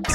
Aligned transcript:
Добре 0.00 0.08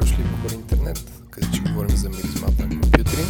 дошли 0.00 0.22
в 0.22 0.36
Говори 0.36 0.54
Интернет, 0.54 1.12
където 1.30 1.52
ще 1.52 1.70
говорим 1.70 1.96
за 1.96 2.08
миризмата 2.08 2.62
на 2.62 2.68
компютри, 2.68 3.22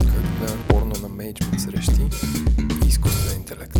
както 0.00 0.38
гледам 0.38 0.64
порно 0.68 0.92
на 1.02 1.08
менеджмент 1.08 1.60
срещи 1.60 2.02
и 2.84 2.88
изкуствен 2.88 3.40
интелект. 3.40 3.76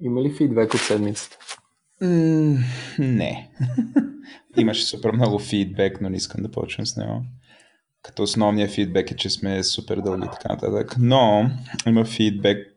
Има 0.00 0.22
ли 0.22 0.34
фидбек 0.34 0.74
от 0.74 0.80
седмицата? 0.80 1.38
М, 2.00 2.58
не. 2.98 3.50
Имаше 4.56 4.84
супер 4.84 5.12
много 5.12 5.38
фидбек, 5.38 6.00
но 6.00 6.08
не 6.08 6.16
искам 6.16 6.42
да 6.42 6.50
почвам 6.50 6.86
с 6.86 6.96
него. 6.96 7.22
Като 8.02 8.22
основният 8.22 8.70
фидбек 8.70 9.10
е, 9.10 9.16
че 9.16 9.30
сме 9.30 9.62
супер 9.62 9.96
дълги 9.96 10.26
и 10.26 10.30
така 10.30 10.48
нататък. 10.48 10.94
Но 10.98 11.50
има 11.86 12.04
фидбек, 12.04 12.68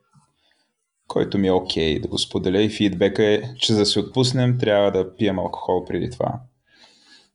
който 1.08 1.38
ми 1.38 1.48
е 1.48 1.52
окей 1.52 2.00
да 2.00 2.08
го 2.08 2.17
споделя 2.17 2.62
и 2.62 2.70
фидбека 2.70 3.23
е, 3.23 3.41
че 3.58 3.73
за 3.73 3.80
да 3.80 3.86
се 3.86 4.00
отпуснем, 4.00 4.58
трябва 4.59 4.91
да 4.91 5.16
пием 5.16 5.40
алкохол 5.40 5.86
преди 5.86 6.09
това. 6.12 6.40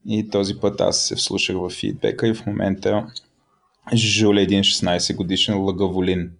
И 0.06 0.28
този 0.28 0.60
път 0.60 0.80
аз 0.80 1.00
се 1.00 1.16
вслушах 1.16 1.56
в 1.56 1.70
фидбека 1.70 2.28
и 2.28 2.34
в 2.34 2.46
момента 2.46 3.06
жуля 3.94 4.40
един 4.40 4.62
16 4.62 5.16
годишен 5.16 5.58
лагаволин, 5.58 6.32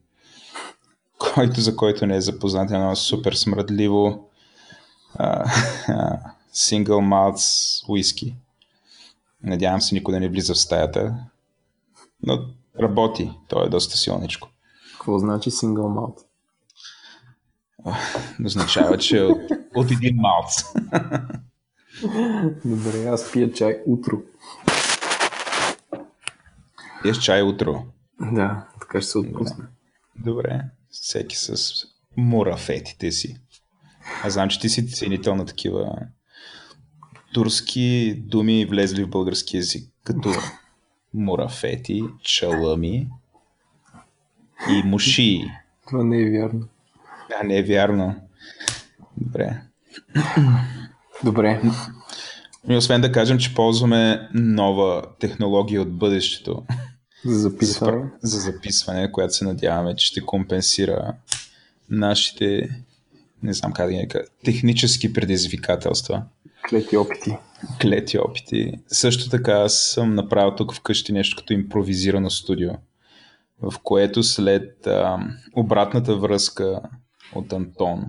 който 1.19 1.61
за 1.61 1.77
който 1.77 2.07
не 2.07 2.17
е 2.17 2.21
запознат, 2.21 2.71
е 2.71 2.75
едно 2.75 2.97
супер 2.97 3.33
смръдливо 3.33 4.29
сингъл 6.53 7.01
малц 7.01 7.43
уиски. 7.89 8.37
Надявам 9.43 9.81
се 9.81 9.95
никой 9.95 10.15
да 10.15 10.21
не 10.21 10.29
влиза 10.29 10.55
в 10.55 10.59
стаята. 10.59 11.15
Но 12.23 12.39
работи. 12.81 13.31
То 13.49 13.65
е 13.65 13.69
доста 13.69 13.97
силничко. 13.97 14.49
Какво 14.93 15.19
значи 15.19 15.51
сингъл 15.51 15.89
малт? 15.89 16.19
Означава, 18.45 18.99
че 18.99 19.19
е 19.19 19.23
от, 19.23 19.41
от 19.75 19.91
един 19.91 20.17
малц. 20.17 20.53
Добре, 22.65 23.07
аз 23.07 23.33
пия 23.33 23.53
чай 23.53 23.83
утро. 23.87 24.23
Пиеш 27.03 27.19
чай 27.19 27.43
утро. 27.43 27.85
Да, 28.21 28.69
така 28.81 29.01
ще 29.01 29.11
се 29.11 29.19
отпусне. 29.19 29.65
Добре. 30.17 30.61
Всеки 30.91 31.37
с 31.37 31.75
мурафетите 32.17 33.13
си. 33.13 33.37
Аз 34.25 34.33
знам, 34.33 34.49
че 34.49 34.61
ти 34.61 34.69
си 34.69 34.93
ценител 34.93 35.35
на 35.35 35.47
такива 35.47 35.93
турски 37.35 38.15
думи, 38.27 38.67
влезли 38.67 39.05
в 39.05 39.09
български 39.09 39.57
язик, 39.57 39.95
като 40.05 40.33
мурафети, 41.15 42.03
чалъми 42.23 43.09
и 44.71 44.83
муши. 44.85 45.45
Това 45.87 46.05
не 46.05 46.23
е 46.23 46.31
вярно. 46.31 46.69
А, 47.41 47.45
не 47.47 47.59
е 47.59 47.63
вярно. 47.63 48.15
Добре. 49.17 49.63
Добре. 51.25 51.61
И 52.69 52.77
освен 52.77 53.01
да 53.01 53.13
кажем, 53.13 53.39
че 53.39 53.55
ползваме 53.55 54.29
нова 54.35 55.03
технология 55.19 55.83
от 55.83 55.93
бъдещето 55.93 56.63
За 57.25 57.39
записване. 57.39 58.11
за 58.23 58.41
записване, 58.41 59.13
която 59.13 59.35
се 59.35 59.45
надяваме, 59.45 59.97
че 59.97 60.07
ще 60.07 60.21
компенсира 60.21 61.15
нашите, 61.91 62.69
не 63.43 63.53
знам 63.53 63.73
как 63.73 63.87
да 63.87 63.93
ги 63.93 64.09
технически 64.45 65.13
предизвикателства. 65.13 66.23
Клети 66.69 66.97
опити. 66.97 67.37
Клети 67.83 68.19
опити. 68.19 68.73
Също 68.87 69.31
така 69.31 69.53
аз 69.53 69.75
съм 69.75 70.15
направил 70.15 70.55
тук 70.55 70.75
вкъщи 70.75 71.13
нещо 71.13 71.37
като 71.37 71.53
импровизирано 71.53 72.31
студио, 72.31 72.71
в 73.63 73.75
което 73.83 74.23
след 74.23 74.87
а, 74.87 75.19
обратната 75.57 76.17
връзка 76.17 76.81
от 77.35 77.53
Антон, 77.53 78.05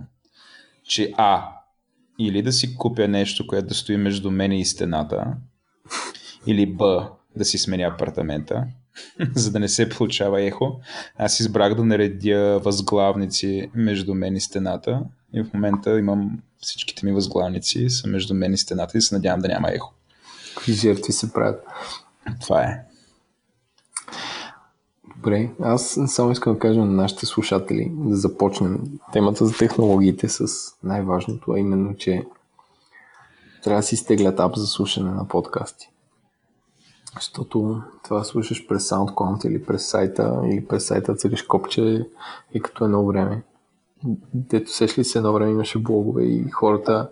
че 0.84 1.12
А, 1.16 1.48
или 2.18 2.42
да 2.42 2.52
си 2.52 2.76
купя 2.76 3.08
нещо, 3.08 3.46
което 3.46 3.66
да 3.66 3.74
стои 3.74 3.96
между 3.96 4.30
мен 4.30 4.52
и 4.52 4.64
стената, 4.64 5.26
или 6.46 6.66
Б, 6.66 7.10
да 7.36 7.44
си 7.44 7.58
сменя 7.58 7.84
апартамента, 7.84 8.64
за 9.34 9.52
да 9.52 9.60
не 9.60 9.68
се 9.68 9.88
получава 9.88 10.42
ехо, 10.42 10.80
аз 11.16 11.40
избрах 11.40 11.74
да 11.74 11.84
наредя 11.84 12.60
възглавници 12.64 13.70
между 13.74 14.14
мен 14.14 14.36
и 14.36 14.40
стената 14.40 15.02
и 15.34 15.42
в 15.42 15.54
момента 15.54 15.98
имам 15.98 16.42
всичките 16.62 17.06
ми 17.06 17.12
възглавници 17.12 17.90
са 17.90 18.08
между 18.08 18.34
мен 18.34 18.52
и 18.52 18.58
стената 18.58 18.98
и 18.98 19.00
се 19.00 19.14
надявам 19.14 19.40
да 19.40 19.48
няма 19.48 19.70
ехо. 19.70 19.92
Какви 20.54 20.72
жертви 20.72 21.12
се 21.12 21.32
правят? 21.32 21.64
Това 22.40 22.62
е. 22.62 22.84
Добре, 25.16 25.50
аз 25.60 25.98
само 26.06 26.32
искам 26.32 26.52
да 26.52 26.58
кажа 26.58 26.80
на 26.80 26.92
нашите 26.92 27.26
слушатели 27.26 27.92
да 27.94 28.16
започнем 28.16 28.80
темата 29.12 29.46
за 29.46 29.56
технологиите 29.58 30.28
с 30.28 30.46
най-важното, 30.82 31.52
а 31.52 31.58
именно, 31.58 31.96
че 31.96 32.26
трябва 33.64 33.80
да 33.80 33.86
си 33.86 33.94
изтеглят 33.94 34.40
ап 34.40 34.56
за 34.56 34.66
слушане 34.66 35.10
на 35.10 35.28
подкасти. 35.28 35.90
Защото 37.14 37.82
това 38.04 38.24
слушаш 38.24 38.66
през 38.66 38.88
SoundCloud 38.88 39.46
или 39.46 39.64
през 39.64 39.86
сайта, 39.86 40.40
или 40.44 40.66
през 40.66 40.86
сайта 40.86 41.14
цъкаш 41.14 41.42
копче 41.42 42.08
и 42.54 42.60
като 42.62 42.84
едно 42.84 43.06
време. 43.06 43.42
Дето 44.34 44.70
сеш 44.70 44.98
ли 44.98 45.04
се 45.04 45.18
едно 45.18 45.32
време 45.32 45.50
имаше 45.50 45.78
блогове 45.78 46.24
и 46.24 46.50
хората 46.50 47.08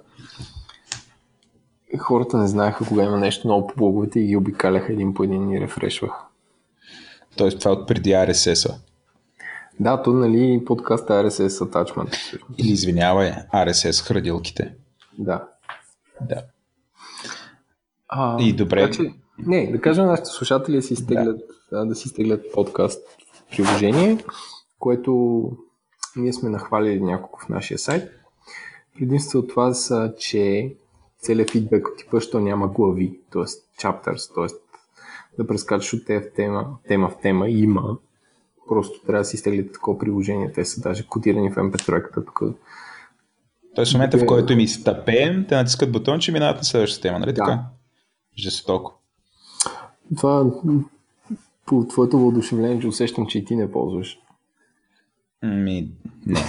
хората 2.00 2.38
не 2.38 2.46
знаеха 2.46 2.86
кога 2.88 3.04
има 3.04 3.18
нещо 3.18 3.48
ново 3.48 3.66
по 3.66 3.74
блоговете 3.76 4.20
и 4.20 4.26
ги 4.26 4.36
обикаляха 4.36 4.92
един 4.92 5.14
по 5.14 5.24
един 5.24 5.50
и 5.50 5.60
рефрешваха. 5.60 6.24
Тоест 7.36 7.58
това 7.58 7.70
е 7.70 7.74
от 7.74 7.88
преди 7.88 8.10
RSS-а. 8.10 8.74
Да, 9.80 10.02
то 10.02 10.12
нали 10.12 10.64
подкаст 10.64 11.10
е 11.10 11.12
RSS 11.12 11.48
attachment. 11.48 12.16
всъщност. 12.16 12.60
Или 12.60 12.70
извинявай, 12.70 13.32
RSS 13.54 14.06
храдилките. 14.06 14.74
Да. 15.18 15.44
Да. 16.28 16.42
А, 18.08 18.42
И 18.42 18.52
добре. 18.52 18.80
Така, 18.80 18.94
че, 18.94 19.14
не, 19.38 19.72
да 19.72 19.80
кажем 19.80 20.04
на 20.04 20.10
нашите 20.10 20.28
слушатели 20.28 20.76
да 20.76 20.82
си 20.82 20.94
изтеглят, 20.94 21.40
да. 21.72 21.86
да 21.86 21.94
си 21.94 22.08
изтеглят 22.08 22.52
подкаст 22.52 23.02
приложение, 23.50 24.18
което 24.78 25.42
ние 26.16 26.32
сме 26.32 26.48
нахвалили 26.48 27.00
няколко 27.00 27.40
в 27.40 27.48
нашия 27.48 27.78
сайт. 27.78 28.10
Предимството 28.98 29.38
от 29.38 29.48
това 29.48 29.74
са, 29.74 30.14
че 30.18 30.74
целият 31.18 31.50
фидбек 31.50 31.88
от 31.88 31.98
типа, 31.98 32.20
що 32.20 32.40
няма 32.40 32.68
глави, 32.68 33.18
т.е. 33.32 33.42
chapters, 33.82 34.34
т.е. 34.34 34.56
да 35.38 35.46
прескачаш 35.46 35.94
от 35.94 36.06
тема 36.06 36.20
в 36.20 36.34
тема, 36.36 36.66
тема 36.88 37.08
в 37.08 37.16
тема, 37.22 37.48
има. 37.48 37.96
Просто 38.68 39.00
трябва 39.06 39.20
да 39.20 39.24
си 39.24 39.36
изтеглите 39.36 39.72
такова 39.72 39.98
приложение. 39.98 40.52
Те 40.52 40.64
са 40.64 40.80
даже 40.80 41.06
кодирани 41.06 41.50
в 41.50 41.54
MP3, 41.54 42.14
тук 42.14 42.42
Тоест 43.74 43.92
в 43.92 43.94
момента, 43.94 44.18
в 44.18 44.26
който 44.26 44.52
им 44.52 44.60
изтъпеем, 44.60 45.46
те 45.48 45.54
натискат 45.54 45.92
бутон, 45.92 46.18
че 46.18 46.32
минават 46.32 46.56
на 46.56 46.64
следващата 46.64 47.02
тема, 47.02 47.18
нали 47.18 47.32
Да. 47.32 47.34
така? 47.34 47.64
Жестоко. 48.38 48.94
Това 50.16 50.50
по 51.66 51.86
твоето 51.86 52.18
въодушевление, 52.18 52.80
че 52.80 52.86
усещам, 52.86 53.26
че 53.26 53.38
и 53.38 53.44
ти 53.44 53.56
не 53.56 53.72
ползваш. 53.72 54.18
Ми, 55.42 55.92
не. 56.26 56.40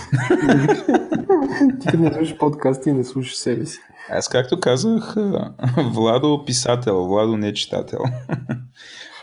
Ти 1.80 1.98
не 1.98 2.14
слушаш 2.14 2.38
подкасти 2.38 2.90
и 2.90 2.94
не 2.94 3.04
слушаш 3.04 3.36
себе 3.36 3.66
си. 3.66 3.80
Аз 4.10 4.30
както 4.30 4.60
казах, 4.60 5.18
а, 5.18 5.54
Владо 5.94 6.44
писател, 6.46 7.06
Владо 7.06 7.38
не 7.38 7.54
читател. 7.54 8.00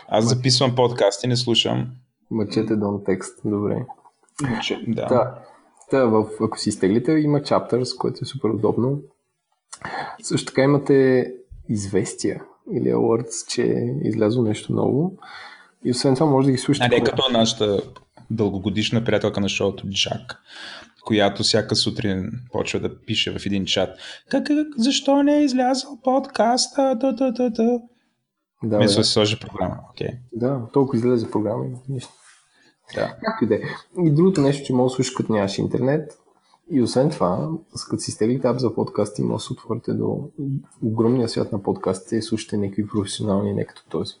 Аз 0.07 0.29
записвам 0.29 0.75
подкасти, 0.75 1.27
не 1.27 1.37
слушам. 1.37 1.87
Мъчете 2.31 2.75
дон 2.75 3.01
текст. 3.05 3.39
Добре. 3.45 3.85
Че, 4.63 4.83
да. 4.87 5.05
Да. 5.05 5.39
Та, 5.91 6.05
в, 6.05 6.25
ако 6.41 6.59
си 6.59 6.69
изтеглите, 6.69 7.11
има 7.11 7.39
chapters, 7.39 7.97
което 7.97 8.19
е 8.21 8.25
супер 8.25 8.49
удобно. 8.49 8.99
Също 10.23 10.45
така 10.45 10.61
имате 10.61 11.27
известия 11.69 12.41
или 12.73 12.93
alerts, 12.93 13.47
че 13.47 13.63
е 13.63 14.07
излязло 14.07 14.43
нещо 14.43 14.73
ново. 14.73 15.13
И 15.85 15.91
освен 15.91 16.15
това 16.15 16.25
може 16.25 16.45
да 16.45 16.51
ги 16.51 16.57
слушате. 16.57 16.85
А 16.85 16.97
не 16.97 17.03
като 17.03 17.31
нашата 17.31 17.81
дългогодишна 18.31 19.03
приятелка 19.03 19.41
на 19.41 19.49
шоуто 19.49 19.89
Джак, 19.89 20.41
която 21.05 21.43
всяка 21.43 21.75
сутрин 21.75 22.31
почва 22.51 22.79
да 22.79 23.01
пише 23.01 23.39
в 23.39 23.45
един 23.45 23.65
чат. 23.65 23.89
Как, 24.29 24.47
как 24.47 24.67
защо 24.77 25.23
не 25.23 25.37
е 25.37 25.43
излязъл 25.43 25.99
подкаста? 26.03 26.95
Да, 26.95 27.13
да, 27.13 27.31
да, 27.31 27.49
да. 27.49 27.79
Да, 28.63 28.77
Мисля 28.77 28.99
да, 28.99 29.03
си 29.03 29.11
сложи 29.11 29.39
програма. 29.39 29.77
Окей. 29.91 30.09
да, 30.33 30.61
толкова 30.73 30.97
излезе 30.97 31.31
програма 31.31 31.65
и 31.65 31.93
нищо. 31.93 32.13
Да. 32.95 33.15
Както 33.23 33.43
и 33.43 33.47
да 33.47 33.55
е. 33.55 33.59
И 34.05 34.11
другото 34.11 34.41
нещо, 34.41 34.65
че 34.65 34.73
може 34.73 34.91
да 34.91 34.95
слушаш 34.95 35.13
като 35.13 35.33
нямаш 35.33 35.57
интернет. 35.57 36.17
И 36.71 36.81
освен 36.81 37.09
това, 37.09 37.49
като 37.89 38.01
си 38.01 38.11
стелите 38.11 38.47
ап 38.47 38.59
за 38.59 38.75
подкасти, 38.75 39.21
може 39.21 39.33
да 39.33 39.39
се 39.39 39.53
отворите 39.53 39.93
до 39.93 40.29
огромния 40.83 41.29
свят 41.29 41.51
на 41.51 41.63
подкастите 41.63 42.15
и 42.15 42.21
слушате 42.21 42.57
някакви 42.57 42.87
професионални, 42.87 43.53
не 43.53 43.65
като 43.65 43.83
този. 43.89 44.13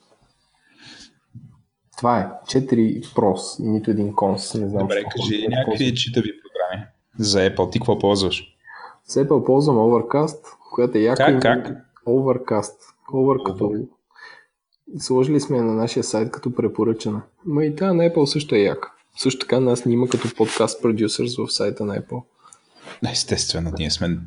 Това 1.99 2.19
е. 2.19 2.27
Четири 2.47 3.01
прос 3.15 3.59
и 3.59 3.67
нито 3.67 3.91
един 3.91 4.15
конс. 4.15 4.53
Не 4.53 4.69
знам 4.69 4.83
Добре, 4.83 5.03
кажи 5.03 5.41
какво 5.41 5.55
някакви 5.55 5.95
читави 5.95 6.31
програми. 6.41 6.87
За 7.17 7.39
Apple, 7.39 7.71
ти 7.71 7.79
какво 7.79 7.99
ползваш? 7.99 8.55
С 9.05 9.15
Apple 9.15 9.45
ползвам 9.45 9.77
Overcast, 9.77 10.39
която 10.73 10.97
е 10.97 11.01
яка. 11.01 11.25
Как, 11.25 11.41
как? 11.41 11.77
Overcast. 12.07 12.75
Over 13.13 13.43
като... 13.43 13.73
Сложили 14.99 15.39
сме 15.39 15.57
я 15.57 15.63
на 15.63 15.73
нашия 15.73 16.03
сайт 16.03 16.31
като 16.31 16.55
препоръчана. 16.55 17.21
Ма 17.45 17.65
и 17.65 17.75
тази 17.75 17.97
на 17.97 18.03
Apple 18.03 18.25
също 18.25 18.55
е 18.55 18.59
яка. 18.59 18.91
Също 19.17 19.39
така 19.39 19.59
нас 19.59 19.85
ни 19.85 19.93
има 19.93 20.09
като 20.09 20.35
подкаст 20.35 20.81
продюсърс 20.81 21.35
в 21.37 21.47
сайта 21.47 21.85
на 21.85 22.01
Apple. 22.01 22.23
Естествено, 23.11 23.71
ние 23.79 23.91
сме 23.91 24.19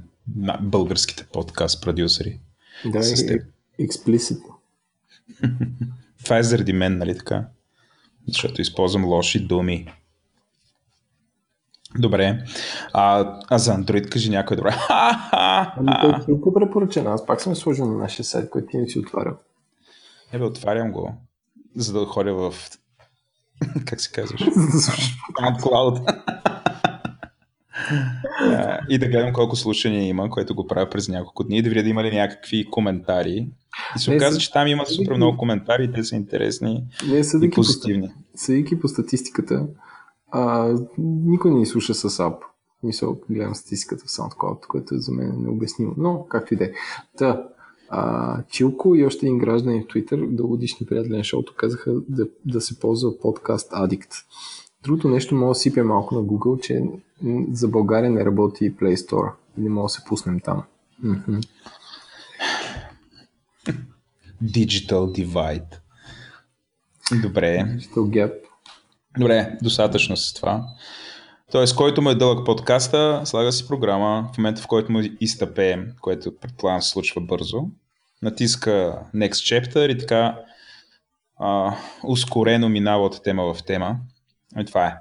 българските 0.60 1.26
подкаст 1.32 1.82
продюсери. 1.82 2.40
Да, 2.86 3.02
С 3.02 3.26
теб. 3.26 3.42
експлисит. 3.78 4.38
Това 6.24 6.38
е 6.38 6.42
заради 6.42 6.72
мен, 6.72 6.98
нали 6.98 7.18
така? 7.18 7.46
Защото 8.28 8.62
използвам 8.62 9.04
лоши 9.04 9.46
думи. 9.46 9.92
Добре. 11.98 12.44
А, 12.92 13.36
а 13.50 13.58
за 13.58 13.72
Android 13.72 14.08
кажи 14.08 14.30
някой 14.30 14.56
добре. 14.56 14.74
Ами 14.90 15.92
той 16.00 16.10
е 16.10 16.24
Килко 16.24 16.54
препоръчана. 16.54 17.10
Аз 17.10 17.26
пак 17.26 17.40
съм 17.40 17.56
сложил 17.56 17.86
на 17.86 17.98
нашия 17.98 18.24
сайт, 18.24 18.50
който 18.50 18.66
ти 18.70 18.76
не 18.76 18.88
си 18.88 18.98
отварял. 18.98 19.34
Ебе, 20.32 20.44
отварям 20.44 20.92
го, 20.92 21.14
за 21.76 21.92
да 21.92 22.06
ходя 22.06 22.34
в... 22.34 22.54
как 23.86 24.00
се 24.00 24.12
казваш? 24.12 24.40
SoundCloud. 25.40 26.22
И 28.88 28.98
да 28.98 29.06
гледам 29.06 29.32
колко 29.32 29.56
слушания 29.56 30.08
има, 30.08 30.30
което 30.30 30.54
го 30.54 30.66
правя 30.66 30.90
през 30.90 31.08
няколко 31.08 31.44
дни, 31.44 31.58
и 31.58 31.62
да 31.62 31.68
видя 31.68 31.82
да 31.82 31.88
има 31.88 32.04
ли 32.04 32.16
някакви 32.16 32.70
коментари. 32.70 33.48
И 33.96 33.98
се 33.98 34.16
оказа, 34.16 34.38
че 34.38 34.52
там 34.52 34.66
има 34.68 34.86
супер 34.86 35.16
много 35.16 35.38
коментари, 35.38 35.92
те 35.92 36.04
са 36.04 36.16
интересни 36.16 36.84
Не, 37.08 37.18
и 37.18 37.24
съдейки 37.24 37.54
по, 37.54 37.56
позитивни. 37.56 38.08
съдейки 38.34 38.80
по 38.80 38.88
статистиката, 38.88 39.66
а, 40.30 40.74
никой 40.98 41.50
не 41.50 41.58
ни 41.58 41.66
слуша 41.66 41.94
с 41.94 42.20
ап. 42.20 42.42
Мисъл, 42.84 43.20
гледам 43.30 43.54
статистиката 43.54 44.04
в 44.06 44.10
SoundCloud, 44.10 44.66
което 44.66 44.98
за 44.98 45.12
мен 45.12 45.28
е 45.28 45.36
необяснимо. 45.36 45.94
Но, 45.96 46.26
както 46.28 46.54
и 46.54 46.56
да 46.56 46.64
е. 46.64 46.70
Та, 47.18 47.42
а, 47.88 48.42
Чилко 48.50 48.94
и 48.94 49.06
още 49.06 49.26
един 49.26 49.38
гражданин 49.38 49.82
в 49.82 49.86
Twitter, 49.86 50.36
дългодишни 50.36 50.86
приятели 50.86 51.16
на 51.16 51.24
шоуто, 51.24 51.54
казаха 51.56 51.92
да, 52.08 52.26
да 52.46 52.60
се 52.60 52.80
ползва 52.80 53.18
подкаст 53.18 53.70
Addict. 53.70 54.12
Другото 54.82 55.08
нещо 55.08 55.34
мога 55.34 55.50
да 55.50 55.54
сипя 55.54 55.84
малко 55.84 56.14
на 56.14 56.20
Google, 56.20 56.60
че 56.60 56.82
за 57.52 57.68
България 57.68 58.10
не 58.10 58.24
работи 58.24 58.76
Play 58.76 58.94
Store. 58.94 59.32
И 59.58 59.60
не 59.60 59.70
мога 59.70 59.84
да 59.84 59.88
се 59.88 60.04
пуснем 60.08 60.40
там. 60.40 60.62
Digital 64.44 64.90
Divide. 64.90 65.78
Добре. 67.22 67.58
Digital 67.78 67.96
Gap. 67.96 68.32
Добре, 69.18 69.58
достатъчно 69.62 70.16
с 70.16 70.34
това. 70.34 70.64
Тоест, 71.52 71.76
който 71.76 72.02
му 72.02 72.10
е 72.10 72.14
дълъг 72.14 72.46
подкаста, 72.46 73.22
слага 73.24 73.52
си 73.52 73.68
програма, 73.68 74.30
в 74.34 74.38
момента 74.38 74.62
в 74.62 74.66
който 74.66 74.92
му 74.92 75.00
изтъпе, 75.20 75.78
което 76.00 76.38
предполагам 76.38 76.82
се 76.82 76.88
случва 76.88 77.20
бързо, 77.20 77.62
натиска 78.22 78.98
Next 79.14 79.30
Chapter 79.30 79.94
и 79.94 79.98
така 79.98 80.38
а, 81.38 81.76
ускорено 82.04 82.68
минава 82.68 83.04
от 83.04 83.22
тема 83.22 83.54
в 83.54 83.64
тема. 83.64 83.96
И 84.60 84.64
това 84.64 84.86
е. 84.86 84.96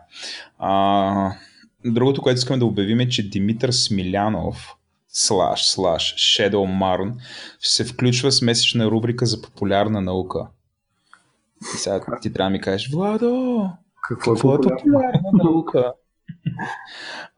А, 0.60 1.32
другото, 1.86 2.22
което 2.22 2.38
искаме 2.38 2.60
да 2.60 2.66
обявим 2.66 3.00
е, 3.00 3.10
че 3.10 3.30
Димитър 3.30 3.72
Смилянов 3.72 4.76
слаш, 5.08 5.68
слаш, 5.68 6.16
Shadow 6.18 6.82
Marn 6.82 7.14
се 7.60 7.86
включва 7.86 8.32
с 8.32 8.42
месечна 8.42 8.86
рубрика 8.86 9.26
за 9.26 9.42
популярна 9.42 10.02
наука. 10.02 10.48
И 11.76 11.78
сега 11.78 12.02
ти 12.22 12.34
трябва 12.34 12.50
да 12.50 12.54
ми 12.54 12.62
кажеш, 12.62 12.92
Владо, 12.92 13.70
Какво, 14.08 14.34
какво 14.34 14.56
е 14.56 14.58
популярно? 14.58 14.78
популярна 14.78 15.30
наука? 15.34 15.94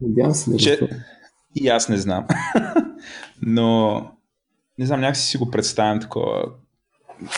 Надявам 0.01 0.33
се 0.33 0.51
да 0.51 0.57
Че... 0.57 0.89
И 1.56 1.68
аз 1.68 1.89
не 1.89 1.98
знам. 1.98 2.27
Но 3.42 3.94
не 4.77 4.86
знам, 4.86 5.01
някакси 5.01 5.27
си 5.27 5.38
го 5.38 5.51
представям 5.51 6.00
такова. 6.00 6.45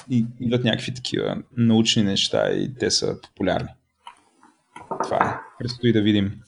И, 0.10 0.25
идват 0.39 0.63
някакви 0.63 0.94
такива 0.94 1.38
научни 1.57 2.04
неща 2.04 2.51
и 2.51 2.74
те 2.74 2.92
са 2.92 3.22
популярни. 3.22 3.69
Това 5.03 5.18
е. 5.18 5.39
Предстои 5.59 5.94
да 5.94 6.01
видим. 6.01 6.42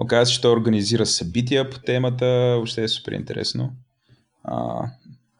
Оказва 0.00 0.26
се, 0.26 0.32
че 0.32 0.40
той 0.40 0.52
организира 0.52 1.06
събития 1.06 1.70
по 1.70 1.78
темата. 1.78 2.26
Въобще 2.26 2.82
е 2.82 2.88
супер 2.88 3.12
интересно. 3.12 3.72
А, 4.44 4.86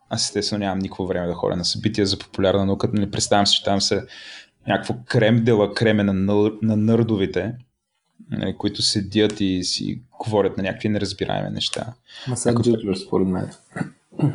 аз 0.09 0.25
естествено 0.25 0.65
нямам 0.65 0.79
никакво 0.79 1.07
време 1.07 1.27
да 1.27 1.35
ходя 1.35 1.57
на 1.57 1.65
събития 1.65 2.07
за 2.07 2.19
популярна 2.19 2.67
наука. 2.67 2.89
Не 2.93 3.11
представям 3.11 3.47
се, 3.47 3.55
че 3.55 3.65
там 3.65 3.81
са 3.81 4.07
някакво 4.67 4.95
крем 5.07 5.45
дела 5.45 5.75
креме 5.75 6.03
на, 6.03 6.13
нър, 6.13 6.53
на 6.63 6.77
нърдовите, 6.77 7.55
нали, 8.31 8.57
които 8.57 8.83
седят 8.83 9.41
и 9.41 9.65
си 9.65 10.03
говорят 10.19 10.57
на 10.57 10.63
някакви 10.63 10.89
неразбираеми 10.89 11.51
неща. 11.51 11.95
Ма 12.29 12.37
сега 12.37 12.63
джуджваш, 12.63 12.99
според 12.99 13.29
мен. 13.29 13.51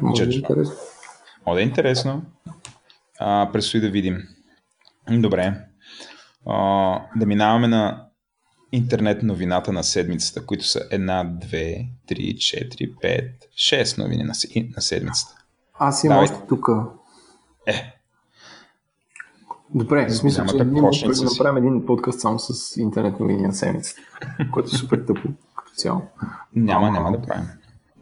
Може 0.02 0.26
да 0.26 0.34
е 0.34 0.38
интересно. 0.38 0.76
О, 1.46 1.54
да 1.54 1.62
е 1.62 1.64
интересно. 1.64 2.26
А, 3.20 3.50
предстои 3.54 3.82
да 3.82 3.90
видим. 3.90 4.24
Добре. 5.12 5.67
А, 6.50 7.02
да 7.16 7.26
минаваме 7.26 7.68
на 7.68 8.04
интернет 8.72 9.24
новината 9.24 9.74
на 9.74 9.84
седмицата, 9.84 10.46
които 10.46 10.66
са 10.66 10.82
една, 10.92 11.24
две, 11.24 11.86
три, 12.08 12.36
четири, 12.40 12.96
пет, 13.02 13.32
шест 13.56 13.98
новини 13.98 14.24
на, 14.24 14.34
на 14.76 14.82
седмицата. 14.82 15.36
Аз 15.80 16.04
имам 16.04 16.24
още 16.24 16.38
тук. 16.48 16.70
Е, 17.66 17.94
Добре, 19.76 20.06
в 20.06 20.16
смисъл, 20.16 20.46
че 20.46 20.64
ние 20.64 20.82
можем 20.82 21.10
да 21.10 21.16
си. 21.16 21.26
направим 21.26 21.58
един 21.58 21.86
подкаст 21.86 22.20
само 22.20 22.40
с 22.40 22.78
интернет 22.78 23.20
новини 23.20 23.42
на 23.42 23.54
седмицата, 23.54 24.02
което 24.54 24.70
е 24.76 24.78
супер 24.78 24.98
тъпо 24.98 25.30
като 25.56 25.72
цяло. 25.76 26.02
няма, 26.56 26.92
няма 26.92 27.12
да 27.12 27.22
правим. 27.22 27.46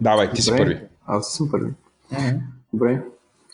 Давай, 0.01 0.31
ти 0.31 0.41
си 0.41 0.49
Добре, 0.49 0.63
първи. 0.63 0.81
Аз 1.05 1.33
съм 1.33 1.51
първи. 1.51 1.73
Добре. 2.73 3.03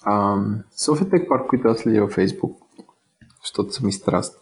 Ам, 0.06 0.64
София 0.78 1.10
Тек 1.10 1.30
Парк, 1.30 1.48
които 1.50 1.68
аз 1.68 1.78
следя 1.78 2.02
във 2.02 2.16
Facebook, 2.16 2.56
защото 3.44 3.74
съм 3.74 3.90
и 3.90 3.92
страст. 3.92 4.41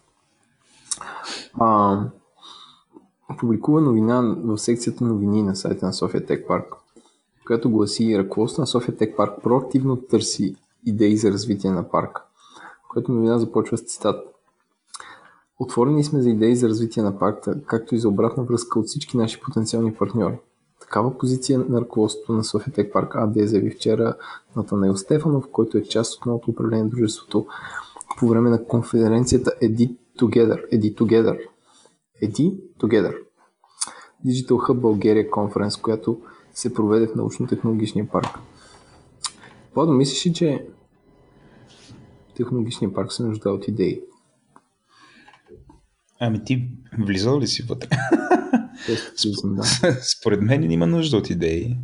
Ам, 1.61 2.09
публикува 3.39 3.81
новина 3.81 4.35
в 4.43 4.57
секцията 4.57 5.03
новини 5.03 5.43
на 5.43 5.55
сайта 5.55 5.85
на 5.85 5.93
София 5.93 6.25
Тек 6.25 6.47
Парк, 6.47 6.75
която 7.47 7.71
гласи 7.71 8.17
ръководството 8.17 8.61
на 8.61 8.67
София 8.67 8.97
Тек 8.97 9.17
Парк 9.17 9.33
проактивно 9.43 9.97
търси 9.97 10.55
идеи 10.85 11.17
за 11.17 11.31
развитие 11.31 11.71
на 11.71 11.89
парка, 11.89 12.23
което 12.89 13.11
новина 13.11 13.37
започва 13.37 13.77
с 13.77 13.81
цитат. 13.81 14.25
Отворени 15.59 16.03
сме 16.03 16.21
за 16.21 16.29
идеи 16.29 16.55
за 16.55 16.69
развитие 16.69 17.03
на 17.03 17.19
парка, 17.19 17.61
както 17.65 17.95
и 17.95 17.99
за 17.99 18.09
обратна 18.09 18.43
връзка 18.43 18.79
от 18.79 18.87
всички 18.87 19.17
наши 19.17 19.41
потенциални 19.41 19.93
партньори. 19.93 20.37
Такава 20.79 21.17
позиция 21.17 21.59
на 21.69 21.81
ръководството 21.81 22.33
на 22.33 22.43
София 22.43 22.73
Тек 22.73 22.93
Парк 22.93 23.15
АД 23.15 23.33
заяви 23.35 23.69
вчера 23.69 24.15
Натанел 24.55 24.97
Стефанов, 24.97 25.47
който 25.51 25.77
е 25.77 25.83
част 25.83 26.17
от 26.17 26.25
новото 26.25 26.51
управление 26.51 26.83
на 26.83 26.89
дружеството 26.89 27.47
по 28.19 28.27
време 28.27 28.49
на 28.49 28.65
конференцията 28.65 29.51
Edit 29.61 29.95
Together. 30.19 30.69
Edit 30.73 30.95
Together. 30.95 31.48
Edit 32.23 32.59
Together. 32.79 33.15
Digital 34.25 34.51
Hub 34.51 34.73
България 34.73 35.31
конференс, 35.31 35.77
която 35.77 36.21
се 36.53 36.73
проведе 36.73 37.07
в 37.07 37.15
научно-технологичния 37.15 38.09
парк. 38.11 38.39
Владо, 39.75 39.93
мислиш 39.93 40.25
ли, 40.25 40.33
че 40.33 40.65
технологичния 42.35 42.93
парк 42.93 43.13
се 43.13 43.23
нуждае 43.23 43.53
от 43.53 43.67
идеи? 43.67 44.01
Ами 46.19 46.43
ти 46.43 46.69
влизал 46.99 47.39
ли 47.39 47.47
си 47.47 47.63
вътре? 47.63 47.87
Влизам, 49.23 49.55
да. 49.55 49.63
Според 50.17 50.41
мен 50.41 50.71
има 50.71 50.87
нужда 50.87 51.17
от 51.17 51.29
идеи. 51.29 51.77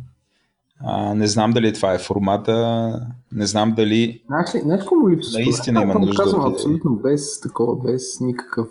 А, 0.80 1.14
не 1.14 1.26
знам 1.26 1.50
дали 1.50 1.72
това 1.72 1.94
е 1.94 1.98
формата, 1.98 3.06
не 3.32 3.46
знам 3.46 3.74
дали 3.76 4.22
Знаеш 4.26 4.54
ли, 4.54 4.60
знаеш 4.60 4.84
липсва? 5.10 5.40
Наистина 5.40 5.82
има 5.82 5.94
нужда 5.94 6.22
казвам 6.22 6.44
от 6.44 6.52
абсолютно 6.52 6.96
без 6.96 7.40
такова, 7.40 7.82
без 7.82 8.20
никакъв... 8.20 8.68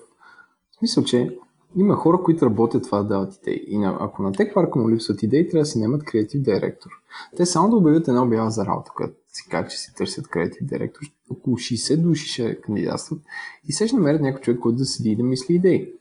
В 0.72 0.76
смисъл, 0.78 1.04
че 1.04 1.38
има 1.76 1.96
хора, 1.96 2.24
които 2.24 2.46
работят 2.46 2.84
това 2.84 2.98
да 2.98 3.08
дават 3.08 3.36
идеи. 3.36 3.66
И 3.68 3.84
ако 4.00 4.24
на 4.24 4.32
Тек 4.32 4.54
парка 4.54 4.80
му 4.80 4.90
липсват 4.90 5.24
идеи, 5.24 5.50
трябва 5.50 5.62
да 5.62 5.66
си 5.66 5.80
немат 5.80 6.04
креатив 6.04 6.42
директор. 6.42 6.90
Те 7.38 7.46
само 7.46 7.70
да 7.70 7.76
обявят 7.76 8.08
една 8.08 8.24
обява 8.24 8.52
за 8.52 8.66
работа, 8.66 8.92
която 8.96 9.14
си 9.28 9.50
кажат, 9.50 9.72
че 9.72 9.78
си 9.78 9.94
търсят 9.96 10.28
креатив 10.28 10.68
директор. 10.68 11.02
Около 11.30 11.58
60 11.58 11.98
души 11.98 12.28
ще 12.28 12.62
кандидатстват 12.62 13.20
и 13.68 13.74
се 13.74 13.88
ще 13.88 13.96
намерят 13.96 14.22
някой 14.22 14.42
човек, 14.42 14.60
който 14.60 14.78
да 14.78 14.86
седи 14.86 15.10
и 15.10 15.16
да 15.16 15.24
мисли 15.24 15.56
идеи. 15.56 15.94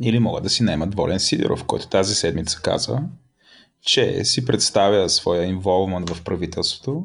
Или 0.00 0.18
могат 0.18 0.42
да 0.42 0.50
си 0.50 0.62
наемат 0.62 0.94
Волен 0.94 1.20
Сидоров, 1.20 1.64
който 1.64 1.88
тази 1.88 2.14
седмица 2.14 2.60
каза, 2.62 3.02
че 3.80 4.24
си 4.24 4.44
представя 4.44 5.08
своя 5.08 5.44
инволвмент 5.44 6.10
в 6.10 6.24
правителството, 6.24 7.04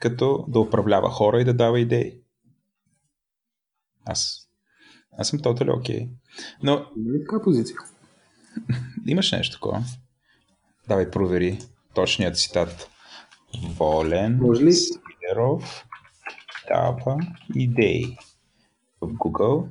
като 0.00 0.44
да 0.48 0.60
управлява 0.60 1.10
хора 1.10 1.40
и 1.40 1.44
да 1.44 1.54
дава 1.54 1.80
идеи. 1.80 2.20
Аз, 4.04 4.48
аз 5.18 5.28
съм 5.28 5.40
тотали 5.40 5.70
окей. 5.70 6.00
Okay. 6.00 6.08
Но 6.62 6.86
Има 6.96 7.12
ли 7.12 7.20
така 7.20 7.42
позиция? 7.42 7.76
имаш 9.06 9.32
нещо 9.32 9.56
такова. 9.56 9.82
Давай 10.88 11.10
провери 11.10 11.58
точният 11.94 12.38
цитат. 12.38 12.90
Волен 13.68 14.36
Може 14.36 14.64
ли- 14.64 14.72
Сидоров 14.72 15.84
дава 16.68 17.18
идеи. 17.54 18.16
В 19.00 19.06
Google. 19.08 19.68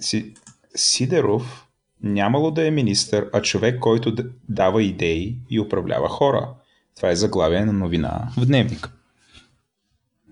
Си, 0.00 0.34
Сидеров 0.74 1.68
нямало 2.02 2.50
да 2.50 2.66
е 2.66 2.70
министър, 2.70 3.30
а 3.32 3.42
човек, 3.42 3.80
който 3.80 4.14
дава 4.48 4.82
идеи 4.82 5.38
и 5.50 5.60
управлява 5.60 6.08
хора. 6.08 6.54
Това 6.96 7.10
е 7.10 7.16
заглавие 7.16 7.64
на 7.64 7.72
новина 7.72 8.28
в 8.36 8.46
дневник. 8.46 8.92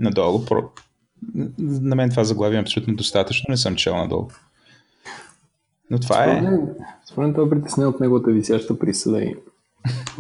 надолу. 0.01 0.45
Про... 0.45 0.71
На 1.59 1.95
мен 1.97 2.11
това 2.11 2.25
заглавие 2.25 2.59
е 2.59 2.63
абсолютно 2.63 2.97
достатъчно, 2.97 3.45
не 3.49 3.57
съм 3.57 3.77
чел 3.77 3.97
надолу. 3.97 4.29
Но 5.91 5.99
това 5.99 6.25
е... 6.25 6.59
Според 7.07 7.27
мен 7.27 7.35
той 7.35 7.47
е 7.47 7.51
притеснен 7.51 7.89
от 7.89 8.01
неговата 8.01 8.31
висяща 8.31 8.79
присъда 8.79 9.23
и 9.23 9.37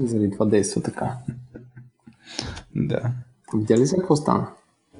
заради 0.02 0.30
това 0.30 0.46
действа 0.46 0.82
така. 0.82 1.16
Да. 2.76 3.10
Видя 3.54 3.78
ли 3.78 3.86
се 3.86 3.96
какво 3.96 4.16
стана? 4.16 4.46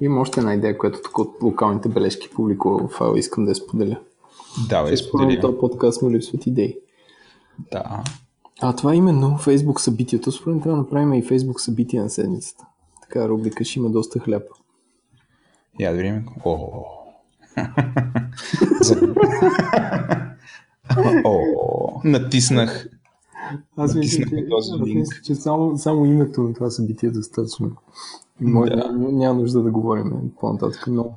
Имам 0.01 0.19
още 0.19 0.39
една 0.39 0.53
идея, 0.53 0.77
която 0.77 0.99
тук 1.03 1.17
от 1.17 1.35
локалните 1.41 1.89
бележки 1.89 2.29
публикува 2.29 2.87
в 2.87 2.91
файл, 2.91 3.13
искам 3.15 3.45
да 3.45 3.51
я 3.51 3.55
споделя. 3.55 3.99
Да, 4.69 4.93
е 4.93 4.97
споделя. 4.97 5.41
този 5.41 5.57
подкаст 5.57 6.01
му 6.01 6.11
липсват 6.11 6.47
идеи. 6.47 6.77
Да. 7.71 8.03
А 8.61 8.75
това 8.75 8.93
е 8.93 8.95
именно 8.95 9.27
Facebook 9.27 9.79
събитието. 9.79 10.31
Според 10.31 10.63
трябва 10.63 10.77
да 10.77 10.83
направим 10.83 11.13
и 11.13 11.23
Facebook 11.23 11.57
събития 11.57 12.03
на 12.03 12.09
седмицата. 12.09 12.65
Така 13.01 13.27
рубрика 13.27 13.63
ще 13.63 13.79
има 13.79 13.89
доста 13.89 14.19
хляб. 14.19 14.43
Я 15.79 15.91
да 15.91 15.97
видим. 15.97 16.25
О. 16.45 16.83
О, 21.25 22.01
натиснах. 22.03 22.87
Аз 23.77 23.95
мисля, 23.95 24.25
че, 25.23 25.35
само, 25.35 25.77
само 25.77 26.05
името 26.05 26.41
на 26.41 26.53
това 26.53 26.69
събитие 26.69 27.09
е 27.09 27.11
достатъчно. 27.11 27.71
Може, 28.41 28.71
Да. 28.71 28.91
Няма 28.91 29.39
нужда 29.39 29.63
да 29.63 29.71
говорим 29.71 30.31
по-нататък, 30.39 30.83
но 30.87 31.13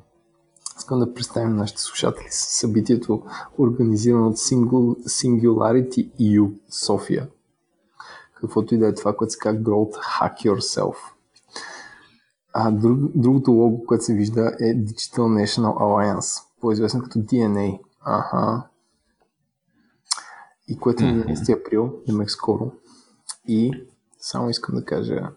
искам 0.77 0.99
да 0.99 1.13
представим 1.13 1.55
нашите 1.55 1.81
слушатели 1.81 2.27
с 2.29 2.59
събитието, 2.59 3.23
организирано 3.57 4.27
от 4.27 4.37
Single, 4.37 4.95
Singularity 5.07 6.11
EU 6.19 6.51
София. 6.69 7.27
Каквото 8.41 8.75
и 8.75 8.77
да 8.77 8.87
е 8.87 8.93
това, 8.93 9.15
което 9.15 9.33
се 9.33 9.39
казва 9.39 9.61
Growth 9.61 9.95
Hack 10.19 10.45
Yourself. 10.45 10.95
А 12.53 12.71
друг, 12.71 12.99
другото 13.15 13.51
лого, 13.51 13.85
което 13.85 14.03
се 14.03 14.13
вижда 14.13 14.55
е 14.59 14.75
Digital 14.75 15.45
National 15.45 15.77
Alliance, 15.77 16.43
по-известно 16.61 17.01
като 17.03 17.19
DNA. 17.19 17.79
Аха. 18.01 18.63
И 20.67 20.77
което 20.77 21.03
е 21.03 21.11
на 21.11 21.23
11 21.23 21.59
април, 21.59 21.93
демек 22.07 22.31
скоро. 22.31 22.71
И 23.47 23.87
само 24.19 24.49
искам 24.49 24.75
да 24.75 24.85
кажа, 24.85 25.29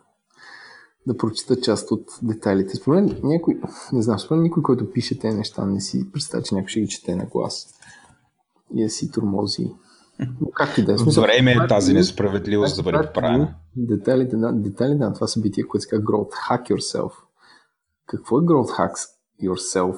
да 1.07 1.17
прочита 1.17 1.61
част 1.61 1.91
от 1.91 2.19
детайлите. 2.23 2.77
Според 2.77 3.05
мен 3.05 3.21
някой, 3.25 3.61
не 3.93 4.03
знам, 4.03 4.19
според 4.19 4.43
никой, 4.43 4.63
който 4.63 4.93
пише 4.93 5.19
тези 5.19 5.37
неща, 5.37 5.65
не 5.65 5.81
си 5.81 6.13
представя, 6.13 6.43
че 6.43 6.55
някой 6.55 6.69
ще 6.69 6.81
ги 6.81 6.89
чете 6.89 7.17
на 7.17 7.27
глас. 7.27 7.75
И 8.75 8.83
да 8.83 8.91
си 8.91 9.11
турмози. 9.11 9.73
Но 10.19 10.51
как 10.55 10.79
и 10.79 10.85
да 10.85 10.93
е. 10.93 10.99
Смисъл, 10.99 11.23
Време 11.23 11.51
е 11.51 11.55
това 11.55 11.67
тази 11.67 11.91
е- 11.91 11.95
несправедливост 11.95 12.77
да 12.77 12.83
бъде 12.83 12.99
е 12.99 13.07
поправена. 13.07 13.55
Детайлите, 13.77 14.37
на, 14.37 14.53
детайлите 14.53 14.99
на 14.99 15.15
това 15.15 15.27
събитие, 15.27 15.65
което 15.65 15.83
се 15.83 15.97
Growth 15.97 16.31
Hack 16.51 16.71
Yourself. 16.71 17.13
Какво 18.07 18.39
е 18.39 18.43
Growth 18.43 18.79
Hack 18.79 19.09
Yourself? 19.43 19.97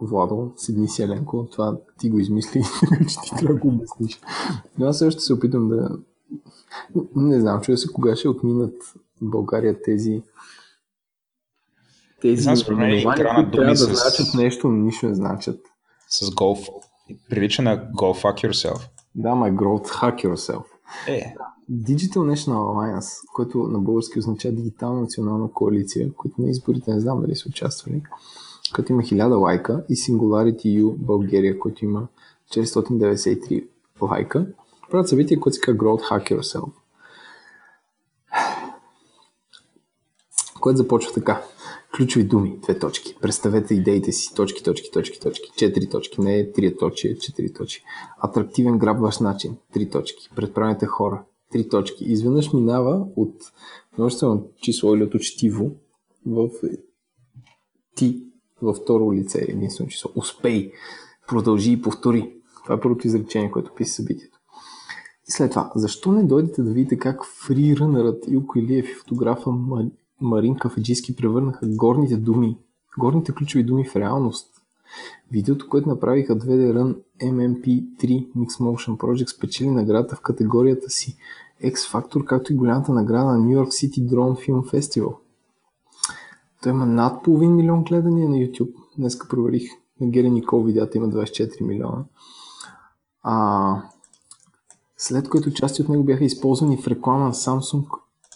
Владо, 0.00 0.52
седни 0.56 0.88
си 0.88 1.02
Еленко, 1.02 1.48
това 1.52 1.76
ти 1.98 2.10
го 2.10 2.18
измисли, 2.18 2.62
че 3.08 3.20
ти 3.20 3.30
трябва 3.30 3.54
да 3.54 3.60
го 3.60 3.68
обясниш. 3.68 4.20
Но 4.78 4.86
аз 4.86 4.98
също 4.98 5.20
се 5.20 5.32
опитам 5.34 5.68
да... 5.68 5.90
Не 7.16 7.40
знам, 7.40 7.60
чуя 7.60 7.78
се 7.78 7.88
кога 7.88 8.16
ще 8.16 8.28
отминат 8.28 8.74
в 8.82 8.94
България 9.22 9.82
тези 9.82 10.22
тези 12.22 12.48
наименования, 12.48 13.04
които 13.34 13.50
трябва 13.50 13.70
да 13.70 13.76
с- 13.76 13.84
значат 13.86 14.34
нещо, 14.34 14.68
но 14.68 14.76
нищо 14.76 15.06
не 15.06 15.14
значат. 15.14 15.60
С 16.08 16.30
голф. 16.30 16.66
Прилича 17.30 17.62
на 17.62 17.78
Go 17.78 18.22
Fuck 18.22 18.48
Yourself. 18.48 18.88
Да, 19.16 19.28
my 19.28 19.54
growth 19.54 19.88
hack 19.88 20.24
yourself. 20.24 20.64
Е, 21.08 21.34
Digital 21.72 22.18
National 22.18 22.54
Alliance, 22.54 23.26
което 23.34 23.58
на 23.58 23.78
български 23.78 24.18
означава 24.18 24.54
Дигитална 24.54 25.00
национална 25.00 25.52
коалиция, 25.52 26.12
които 26.12 26.42
на 26.42 26.50
изборите 26.50 26.94
не 26.94 27.00
знам 27.00 27.20
дали 27.20 27.36
са 27.36 27.48
участвали, 27.48 28.02
като 28.72 28.92
има 28.92 29.02
1000 29.02 29.40
лайка 29.40 29.84
и 29.88 29.96
Singularity 29.96 30.82
U 30.82 30.94
България, 30.96 31.58
който 31.58 31.84
има 31.84 32.06
493 32.50 33.66
лайка, 34.02 34.46
правят 34.90 35.08
събитие, 35.08 35.40
което 35.40 35.54
се 35.54 35.60
казва 35.60 35.78
Growth 35.78 36.02
Hack 36.02 36.32
Yourself. 36.32 36.70
Което 40.60 40.76
започва 40.76 41.12
така. 41.12 41.42
Ключови 41.96 42.24
думи, 42.24 42.58
две 42.62 42.78
точки. 42.78 43.16
Представете 43.20 43.74
идеите 43.74 44.12
си, 44.12 44.34
точки, 44.34 44.62
точки, 44.62 44.90
точки, 44.90 45.20
точки. 45.20 45.50
Четири 45.56 45.88
точки, 45.88 46.20
не 46.20 46.38
е 46.38 46.52
три 46.52 46.76
точки, 46.76 47.18
четири 47.18 47.52
точки. 47.52 47.82
Атрактивен 48.18 48.78
грабващ 48.78 49.20
начин, 49.20 49.56
три 49.72 49.90
точки. 49.90 50.30
Предправените 50.36 50.86
хора, 50.86 51.24
три 51.52 51.68
точки. 51.68 52.04
Изведнъж 52.04 52.52
минава 52.52 53.06
от 53.16 53.34
множествено 53.98 54.48
число 54.62 54.94
или 54.94 55.02
от 55.02 55.14
учтиво 55.14 55.70
в 56.26 56.48
ти 57.94 58.22
във 58.62 58.76
второ 58.76 59.12
лице, 59.12 59.46
единствено 59.48 59.90
число. 59.90 60.10
Успей, 60.14 60.72
продължи 61.28 61.72
и 61.72 61.82
повтори. 61.82 62.32
Това 62.62 62.74
е 62.74 62.80
първото 62.80 63.06
изречение, 63.06 63.50
което 63.50 63.74
пише 63.74 63.90
събитието. 63.90 64.38
И 65.28 65.32
след 65.32 65.50
това, 65.50 65.72
защо 65.74 66.12
не 66.12 66.24
дойдете 66.24 66.62
да 66.62 66.72
видите 66.72 66.98
как 66.98 67.24
фрирънърът 67.24 68.24
Илко 68.28 68.58
Илиев 68.58 68.90
и 68.90 68.94
фотографа 68.94 69.50
Марин 70.20 70.56
Кафеджийски 70.56 71.16
превърнаха 71.16 71.66
горните 71.66 72.16
думи, 72.16 72.58
горните 72.98 73.32
ключови 73.32 73.64
думи 73.64 73.84
в 73.84 73.96
реалност? 73.96 74.56
Видеото, 75.30 75.68
което 75.68 75.88
направиха 75.88 76.38
2D 76.38 76.72
Run 76.72 76.96
MMP3 77.22 78.28
Mix 78.36 78.48
Motion 78.48 78.96
Project 78.96 79.36
спечели 79.36 79.70
наградата 79.70 80.16
в 80.16 80.20
категорията 80.20 80.90
си 80.90 81.16
X 81.64 81.74
Factor, 81.74 82.24
както 82.24 82.52
и 82.52 82.56
голямата 82.56 82.92
награда 82.92 83.24
на 83.24 83.38
New 83.38 83.62
York 83.62 83.68
City 83.68 84.10
Drone 84.10 84.48
Film 84.48 84.72
Festival. 84.72 85.16
Той 86.62 86.72
има 86.72 86.86
над 86.86 87.22
половин 87.22 87.54
милион 87.54 87.84
гледания 87.84 88.28
на 88.28 88.36
YouTube. 88.36 88.74
Днеска 88.98 89.28
проверих. 89.28 89.70
На 90.00 90.06
Гери 90.06 90.30
Никол 90.30 90.62
видеята 90.62 90.98
има 90.98 91.08
24 91.08 91.62
милиона. 91.62 92.04
А, 93.22 93.82
след 94.96 95.28
което 95.28 95.52
части 95.52 95.82
от 95.82 95.88
него 95.88 96.04
бяха 96.04 96.24
използвани 96.24 96.76
в 96.76 96.86
реклама 96.86 97.24
на 97.24 97.32
Samsung 97.32 97.84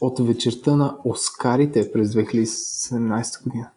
от 0.01 0.19
вечерта 0.21 0.77
на 0.77 0.97
Оскарите 1.05 1.93
през 1.93 2.09
2017 2.09 3.45
година. 3.45 3.71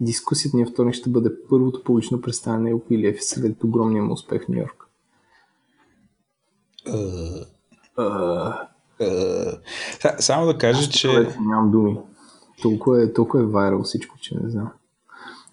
Дискусията 0.00 0.56
ни 0.56 0.66
вторник 0.66 0.94
ще 0.94 1.10
бъде 1.10 1.30
първото 1.48 1.84
публично 1.84 2.20
представяне 2.20 2.62
на 2.62 2.70
Елко 2.70 2.94
Илиев 2.94 3.24
след 3.24 3.64
огромния 3.64 4.02
му 4.02 4.12
успех 4.12 4.44
в 4.44 4.48
Нью 4.48 4.58
Йорк. 4.58 4.84
Са- 10.00 10.16
Само 10.18 10.46
да 10.46 10.58
кажа, 10.58 10.90
че 10.90 11.08
нямам 11.40 11.70
думи. 11.70 11.98
Толкова 12.62 13.02
е, 13.02 13.12
толкова 13.12 13.42
е 13.42 13.46
вайрал 13.46 13.82
всичко, 13.82 14.18
че 14.18 14.34
не 14.34 14.50
знам. 14.50 14.68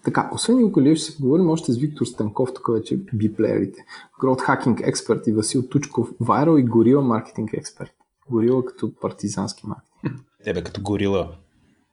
Така, 0.04 0.30
освен 0.34 0.60
Илко 0.60 0.80
Илиев, 0.80 0.98
ще 0.98 1.06
се 1.06 1.16
поговорим 1.16 1.50
още 1.50 1.72
с 1.72 1.78
Виктор 1.78 2.04
Станков, 2.06 2.54
тук 2.54 2.68
вече 2.72 2.96
биплеерите. 3.14 3.84
Growth 4.22 4.40
Hacking 4.40 4.88
експерт 4.88 5.26
и 5.26 5.32
Васил 5.32 5.68
Тучков, 5.68 6.08
вайрал 6.20 6.56
и 6.56 6.62
горила 6.64 7.02
маркетинг 7.02 7.50
експерт. 7.52 7.92
Горила 8.30 8.64
като 8.64 8.94
партизански 9.00 9.66
маркетинг. 9.66 10.22
тебе 10.44 10.64
като 10.64 10.82
горила. 10.82 11.36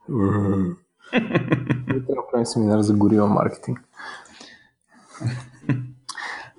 Ние 0.09 0.75
трябва 1.87 2.03
да 2.07 2.27
правим 2.31 2.45
семинар 2.45 2.79
за 2.81 2.93
горила 2.93 3.27
маркетинг. 3.27 3.79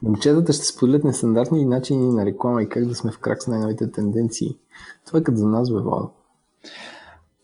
Момчетата 0.03 0.53
ще 0.53 0.65
споделят 0.65 1.05
нестандартни 1.05 1.65
начини 1.65 2.09
на 2.15 2.27
реклама 2.27 2.63
и 2.63 2.69
как 2.69 2.87
да 2.87 2.95
сме 2.95 3.13
в 3.13 3.19
крак 3.19 3.43
с 3.43 3.47
най-новите 3.47 3.93
тенденции. 3.93 4.59
Това 5.07 5.19
е 5.19 5.23
като 5.23 5.39
за 5.39 5.47
нас, 5.49 5.73
бе, 5.73 5.81
Владо. 5.81 6.11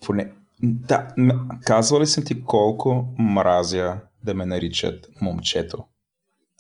Поне... 0.07 0.33
Да, 0.63 1.09
м- 1.17 1.47
казвал 1.65 2.01
ли 2.01 2.07
съм 2.07 2.25
ти 2.25 2.45
колко 2.45 3.05
мразя 3.19 3.97
да 4.25 4.35
ме 4.35 4.47
наричат 4.47 5.09
момчето? 5.21 5.85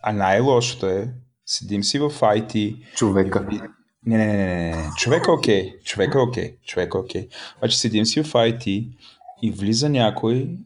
А 0.02 0.12
най-лошото 0.12 0.86
е, 0.86 1.14
седим 1.46 1.84
си 1.84 1.98
в 1.98 2.10
IT, 2.10 2.84
Човека. 2.94 3.40
Не, 3.40 3.62
не, 4.06 4.16
не, 4.16 4.26
не, 4.26 4.36
не, 4.36 4.76
не. 4.76 4.90
Човек 4.96 5.26
е 5.28 5.30
окей. 5.30 5.78
Човек 5.84 6.14
е 6.14 6.18
окей. 6.18 6.56
Човек 6.66 6.94
е 6.94 6.98
окей. 6.98 7.28
Обаче 7.58 7.78
седим 7.78 8.04
си 8.04 8.22
в 8.22 8.32
IT 8.32 8.88
и 9.42 9.50
влиза 9.50 9.88
някой 9.88 10.56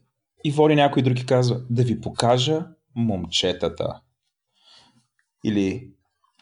и 0.45 0.51
води 0.51 0.75
някой 0.75 1.03
друг 1.03 1.21
и 1.21 1.27
казва 1.27 1.61
да 1.71 1.83
ви 1.83 2.01
покажа 2.01 2.67
момчетата. 2.97 4.01
Или 5.45 5.89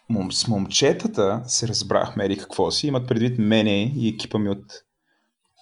мом, 0.09 0.33
с 0.33 0.49
момчетата 0.49 1.43
се 1.47 1.69
разбрахме 1.69 2.25
или 2.25 2.39
какво 2.39 2.71
си. 2.71 2.87
Имат 2.87 3.09
предвид 3.09 3.39
мене 3.39 3.93
и 3.97 4.09
екипа 4.09 4.39
ми 4.39 4.49
от 4.49 4.65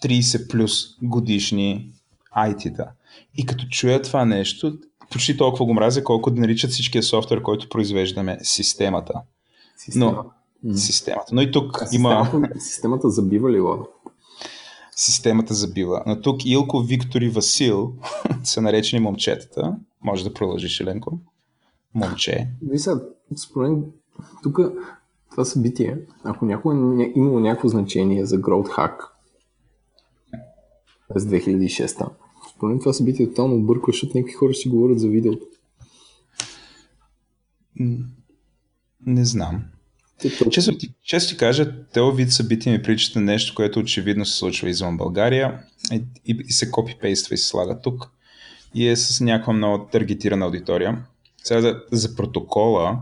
30 0.05 0.51
плюс 0.51 0.73
годишни 1.03 1.93
IT-та. 2.37 2.93
И 3.37 3.47
като 3.47 3.65
чуя 3.71 4.03
това 4.03 4.25
нещо, 4.25 4.79
почти 5.11 5.37
толкова 5.37 5.65
го 5.65 5.75
мразя, 5.75 6.05
колко 6.05 6.31
да 6.31 6.41
наричат 6.41 6.71
всичкия 6.71 7.03
софтуер, 7.03 7.43
който 7.43 7.69
произвеждаме 7.69 8.39
системата. 8.43 9.15
Система. 9.77 10.13
Но, 10.13 10.31
системата. 10.75 11.35
Но 11.35 11.43
и 11.43 11.51
тук 11.51 11.83
А 11.83 11.87
има 11.93 12.25
системата, 12.25 12.61
системата 12.61 13.11
забива 13.11 13.51
ли, 13.53 13.61
Владо? 13.61 13.89
системата 14.97 15.55
забила. 15.55 16.03
Но 16.07 16.21
тук 16.21 16.45
Илко, 16.45 16.81
Виктор 16.81 17.21
и 17.21 17.29
Васил 17.29 17.93
са 18.45 18.63
наречени 18.63 19.03
момчетата. 19.03 19.77
Може 20.05 20.25
да 20.25 20.35
продължиш, 20.35 20.81
Еленко. 20.81 21.19
Момче. 21.95 22.49
Виж 22.63 22.81
сега, 22.81 23.01
според 23.37 23.79
тук 24.43 24.59
това 25.31 25.45
събитие, 25.45 25.99
ако 26.25 26.45
някой 26.45 26.75
е 27.05 27.13
имало 27.17 27.41
някакво 27.41 27.69
значение 27.69 28.27
за 28.27 28.41
Growth 28.41 28.69
Hack 28.69 28.95
през 31.09 31.25
2006 31.25 32.09
Според 32.57 32.81
това 32.81 32.93
събитие 32.93 33.29
тотално 33.29 33.57
обърква, 33.57 33.93
защото 33.93 34.19
някакви 34.19 34.35
хора 34.35 34.55
си 34.55 34.69
говорят 34.69 35.01
за 35.01 35.09
видеото. 35.09 35.47
Не 39.07 39.25
знам. 39.25 39.63
Често 40.51 40.73
често 41.05 41.33
ти 41.33 41.37
кажа, 41.37 41.73
този 41.95 42.17
вид 42.17 42.33
събития 42.33 42.73
ми 42.73 42.83
приличат 42.83 43.17
на 43.17 43.23
нещо, 43.23 43.55
което 43.55 43.79
очевидно 43.79 44.27
се 44.27 44.39
случва 44.39 44.69
извън 44.69 44.97
България 44.97 45.59
и, 45.93 46.03
и, 46.27 46.39
и 46.49 46.53
се 46.53 46.71
копипейства 46.71 47.35
и 47.35 47.39
се 47.39 47.49
слага 47.49 47.81
тук. 47.81 48.11
И 48.75 48.89
е 48.89 48.97
с 48.97 49.21
някаква 49.21 49.53
много 49.53 49.89
таргетирана 49.93 50.45
аудитория. 50.45 51.05
Сега 51.45 51.61
за, 51.61 51.83
за 51.93 52.17
протокола, 52.17 52.99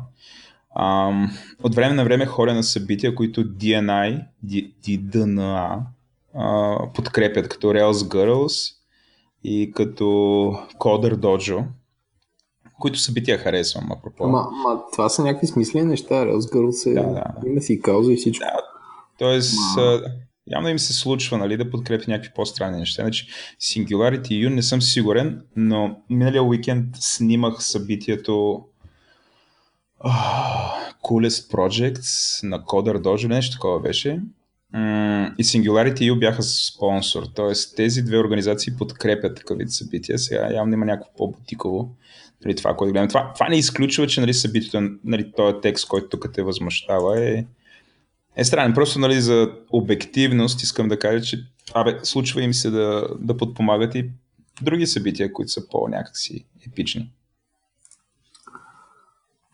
ам, 0.78 1.30
от 1.62 1.74
време 1.74 1.94
на 1.94 2.04
време 2.04 2.26
ходя 2.26 2.54
на 2.54 2.62
събития, 2.62 3.14
които 3.14 3.44
DNI, 3.44 4.24
DDNA 4.46 5.80
подкрепят, 6.94 7.48
като 7.48 7.66
Rails 7.66 7.92
Girls 7.92 8.74
и 9.44 9.72
като 9.74 10.04
Coder 10.78 11.14
Dojo, 11.14 11.64
които 12.80 12.98
събития 12.98 13.38
харесвам, 13.38 13.92
апропо. 13.92 14.24
Ама, 14.24 14.46
ама 14.52 14.82
това 14.92 15.08
са 15.08 15.22
някакви 15.22 15.46
смислени 15.46 15.84
неща. 15.84 16.14
Rails 16.14 16.54
Girls 16.54 16.90
е, 16.90 16.94
да, 16.94 17.02
да. 17.02 17.48
има 17.48 17.60
си 17.60 17.80
кауза 17.80 18.12
и 18.12 18.16
всичко. 18.16 18.44
Да, 18.44 18.56
тоест, 19.18 19.58
ама... 19.78 20.00
явно 20.46 20.68
им 20.68 20.78
се 20.78 20.92
случва 20.92 21.38
нали, 21.38 21.56
да 21.56 21.70
подкрепи 21.70 22.10
някакви 22.10 22.30
по-странни 22.34 22.78
неща. 22.78 23.02
Значи, 23.02 23.28
Singularity 23.60 24.46
U 24.46 24.48
не 24.48 24.62
съм 24.62 24.82
сигурен, 24.82 25.42
но 25.56 25.96
миналия 26.10 26.42
уикенд 26.42 26.86
снимах 26.94 27.64
събитието 27.64 28.64
uh, 30.04 30.12
Coolest 31.04 31.52
Projects 31.52 32.42
на 32.48 32.60
Coder 32.60 32.98
Dojo, 32.98 33.28
нещо 33.28 33.52
такова 33.52 33.80
беше 33.80 34.20
и 35.38 35.44
Singularity 35.44 36.12
U 36.12 36.18
бяха 36.18 36.42
спонсор, 36.42 37.22
т.е. 37.34 37.52
тези 37.76 38.02
две 38.02 38.18
организации 38.18 38.76
подкрепят 38.76 39.36
такъв 39.36 39.58
вид 39.58 39.70
събития. 39.70 40.18
Сега 40.18 40.52
явно 40.52 40.72
има 40.72 40.84
някакво 40.84 41.12
по-бутиково 41.16 41.90
нали, 42.44 42.56
това, 42.56 42.76
което 42.76 42.92
гледам. 42.92 43.08
Това, 43.08 43.32
това 43.34 43.48
не 43.48 43.56
изключва, 43.56 44.06
че 44.06 44.20
нали, 44.20 44.34
събитието, 44.34 44.90
нали, 45.04 45.32
този 45.36 45.56
текст, 45.62 45.88
който 45.88 46.08
тук 46.08 46.32
те 46.32 46.42
възмущава 46.42 47.20
е, 47.20 47.44
е 48.36 48.44
странен. 48.44 48.74
Просто 48.74 48.98
нали, 48.98 49.20
за 49.20 49.52
обективност 49.70 50.62
искам 50.62 50.88
да 50.88 50.98
кажа, 50.98 51.24
че 51.24 51.44
абе, 51.74 51.98
случва 52.02 52.42
им 52.42 52.54
се 52.54 52.70
да, 52.70 53.08
да 53.18 53.36
подпомагат 53.36 53.94
и 53.94 54.10
други 54.62 54.86
събития, 54.86 55.32
които 55.32 55.52
са 55.52 55.68
по-някакси 55.68 56.44
епични. 56.66 57.10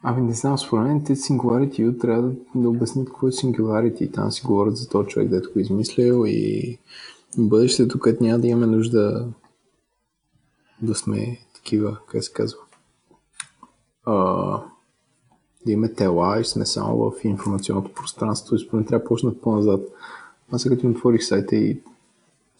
Ами 0.07 0.23
не 0.23 0.33
знам, 0.33 0.59
според 0.59 0.85
мен 0.85 1.05
те 1.05 1.17
Singularity 1.17 2.01
трябва 2.01 2.23
да, 2.23 2.35
да 2.55 2.69
обяснят 2.69 3.07
какво 3.09 3.29
е 3.29 3.31
Singularity. 3.31 4.13
Там 4.13 4.33
си 4.33 4.43
говорят 4.45 4.77
за 4.77 4.89
този 4.89 5.09
човек, 5.09 5.29
дето 5.29 5.53
го 5.53 5.59
е 5.59 5.63
измислил 5.63 6.25
и 6.27 6.79
бъдещето, 7.39 7.99
където 7.99 8.25
няма 8.25 8.39
да 8.39 8.47
имаме 8.47 8.67
нужда 8.67 9.29
да 10.83 10.95
сме 10.95 11.39
такива, 11.55 11.99
как 12.09 12.25
се 12.25 12.33
казва, 12.33 12.59
да 14.07 15.73
имаме 15.73 15.93
тела 15.93 16.41
и 16.41 16.45
сме 16.45 16.67
само 16.67 16.97
в 16.97 17.13
информационното 17.25 17.93
пространство 17.95 18.57
и 18.57 18.59
според 18.59 18.73
мен 18.73 18.85
трябва 18.85 19.03
да 19.03 19.09
почнат 19.09 19.41
по-назад. 19.41 19.81
Аз 20.53 20.63
сега 20.63 20.77
като 20.77 20.89
отворих 20.89 21.25
сайта 21.25 21.57
и 21.57 21.81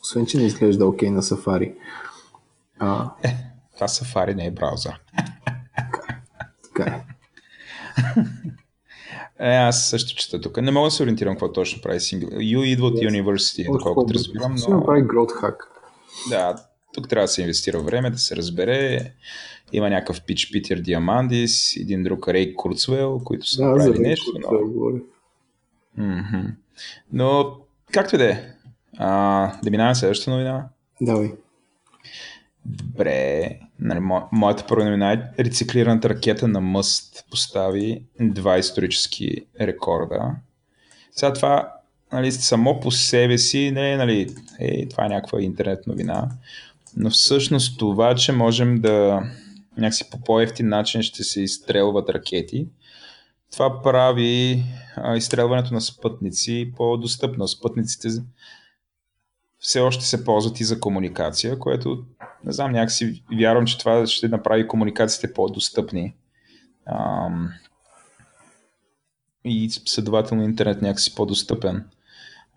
освен, 0.03 0.27
че 0.27 0.39
не 0.39 0.45
изглежда 0.45 0.87
окей 0.87 1.09
okay 1.09 1.13
на 1.13 1.23
Safari. 1.23 1.75
А... 2.79 3.11
Е, 3.23 3.37
това 3.75 3.89
Safari 3.89 4.35
не 4.35 4.47
е 4.47 4.51
браузър. 4.51 5.01
Така 6.63 6.91
е. 6.91 7.05
Е, 9.39 9.57
аз 9.57 9.89
също 9.89 10.17
чета 10.17 10.41
тук. 10.41 10.63
Не 10.63 10.71
мога 10.71 10.87
да 10.87 10.91
се 10.91 11.03
ориентирам 11.03 11.35
какво 11.35 11.53
точно 11.53 11.83
прави 11.83 12.01
Single. 12.01 12.37
You 12.37 12.65
идва 12.65 12.87
от 12.87 12.95
yes. 12.95 13.11
University, 13.11 13.73
доколкото 13.73 14.15
разбирам. 14.15 14.53
Но... 14.53 14.59
Си 14.59 14.71
направи 14.71 15.03
Growth 15.03 15.43
Hack. 15.43 15.57
Да, 16.29 16.57
тук 16.95 17.09
трябва 17.09 17.25
да 17.25 17.29
се 17.29 17.41
инвестира 17.43 17.81
време, 17.81 18.11
да 18.11 18.19
се 18.19 18.37
разбере. 18.37 19.13
Има 19.73 19.91
някакъв 19.91 20.23
пич 20.23 20.51
Питер 20.51 20.81
Диамандис, 20.81 21.77
един 21.77 22.03
друг 22.03 22.29
Рей 22.29 22.55
Курцвел, 22.55 23.21
които 23.25 23.49
са 23.49 23.65
да, 23.65 23.75
правили 23.75 23.99
нещо. 23.99 24.33
Но... 24.41 24.49
Mm-hmm. 25.99 26.55
но, 27.13 27.57
както 27.93 28.15
и 28.15 28.19
да 28.19 28.31
е, 28.31 28.41
да 29.63 29.71
минаваме 29.71 29.95
следващата 29.95 30.31
новина. 30.31 30.69
Давай. 31.01 31.33
Добре. 32.65 33.51
Нали, 33.81 34.01
мо, 34.01 34.23
моята 34.33 34.67
първа 34.67 34.85
новина 34.85 35.13
е 35.13 35.45
рециклираната 35.45 36.09
ракета 36.09 36.49
на 36.49 36.61
Мъст 36.61 37.25
постави 37.31 38.03
два 38.21 38.59
исторически 38.59 39.47
рекорда. 39.61 40.37
Сега 41.13 41.33
това 41.33 41.73
нали, 42.13 42.33
само 42.33 42.81
по 42.81 42.91
себе 42.91 43.39
си 43.39 43.71
не 43.71 43.97
нали, 43.97 44.35
е, 44.59 44.89
това 44.89 45.05
е 45.05 45.09
някаква 45.09 45.41
интернет 45.41 45.87
новина, 45.87 46.29
но 46.97 47.11
всъщност 47.11 47.79
това, 47.79 48.15
че 48.15 48.33
можем 48.33 48.81
да 48.81 49.23
някакси 49.77 50.11
по 50.11 50.21
по-ефтин 50.21 50.69
начин 50.69 51.03
ще 51.03 51.25
се 51.25 51.43
изстрелват 51.43 52.09
ракети, 52.09 52.69
това 53.53 53.83
прави 53.83 54.65
а, 54.97 55.17
изстрелването 55.17 55.75
на 55.75 55.81
спътници 55.81 56.73
по-достъпно. 56.77 57.49
Спътниците 57.49 58.09
все 59.59 59.81
още 59.81 60.05
се 60.05 60.25
ползват 60.25 60.61
и 60.61 60.65
за 60.65 60.81
комуникация, 60.81 61.59
което 61.59 62.05
не 62.45 62.53
знам, 62.53 62.73
някакси 62.73 63.23
вярвам, 63.39 63.67
че 63.67 63.79
това 63.79 64.07
ще 64.07 64.29
направи 64.29 64.69
комуникациите 64.69 65.33
по-достъпни. 65.33 66.15
Ам, 66.87 67.53
и 69.45 69.71
следователно 69.71 70.45
интернет 70.45 70.83
някакси 70.83 71.15
по-достъпен. 71.15 71.85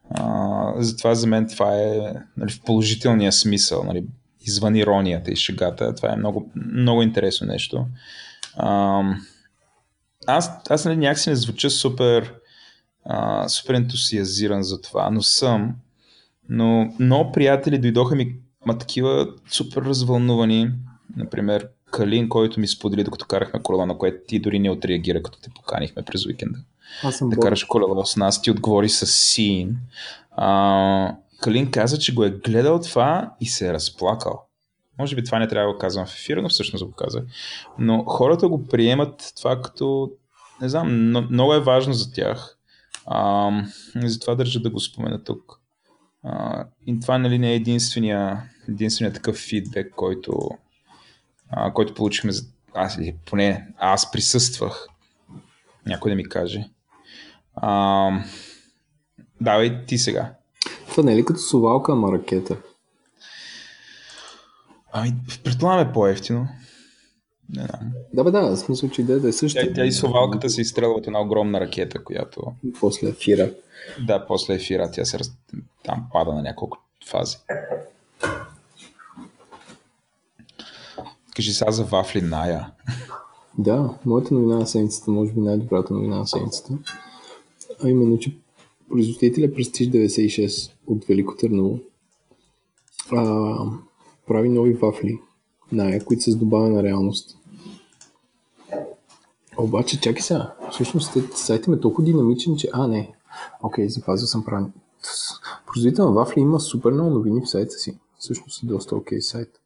А, 0.09 0.73
затова 0.77 1.15
за 1.15 1.27
мен 1.27 1.47
това 1.47 1.75
е 1.75 2.13
нали, 2.37 2.51
в 2.51 2.61
положителния 2.61 3.31
смисъл, 3.31 3.83
нали, 3.83 4.05
извън 4.47 4.75
иронията 4.75 5.31
и 5.31 5.35
шегата. 5.35 5.95
Това 5.95 6.13
е 6.13 6.15
много, 6.15 6.51
много 6.55 7.01
интересно 7.01 7.47
нещо. 7.47 7.85
Ам, 8.57 9.25
аз, 10.27 10.51
аз 10.69 10.85
нали, 10.85 10.97
някакси 10.97 11.29
не 11.29 11.35
звуча 11.35 11.69
супер, 11.69 12.33
а, 13.05 13.49
супер 13.49 13.73
ентусиазиран 13.73 14.63
за 14.63 14.81
това, 14.81 15.09
но 15.09 15.21
съм. 15.21 15.75
Но 16.49 16.93
много 16.99 17.31
приятели 17.31 17.77
дойдоха 17.77 18.15
ми 18.15 18.35
ма 18.65 18.77
такива 18.77 19.27
супер 19.51 19.81
развълнувани. 19.81 20.71
Например, 21.17 21.67
Калин, 21.91 22.29
който 22.29 22.59
ми 22.59 22.67
сподели, 22.67 23.03
докато 23.03 23.25
карахме 23.25 23.61
колела, 23.63 23.85
на 23.85 23.97
което 23.97 24.17
ти 24.27 24.39
дори 24.39 24.59
не 24.59 24.69
отреагира, 24.69 25.23
като 25.23 25.39
те 25.41 25.49
поканихме 25.55 26.01
през 26.01 26.25
уикенда. 26.25 26.59
Аз 27.03 27.15
съм 27.15 27.29
да 27.29 27.37
караш 27.37 27.63
колела 27.63 28.05
с 28.05 28.15
нас, 28.15 28.41
ти 28.41 28.51
отговори 28.51 28.89
с 28.89 29.05
син. 29.05 29.77
А, 30.31 31.15
Калин 31.41 31.71
каза, 31.71 31.99
че 31.99 32.13
го 32.13 32.23
е 32.23 32.29
гледал 32.29 32.79
това 32.79 33.31
и 33.39 33.45
се 33.45 33.67
е 33.67 33.73
разплакал. 33.73 34.43
Може 34.99 35.15
би 35.15 35.23
това 35.23 35.39
не 35.39 35.47
трябва 35.47 35.67
да 35.67 35.73
го 35.73 35.79
казвам 35.79 36.05
в 36.05 36.13
ефира, 36.13 36.41
но 36.41 36.49
всъщност 36.49 36.85
го 36.85 36.91
казах. 36.91 37.23
Но 37.79 38.03
хората 38.03 38.47
го 38.47 38.67
приемат 38.67 39.33
това 39.37 39.61
като, 39.61 40.11
не 40.61 40.69
знам, 40.69 41.09
много 41.09 41.53
е 41.53 41.59
важно 41.59 41.93
за 41.93 42.13
тях. 42.13 42.57
А, 43.05 43.51
затова 43.95 44.35
държа 44.35 44.59
да 44.59 44.69
го 44.69 44.79
спомена 44.79 45.23
тук. 45.23 45.61
А, 46.23 46.65
и 46.87 46.99
това 46.99 47.17
нали, 47.17 47.39
не 47.39 47.51
е 47.51 47.55
единствения, 47.55 48.43
единствения 48.69 49.13
такъв 49.13 49.35
фидбек, 49.35 49.93
който, 49.95 50.49
а, 51.49 51.73
който 51.73 51.93
получихме. 51.93 52.31
За... 52.31 52.43
Аз, 52.73 52.97
или 52.97 53.15
поне 53.25 53.67
аз 53.77 54.11
присъствах. 54.11 54.87
Някой 55.85 56.11
да 56.11 56.15
ми 56.15 56.29
каже. 56.29 56.69
А, 57.55 58.09
давай 59.41 59.85
ти 59.85 59.97
сега. 59.97 60.33
Това 60.97 61.05
не 61.05 61.13
е 61.13 61.17
ли 61.17 61.25
като 61.25 61.39
сувалка, 61.39 61.91
ама 61.91 62.11
ракета? 62.11 62.57
Ами, 64.91 65.13
предполагаме 65.43 65.93
по-ефтино. 65.93 66.47
Не 67.49 67.65
знам. 67.65 67.91
Да, 68.13 68.23
бе, 68.23 68.31
да, 68.31 68.41
в 68.41 68.57
смисъл, 68.57 68.89
че 68.89 69.01
идеята 69.01 69.27
е 69.27 69.31
също. 69.31 69.61
Тя, 69.61 69.73
тя 69.73 69.85
и 69.85 69.91
совалката 69.91 70.49
се 70.49 70.61
изстрелва 70.61 70.95
от 70.95 71.07
една 71.07 71.21
огромна 71.21 71.59
ракета, 71.59 72.03
която... 72.03 72.53
После 72.79 73.09
ефира. 73.09 73.51
Да, 74.07 74.25
после 74.27 74.53
ефира 74.53 74.91
тя 74.91 75.05
се 75.05 75.19
раз... 75.19 75.31
там 75.83 76.07
пада 76.13 76.33
на 76.33 76.41
няколко 76.41 76.77
фази. 77.07 77.37
Кажи 81.35 81.53
сега 81.53 81.71
за 81.71 81.83
вафли 81.83 82.21
Ная. 82.21 82.71
Да, 83.57 83.89
моята 84.05 84.33
новина 84.33 84.55
на 84.55 84.67
седмицата, 84.67 85.11
може 85.11 85.31
би 85.31 85.39
най-добрата 85.39 85.93
новина 85.93 86.17
на 86.17 86.27
седмицата, 86.27 86.73
а 87.83 87.89
именно, 87.89 88.19
че 88.19 88.37
производителя 88.89 89.47
Prestige 89.47 89.89
96 89.89 90.71
от 90.87 91.05
Велико 91.05 91.35
Търново 91.35 91.79
а, 93.11 93.55
прави 94.27 94.49
нови 94.49 94.73
вафли 94.73 95.19
Ная, 95.71 96.05
които 96.05 96.23
са 96.23 96.31
с 96.31 96.35
добавена 96.35 96.83
реалност. 96.83 97.37
Обаче, 99.57 100.01
чакай 100.01 100.21
сега, 100.21 100.55
всъщност 100.71 101.17
сайтът 101.35 101.75
е 101.75 101.79
толкова 101.79 102.05
динамичен, 102.05 102.57
че... 102.57 102.69
А, 102.73 102.87
не, 102.87 103.13
окей, 103.63 103.85
okay, 103.85 103.87
запазил 103.87 104.27
съм 104.27 104.45
правилно. 104.45 104.71
Производител 105.67 106.05
на 106.05 106.11
вафли 106.11 106.41
има 106.41 106.59
супер 106.59 106.91
много 106.91 107.09
новини 107.09 107.41
в 107.41 107.49
сайта 107.49 107.71
си. 107.71 107.97
Всъщност 108.19 108.63
е 108.63 108.65
доста 108.65 108.95
окей 108.95 109.17
okay 109.17 109.21
сайт. 109.21 109.61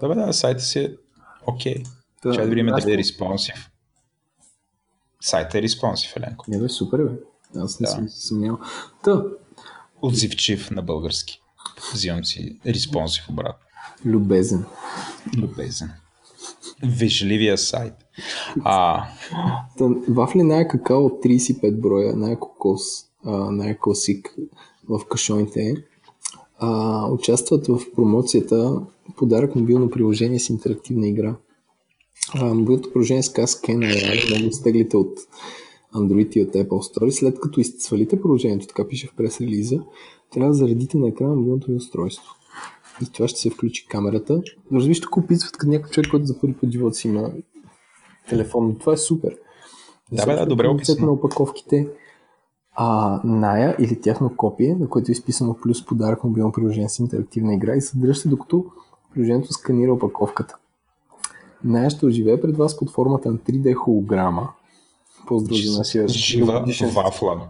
Да, 0.00 0.08
бе, 0.08 0.14
да, 0.14 0.32
сайта 0.32 0.60
си 0.60 0.78
е 0.78 0.96
окей. 1.46 1.74
Okay. 1.74 1.86
Да, 2.22 2.32
Ще 2.32 2.42
да 2.42 2.48
видим 2.48 2.66
дали 2.66 2.92
е 2.92 2.98
респонсив. 2.98 3.70
Сайтът 5.20 5.54
е 5.54 5.62
респонсив, 5.62 6.16
Еленко. 6.16 6.44
Не, 6.48 6.58
бе, 6.58 6.68
супер, 6.68 7.04
бе. 7.04 7.10
Аз 7.56 7.80
не 7.80 7.84
да. 7.84 7.90
съм 7.90 8.08
съмнял. 8.08 8.58
Та. 9.04 9.24
Отзивчив 10.02 10.70
на 10.70 10.82
български. 10.82 11.40
Взимам 11.92 12.24
си 12.24 12.60
респонсив 12.66 13.28
обратно. 13.30 13.66
Любезен. 14.04 14.64
Любезен. 15.36 15.90
Вежливия 16.82 17.58
сайт. 17.58 17.94
А, 18.64 19.04
Вафли 20.08 20.42
най-какао 20.42 21.04
от 21.04 21.24
35 21.24 21.80
броя, 21.80 22.16
най-кокос, 22.16 22.82
най-класик 23.50 24.34
в 24.88 25.00
кашоните 25.08 25.74
а, 26.58 27.06
участват 27.06 27.66
в 27.66 27.80
промоцията 27.94 28.80
подарък 29.16 29.56
мобилно 29.56 29.90
приложение 29.90 30.40
с 30.40 30.50
интерактивна 30.50 31.08
игра. 31.08 31.36
А, 32.34 32.54
мобилното 32.54 32.92
приложение 32.92 33.22
с 33.22 33.28
Scan 33.28 33.78
AI, 33.78 34.38
много 34.38 34.52
стеглите 34.52 34.96
от 34.96 35.18
Android 35.96 36.36
и 36.36 36.42
от 36.42 36.48
Apple 36.48 36.68
Store. 36.68 37.10
След 37.10 37.40
като 37.40 37.60
свалите 37.78 38.20
приложението, 38.20 38.66
така 38.66 38.88
пише 38.88 39.06
в 39.06 39.14
прес-релиза, 39.16 39.82
трябва 40.30 40.50
да 40.50 40.54
заредите 40.54 40.98
на 40.98 41.08
екрана 41.08 41.36
мобилното 41.36 41.66
ви 41.66 41.74
устройство. 41.74 42.34
И 43.02 43.12
това 43.12 43.28
ще 43.28 43.40
се 43.40 43.50
включи 43.50 43.86
камерата. 43.86 44.42
Но 44.70 44.78
разбираш, 44.78 45.00
тук 45.00 45.16
описват 45.16 45.52
като 45.52 45.70
някакъв 45.70 45.90
човек, 45.90 46.10
който 46.10 46.26
за 46.26 46.40
първи 46.40 46.54
път 46.54 46.70
живота 46.70 46.94
си 46.94 47.08
има 47.08 47.30
телефон. 48.28 48.68
Но 48.68 48.74
това 48.74 48.92
е 48.92 48.96
супер. 48.96 49.38
Да, 50.12 50.26
бе, 50.26 50.34
да, 50.34 50.46
добре 50.46 50.68
описано. 50.68 51.06
на 51.06 51.12
опаковките 51.12 51.88
а, 52.76 53.20
ная 53.24 53.76
или 53.78 54.00
тяхно 54.00 54.36
копие, 54.36 54.74
на 54.74 54.88
което 54.88 55.10
е 55.10 55.12
изписано 55.12 55.56
плюс 55.62 55.86
подарък 55.86 56.24
мобилно 56.24 56.52
приложение 56.52 56.88
с 56.88 56.98
интерактивна 56.98 57.54
игра 57.54 57.74
и 57.76 57.80
съдържа 57.80 58.20
се 58.20 58.28
докато 58.28 58.64
приложението 59.14 59.52
сканира 59.52 59.92
опаковката. 59.92 60.56
Ная 61.64 61.90
ще 61.90 62.06
оживее 62.06 62.40
пред 62.40 62.56
вас 62.56 62.76
под 62.76 62.90
формата 62.90 63.30
на 63.30 63.38
3D 63.38 63.74
холограма. 63.74 64.48
Поздрав 65.26 65.58
за 65.58 65.78
нашия 65.78 66.08
Жива 66.08 66.64
вафла. 66.94 67.48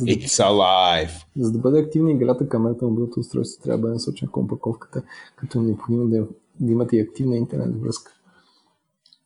It's 0.00 0.42
alive! 0.42 1.10
За 1.36 1.52
да 1.52 1.58
бъде 1.58 1.78
активна 1.78 2.10
играта, 2.10 2.48
камерата 2.48 2.84
на 2.84 2.90
мобилното 2.90 3.20
устройство 3.20 3.62
трябва 3.62 3.78
да 3.78 3.82
бъде 3.82 3.94
насочена 3.94 4.32
към 4.32 4.44
опаковката, 4.44 5.02
като 5.36 5.58
е 5.58 5.62
необходимо 5.62 6.08
да, 6.08 6.26
да 6.60 6.72
имате 6.72 6.96
и 6.96 7.00
активна 7.00 7.36
интернет 7.36 7.82
връзка. 7.82 8.12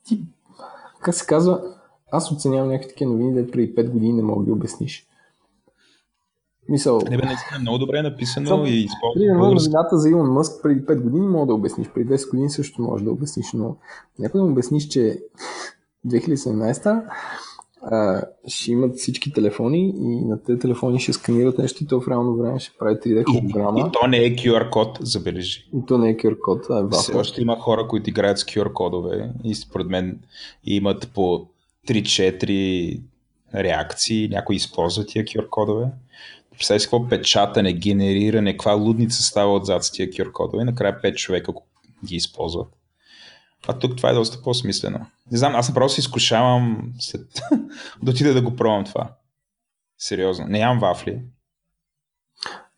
Ти, 0.04 0.22
как 1.00 1.14
се 1.14 1.26
казва, 1.26 1.76
аз 2.12 2.32
оценявам 2.32 2.68
някакви 2.68 2.88
такива 2.88 3.10
новини, 3.10 3.34
да 3.34 3.50
преди 3.50 3.74
5 3.74 3.90
години 3.90 4.12
не 4.12 4.22
мога 4.22 4.40
да 4.40 4.44
ги 4.44 4.52
обясниш. 4.52 5.06
Мисъл... 6.68 7.00
Не 7.10 7.16
бе, 7.16 7.26
наистина 7.26 7.60
много 7.60 7.78
добре 7.78 7.98
е 7.98 8.02
написано 8.02 8.48
Само, 8.48 8.66
и 8.66 8.70
използвам. 8.70 9.14
Примерно 9.14 9.54
новината 9.54 9.98
за 9.98 10.10
Илон 10.10 10.32
Мъск 10.32 10.62
преди 10.62 10.86
5 10.86 11.00
години 11.00 11.26
мога 11.26 11.46
да 11.46 11.54
обясниш, 11.54 11.88
преди 11.94 12.14
10 12.14 12.30
години 12.30 12.50
също 12.50 12.82
можеш 12.82 13.04
да 13.04 13.10
обясниш, 13.12 13.52
но 13.54 13.76
някой 14.18 14.40
да 14.40 14.46
обясниш, 14.46 14.88
че 14.88 15.22
2017 16.06 17.02
а, 17.82 18.22
ще 18.48 18.72
имат 18.72 18.96
всички 18.96 19.32
телефони 19.32 19.94
и 19.96 20.24
на 20.24 20.42
тези 20.42 20.58
телефони 20.58 21.00
ще 21.00 21.12
сканират 21.12 21.58
нещо 21.58 21.84
и 21.84 21.86
то 21.86 22.00
в 22.00 22.08
реално 22.08 22.36
време 22.36 22.60
ще 22.60 22.78
прави 22.78 22.94
3D 22.94 23.24
холограма. 23.24 23.80
И, 23.80 23.82
и 23.88 23.92
то 23.92 24.06
не 24.06 24.16
е 24.16 24.36
QR 24.36 24.70
код, 24.70 24.98
забележи. 25.00 25.68
И 25.76 25.86
то 25.86 25.98
не 25.98 26.10
е 26.10 26.16
QR 26.16 26.38
код, 26.38 26.66
а 26.70 26.78
е 26.78 26.82
Все 26.90 27.14
още 27.14 27.42
има 27.42 27.56
хора, 27.56 27.88
които 27.88 28.10
играят 28.10 28.38
с 28.38 28.44
QR 28.44 28.72
кодове 28.72 29.30
и 29.44 29.54
според 29.54 29.86
мен 29.86 30.18
имат 30.64 31.10
по 31.14 31.46
3-4 31.88 33.00
реакции, 33.54 34.28
някои 34.28 34.56
използват 34.56 35.08
тия 35.08 35.24
QR 35.24 35.48
кодове. 35.48 35.86
Представи 36.50 36.80
си 36.80 36.86
какво 36.86 37.08
печатане, 37.08 37.72
генериране, 37.72 38.52
каква 38.52 38.72
лудница 38.72 39.22
става 39.22 39.54
отзад 39.54 39.84
с 39.84 39.92
тия 39.92 40.08
QR 40.08 40.32
кодове 40.32 40.62
и 40.62 40.66
накрая 40.66 41.00
5 41.02 41.14
човека 41.14 41.52
ги 42.04 42.16
използват. 42.16 42.68
А 43.68 43.78
тук 43.78 43.96
това 43.96 44.10
е 44.10 44.14
доста 44.14 44.42
по-смислено. 44.42 45.06
Не 45.30 45.38
знам, 45.38 45.54
аз 45.54 45.68
направо 45.68 45.88
се 45.88 46.00
изкушавам 46.00 46.92
след... 46.98 47.20
да 48.02 48.10
отида 48.10 48.34
да 48.34 48.42
го 48.42 48.56
пробвам 48.56 48.84
това. 48.84 49.14
Сериозно. 49.98 50.46
Не 50.46 50.58
ям 50.58 50.78
вафли. 50.78 51.22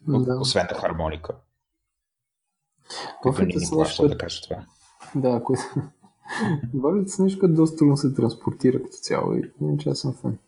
Да. 0.08 0.40
Освен 0.40 0.66
на 0.70 0.78
хармоника. 0.78 1.34
Вафлите 3.24 3.60
са 3.60 3.76
нещо... 3.76 4.08
да 4.08 4.18
кажа 4.18 4.42
това. 4.42 4.66
Да, 5.14 5.42
които... 5.44 5.62
Вафлите 6.74 7.10
са 7.10 7.22
нещо, 7.22 7.38
което 7.40 7.54
доста 7.54 7.76
трудно 7.76 7.96
се 7.96 8.14
транспортира 8.14 8.82
като 8.82 8.96
цяло 8.96 9.34
и 9.34 9.52
иначе 9.60 9.88
аз 9.88 9.98
съм 9.98 10.14
фен. 10.14 10.38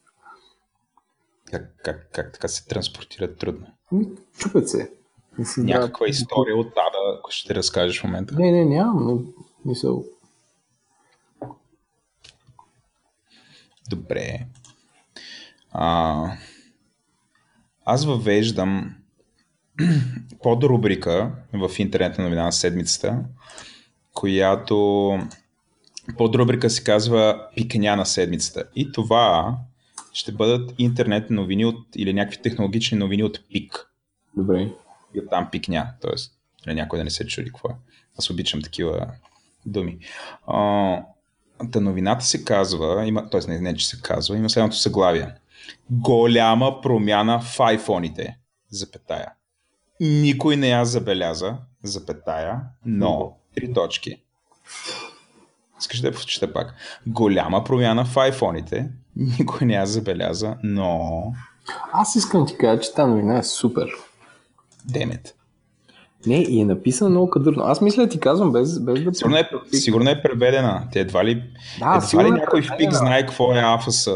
Как, 1.50 1.74
как, 1.84 2.08
как 2.12 2.32
така 2.32 2.48
се 2.48 2.66
транспортират 2.66 3.38
трудно? 3.38 3.66
Ами, 3.92 4.06
чупят 4.38 4.68
се. 4.68 4.92
Някаква 5.58 6.08
история 6.08 6.56
от 6.56 6.66
Ада, 6.66 7.18
ако 7.18 7.30
ще 7.30 7.48
ти 7.48 7.54
разкажеш 7.54 8.00
в 8.00 8.04
момента. 8.04 8.34
Не, 8.34 8.52
не, 8.52 8.64
нямам, 8.64 9.06
но 9.06 9.22
мисъл, 9.64 10.04
Добре. 13.90 14.46
А, 15.70 16.32
аз 17.84 18.04
въвеждам 18.04 18.94
подрубрика 20.42 21.32
в 21.52 21.70
интернет 21.78 22.18
новина 22.18 22.44
на 22.44 22.52
седмицата, 22.52 23.24
която 24.12 25.18
подрубрика 26.18 26.70
се 26.70 26.84
казва 26.84 27.48
Пикня 27.56 27.96
на 27.96 28.06
седмицата. 28.06 28.64
И 28.76 28.92
това 28.92 29.56
ще 30.12 30.32
бъдат 30.32 30.74
интернет 30.78 31.30
новини 31.30 31.64
от, 31.64 31.86
или 31.96 32.12
някакви 32.12 32.42
технологични 32.42 32.98
новини 32.98 33.24
от 33.24 33.48
ПИК. 33.48 33.90
Добре. 34.36 34.68
И 35.14 35.20
оттам 35.20 35.48
пикня, 35.52 35.92
т.е. 36.00 36.12
Нали, 36.66 36.76
някой 36.76 36.98
да 36.98 37.04
не 37.04 37.10
се 37.10 37.26
чуди 37.26 37.46
какво 37.46 37.68
е. 37.68 37.74
Аз 38.18 38.30
обичам 38.30 38.62
такива 38.62 39.10
думи. 39.66 39.98
А, 40.46 41.02
Та 41.72 41.80
новината 41.80 42.24
се 42.24 42.44
казва, 42.44 43.06
има, 43.06 43.30
т.е. 43.30 43.50
Не, 43.50 43.60
не, 43.60 43.74
че 43.74 43.88
се 43.88 44.02
казва, 44.02 44.36
има 44.36 44.50
следното 44.50 44.76
съглавие. 44.76 45.34
Голяма 45.90 46.80
промяна 46.80 47.40
в 47.40 47.60
айфоните, 47.60 48.38
запетая. 48.70 49.32
Никой 50.00 50.56
не 50.56 50.68
я 50.68 50.84
забеляза, 50.84 51.56
запетая, 51.82 52.60
но 52.86 53.36
три 53.54 53.72
точки. 53.72 54.22
Искаш 55.80 56.00
да 56.00 56.06
я 56.06 56.12
прочета 56.12 56.52
пак. 56.52 56.74
Голяма 57.06 57.64
промяна 57.64 58.04
в 58.04 58.16
айфоните, 58.16 58.90
никой 59.16 59.66
не 59.66 59.74
я 59.74 59.86
забеляза, 59.86 60.56
но... 60.62 61.22
Аз 61.92 62.14
искам 62.14 62.46
ти 62.46 62.58
кажа, 62.58 62.80
че 62.80 62.94
тази 62.94 63.10
новина 63.10 63.38
е 63.38 63.42
супер. 63.42 63.88
Демет. 64.84 65.35
Не, 66.26 66.42
и 66.42 66.60
е 66.60 66.64
написано 66.64 67.10
много 67.10 67.30
кадърно. 67.30 67.64
Аз 67.64 67.80
мисля 67.80 68.08
ти 68.08 68.20
казвам 68.20 68.52
без, 68.52 68.80
без 68.80 69.02
да... 69.02 69.14
Сигурно 69.14 69.36
е, 69.36 69.48
сигурно 69.72 70.10
е 70.10 70.22
преведена. 70.22 70.88
Те 70.92 71.00
едва 71.00 71.24
ли, 71.24 71.42
да, 71.78 72.00
едва 72.12 72.24
ли 72.24 72.28
е 72.28 72.30
някой 72.30 72.62
в 72.62 72.70
пик 72.78 72.92
знае 72.92 73.26
какво 73.26 73.52
е 73.52 73.58
АФС. 73.58 74.08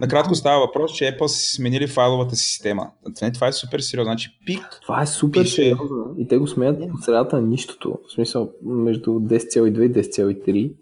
Накратко 0.00 0.34
става 0.34 0.60
въпрос, 0.60 0.92
че 0.92 1.04
Apple 1.04 1.26
си 1.26 1.56
сменили 1.56 1.86
файловата 1.86 2.36
система. 2.36 2.90
Това 3.34 3.46
е 3.46 3.52
супер 3.52 3.80
сериозно. 3.80 4.10
Значи 4.10 4.38
пик. 4.46 4.80
Това 4.82 5.02
е 5.02 5.06
супер 5.06 5.42
пише... 5.42 5.54
сериозно. 5.54 6.14
И 6.18 6.28
те 6.28 6.38
го 6.38 6.46
сменят 6.46 6.90
по 6.90 6.96
средата 6.96 7.36
на 7.36 7.42
нищото. 7.42 7.98
В 8.08 8.12
смисъл 8.12 8.50
между 8.64 9.10
10,2 9.10 9.86
и 9.86 9.92
10,3. 9.92 10.72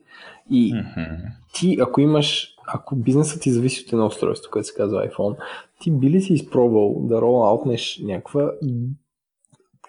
И 0.51 0.73
mm-hmm. 0.75 1.19
ти, 1.55 1.77
ако 1.81 2.01
имаш, 2.01 2.55
ако 2.67 2.97
бизнесът 2.97 3.43
ти 3.43 3.53
зависи 3.53 3.85
от 3.87 3.93
едно 3.93 4.07
устройство, 4.07 4.51
което 4.51 4.69
се 4.69 4.75
казва 4.75 5.09
iPhone, 5.09 5.37
ти 5.81 5.91
би 5.91 6.11
ли 6.11 6.23
си 6.23 6.33
изпробвал 6.33 6.97
да 7.01 7.21
ролаутнеш 7.21 8.01
някаква 8.03 8.51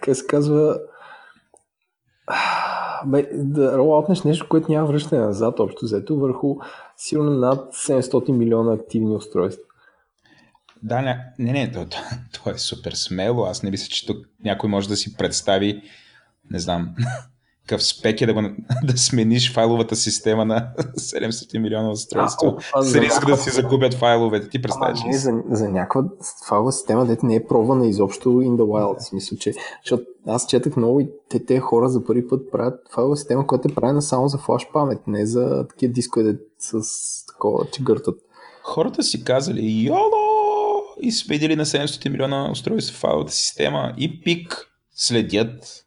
как 0.03 0.15
се 0.15 0.27
казва, 0.27 0.79
бе, 3.05 3.29
да 3.33 3.77
ролаутнеш 3.77 4.23
нещо, 4.23 4.47
което 4.49 4.71
няма 4.71 4.87
връщане 4.87 5.21
назад, 5.21 5.59
общо 5.59 5.85
взето, 5.85 6.19
върху 6.19 6.55
сигурно 6.97 7.31
над 7.31 7.73
700 7.73 8.31
милиона 8.31 8.73
активни 8.73 9.15
устройства. 9.15 9.63
Да, 10.83 11.01
не, 11.01 11.33
не, 11.39 11.51
не 11.51 11.71
то, 11.71 11.85
то, 11.85 11.97
то 12.43 12.49
е 12.49 12.57
супер 12.57 12.91
смело. 12.91 13.43
Аз 13.43 13.63
не 13.63 13.71
мисля, 13.71 13.87
че 13.87 14.05
тук 14.05 14.17
някой 14.43 14.69
може 14.69 14.89
да 14.89 14.95
си 14.95 15.17
представи, 15.17 15.81
не 16.51 16.59
знам, 16.59 16.95
какъв 17.67 17.83
спек 17.83 18.21
е 18.21 18.25
да, 18.25 18.33
го, 18.33 18.41
да 18.83 18.97
смениш 18.97 19.53
файловата 19.53 19.95
система 19.95 20.45
на 20.45 20.67
700 20.97 21.57
милиона 21.57 21.91
устройства. 21.91 22.55
С 22.81 22.95
риск 22.95 23.25
да 23.27 23.37
си 23.37 23.49
загубят 23.49 23.93
файловете. 23.93 24.49
Ти 24.49 24.61
представяш 24.61 25.05
ли? 25.05 25.13
За, 25.13 25.31
за 25.49 25.69
някаква 25.69 26.03
файлова 26.47 26.71
система, 26.71 27.05
дете 27.05 27.25
не 27.25 27.35
е 27.35 27.47
пробвана 27.47 27.87
изобщо 27.87 28.29
in 28.29 28.55
the 28.55 28.61
wild. 28.61 28.99
В 28.99 29.05
смисъл, 29.05 29.37
че, 29.37 29.53
защото 29.83 30.03
аз 30.27 30.47
четах 30.47 30.75
много 30.75 30.99
и 30.99 31.09
те, 31.29 31.45
те 31.45 31.59
хора 31.59 31.89
за 31.89 32.05
първи 32.05 32.27
път 32.27 32.51
правят 32.51 32.79
файлова 32.93 33.17
система, 33.17 33.47
която 33.47 33.67
е 33.71 33.75
правена 33.75 34.01
само 34.01 34.27
за 34.27 34.37
флаш 34.37 34.67
памет, 34.73 34.99
не 35.07 35.25
за 35.25 35.67
такива 35.69 35.93
дискове 35.93 36.37
с 36.59 36.81
такова, 37.25 37.65
че 37.71 37.83
гъртат. 37.83 38.15
Хората 38.63 39.03
си 39.03 39.23
казали, 39.23 39.85
йоло! 39.85 40.33
И 41.01 41.11
сменили 41.11 41.55
на 41.55 41.65
700 41.65 42.09
милиона 42.09 42.51
устройства 42.51 42.97
файловата 42.97 43.31
система 43.31 43.93
и 43.97 44.21
пик 44.21 44.67
следят 44.95 45.82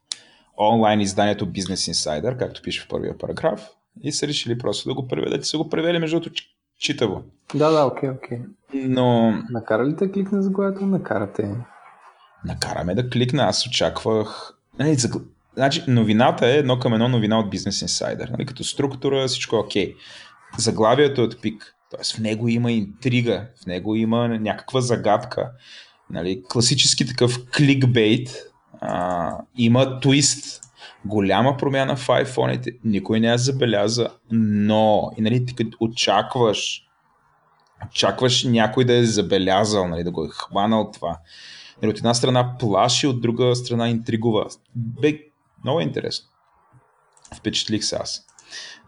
онлайн 0.59 1.01
изданието 1.01 1.47
Business 1.47 1.93
Insider, 1.93 2.39
както 2.39 2.63
пише 2.63 2.85
в 2.85 2.89
първия 2.89 3.19
параграф, 3.19 3.69
и 4.03 4.13
са 4.13 4.27
решили 4.27 4.59
просто 4.59 4.89
да 4.89 4.95
го 4.95 5.09
преведат 5.09 5.45
и 5.45 5.49
са 5.49 5.59
го 5.59 5.69
превели 5.69 5.99
между 5.99 6.21
другото 6.21 6.43
читаво. 6.79 7.23
Да, 7.55 7.71
да, 7.71 7.85
окей, 7.85 8.11
окей. 8.11 8.39
Но... 8.75 9.31
Накара 9.51 9.87
ли 9.87 9.97
те 9.97 10.13
кликна 10.13 10.43
за 10.43 10.53
което 10.53 10.87
накарате? 10.87 11.55
Накараме 12.45 12.95
да 12.95 13.11
кликна, 13.11 13.43
аз 13.43 13.67
очаквах... 13.67 14.53
Не, 14.79 14.95
за... 14.95 15.09
Значи, 15.55 15.85
новината 15.89 16.47
е 16.47 16.57
едно 16.59 16.79
към 16.79 16.95
едно 16.95 17.09
новина 17.09 17.39
от 17.39 17.55
Business 17.55 17.87
Insider. 17.87 18.31
Нали? 18.31 18.47
Като 18.47 18.65
структура 18.65 19.27
всичко 19.27 19.57
е 19.57 19.59
окей. 19.59 19.95
Заглавието 20.59 21.21
е 21.21 21.25
от 21.25 21.43
пик. 21.43 21.75
Тоест 21.91 22.17
в 22.17 22.19
него 22.19 22.49
има 22.49 22.73
интрига, 22.73 23.47
в 23.63 23.67
него 23.67 23.95
има 23.97 24.29
някаква 24.29 24.81
загадка. 24.81 25.51
Нали? 26.11 26.43
Класически 26.49 27.07
такъв 27.07 27.39
кликбейт, 27.57 28.31
има 29.57 30.01
твист. 30.01 30.63
голяма 31.05 31.57
промяна 31.57 31.97
в 31.97 32.07
iPhone-ите, 32.07 32.77
никой 32.85 33.21
не 33.21 33.27
я 33.27 33.39
забеляза, 33.39 34.09
но 34.31 35.11
и 35.19 35.21
нали, 35.21 35.47
ти 35.47 35.71
очакваш 35.81 36.87
очакваш 37.87 38.45
някой 38.45 38.85
да 38.85 38.97
е 38.97 39.05
забелязал, 39.05 39.89
нали, 39.89 40.05
да 40.05 40.11
го 40.11 40.25
е 40.25 40.29
хванал 40.31 40.91
това. 40.91 41.19
Нали, 41.83 41.91
от 41.91 41.99
една 41.99 42.15
страна 42.15 42.59
плаши, 42.59 43.07
от 43.07 43.21
друга 43.21 43.57
страна 43.57 43.89
интригува. 43.89 44.47
Бе, 44.75 45.19
много 45.65 45.81
интересно. 45.81 46.29
Впечатлих 47.35 47.85
се 47.85 47.97
аз. 47.97 48.27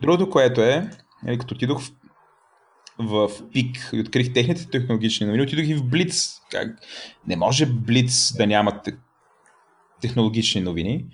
Другото, 0.01 0.31
което 0.31 0.61
е, 0.61 0.91
нали, 1.23 1.39
като 1.39 1.55
отидох 1.55 1.83
в, 1.83 1.91
в 2.99 3.51
ПИК 3.53 3.91
и 3.93 4.01
открих 4.01 4.33
техните 4.33 4.71
технологични 4.71 5.27
новини, 5.27 5.43
отидох 5.43 5.67
и 5.67 5.75
в 5.75 5.85
Блиц. 5.85 6.41
Как? 6.51 6.79
Не 7.27 7.37
може 7.37 7.67
Блиц 7.67 8.37
да 8.37 8.47
няма 8.47 8.83
технологични 10.01 10.61
новини. 10.61 11.05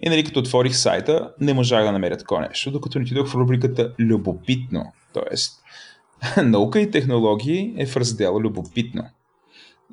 И 0.00 0.08
нали, 0.08 0.24
като 0.24 0.40
отворих 0.40 0.76
сайта, 0.76 1.34
не 1.40 1.54
можах 1.54 1.84
да 1.84 1.92
намеря 1.92 2.16
такова 2.16 2.40
нещо, 2.40 2.70
докато 2.70 2.98
отидох 2.98 3.28
в 3.28 3.34
рубриката 3.34 3.92
Любопитно. 3.98 4.92
Тоест, 5.12 5.62
наука 6.44 6.80
и 6.80 6.90
технологии 6.90 7.74
е 7.76 7.86
в 7.86 7.96
раздела 7.96 8.40
Любопитно. 8.40 9.04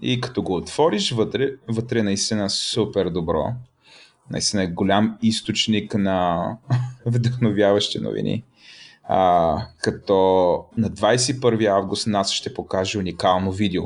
И 0.01 0.21
като 0.21 0.41
го 0.41 0.56
отвориш, 0.56 1.12
вътре, 1.12 1.49
вътре 1.67 1.99
е 1.99 2.03
наистина 2.03 2.49
супер 2.49 3.10
добро. 3.10 3.45
Наистина 4.29 4.63
е 4.63 4.67
голям 4.67 5.17
източник 5.21 5.93
на 5.93 6.47
вдъхновяващи 7.06 7.99
новини. 7.99 8.43
А, 9.03 9.58
като 9.77 10.15
на 10.77 10.89
21 10.89 11.77
август 11.77 12.08
нас 12.08 12.32
ще 12.32 12.53
покаже 12.53 12.97
уникално 12.97 13.51
видео. 13.51 13.84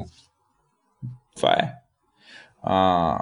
Това 1.36 1.54
е. 1.54 1.74
А, 2.64 3.20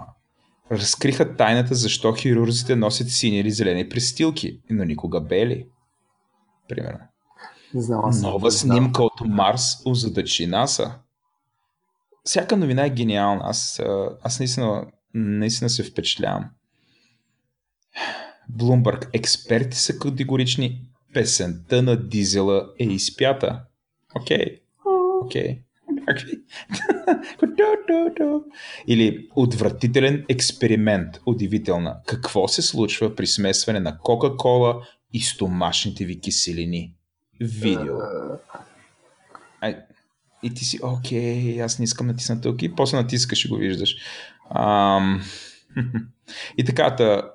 разкриха 0.72 1.36
тайната 1.36 1.76
защо 1.76 2.14
хирурзите 2.14 2.76
носят 2.76 3.10
сини 3.10 3.40
или 3.40 3.52
зелени 3.52 3.90
престилки, 3.90 4.60
но 4.70 4.84
никога 4.84 5.22
бели. 5.22 5.68
Примерно. 6.70 7.00
Знала 7.74 8.12
Нова 8.22 8.52
снимка 8.52 9.04
от 9.04 9.22
Марс 9.26 9.82
озадачи 9.86 10.48
НАСА. 10.48 11.00
Всяка 12.24 12.58
новина 12.58 12.86
е 12.86 12.90
гениална. 12.90 13.42
Аз, 13.44 13.82
аз 14.24 14.40
наистина, 14.40 14.86
наистина 15.14 15.70
се 15.70 15.84
впечатлявам. 15.84 16.46
Блумбърг. 18.50 19.10
Експерти 19.14 19.78
са 19.78 20.00
категорични. 20.00 20.82
Песента 21.14 21.82
на 21.82 22.08
дизела 22.08 22.68
е 22.80 22.84
изпята. 22.84 23.64
Окей. 24.16 24.62
Окей. 25.24 25.62
Или 28.88 29.28
отвратителен 29.36 30.26
експеримент. 30.30 31.20
Удивителна. 31.26 31.98
Какво 32.06 32.48
се 32.48 32.62
случва 32.62 33.16
при 33.16 33.28
смесване 33.28 33.80
на 33.80 33.98
Кока-Кола 33.98 34.82
и 35.14 35.22
стомашните 35.22 36.06
ви 36.06 36.20
киселини? 36.20 36.94
Видео. 37.42 37.96
Ай, 39.62 39.78
и 40.44 40.54
ти 40.54 40.66
си, 40.66 40.80
окей, 40.84 41.62
аз 41.62 41.80
не 41.80 41.84
искам 41.84 42.08
натисна 42.08 42.42
тук 42.42 42.62
и 42.62 42.76
после 42.76 42.98
натискаш 42.98 43.46
и 43.46 43.48
го 43.48 43.56
виждаш. 43.56 43.96
Ам... 44.50 45.22
и 46.58 46.66
така, 46.66 46.96
та, 46.96 47.32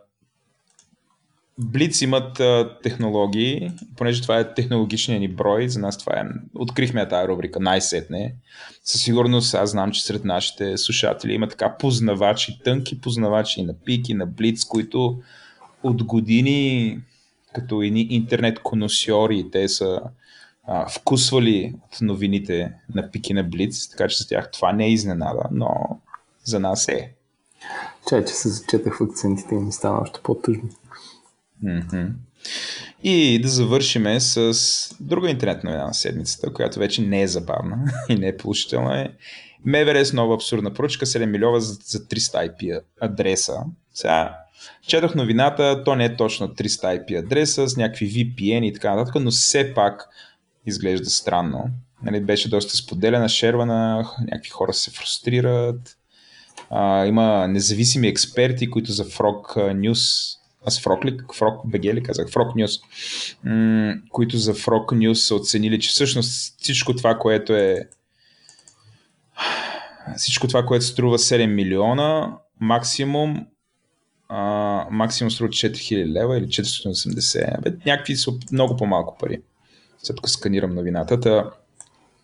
Блиц 1.62 2.00
имат 2.00 2.40
а, 2.40 2.76
технологии, 2.82 3.72
понеже 3.96 4.22
това 4.22 4.38
е 4.38 4.54
технологичният 4.54 5.20
ни 5.20 5.28
брой, 5.28 5.68
за 5.68 5.80
нас 5.80 5.98
това 5.98 6.12
е, 6.12 6.24
открихме 6.54 7.08
тази 7.08 7.28
рубрика 7.28 7.60
най-сетне. 7.60 8.34
Със 8.84 9.02
сигурност 9.02 9.54
аз 9.54 9.70
знам, 9.70 9.92
че 9.92 10.04
сред 10.04 10.24
нашите 10.24 10.78
слушатели 10.78 11.32
има 11.32 11.48
така 11.48 11.76
познавачи, 11.78 12.60
тънки 12.64 13.00
познавачи 13.00 13.62
на 13.62 13.74
пики, 13.74 14.14
на 14.14 14.26
Блиц, 14.26 14.64
които 14.64 15.18
от 15.82 16.04
години 16.04 16.98
като 17.52 17.82
едни 17.82 18.06
интернет 18.10 18.58
коносьори, 18.58 19.50
те 19.52 19.68
са 19.68 20.00
а, 20.64 20.88
вкусвали 20.88 21.74
от 21.84 22.00
новините 22.00 22.72
на 22.94 23.10
пики 23.10 23.34
на 23.34 23.44
Блиц, 23.44 23.88
така 23.88 24.08
че 24.08 24.16
за 24.16 24.28
тях 24.28 24.50
това 24.50 24.72
не 24.72 24.84
е 24.84 24.92
изненада, 24.92 25.42
но 25.50 26.00
за 26.44 26.60
нас 26.60 26.88
е. 26.88 27.12
Чай, 28.08 28.24
че 28.24 28.32
се 28.32 28.48
зачетах 28.48 28.98
в 28.98 29.04
акцентите 29.04 29.54
и 29.54 29.58
ми 29.58 29.72
стана 29.72 29.98
още 30.00 30.20
по-тъжно. 30.22 30.68
Mm-hmm. 31.64 32.08
И 33.02 33.40
да 33.42 33.48
завършиме 33.48 34.20
с 34.20 34.54
друга 35.00 35.30
интернет 35.30 35.64
новина 35.64 35.86
на 35.86 35.94
седмицата, 35.94 36.52
която 36.52 36.78
вече 36.78 37.02
не 37.02 37.22
е 37.22 37.26
забавна 37.26 37.92
и 38.08 38.14
не 38.14 38.28
е 38.28 38.36
положителна. 38.36 39.00
Е 39.00 39.08
МВР 39.64 40.04
с 40.04 40.12
нова 40.12 40.34
абсурдна 40.34 40.74
поръчка 40.74 41.06
7 41.06 41.26
милиона 41.26 41.60
за, 41.60 41.72
за 41.72 41.98
300 41.98 42.50
IP 42.50 42.80
адреса. 43.00 43.56
Сега, 43.94 44.36
четох 44.86 45.14
новината, 45.14 45.82
то 45.84 45.94
не 45.94 46.04
е 46.04 46.16
точно 46.16 46.48
300 46.48 47.06
IP 47.06 47.24
адреса 47.24 47.68
с 47.68 47.76
някакви 47.76 48.10
VPN 48.10 48.64
и 48.64 48.72
така 48.72 48.94
нататък, 48.94 49.22
но 49.22 49.30
все 49.30 49.74
пак 49.74 50.08
изглежда 50.66 51.10
странно. 51.10 51.64
Нали, 52.02 52.20
беше 52.20 52.50
доста 52.50 52.76
споделена, 52.76 53.28
шервана, 53.28 54.08
някакви 54.20 54.50
хора 54.50 54.72
се 54.72 54.90
фрустрират. 54.90 55.96
А, 56.70 57.06
има 57.06 57.48
независими 57.48 58.08
експерти, 58.08 58.70
които 58.70 58.92
за 58.92 59.04
Frog 59.04 59.56
News 59.56 60.36
аз 60.66 60.80
Frog 60.80 61.04
ли, 61.04 61.18
Frog 61.18 61.66
BG 61.66 61.94
ли 61.94 62.02
казах, 62.02 62.26
Frog 62.28 62.54
News, 62.56 62.82
м- 63.44 63.94
които 64.10 64.36
за 64.36 64.54
Frog 64.54 64.86
News 64.86 65.14
са 65.14 65.34
оценили, 65.34 65.80
че 65.80 65.88
всъщност 65.90 66.56
всичко 66.58 66.96
това, 66.96 67.18
което 67.18 67.54
е 67.54 67.88
всичко 70.16 70.48
това, 70.48 70.66
което 70.66 70.84
струва 70.84 71.18
7 71.18 71.46
милиона, 71.46 72.36
максимум 72.60 73.46
а, 74.28 74.38
максимум 74.90 75.30
струва 75.30 75.48
4000 75.48 76.06
лева 76.06 76.38
или 76.38 76.46
480. 76.46 77.60
Бе, 77.62 77.72
някакви 77.86 78.16
са 78.16 78.32
много 78.52 78.76
по-малко 78.76 79.18
пари. 79.18 79.42
След 80.02 80.16
тук 80.16 80.28
сканирам 80.30 80.74
новината. 80.74 81.20
Та, 81.20 81.50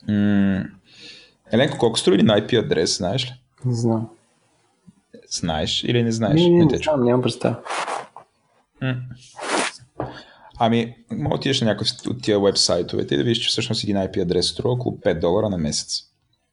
м- 0.08 0.64
Еленко, 1.52 1.78
колко 1.78 1.98
струва 1.98 2.22
на 2.22 2.40
IP 2.40 2.64
адрес, 2.64 2.96
знаеш 2.96 3.26
ли? 3.26 3.34
Не 3.64 3.74
знам. 3.74 4.08
Знаеш 5.30 5.84
или 5.84 6.02
не 6.02 6.12
знаеш? 6.12 6.40
Не, 6.40 6.48
не, 6.48 6.58
не, 6.58 6.64
не 6.64 6.78
знам, 6.78 7.04
нямам 7.04 7.22
представа. 7.22 7.56
Ами, 10.58 10.94
мога 11.10 11.28
да 11.28 11.34
отидеш 11.34 11.60
на 11.60 11.66
някакъв 11.66 11.88
от 12.06 12.22
тия 12.22 12.40
вебсайтовете 12.40 13.14
и 13.14 13.18
да 13.18 13.24
видиш, 13.24 13.38
че 13.38 13.48
всъщност 13.48 13.84
един 13.84 13.96
IP 13.96 14.22
адрес 14.22 14.48
струва 14.48 14.74
около 14.74 14.96
5 14.96 15.20
долара 15.20 15.48
на 15.48 15.58
месец. 15.58 16.02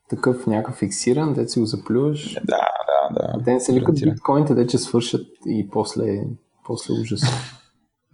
Такъв 0.09 0.47
някакъв 0.47 0.75
фиксиран, 0.75 1.33
де 1.33 1.47
си 1.47 1.59
го 1.59 1.65
заплюваш. 1.65 2.33
Да, 2.33 2.67
да, 2.88 3.38
да. 3.38 3.43
Те 3.43 3.53
не 3.53 3.59
се 3.59 3.73
викат 3.73 3.95
биткоините, 3.95 4.55
де 4.55 4.67
че 4.67 4.77
свършат 4.77 5.27
и 5.47 5.69
после, 5.71 6.23
после 6.65 6.93
ужас. 6.93 7.21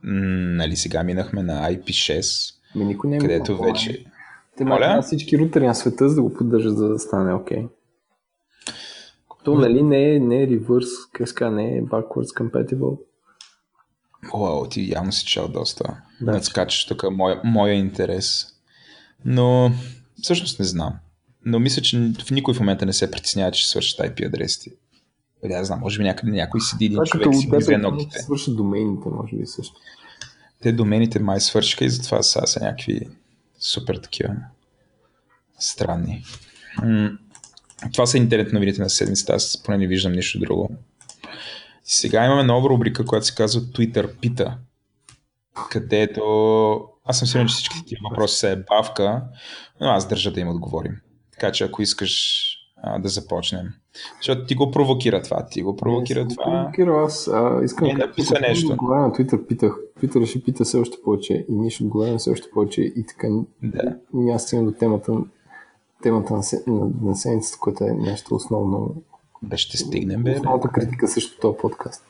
нали 0.03 0.75
сега 0.75 1.03
минахме 1.03 1.43
на 1.43 1.71
IP6, 1.71 2.53
Ми 2.75 2.85
никой 2.85 3.09
не 3.09 3.15
е 3.15 3.19
където 3.19 3.57
вече... 3.57 4.05
Те 4.57 4.65
могат 4.65 5.05
всички 5.05 5.37
рутери 5.37 5.67
на 5.67 5.75
света 5.75 6.09
за 6.09 6.15
да 6.15 6.21
го 6.21 6.33
поддържат, 6.33 6.77
за 6.77 6.89
да 6.89 6.99
стане 6.99 7.33
окей. 7.33 7.57
Okay. 7.57 7.69
То, 9.43 9.55
нали, 9.55 9.83
не 9.83 10.15
е, 10.15 10.19
не 10.19 10.43
е 10.43 10.47
reverse, 10.47 11.49
не 11.49 11.77
е 11.77 11.83
backwards 11.83 12.41
compatible. 12.41 12.99
Уау, 14.33 14.69
ти 14.69 14.91
явно 14.91 15.11
си 15.11 15.25
чел 15.25 15.47
доста. 15.47 16.01
Да. 16.21 16.31
Надскачаш 16.31 16.85
тук 16.85 17.03
моя, 17.11 17.41
моя 17.43 17.73
интерес. 17.73 18.47
Но 19.25 19.71
всъщност 20.21 20.59
не 20.59 20.65
знам. 20.65 20.93
Но 21.45 21.59
мисля, 21.59 21.81
че 21.81 22.11
в 22.25 22.31
никой 22.31 22.53
в 22.53 22.59
момента 22.59 22.85
не 22.85 22.93
се 22.93 23.11
притеснява, 23.11 23.51
че 23.51 23.69
свършат 23.69 23.99
IP 23.99 24.27
адресите. 24.27 24.71
Да, 25.43 25.53
я 25.53 25.65
знам, 25.65 25.79
може 25.79 25.97
би 25.97 26.03
някъде 26.03 26.31
някой 26.31 26.61
седи 26.61 26.85
един 26.85 26.99
човек 27.05 27.35
си 27.35 27.49
взе 27.53 27.77
ногтите. 27.77 28.19
Свършат 28.19 28.55
домените, 28.55 29.09
може 29.09 29.35
би 29.35 29.45
също. 29.45 29.75
Те 30.61 30.71
домените 30.71 31.19
май 31.19 31.39
свършиха 31.39 31.85
и 31.85 31.89
затова 31.89 32.23
са, 32.23 32.47
са 32.47 32.59
някакви 32.59 33.09
супер 33.59 33.95
такива 33.95 34.35
странни. 35.59 36.23
М- 36.83 37.11
това 37.93 38.05
са 38.05 38.17
интернет 38.17 38.53
новините 38.53 38.81
на 38.81 38.89
седмицата, 38.89 39.33
аз 39.33 39.63
поне 39.63 39.77
не 39.77 39.87
виждам 39.87 40.13
нищо 40.13 40.39
друго. 40.39 40.69
Сега 41.91 42.25
имаме 42.25 42.43
нова 42.43 42.69
рубрика, 42.69 43.06
която 43.06 43.25
се 43.25 43.36
казва 43.36 43.62
Twitter 43.62 44.19
Пита, 44.19 44.58
където 45.71 46.21
аз 47.06 47.19
съм 47.19 47.28
сигурен, 47.28 47.47
че 47.47 47.54
всички 47.54 47.86
тия 47.86 47.99
въпроси 48.10 48.38
са 48.38 48.49
е 48.49 48.56
бавка, 48.56 49.23
но 49.82 49.88
аз 49.88 50.08
държа 50.08 50.32
да 50.32 50.39
им 50.39 50.49
отговорим. 50.49 50.95
Така 51.32 51.52
че 51.52 51.63
ако 51.63 51.82
искаш 51.82 52.43
а, 52.84 52.99
да 52.99 53.10
започнем. 53.10 53.67
Защото 54.17 54.45
ти 54.45 54.56
го 54.56 54.71
провокира 54.71 55.21
това, 55.21 55.45
ти 55.45 55.62
го 55.62 55.75
провокира 55.75 56.25
не, 56.25 56.28
това. 56.28 56.43
Провокира 56.43 57.04
аз. 57.06 57.28
А, 57.28 57.62
искам 57.63 57.88
е, 57.88 57.93
да 57.93 57.97
написа 57.97 58.36
нещо. 58.41 58.71
Отговаря 58.71 59.02
на 59.02 59.12
Twitter, 59.12 59.47
питах. 59.47 59.75
Twitter 60.02 60.25
ще 60.25 60.43
пита 60.43 60.63
все 60.63 60.78
още 60.78 60.97
повече 61.04 61.45
и 61.49 61.54
ние 61.56 61.69
ще 61.69 61.84
отговаряме 61.84 62.17
все 62.17 62.32
още 62.32 62.49
повече 62.54 62.82
и 62.82 63.06
така 63.06 63.28
да. 63.63 63.95
няма 64.13 64.39
стигна 64.39 64.65
до 64.65 64.71
темата, 64.71 65.13
темата 66.04 66.34
на, 66.34 66.43
на, 66.67 66.89
на 67.02 67.15
седмицата, 67.15 67.58
което 67.60 67.84
е 67.84 67.91
нещо 67.91 68.36
основно 68.36 68.95
бе, 69.43 69.58
ще 69.58 69.78
стигнем, 69.78 70.23
бе. 70.23 70.32
Основната 70.32 70.67
критика 70.67 71.08
също 71.08 71.39
този 71.39 71.58
подкаст. 71.58 72.06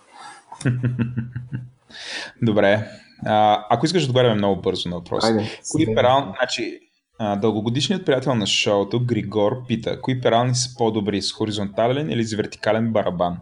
Добре. 2.41 2.87
А, 3.25 3.65
ако 3.69 3.85
искаш 3.85 4.01
да 4.01 4.09
отговаряме 4.09 4.35
много 4.35 4.61
бързо 4.61 4.89
на 4.89 4.95
въпроса. 4.95 5.37
Кои 5.71 5.95
перал... 5.95 6.33
Значи, 6.39 6.79
а, 7.19 7.35
дългогодишният 7.35 8.05
приятел 8.05 8.35
на 8.35 8.47
шоуто, 8.47 9.05
Григор, 9.05 9.65
пита, 9.67 10.01
кои 10.01 10.21
перални 10.21 10.55
са 10.55 10.77
по-добри, 10.77 11.21
с 11.21 11.31
хоризонтален 11.31 12.09
или 12.09 12.23
с 12.23 12.33
вертикален 12.33 12.91
барабан? 12.91 13.37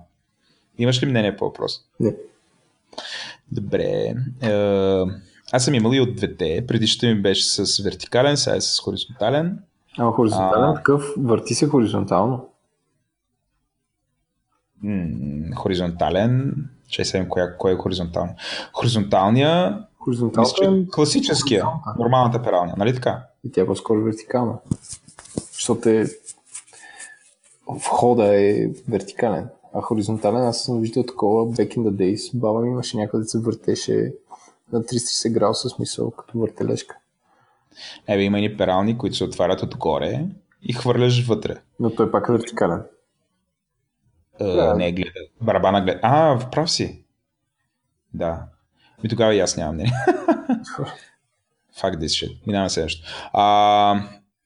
Имаш 0.78 1.04
ли 1.04 1.06
мнение 1.06 1.36
по 1.36 1.46
въпрос? 1.46 1.80
Не. 2.00 2.16
Добре. 3.52 4.14
Е, 4.42 4.54
аз 5.52 5.66
съм 5.66 5.74
имал 5.74 5.94
и 5.94 6.02
от 6.02 6.16
двете. 6.16 6.66
Предишната 6.68 7.16
ми 7.16 7.22
беше 7.22 7.44
с 7.46 7.84
вертикален, 7.84 8.38
сега 8.38 8.56
е 8.56 8.62
с 8.62 8.80
хоризонтален. 8.80 9.60
А 9.98 10.12
хоризонтален 10.12 10.70
а... 10.70 10.74
такъв 10.74 11.14
върти 11.18 11.54
се 11.54 11.68
хоризонтално. 11.68 12.50
М- 14.84 15.56
хоризонтален. 15.56 16.56
Че 16.90 17.06
сега 17.06 17.30
коя, 17.30 17.58
кой 17.58 17.74
е 17.74 17.76
хоризонтално. 17.76 18.36
Хоризонталния 18.74 19.80
Хоризонталната 20.08 20.70
мисля, 20.70 20.86
че 20.86 20.92
класическия, 20.92 21.66
нормалната 22.00 22.44
пералня, 22.44 22.74
нали 22.78 22.94
така? 22.94 23.24
И 23.44 23.52
тя 23.52 23.62
е 23.62 23.66
по-скоро 23.66 24.04
вертикална. 24.04 24.54
Защото 25.52 25.90
е... 25.90 26.06
входа 27.80 28.36
е 28.36 28.70
вертикален. 28.90 29.48
А 29.74 29.82
хоризонтален, 29.82 30.42
аз 30.42 30.64
съм 30.64 30.82
виждал 30.82 31.04
такова 31.04 31.46
back 31.46 31.78
in 31.78 31.82
the 31.82 31.92
days. 31.92 32.38
Баба 32.38 32.62
ми 32.62 32.70
имаше 32.70 32.98
някъде 32.98 33.24
да 33.24 33.30
се 33.30 33.40
въртеше 33.40 34.14
на 34.72 34.82
360 34.84 35.32
градуса 35.32 35.70
смисъл, 35.70 36.12
като 36.12 36.40
въртележка. 36.40 36.98
Ебе, 38.08 38.24
има 38.24 38.40
и 38.40 38.58
перални, 38.58 38.98
които 38.98 39.16
се 39.16 39.24
отварят 39.24 39.64
отгоре 39.64 40.26
и 40.64 40.74
хвърляш 40.74 41.28
вътре. 41.28 41.56
Но 41.80 41.90
той 41.90 42.12
пак 42.12 42.26
е 42.30 42.32
вертикален. 42.32 42.84
Uh, 44.40 44.56
да. 44.56 44.74
Не, 44.74 44.92
гледа. 44.92 45.20
Барабана 45.42 45.82
гледа. 45.82 46.00
А, 46.04 46.40
прав 46.52 46.72
си. 46.72 47.04
Да. 48.14 48.48
И 49.04 49.10
тогава 49.10 49.36
и 49.36 49.40
аз 49.40 49.58
нямам. 49.58 49.78
Не. 49.78 49.92
Факт 51.80 51.98
this 51.98 52.06
shit. 52.06 52.48
Минаваме 52.48 52.70
следващо. 52.70 53.08
А, 53.34 54.02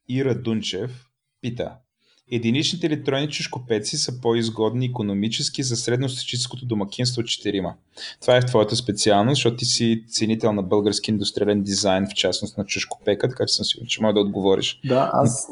Ира 0.10 0.36
Дунчев 0.36 1.06
пита. 1.42 1.76
Единичните 2.32 2.88
електронни 2.88 3.30
чешкопеци 3.30 3.98
са 3.98 4.22
по-изгодни 4.22 4.86
економически 4.86 5.63
за 5.63 5.76
средностатическото 5.76 6.65
домакинство 6.65 7.20
от 7.20 7.26
4. 7.26 7.74
Това 8.22 8.38
е 8.38 8.41
в 8.41 8.46
твоята 8.46 8.76
специалност, 8.76 9.38
защото 9.38 9.58
ти 9.58 9.65
си 9.65 10.04
ценител 10.08 10.54
на 10.54 10.63
български 10.63 11.12
индустриален 11.12 11.62
дизайн, 11.62 12.08
в 12.08 12.13
частност 12.13 12.58
на 12.58 12.65
чешкопека, 12.65 13.30
така 13.30 13.46
че 13.46 13.54
съм 13.54 13.65
сигурен, 13.65 13.88
че 13.88 14.02
може 14.02 14.13
да 14.13 14.20
отговориш. 14.20 14.80
Да, 14.86 15.10
аз, 15.13 15.48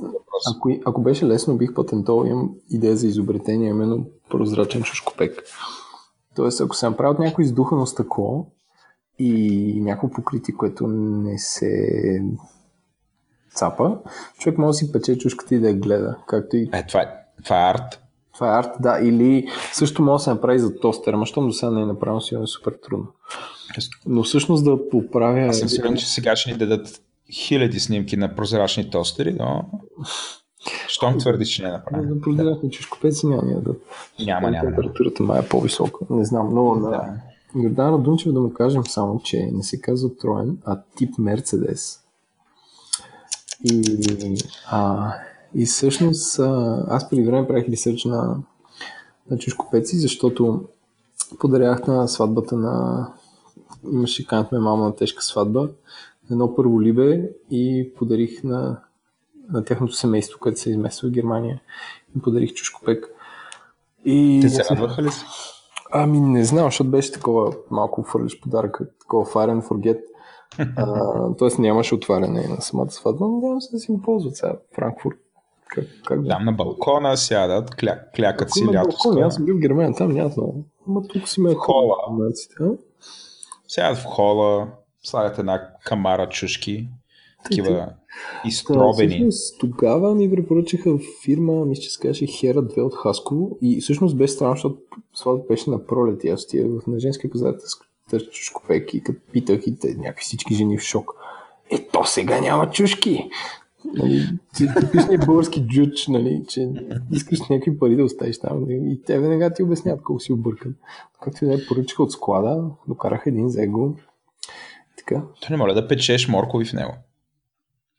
ако, 0.56 0.70
ако 0.86 1.02
беше 1.02 1.26
лесно, 1.26 1.58
бих 1.58 1.74
патентовал, 1.74 2.26
имам 2.26 2.52
идея 2.70 2.98
за 2.98 3.08
изобретение, 3.08 3.70
именно 3.70 4.06
прозрачен 4.30 4.84
чешкопек. 4.84 5.44
Тоест, 6.36 6.62
ако 6.62 6.76
се 6.76 6.90
направят 6.90 7.20
някой 7.20 7.44
издухано 7.44 7.86
стъкло 7.86 8.48
и 9.20 9.74
някакво 9.82 10.10
покритие, 10.10 10.56
което 10.56 10.88
не 10.88 11.38
се 11.38 11.70
цапа, 13.60 13.98
човек 14.40 14.58
може 14.58 14.68
да 14.68 14.74
си 14.74 14.92
пече 14.92 15.18
чушката 15.18 15.56
и 15.56 15.60
да 15.60 15.68
я 15.68 15.74
гледа. 15.74 16.16
Както 16.28 16.58
и... 16.58 16.70
Е, 16.74 16.88
това 16.88 17.02
е, 17.02 17.08
това 17.44 17.68
е 17.68 17.72
арт. 17.72 18.02
Това 18.34 18.56
е 18.56 18.60
арт, 18.60 18.72
да. 18.80 19.00
Или 19.02 19.48
също 19.74 20.02
може 20.02 20.22
да 20.22 20.24
се 20.24 20.30
направи 20.30 20.60
за 20.60 20.80
тостер, 20.80 21.14
ама 21.14 21.26
щом 21.26 21.48
до 21.48 21.54
сега 21.54 21.72
не 21.72 21.82
е 21.82 21.86
направено, 21.86 22.22
си 22.22 22.36
е 22.36 22.48
супер 22.48 22.74
трудно. 22.84 23.08
Но 24.06 24.24
всъщност 24.24 24.64
да 24.64 24.90
поправя... 24.90 25.40
Аз 25.40 25.60
съм 25.60 25.70
сигурен, 25.70 25.98
че 25.98 26.10
сега 26.10 26.36
ще 26.36 26.52
ни 26.52 26.58
дадат 26.58 27.02
хиляди 27.32 27.80
снимки 27.80 28.18
на 28.18 28.36
прозрачни 28.36 28.90
тостери, 28.90 29.36
но... 29.40 29.66
Щом 30.88 31.18
твърдиш, 31.18 31.50
че 31.50 31.64
не 31.64 31.70
е 31.70 31.72
направено. 31.72 32.16
Да, 32.16 32.22
прозрачни 32.22 32.72
чешкопеци 32.72 33.28
няма 33.28 33.42
да 33.42 33.56
дадат. 33.56 33.82
Няма, 34.26 34.52
няма. 34.52 34.66
Температурата 34.66 35.24
май 35.24 35.40
е 35.40 35.48
по-висока. 35.48 36.06
Не 36.10 36.26
знам, 36.26 36.50
но 36.54 36.76
да. 36.76 36.90
на 36.90 37.22
Йордана 37.64 38.00
Дунчев 38.00 38.34
да 38.34 38.42
му 38.42 38.54
кажем 38.54 38.86
само, 38.86 39.22
че 39.24 39.50
не 39.54 39.64
се 39.64 39.82
казва 39.82 40.18
Троен, 40.18 40.58
а 40.66 40.82
тип 40.96 41.18
Мерцедес. 41.18 42.00
И, 43.64 44.38
а, 44.68 45.14
и 45.56 45.66
всъщност 45.66 46.40
аз 46.88 47.10
преди 47.10 47.24
време 47.24 47.48
правих 47.48 47.70
ресърч 47.70 48.06
на, 48.06 48.38
на 49.32 49.38
чушкопеци, 49.38 49.98
защото 49.98 50.64
подарях 51.40 51.88
на 51.88 52.08
сватбата 52.08 52.56
на... 52.56 53.08
Имаше 53.92 54.28
канахме 54.28 54.60
мама 54.60 54.84
на 54.84 54.96
тежка 54.96 55.24
сватба, 55.24 55.70
едно 56.32 56.56
първо 56.56 56.82
либе 56.82 57.30
и 57.52 57.92
подарих 57.98 58.44
на, 58.44 58.82
на 59.50 59.66
тяхното 59.66 59.94
семейство, 59.94 60.40
което 60.40 60.60
се 60.60 60.70
измества 60.70 61.10
в 61.10 61.12
Германия. 61.12 61.62
И 62.18 62.22
подарих 62.22 62.54
чушкопек. 62.54 63.08
И... 64.06 64.40
Те 64.42 64.50
се 64.50 64.64
радваха 64.64 65.04
ли 65.04 65.12
си? 65.12 65.26
Ами 65.92 66.20
не 66.20 66.46
знам, 66.46 66.66
защото 66.66 66.90
беше 66.90 67.12
такова 67.12 67.54
малко 67.72 68.04
фърлиш 68.04 68.40
подарък, 68.40 68.80
такова 69.00 69.26
fire 69.26 69.60
and 69.60 69.68
forget 69.68 70.00
тоест 71.38 71.60
нямаше 71.60 71.96
отваряне 71.96 72.48
на 72.48 72.62
самата 72.62 72.92
сватба, 72.92 73.26
но 73.26 73.36
надявам 73.36 73.62
се 73.62 73.72
да 73.72 73.80
си 73.80 73.92
го 73.92 74.02
ползват 74.02 74.36
сега 74.36 74.56
Франкфурт. 74.76 75.18
Как, 75.68 75.86
как? 76.06 76.28
Там 76.28 76.46
на 76.46 76.52
балкона 76.52 77.18
сядат, 77.18 77.76
кля, 77.76 78.00
клякат 78.16 78.54
си 78.54 78.66
лято. 78.66 78.90
Балкон, 78.90 79.24
аз 79.24 79.36
съм 79.36 79.46
бил 79.46 79.56
в 79.56 79.60
Германия, 79.60 79.94
там 79.96 80.12
няма 80.12 80.32
много. 80.38 80.66
Ама 80.88 81.08
тук 81.08 81.28
си 81.28 81.42
ме 81.42 81.54
хола. 81.54 81.96
Сядат 83.68 83.98
в 83.98 84.04
хола, 84.04 84.68
слагат 85.04 85.38
една 85.38 85.70
камара 85.86 86.30
чушки, 86.30 86.90
такива 87.44 87.90
изтробени. 88.46 89.20
Да, 89.20 89.32
тогава 89.60 90.16
ми 90.16 90.32
препоръчаха 90.32 90.98
фирма, 91.24 91.66
мисля, 91.66 91.82
че 91.82 91.90
се 91.90 92.00
казваше 92.00 92.28
Хера 92.28 92.64
2 92.64 92.82
от 92.82 92.96
Хасково 92.96 93.58
и 93.62 93.82
всъщност 93.82 94.18
беше 94.18 94.34
странно, 94.34 94.56
защото 94.56 94.80
сватбата 95.14 95.48
беше 95.48 95.70
на 95.70 95.86
пролет 95.86 96.24
и 96.24 96.30
аз 96.30 96.48
в 96.54 96.88
на 96.88 97.00
женския 97.00 97.32
пазар 97.32 97.54
чушкопек 98.18 98.94
и 98.94 99.04
като 99.04 99.20
питах 99.32 99.68
и 99.68 99.80
те, 99.80 99.96
някакви 99.96 100.24
всички 100.24 100.56
жени 100.56 100.78
в 100.78 100.82
шок. 100.82 101.12
Е, 101.72 101.88
то 101.88 102.06
сега 102.06 102.42
няма 102.42 102.72
чушки. 102.72 103.30
Нали, 103.94 104.30
типичният 104.56 105.26
български 105.26 105.68
джуч, 105.68 106.08
нали, 106.08 106.44
че 106.48 106.70
искаш 107.12 107.40
някакви 107.50 107.80
пари 107.80 107.96
да 107.96 108.04
оставиш 108.04 108.40
там 108.40 108.62
нали, 108.62 108.82
и 108.84 109.02
те 109.02 109.20
веднага 109.20 109.54
ти 109.54 109.64
обясняват 109.64 110.04
колко 110.04 110.20
си 110.20 110.34
объркан. 110.34 110.76
Както 111.22 111.46
да 111.46 111.54
е, 111.54 111.66
поръчаха 111.68 112.04
от 112.04 112.12
склада, 112.12 112.64
докараха 112.88 113.30
един 113.30 113.50
зего. 113.50 113.96
Така. 114.98 115.24
То 115.42 115.48
не 115.50 115.58
моля 115.58 115.74
да 115.74 115.88
печеш 115.88 116.28
моркови 116.28 116.66
в 116.66 116.74
него. 116.74 116.94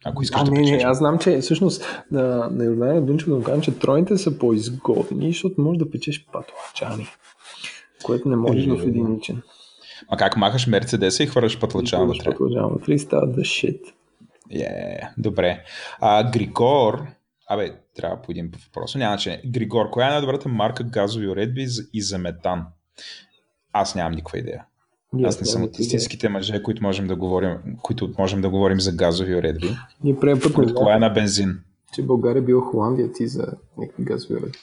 Ако 0.05 0.23
искаш 0.23 0.41
а, 0.41 0.45
да 0.45 0.51
не, 0.51 0.61
печеш. 0.61 0.83
не, 0.83 0.89
аз 0.89 0.99
знам, 0.99 1.19
че 1.19 1.39
всъщност 1.39 2.05
на, 2.11 2.49
на 2.51 2.65
Йордания 2.65 3.03
Дунчев 3.03 3.29
да 3.29 3.35
му 3.35 3.43
кажем, 3.43 3.61
че 3.61 3.79
тройните 3.79 4.19
са 4.19 4.39
по-изгодни, 4.39 5.33
защото 5.33 5.61
можеш 5.61 5.79
да 5.79 5.91
печеш 5.91 6.27
патлачани, 6.33 7.07
което 8.03 8.29
не 8.29 8.37
можеш 8.37 8.67
в 8.67 8.87
единичен. 8.87 9.43
А 10.11 10.17
как 10.17 10.37
махаш 10.37 10.67
Мерцедеса 10.67 11.23
и 11.23 11.27
хвърляш 11.27 11.61
пътлачана 11.61 12.07
вътре? 12.07 12.25
Пътлачана 12.25 12.69
вътре 12.69 12.95
и 12.95 12.99
става 12.99 13.27
да 13.27 13.41
shit. 13.41 13.81
Yeah, 14.53 15.09
добре. 15.19 15.65
А, 16.01 16.31
Григор, 16.31 17.07
абе, 17.49 17.73
трябва 17.97 18.23
по 18.23 18.33
един 18.33 18.53
въпрос. 18.67 18.95
Няма 18.95 19.17
че. 19.17 19.43
Григор, 19.47 19.91
коя 19.91 20.07
е 20.07 20.11
най-добрата 20.11 20.49
марка 20.49 20.85
газови 20.85 21.29
уредби 21.29 21.67
и 21.93 22.03
за 22.03 22.19
метан? 22.19 22.67
Аз 23.73 23.95
нямам 23.95 24.13
никаква 24.13 24.39
идея. 24.39 24.65
Ние 25.13 25.27
Аз 25.27 25.41
не 25.41 25.47
съм 25.47 25.63
от 25.63 25.79
истинските 25.79 26.29
мъже, 26.29 26.63
които 26.63 26.83
можем 26.83 27.07
да 27.07 27.17
говорим, 27.17 27.59
които 27.83 28.15
можем 28.19 28.41
да 28.41 28.51
говорим 28.51 28.81
за 28.81 28.93
газови 28.93 29.35
уредби. 29.35 29.77
Ние 30.05 30.19
преди 30.21 30.41
път 30.41 30.67
не 30.67 30.75
кола 30.75 30.97
е 30.97 30.99
на 30.99 31.11
бензин. 31.11 31.61
Че 31.95 32.03
България 32.03 32.43
била 32.43 32.63
Холандия 32.63 33.13
ти 33.13 33.29
за 33.29 33.47
някакви 33.79 34.05
газови 34.05 34.35
уредби. 34.35 34.59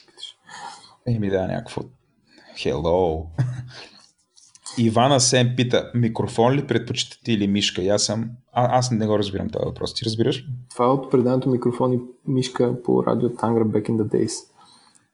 Еми 1.06 1.30
да, 1.30 1.46
някакво. 1.46 1.82
Hello. 2.56 3.24
Ивана 4.78 5.20
Сен 5.20 5.54
пита, 5.56 5.90
микрофон 5.94 6.52
ли 6.52 6.66
предпочитате 6.66 7.32
или 7.32 7.46
мишка? 7.46 7.82
И 7.82 7.88
аз 7.88 8.02
съм... 8.02 8.30
А, 8.52 8.78
аз 8.78 8.90
не 8.90 9.06
го 9.06 9.18
разбирам 9.18 9.50
този 9.50 9.64
въпрос. 9.64 9.94
Ти 9.94 10.04
разбираш 10.04 10.38
ли? 10.38 10.44
Това 10.70 10.84
е 10.84 10.88
от 10.88 11.10
предането 11.10 11.48
микрофон 11.48 11.92
и 11.92 12.00
мишка 12.26 12.82
по 12.82 13.06
радио 13.06 13.28
Тангра 13.28 13.64
Back 13.64 13.90
in 13.90 13.96
the 13.96 14.04
Days, 14.04 14.32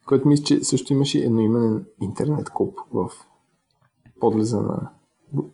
който 0.07 0.29
мисля, 0.29 0.45
че 0.45 0.65
също 0.65 0.93
имаше 0.93 1.19
едноименен 1.19 1.85
интернет 2.03 2.51
клуб 2.51 2.79
в 2.93 3.11
подлеза 4.21 4.61
на 4.61 4.91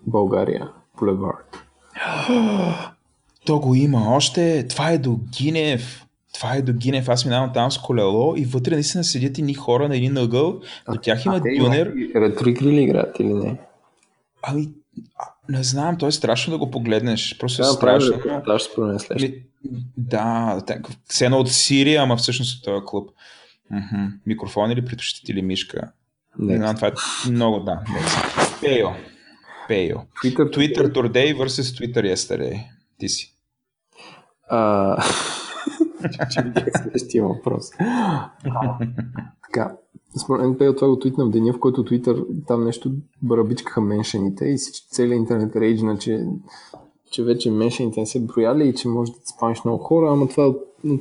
България, 0.07 0.73
Булевард. 0.99 1.59
То 3.47 3.59
го 3.59 3.75
има 3.75 4.15
още. 4.17 4.67
Това 4.69 4.91
е 4.91 4.99
до 4.99 5.19
Гинев. 5.39 6.07
Това 6.35 6.55
е 6.55 6.63
до 6.63 6.73
Гинев. 6.73 7.09
Аз 7.09 7.25
минавам 7.25 7.51
там 7.55 7.71
с 7.71 7.79
колело 7.79 8.35
и 8.37 8.45
вътре 8.45 8.75
наистина 8.75 9.05
седят 9.05 9.39
и 9.39 9.43
ни 9.43 9.55
хора 9.55 9.89
на 9.89 9.97
един 9.97 10.17
ъгъл. 10.17 10.61
До 10.93 10.99
тях 11.03 11.25
има 11.25 11.41
дюнер. 11.41 11.93
Ретро 12.15 12.47
ли 12.47 12.83
играят 12.83 13.21
или 13.21 13.35
не? 13.35 13.59
Ами, 14.43 14.69
не 15.49 15.63
знам, 15.63 15.99
то 15.99 16.07
е 16.07 16.13
страшно 16.13 16.51
да 16.51 16.59
го 16.59 16.71
погледнеш. 16.71 17.39
Просто 17.39 17.63
е 17.63 17.65
да, 17.65 17.73
страшно. 17.73 18.43
Да, 18.47 18.59
ще 18.59 18.73
спомена 18.73 18.99
Ами, 19.11 19.35
Да, 19.97 20.63
все 21.09 21.25
едно 21.25 21.39
от 21.39 21.51
Сирия, 21.53 22.03
ама 22.03 22.17
всъщност 22.17 22.59
от 22.59 22.65
този 22.65 22.85
клуб. 22.87 23.11
Мхм. 23.71 24.07
Микрофон 24.27 24.71
или 24.71 24.85
предпочитате 24.85 25.35
ли 25.35 25.43
мишка? 25.43 25.93
Не 26.39 26.57
знам, 26.57 26.77
това 26.77 26.89
е 26.89 26.93
много, 27.31 27.61
да. 27.61 27.81
Пейо. 28.61 28.89
Пейо. 29.69 29.99
Twitter, 30.25 30.57
Twitter 30.57 30.93
today 30.93 31.37
versus 31.37 31.79
Twitter 31.81 32.15
yesterday. 32.15 32.65
Ти 32.99 33.09
си. 33.09 33.37
А... 34.51 35.05
че 36.31 36.43
следващия 36.83 37.25
въпрос. 37.25 37.71
така, 39.47 39.77
според 40.23 40.43
мен 40.43 40.75
това 40.77 40.89
го 40.89 40.99
твитна 40.99 41.27
в 41.27 41.31
деня, 41.31 41.53
в 41.53 41.59
който 41.59 41.85
Twitter 41.85 42.27
там 42.47 42.65
нещо 42.65 42.93
барабичкаха 43.23 43.81
меншените 43.81 44.45
и 44.45 44.59
целият 44.91 45.21
интернет 45.21 45.57
рейджна, 45.57 45.99
че, 45.99 46.27
че 47.11 47.25
вече 47.25 47.51
меншените 47.51 48.01
не 48.01 48.07
се 48.07 48.21
брояли 48.21 48.69
и 48.69 48.75
че 48.75 48.89
може 48.89 49.13
да 49.13 49.19
спамиш 49.25 49.65
много 49.65 49.85
хора, 49.85 50.13
ама 50.13 50.29
това 50.29 50.55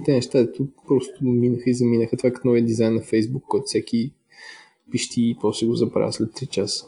те 0.06 0.14
неща 0.14 0.40
ето, 0.40 0.68
просто 0.88 1.26
минаха 1.26 1.70
и 1.70 1.74
заминаха. 1.74 2.18
Това 2.18 2.30
е 2.30 2.34
като 2.34 2.48
новия 2.48 2.66
дизайн 2.66 2.94
на 2.94 3.02
Facebook, 3.02 3.42
който 3.42 3.66
всеки 3.66 4.14
пищи 4.92 5.30
и 5.30 5.38
после 5.42 5.68
го 5.68 5.76
забравя 5.76 6.14
след 6.14 6.30
3 6.30 6.50
часа. 6.50 6.86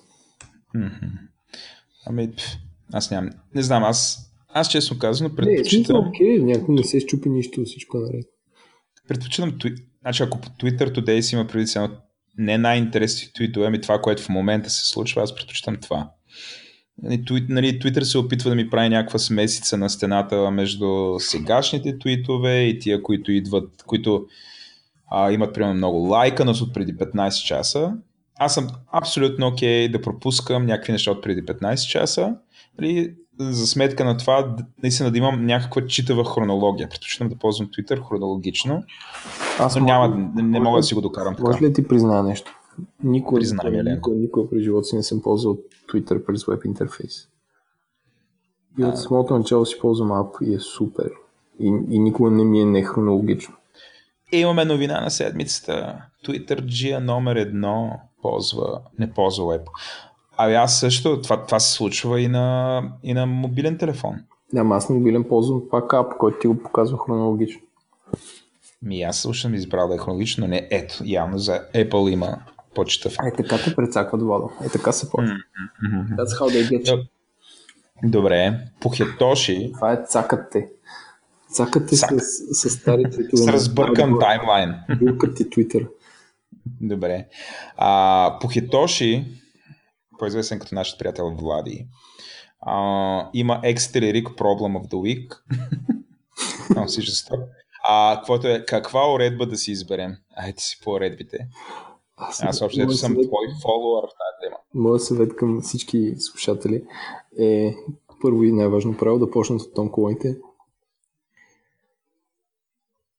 Ами, 2.05 2.33
аз 2.93 3.11
нямам. 3.11 3.29
Не 3.55 3.61
знам, 3.61 3.83
аз, 3.83 4.30
аз 4.53 4.69
честно 4.69 4.99
казано 4.99 5.29
Не, 5.29 5.35
предпочитам, 5.35 5.85
смисъл, 5.85 5.99
окей, 5.99 6.39
някой 6.39 6.75
не 6.75 6.83
се 6.83 6.99
щупи 6.99 7.29
нищо, 7.29 7.63
всичко 7.65 7.97
е 7.97 8.01
наред. 8.01 8.25
предпочитам. 9.07 9.57
Значи, 10.01 10.23
ако 10.23 10.41
по 10.41 10.49
Twitter 10.49 10.97
Today 10.97 11.21
си 11.21 11.35
има 11.35 11.47
преди 11.47 11.67
цяло 11.67 11.89
не 12.37 12.57
най-интересни 12.57 13.33
твитове, 13.33 13.65
ами 13.65 13.81
това, 13.81 14.01
което 14.01 14.23
в 14.23 14.29
момента 14.29 14.69
се 14.69 14.85
случва, 14.85 15.21
аз 15.23 15.35
предпочитам 15.35 15.75
това. 15.75 16.09
Нали, 17.03 17.23
Нали, 17.49 17.79
Twitter 17.79 18.01
се 18.01 18.17
опитва 18.17 18.49
да 18.49 18.55
ми 18.55 18.69
прави 18.69 18.89
някаква 18.89 19.19
смесица 19.19 19.77
на 19.77 19.89
стената 19.89 20.51
между 20.51 21.15
сегашните 21.19 21.99
твитове 21.99 22.63
и 22.63 22.79
тия, 22.79 23.03
които 23.03 23.31
идват, 23.31 23.83
които 23.85 24.25
а, 25.11 25.31
имат 25.31 25.53
примерно 25.53 25.73
много 25.73 25.97
лайка, 25.97 26.45
но 26.45 26.53
са 26.53 26.63
от 26.63 26.73
преди 26.73 26.93
15 26.93 27.45
часа. 27.45 27.93
Аз 28.39 28.53
съм 28.53 28.67
абсолютно 28.91 29.47
окей 29.47 29.89
да 29.89 30.01
пропускам 30.01 30.65
някакви 30.65 30.91
неща 30.91 31.11
от 31.11 31.23
преди 31.23 31.43
15 31.43 31.89
часа. 31.89 32.35
Нали, 32.79 33.15
за 33.49 33.67
сметка 33.67 34.05
на 34.05 34.17
това, 34.17 34.55
наистина 34.83 35.11
да 35.11 35.17
имам 35.17 35.45
някаква 35.45 35.85
читава 35.85 36.25
хронология. 36.25 36.89
Предпочитам 36.89 37.29
да 37.29 37.35
ползвам 37.35 37.67
Twitter 37.69 38.07
хронологично, 38.09 38.83
Аз 39.59 39.75
но 39.75 39.85
няма, 39.85 40.31
не, 40.35 40.41
не 40.41 40.59
мога 40.59 40.79
да 40.79 40.83
си 40.83 40.93
го 40.93 41.01
докарам 41.01 41.35
така. 41.35 41.47
Може 41.47 41.61
ли 41.61 41.73
ти 41.73 41.87
призная 41.87 42.23
нещо? 42.23 42.57
Никога, 43.03 43.39
Признай 43.39 43.67
Елена. 43.67 43.95
никога, 43.95 44.15
никога 44.15 44.49
през 44.49 44.63
живота 44.63 44.83
си 44.83 44.95
не 44.95 45.03
съм 45.03 45.21
ползвал 45.21 45.57
Twitter 45.89 46.25
през 46.25 46.45
веб 46.45 46.65
интерфейс. 46.65 47.27
И 48.79 48.83
от 48.83 48.99
самото 48.99 49.37
начало 49.37 49.65
си 49.65 49.79
ползвам 49.79 50.11
ап 50.11 50.35
и 50.41 50.53
е 50.53 50.59
супер. 50.59 51.11
И, 51.59 51.67
и 51.89 51.99
никога 51.99 52.31
не 52.31 52.43
ми 52.43 52.61
е 52.61 52.65
нехронологично. 52.65 53.55
И 54.31 54.37
имаме 54.37 54.65
новина 54.65 55.01
на 55.01 55.11
седмицата. 55.11 56.01
Twitter 56.25 56.61
G 56.61 56.99
номер 56.99 57.35
едно 57.35 57.99
ползва, 58.21 58.81
не 58.99 59.13
ползва 59.13 59.47
веб. 59.47 59.67
Ами 60.43 60.53
аз 60.53 60.79
също, 60.79 61.21
това, 61.21 61.45
това 61.45 61.59
се 61.59 61.73
случва 61.73 62.21
и 62.21 62.27
на, 62.27 62.83
и 63.03 63.13
на 63.13 63.25
мобилен 63.25 63.77
телефон. 63.77 64.15
Няма, 64.53 64.75
аз 64.75 64.89
на 64.89 64.95
мобилен 64.95 65.23
ползвам 65.23 65.61
пак 65.71 65.93
ап, 65.93 66.17
който 66.17 66.39
ти 66.39 66.47
го 66.47 66.57
показва 66.63 66.97
хронологично. 67.05 67.61
Ми 68.83 69.01
аз 69.01 69.17
също 69.17 69.41
съм 69.41 69.53
избрал 69.53 69.87
да 69.87 69.95
е 69.95 69.97
хронологично, 69.97 70.41
но 70.41 70.47
не 70.47 70.67
ето, 70.71 71.03
явно 71.05 71.37
за 71.37 71.59
Apple 71.75 72.09
има 72.09 72.37
почтав. 72.75 73.13
Е, 73.25 73.35
така 73.37 73.57
те 73.65 73.75
прецакват 73.75 74.21
вода. 74.21 74.45
Е, 74.65 74.69
така 74.69 74.91
се 74.91 75.09
почва. 75.09 75.35
That's 76.17 76.39
how 76.39 76.49
they 76.49 76.69
get 76.69 76.85
you. 76.85 77.07
Добре, 78.03 78.59
Пухетоши 78.79 79.71
Това 79.73 79.93
е 79.93 79.99
цакат 80.07 80.51
те. 80.51 80.69
Цакат 81.51 81.87
те 81.89 81.95
с, 81.95 81.99
Цак. 81.99 82.11
с, 82.21 82.69
с 82.69 82.69
стари 82.69 83.03
твитове. 83.11 83.43
с 83.43 83.47
разбъркан 83.47 84.19
таймлайн. 84.19 84.75
Билкат 84.99 85.35
ти 85.35 85.49
Twitter. 85.49 85.87
Добре. 86.81 87.25
А, 87.77 88.37
Пухетоши, 88.41 89.40
по-известен 90.21 90.59
като 90.59 90.75
нашия 90.75 90.97
приятел 90.97 91.35
Влади, 91.35 91.87
а, 92.61 93.29
има 93.33 93.61
Extra 93.63 94.01
Rig 94.01 94.35
Problem 94.35 94.79
of 94.79 94.87
the 94.87 94.95
Week. 94.95 95.41
Много 96.69 96.89
си 96.89 97.01
жесток. 97.01 97.39
А, 97.89 98.15
каквото 98.17 98.47
е, 98.47 98.65
каква 98.67 99.13
уредба 99.13 99.45
да 99.45 99.57
си 99.57 99.71
изберем? 99.71 100.15
Айде 100.35 100.59
си 100.59 100.79
по 100.83 100.91
уредбите. 100.91 101.37
Аз 102.17 102.61
общо 102.61 102.81
ето 102.81 102.93
съм 102.93 103.11
съвет- 103.11 103.27
твой 103.27 103.45
фолуър 103.61 104.03
в 104.03 104.07
тази 104.07 104.43
тема. 104.43 104.57
Моят 104.73 105.03
съвет 105.03 105.35
към 105.35 105.61
всички 105.61 106.15
слушатели 106.17 106.83
е 107.39 107.75
първо 108.21 108.43
и 108.43 108.51
най-важно 108.51 108.97
правило 108.97 109.19
да 109.19 109.31
почнат 109.31 109.61
от 109.61 109.73
тонколоните. 109.73 110.37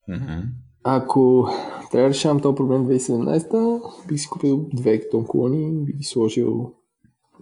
Мгм. 0.09 0.41
Ако 0.85 1.49
трябва 1.91 2.09
да 2.09 2.15
решавам 2.15 2.41
този 2.41 2.55
проблем 2.55 2.87
2017, 2.87 4.07
бих 4.09 4.21
си 4.21 4.29
купил 4.29 4.69
две 4.73 5.09
тонколони, 5.09 5.85
бих 5.85 5.97
ги 5.97 6.05
сложил 6.05 6.75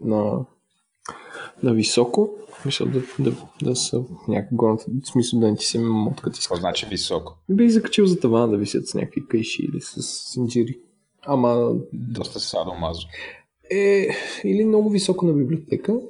на, 0.01 0.47
на 1.63 1.75
високо, 1.75 2.31
мисля 2.65 2.87
да, 2.87 3.03
да, 3.19 3.37
да 3.63 3.77
са 3.77 4.05
някакъв 4.29 4.57
горната, 4.57 4.85
в 5.05 5.09
смисъл 5.09 5.41
да 5.41 5.51
не 5.51 5.57
ти 5.57 5.65
се 5.65 5.79
моткат 5.79 6.35
Какво 6.35 6.57
значи 6.57 6.87
високо? 6.87 7.37
Бих 7.51 7.71
закачил 7.71 8.07
за 8.07 8.21
тавана 8.21 8.49
да 8.49 8.57
висят 8.57 8.89
с 8.89 8.95
някакви 8.95 9.27
кайши 9.29 9.63
или 9.63 9.81
с 9.81 10.03
синджири. 10.03 10.79
Ама 11.23 11.75
Доста 11.93 12.41
садомазо. 12.41 13.07
е 13.71 14.09
или 14.45 14.65
много 14.65 14.91
високо 14.91 15.27
на 15.27 15.33
библиотека. 15.33 16.01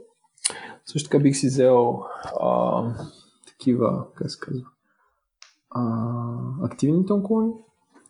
Също 0.87 1.11
така 1.11 1.23
бих 1.23 1.37
си 1.37 1.47
взел 1.47 2.03
а, 2.41 2.83
такива, 3.47 4.05
как 4.15 4.31
се 4.31 4.39
казва, 4.41 4.67
а, 5.71 5.83
активни 6.63 7.07
тонколони, 7.07 7.53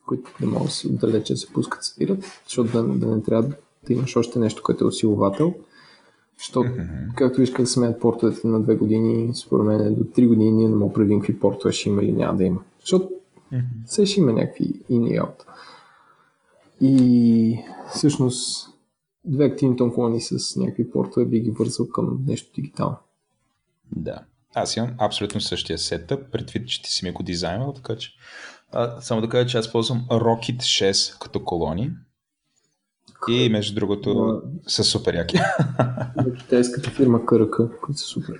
които 0.07 0.31
да 0.41 0.47
могат 0.47 0.67
да 0.67 0.73
се 0.73 0.89
отдалече 0.89 1.33
да 1.33 1.37
се 1.37 1.53
пускат, 1.53 1.85
спират, 1.85 2.25
защото 2.45 2.73
да, 2.73 2.83
да 2.83 3.17
не 3.17 3.23
трябва 3.23 3.49
да 3.87 3.93
имаш 3.93 4.17
още 4.17 4.39
нещо, 4.39 4.63
което 4.63 4.85
е 4.85 4.89
усиловател. 4.89 5.55
Защото, 6.41 6.71
както 7.15 7.43
исках 7.43 7.61
да 7.61 7.67
сменят 7.67 8.01
портовете 8.01 8.47
на 8.47 8.63
две 8.63 8.75
години, 8.75 9.35
според 9.35 9.67
мен 9.67 9.95
до 9.95 10.05
3 10.05 10.29
години 10.29 10.53
ние 10.53 10.69
не 10.69 10.77
мога 10.77 10.93
предвидим 10.93 11.21
какви 11.21 11.41
портове 11.41 11.73
ще 11.73 11.89
има 11.89 12.03
или 12.03 12.13
няма 12.13 12.37
да 12.37 12.45
има. 12.45 12.61
Защото 12.81 13.11
все 13.87 14.07
ще 14.07 14.21
има 14.21 14.33
някакви 14.33 14.65
in 14.91 15.09
и 15.09 15.21
out. 15.21 15.45
И 16.81 17.59
всъщност 17.95 18.71
две 19.25 19.45
активни 19.45 19.77
тонколони 19.77 20.21
с 20.21 20.57
някакви 20.57 20.91
портове 20.91 21.27
би 21.27 21.41
ги 21.41 21.51
вързал 21.51 21.89
към 21.89 22.25
нещо 22.27 22.53
дигитално. 22.55 22.97
Да. 23.97 24.19
Аз 24.55 24.77
имам 24.77 24.91
абсолютно 24.99 25.41
същия 25.41 25.79
сетъп, 25.79 26.33
предвид, 26.33 26.69
че 26.69 26.83
ти 26.83 26.91
си 26.91 27.05
ми 27.05 27.13
го 27.13 27.23
дизайнал, 27.23 27.73
така 27.73 27.97
че 27.97 28.11
а, 28.73 29.01
само 29.01 29.21
да 29.21 29.29
кажа, 29.29 29.47
че 29.47 29.59
аз 29.59 29.73
ползвам 29.73 30.07
Rocket 30.11 30.59
6 30.59 31.19
като 31.19 31.45
колони. 31.45 31.91
И 33.29 33.49
между 33.49 33.75
другото 33.75 34.43
са 34.67 34.85
супер 34.85 35.15
яки. 35.15 35.41
Китайската 36.39 36.91
фирма 36.91 37.27
КРК, 37.27 37.57
които 37.83 38.01
са 38.01 38.07
супер. 38.07 38.35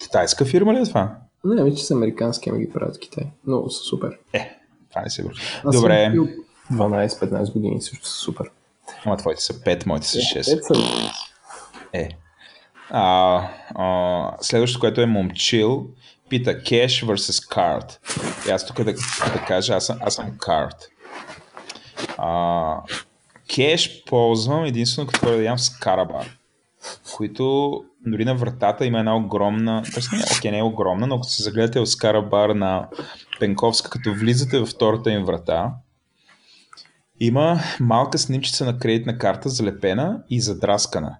Китайска 0.00 0.44
фирма 0.44 0.74
ли 0.74 0.78
е 0.78 0.84
това? 0.84 1.16
Не, 1.44 1.64
вече 1.64 1.84
са 1.84 1.94
американски, 1.94 2.50
ами 2.50 2.66
ги 2.66 2.72
правят 2.72 2.96
в 2.96 2.98
Китай. 2.98 3.24
Много 3.46 3.70
са 3.70 3.84
супер. 3.84 4.18
Е, 4.32 4.58
това 4.90 5.02
не 5.02 5.24
върши. 5.24 5.42
Аз 5.64 5.76
Добре, 5.76 6.04
съм 6.04 6.12
бил 6.12 6.28
12-15 6.72 7.52
години 7.52 7.82
също 7.82 8.08
са 8.08 8.14
супер. 8.14 8.50
ама 9.04 9.16
твоите 9.16 9.42
са 9.42 9.54
5, 9.54 9.86
моите 9.86 10.06
са 10.06 10.18
6. 10.18 10.34
Те 10.34 10.62
са 10.62 10.74
Е. 11.92 12.08
А, 12.90 13.48
а, 13.74 14.36
следващото, 14.40 14.80
което 14.80 15.00
е 15.00 15.06
момчил, 15.06 15.86
пита 16.28 16.50
cash 16.50 17.06
versus 17.06 17.54
card. 17.54 17.98
И 18.48 18.50
аз 18.50 18.66
тук 18.66 18.76
да, 18.76 18.92
да 19.32 19.44
кажа, 19.46 19.74
аз 19.74 19.86
съм, 19.86 19.98
аз 20.00 20.14
съм 20.14 20.30
card. 20.30 20.76
А, 22.18 22.76
кеш 23.54 24.04
ползвам 24.04 24.64
единствено 24.64 25.08
като 25.08 25.26
да 25.26 25.42
ям 25.42 25.58
с 25.58 25.78
карабар, 25.78 26.38
които 27.16 27.74
дори 28.06 28.24
на 28.24 28.34
вратата 28.34 28.86
има 28.86 28.98
една 28.98 29.16
огромна, 29.16 29.82
т.е. 29.94 30.16
не, 30.44 30.50
не 30.50 30.58
е 30.58 30.62
огромна, 30.62 31.06
но 31.06 31.14
ако 31.14 31.24
се 31.24 31.42
загледате 31.42 31.80
в 31.80 31.86
Скарабар 31.86 32.50
на 32.50 32.88
Пенковска, 33.40 33.90
като 33.90 34.14
влизате 34.14 34.58
във 34.58 34.68
втората 34.68 35.10
им 35.12 35.24
врата, 35.24 35.74
има 37.20 37.60
малка 37.80 38.18
снимчица 38.18 38.64
на 38.64 38.78
кредитна 38.78 39.18
карта, 39.18 39.48
залепена 39.48 40.22
и 40.30 40.40
задраскана. 40.40 41.16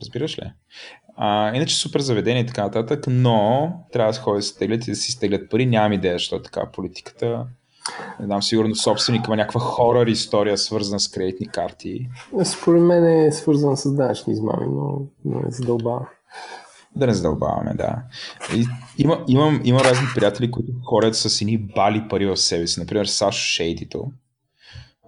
Разбираш 0.00 0.38
ли? 0.38 0.52
А, 1.16 1.54
иначе 1.54 1.76
супер 1.76 2.00
заведение 2.00 2.42
и 2.42 2.46
така 2.46 2.62
нататък, 2.62 3.04
но 3.08 3.72
трябва 3.92 4.12
да 4.12 4.18
ходи 4.18 4.38
да 4.38 4.42
се 4.42 4.58
теглят 4.58 4.86
и 4.86 4.90
да 4.90 4.96
си 4.96 5.12
стеглят 5.12 5.50
пари. 5.50 5.66
Нямам 5.66 5.92
идея, 5.92 6.14
защо 6.14 6.36
е 6.36 6.42
така 6.42 6.70
политиката. 6.72 7.46
Не 8.20 8.26
знам, 8.26 8.42
сигурно 8.42 8.74
собственик 8.74 9.26
има 9.26 9.36
някаква 9.36 9.60
хорър 9.60 10.06
история, 10.06 10.58
свързана 10.58 11.00
с 11.00 11.08
кредитни 11.08 11.46
карти. 11.46 12.08
Според 12.44 12.82
мен 12.82 13.06
е 13.06 13.32
свързан 13.32 13.76
с 13.76 13.94
данъчни 13.94 14.32
измами, 14.32 14.66
но, 14.70 15.00
но 15.24 15.38
е 15.38 15.50
задълбава. 15.50 16.06
Да 16.96 17.06
не 17.06 17.14
задълбаваме, 17.14 17.74
да. 17.74 17.96
И, 18.56 18.66
има, 18.98 19.24
имам, 19.28 19.60
има 19.64 19.80
разни 19.80 20.06
приятели, 20.14 20.50
които 20.50 20.72
ходят 20.84 21.16
с 21.16 21.40
едни 21.40 21.58
бали 21.58 22.08
пари 22.08 22.26
в 22.26 22.36
себе 22.36 22.66
си. 22.66 22.80
Например, 22.80 23.06
Сашо 23.06 23.38
Шейдито 23.38 24.12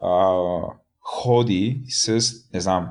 а, 0.02 0.36
ходи 1.00 1.82
с, 1.88 2.32
не 2.54 2.60
знам, 2.60 2.88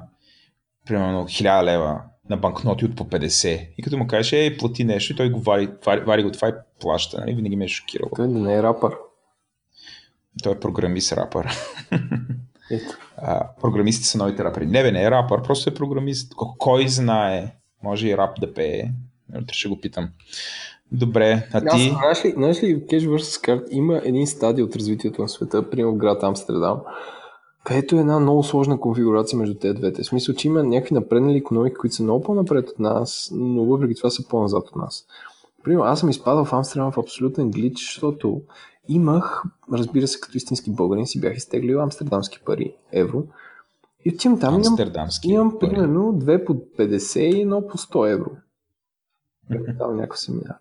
примерно 0.85 1.23
1000 1.23 1.63
лева 1.63 2.01
на 2.29 2.37
банкноти 2.37 2.85
от 2.85 2.95
по 2.95 3.03
50. 3.03 3.69
И 3.77 3.83
като 3.83 3.97
му 3.97 4.07
кажеш, 4.07 4.33
ей, 4.33 4.57
плати 4.57 4.83
нещо, 4.83 5.13
и 5.13 5.15
той 5.15 5.29
го 5.29 5.39
вари, 5.39 5.69
вари, 5.85 6.01
вари 6.01 6.23
го 6.23 6.31
това 6.31 6.49
и 6.49 6.53
плаща. 6.79 7.19
Нали? 7.19 7.35
Винаги 7.35 7.55
ме 7.55 7.65
е 7.65 7.67
шокирало. 7.67 8.11
Той 8.15 8.27
не 8.27 8.55
е 8.55 8.63
рапър. 8.63 8.95
Той 10.43 10.53
е 10.53 10.59
програмист 10.59 11.13
рапър. 11.13 11.49
А, 13.17 13.47
програмистите 13.61 14.07
са 14.07 14.17
новите 14.17 14.43
рапъри. 14.43 14.65
Не 14.65 14.83
бе, 14.83 14.91
не 14.91 15.03
е 15.03 15.11
рапър, 15.11 15.41
просто 15.41 15.69
е 15.69 15.73
програмист. 15.73 16.33
Кой 16.35 16.87
знае? 16.87 17.55
Може 17.83 18.07
и 18.07 18.17
рап 18.17 18.39
да 18.39 18.53
пее. 18.53 18.83
Утре 19.41 19.53
ще 19.53 19.69
го 19.69 19.81
питам. 19.81 20.09
Добре, 20.91 21.47
а 21.53 21.61
Аз, 21.65 21.75
ти? 21.75 21.89
знаеш 21.89 22.25
ли, 22.25 22.31
знаеш 22.31 22.63
ли, 22.63 22.85
Cash 22.85 23.07
vs. 23.07 23.45
Card 23.47 23.69
има 23.69 24.01
един 24.03 24.27
стадий 24.27 24.63
от 24.63 24.75
развитието 24.75 25.21
на 25.21 25.29
света, 25.29 25.69
примерно 25.69 25.93
в 25.93 25.97
град 25.97 26.23
Амстердам, 26.23 26.79
където 27.63 27.95
е 27.95 27.99
една 27.99 28.19
много 28.19 28.43
сложна 28.43 28.79
конфигурация 28.79 29.39
между 29.39 29.55
тези 29.55 29.73
двете. 29.73 30.03
В 30.03 30.05
смисъл, 30.05 30.35
че 30.35 30.47
има 30.47 30.63
някакви 30.63 30.95
напреднали 30.95 31.37
економики, 31.37 31.75
които 31.75 31.95
са 31.95 32.03
много 32.03 32.23
по-напред 32.23 32.69
от 32.69 32.79
нас, 32.79 33.29
но 33.33 33.65
въпреки 33.65 33.95
това 33.95 34.09
са 34.09 34.27
по-назад 34.27 34.67
от 34.67 34.75
нас. 34.75 35.05
Примерно, 35.63 35.83
аз 35.83 35.99
съм 35.99 36.09
изпадал 36.09 36.45
в 36.45 36.53
Амстердам 36.53 36.91
в 36.91 36.97
абсолютен 36.97 37.51
глич, 37.51 37.73
защото 37.73 38.41
имах, 38.87 39.43
разбира 39.73 40.07
се, 40.07 40.19
като 40.19 40.37
истински 40.37 40.71
българин, 40.71 41.07
си 41.07 41.21
бях 41.21 41.37
изтеглил 41.37 41.81
амстердамски 41.81 42.39
пари, 42.45 42.75
евро, 42.91 43.23
И 44.05 44.09
отивам 44.09 44.39
там, 44.39 44.53
имам, 44.53 44.67
Амстердамски. 44.67 45.27
имам 45.27 45.59
пари. 45.59 45.69
примерно 45.69 46.13
две 46.13 46.45
по 46.45 46.53
50 46.53 47.19
и 47.19 47.41
едно 47.41 47.67
по 47.67 47.77
100 47.77 48.13
евро. 48.13 48.31
Там 49.79 49.95
някакъв 49.95 50.19
семинар. 50.19 50.55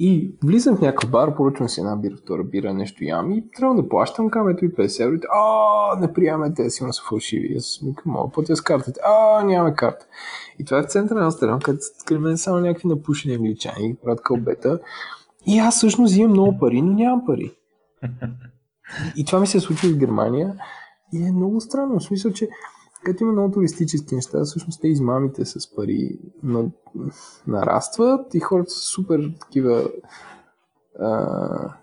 И 0.00 0.34
влизам 0.44 0.76
в 0.76 0.80
някакъв 0.80 1.10
бар, 1.10 1.36
поръчвам 1.36 1.68
си 1.68 1.80
една 1.80 1.96
бира, 1.96 2.16
втора 2.16 2.44
бира, 2.44 2.74
нещо 2.74 3.04
ям 3.04 3.32
и 3.32 3.50
трябва 3.50 3.82
да 3.82 3.88
плащам, 3.88 4.30
казвам, 4.30 4.48
ето 4.48 4.64
и 4.64 4.72
50 4.72 5.04
евро. 5.04 5.18
А, 5.34 6.00
не 6.00 6.12
приемаме, 6.12 6.54
те 6.54 6.70
сигурно 6.70 6.92
са 6.92 7.02
фалшиви. 7.08 7.54
Аз 7.58 7.80
викам, 7.84 8.12
мога 8.12 8.32
платя 8.32 8.56
с 8.56 8.60
картата. 8.60 9.00
А, 9.04 9.44
нямаме 9.44 9.74
карта. 9.74 10.06
И 10.58 10.64
това 10.64 10.78
е 10.78 10.82
в 10.82 10.86
центъра 10.86 11.18
на 11.18 11.24
Амстердам, 11.24 11.60
където 11.60 11.84
са 11.84 12.18
мен 12.18 12.38
само 12.38 12.60
някакви 12.60 12.88
напушени 12.88 13.34
англичани, 13.34 13.96
правят 14.04 14.22
кълбета. 14.22 14.80
И 15.48 15.58
аз 15.58 15.76
всъщност 15.76 16.16
имам 16.16 16.30
много 16.30 16.58
пари, 16.58 16.82
но 16.82 16.92
нямам 16.92 17.26
пари. 17.26 17.52
И 19.16 19.24
това 19.24 19.40
ми 19.40 19.46
се 19.46 19.60
случи 19.60 19.88
в 19.88 19.98
Германия 19.98 20.54
и 21.12 21.22
е 21.22 21.32
много 21.32 21.60
странно. 21.60 21.98
В 21.98 22.02
смисъл, 22.02 22.32
че 22.32 22.48
като 23.04 23.24
има 23.24 23.32
много 23.32 23.54
туристически 23.54 24.14
неща, 24.14 24.44
всъщност 24.44 24.80
те 24.80 24.88
измамите 24.88 25.44
с 25.44 25.74
пари 25.74 26.18
на, 26.42 26.64
нарастват 27.46 28.34
и 28.34 28.40
хората 28.40 28.70
са 28.70 28.80
супер 28.80 29.32
такива 29.40 29.90
а, 31.00 31.74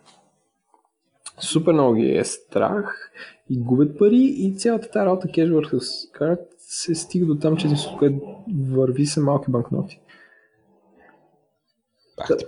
супер 1.39 1.73
много 1.73 1.93
ги 1.93 2.17
е 2.17 2.23
страх 2.23 3.11
и 3.49 3.59
губят 3.59 3.97
пари 3.97 4.33
и 4.37 4.55
цялата 4.57 4.91
тази 4.91 5.05
работа 5.05 5.27
кеш 5.31 5.49
върху 5.49 5.77
карт 6.13 6.39
се 6.57 6.95
стига 6.95 7.25
до 7.25 7.35
там, 7.35 7.57
че 7.57 7.67
което 7.99 8.19
върви 8.69 9.05
са 9.05 9.21
малки 9.21 9.51
банкноти. 9.51 10.01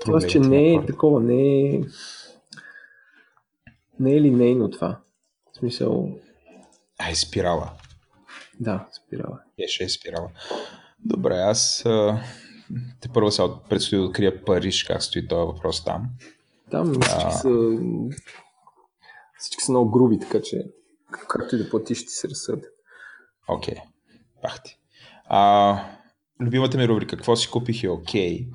Това, 0.02 0.22
че 0.22 0.40
не 0.40 0.74
е 0.74 0.86
такова, 0.86 1.20
не 1.20 1.62
е 1.62 1.82
не 4.00 4.16
е 4.16 4.22
линейно 4.22 4.70
това. 4.70 5.00
В 5.54 5.58
смисъл, 5.58 6.20
Ай, 6.98 7.16
спирала. 7.16 7.72
да, 8.60 8.88
спирала. 8.94 9.40
Беше 9.58 9.84
е 9.84 9.90
спирала. 9.90 10.30
Добре, 11.00 11.34
аз 11.34 11.86
а, 11.86 12.24
те 13.02 13.10
първо 13.10 13.32
сега 13.32 13.48
предстои 13.70 13.98
да 13.98 14.04
открия 14.04 14.46
Париж, 14.46 14.84
как 14.84 15.04
стои 15.04 15.28
този 15.28 15.48
въпрос 15.48 15.84
там. 15.84 16.10
Там 16.72 16.94
всички 17.02 17.32
са 17.42 17.50
всички 19.40 19.64
са 19.64 19.72
много 19.72 19.92
груби, 19.92 20.20
така 20.20 20.42
че 20.42 20.66
както 21.28 21.56
и 21.56 21.60
да 21.60 21.70
платиш, 21.70 22.06
ти 22.06 22.12
се 22.12 22.30
разсърдят. 22.30 22.74
Окей, 23.48 23.76
бах 24.42 24.64
ти. 24.64 24.80
А, 25.26 25.80
любимата 26.42 26.78
ми 26.78 26.88
рубрика, 26.88 27.18
какво 27.18 27.36
си 27.36 27.50
купих 27.52 27.84
е 27.84 27.90
окей. 27.90 28.48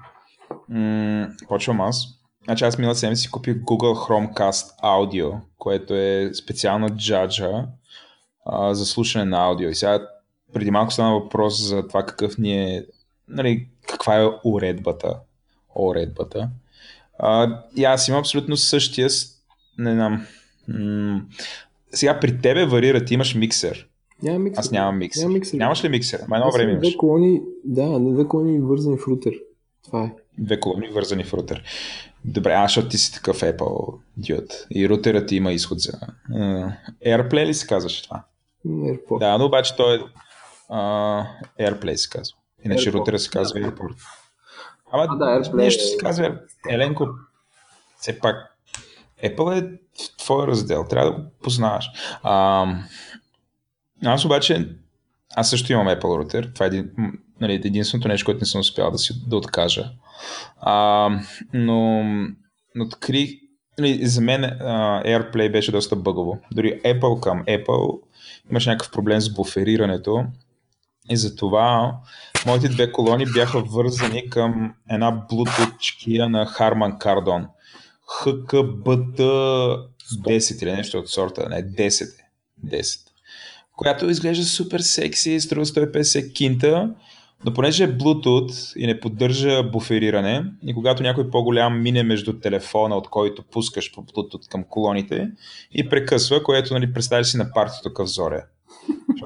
М, 0.73 1.29
почвам 1.49 1.81
аз. 1.81 2.09
Значи 2.45 2.65
аз 2.65 2.79
миналата 2.79 3.01
седмица 3.01 3.23
си 3.23 3.31
купих 3.31 3.57
Google 3.57 3.95
Chromecast 3.95 4.81
Audio, 4.83 5.39
което 5.59 5.95
е 5.95 6.31
специална 6.35 6.91
джаджа 6.91 7.67
а, 8.45 8.75
за 8.75 8.87
слушане 8.87 9.25
на 9.25 9.45
аудио. 9.45 9.69
И 9.69 9.75
сега 9.75 10.07
преди 10.53 10.71
малко 10.71 10.93
стана 10.93 11.13
въпрос 11.13 11.69
за 11.69 11.89
това 11.89 12.07
какъв 12.07 12.39
ни 12.39 12.75
е, 12.77 12.87
нали, 13.29 13.69
каква 13.89 14.23
е 14.23 14.27
уредбата. 14.45 15.19
Уредбата. 15.77 16.49
А, 17.19 17.61
и 17.77 17.85
аз 17.85 18.09
имам 18.09 18.21
абсолютно 18.21 18.57
същия, 18.57 19.09
не 19.79 19.93
знам, 19.93 20.27
м- 20.69 21.23
сега 21.93 22.21
при 22.21 22.41
тебе 22.41 22.67
варира, 22.67 23.05
ти 23.05 23.15
имаш 23.15 23.35
миксер. 23.35 23.89
Няма 24.23 24.39
миксер. 24.39 24.61
Аз 24.61 24.71
нямам 24.71 24.99
миксер. 24.99 25.23
Няма 25.23 25.35
миксер. 25.35 25.59
Нямаш 25.59 25.85
ли 25.85 25.89
миксер? 25.89 26.21
Ма 26.29 26.37
едно 26.37 26.49
Аз 26.49 26.57
време 26.57 26.73
имаш. 26.73 26.89
Две 26.89 26.97
колони, 26.97 27.41
да, 27.65 27.87
на 27.87 28.13
две 28.13 28.25
колони 28.25 28.61
вързани 28.61 28.97
в 28.99 29.07
рутер. 29.07 29.33
Това 29.85 30.05
е. 30.05 30.13
Две 30.39 30.61
колони 30.61 30.89
вързани 30.89 31.25
в 31.25 31.35
рутер. 31.35 31.63
Добре, 32.25 32.53
а 32.53 32.63
защото 32.63 32.89
ти 32.89 32.99
си 32.99 33.13
такъв 33.13 33.41
Apple 33.41 33.99
дюд. 34.17 34.53
И 34.71 34.89
рутерът 34.89 35.29
ти 35.29 35.37
има 35.37 35.53
изход 35.53 35.81
за... 35.81 35.93
Uh, 36.31 36.73
AirPlay 37.07 37.47
ли 37.47 37.55
се 37.55 37.67
казваше 37.67 38.03
това? 38.03 38.25
AirPod. 38.67 39.19
Да, 39.19 39.39
но 39.39 39.45
обаче 39.45 39.77
той 39.77 39.97
е... 39.97 40.01
Uh, 40.71 41.27
AirPlay 41.61 41.95
се 41.95 42.09
казва. 42.09 42.37
Иначе 42.65 42.91
AirPod. 42.91 42.95
рутера 42.95 43.19
се 43.19 43.31
казва 43.31 43.61
AirPort. 43.61 43.95
Ама 44.93 45.07
А, 45.11 45.17
да, 45.17 45.25
AirPlay 45.25 45.55
нещо 45.55 45.83
е- 45.85 45.87
се 45.87 45.97
казва 45.97 46.39
Еленко. 46.71 47.09
Все 48.01 48.19
пак 48.19 48.37
Apple 49.25 49.65
е 49.65 49.79
твой 50.19 50.47
раздел. 50.47 50.85
Трябва 50.91 51.11
да 51.11 51.17
го 51.17 51.23
познаваш. 51.43 51.87
А, 52.23 52.67
аз 54.05 54.25
обаче 54.25 54.69
аз 55.37 55.51
също 55.51 55.73
имам 55.73 55.89
Apple 55.89 56.19
рутер. 56.19 56.51
Това 56.55 56.67
е 56.67 56.69
един, 56.69 56.91
нали, 57.43 57.55
единственото 57.55 58.09
нещо, 58.09 58.25
което 58.25 58.41
не 58.41 58.47
съм 58.47 58.61
успял 58.61 58.91
да 58.91 58.99
си 58.99 59.29
да 59.29 59.37
откажа. 59.37 59.91
А, 60.61 61.09
но, 61.53 62.03
но 62.75 62.85
открих, 62.85 63.31
нали, 63.79 64.07
за 64.07 64.21
мен 64.21 64.45
а, 64.45 65.03
AirPlay 65.03 65.53
беше 65.53 65.73
доста 65.73 65.97
бъгово. 65.97 66.39
Дори 66.53 66.81
Apple 66.83 67.21
към 67.21 67.45
Apple 67.45 68.01
имаше 68.51 68.71
някакъв 68.71 68.93
проблем 68.93 69.21
с 69.21 69.35
буферирането 69.35 70.25
и 71.11 71.17
затова 71.17 71.97
моите 72.47 72.69
две 72.69 72.93
колони 72.93 73.27
бяха 73.35 73.61
вързани 73.61 74.31
към 74.31 74.75
една 74.91 75.27
Bluetooth 75.31 75.79
чекия 75.79 76.29
на 76.29 76.47
Harman 76.47 76.99
Kardon. 76.99 77.47
HKBT 78.25 79.21
10 80.25 80.63
или 80.63 80.73
нещо 80.73 80.99
от 80.99 81.09
сорта, 81.09 81.49
не 81.49 81.63
10 81.63 82.03
е. 82.03 82.77
10. 82.83 82.99
Която 83.77 84.11
изглежда 84.11 84.45
супер 84.45 84.81
секси, 84.81 85.41
струва 85.41 85.67
150 85.67 86.33
кинта, 86.33 86.95
но 87.45 87.55
понеже 87.55 87.85
е 87.85 87.99
Bluetooth 87.99 88.77
и 88.77 88.87
не 88.87 89.01
поддържа 89.01 89.63
буфериране, 89.63 90.45
и 90.67 90.75
когато 90.75 91.03
някой 91.03 91.31
по-голям 91.31 91.83
мине 91.83 92.03
между 92.03 92.41
телефона, 92.41 92.97
от 92.97 93.09
който 93.09 93.43
пускаш 93.43 93.93
по 93.95 94.03
Bluetooth 94.03 94.51
към 94.51 94.65
колоните, 94.65 95.31
и 95.73 95.89
прекъсва, 95.89 96.43
което 96.43 96.75
нали, 96.75 96.93
представяш 96.93 97.27
си 97.27 97.37
на 97.37 97.53
партито 97.53 97.83
такъв 97.83 98.09
зоре. 98.09 98.45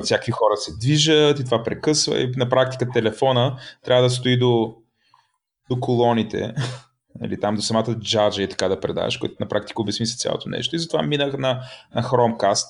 Всякакви 0.03 0.33
хора 0.33 0.57
се 0.57 0.77
движат 0.77 1.41
и 1.41 1.45
това 1.45 1.63
прекъсва 1.63 2.21
и 2.21 2.33
на 2.37 2.49
практика 2.49 2.91
телефона 2.91 3.59
трябва 3.85 4.03
да 4.03 4.11
стои 4.11 4.39
до, 4.39 4.75
до 5.71 5.81
колоните, 5.81 6.55
или 7.25 7.41
там 7.41 7.55
до 7.55 7.63
самата 7.63 7.95
джаджа 8.01 8.43
и 8.43 8.49
така 8.49 8.69
да 8.69 8.81
предаш, 8.81 9.17
което 9.17 9.37
на 9.41 9.49
практика 9.49 9.83
обезмисля 9.83 10.17
цялото 10.17 10.49
нещо. 10.49 10.77
И 10.77 10.79
затова 10.79 11.03
минах 11.03 11.39
на, 11.39 11.63
на 11.95 12.03
Chromecast. 12.03 12.67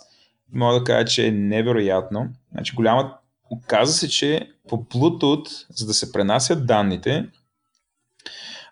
Мога 0.52 0.78
да 0.78 0.84
кажа, 0.84 1.04
че 1.04 1.26
е 1.26 1.30
невероятно. 1.30 2.28
Значи 2.52 2.74
голяма... 2.74 3.14
Оказва 3.50 3.94
се, 3.94 4.08
че 4.08 4.52
по 4.68 4.76
Bluetooth, 4.76 5.66
за 5.70 5.86
да 5.86 5.94
се 5.94 6.12
пренасят 6.12 6.66
данните, 6.66 7.28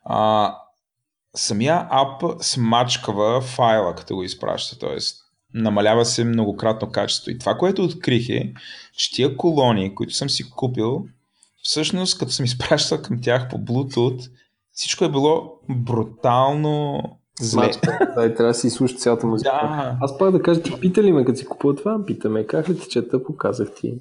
а, 0.04 0.54
самия 1.36 1.88
ап 1.90 2.22
смачкава 2.40 3.40
файла, 3.40 3.94
като 3.94 4.14
го 4.14 4.22
изпраща. 4.22 4.78
Тоест, 4.78 5.24
намалява 5.54 6.04
се 6.04 6.24
многократно 6.24 6.90
качество. 6.90 7.30
И 7.30 7.38
това, 7.38 7.54
което 7.54 7.84
открих 7.84 8.28
е, 8.28 8.52
че 8.96 9.12
тия 9.12 9.36
колони, 9.36 9.94
които 9.94 10.14
съм 10.14 10.30
си 10.30 10.50
купил, 10.50 11.06
всъщност, 11.62 12.18
като 12.18 12.32
съм 12.32 12.44
изпращал 12.44 13.02
към 13.02 13.20
тях 13.22 13.48
по 13.48 13.56
Bluetooth, 13.56 14.30
всичко 14.72 15.04
е 15.04 15.10
било 15.10 15.52
брутално 15.68 17.02
зле. 17.40 17.72
Смачка. 17.72 18.12
Да, 18.16 18.26
и 18.26 18.34
трябва 18.34 18.50
да 18.50 18.54
си 18.54 18.70
слушаш 18.70 18.98
цялата 18.98 19.26
музика. 19.26 19.50
Да. 19.50 19.96
Аз 20.00 20.18
пак 20.18 20.30
да 20.32 20.42
кажа, 20.42 20.62
ти 20.62 20.80
пита 20.80 21.02
ли 21.02 21.12
ме, 21.12 21.24
като 21.24 21.38
си 21.38 21.46
купува 21.46 21.74
това? 21.74 22.06
Питаме, 22.06 22.46
как 22.46 22.68
ли 22.68 22.78
ти 22.78 22.88
чета, 22.88 23.24
показах 23.24 23.74
ти. 23.74 23.94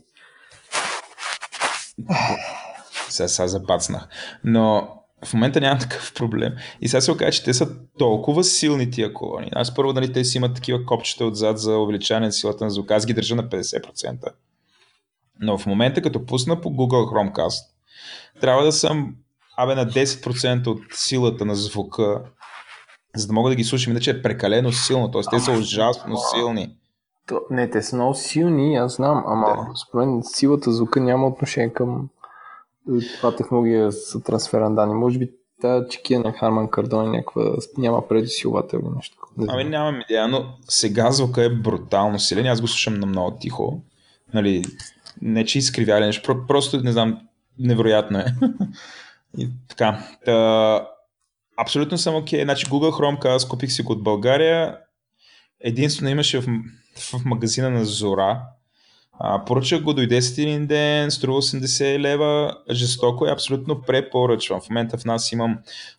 Сега, 3.09 3.27
сега 3.27 3.47
забацнах. 3.47 4.07
Но 4.43 4.89
в 5.25 5.33
момента 5.33 5.61
нямам 5.61 5.79
такъв 5.79 6.13
проблем. 6.13 6.53
И 6.81 6.87
сега 6.87 7.01
се 7.01 7.11
оказа, 7.11 7.31
че 7.31 7.43
те 7.43 7.53
са 7.53 7.69
толкова 7.97 8.43
силни 8.43 8.91
тия 8.91 9.13
колони. 9.13 9.49
Аз 9.55 9.75
първо, 9.75 9.93
нали, 9.93 10.13
те 10.13 10.23
си 10.23 10.37
имат 10.37 10.55
такива 10.55 10.85
копчета 10.85 11.25
отзад 11.25 11.59
за 11.59 11.77
увеличаване 11.77 12.25
на 12.25 12.31
силата 12.31 12.63
на 12.63 12.69
звука. 12.69 12.95
Аз 12.95 13.05
ги 13.05 13.13
държа 13.13 13.35
на 13.35 13.49
50%. 13.49 14.27
Но 15.39 15.57
в 15.57 15.65
момента, 15.65 16.01
като 16.01 16.25
пусна 16.25 16.61
по 16.61 16.69
Google 16.69 17.31
Chromecast, 17.33 17.63
трябва 18.41 18.63
да 18.63 18.71
съм 18.71 19.15
абе 19.57 19.75
на 19.75 19.85
10% 19.85 20.67
от 20.67 20.81
силата 20.93 21.45
на 21.45 21.55
звука, 21.55 22.21
за 23.15 23.27
да 23.27 23.33
мога 23.33 23.49
да 23.49 23.55
ги 23.55 23.63
слушам. 23.63 23.91
Иначе 23.93 24.11
е 24.11 24.21
прекалено 24.21 24.71
силно. 24.71 25.11
Тоест, 25.11 25.29
те 25.31 25.39
са 25.39 25.51
ужасно 25.51 26.17
силни. 26.17 26.75
То, 27.27 27.41
не, 27.49 27.69
те 27.69 27.81
са 27.81 27.95
много 27.95 28.13
силни, 28.13 28.75
аз 28.75 28.95
знам, 28.95 29.23
ама 29.27 29.47
Да. 29.47 29.75
според 29.75 30.07
мен 30.07 30.21
силата 30.23 30.71
звука 30.71 30.99
няма 31.01 31.27
отношение 31.27 31.73
към 31.73 32.09
е, 32.89 32.99
това 33.17 33.35
технология 33.35 33.91
за 33.91 34.23
трансфер 34.23 34.61
на 34.61 34.75
данни. 34.75 34.93
Може 34.93 35.19
би 35.19 35.31
тази 35.61 35.85
чекия 35.89 36.19
на 36.19 36.31
Харман 36.31 36.69
Кардон 36.69 37.11
някаква, 37.11 37.55
няма 37.77 38.07
предусилвател 38.07 38.79
или 38.79 38.95
нещо. 38.95 39.17
Не. 39.37 39.45
Ами 39.49 39.63
нямам 39.63 40.01
идея, 40.01 40.27
но 40.27 40.45
сега 40.69 41.11
звука 41.11 41.43
е 41.43 41.49
брутално 41.49 42.19
силен. 42.19 42.47
Аз 42.47 42.61
го 42.61 42.67
слушам 42.67 42.99
на 42.99 43.05
много 43.05 43.37
тихо. 43.39 43.81
Нали, 44.33 44.63
не 45.21 45.45
че 45.45 45.57
изкривя 45.59 45.97
или 45.97 46.05
нещо, 46.05 46.31
про- 46.31 46.47
просто 46.47 46.83
не 46.83 46.91
знам, 46.91 47.19
невероятно 47.59 48.19
е. 48.19 48.25
И 49.37 49.49
така. 49.69 50.07
Та, 50.25 50.87
абсолютно 51.57 51.97
съм 51.97 52.15
окей. 52.15 52.39
Okay. 52.39 52.43
Значи 52.43 52.65
Google 52.65 52.91
Chromecast, 52.91 53.49
купих 53.49 53.71
си 53.71 53.81
го 53.83 53.91
от 53.91 54.03
България. 54.03 54.77
Единствено 55.59 56.09
имаше 56.09 56.41
в, 56.41 56.45
в 56.95 57.25
магазина 57.25 57.69
на 57.69 57.85
Зора. 57.85 58.41
А, 59.19 59.45
поръчах 59.45 59.83
го, 59.83 59.93
дойде 59.93 60.19
един 60.37 60.67
ден, 60.67 61.11
струва 61.11 61.41
80 61.41 61.99
лева, 61.99 62.57
жестоко 62.71 63.25
е, 63.27 63.31
абсолютно 63.31 63.81
препоръчвам. 63.81 64.61
В 64.61 64.69
момента 64.69 64.97
в 64.97 65.05
нас 65.05 65.31
имам 65.31 65.57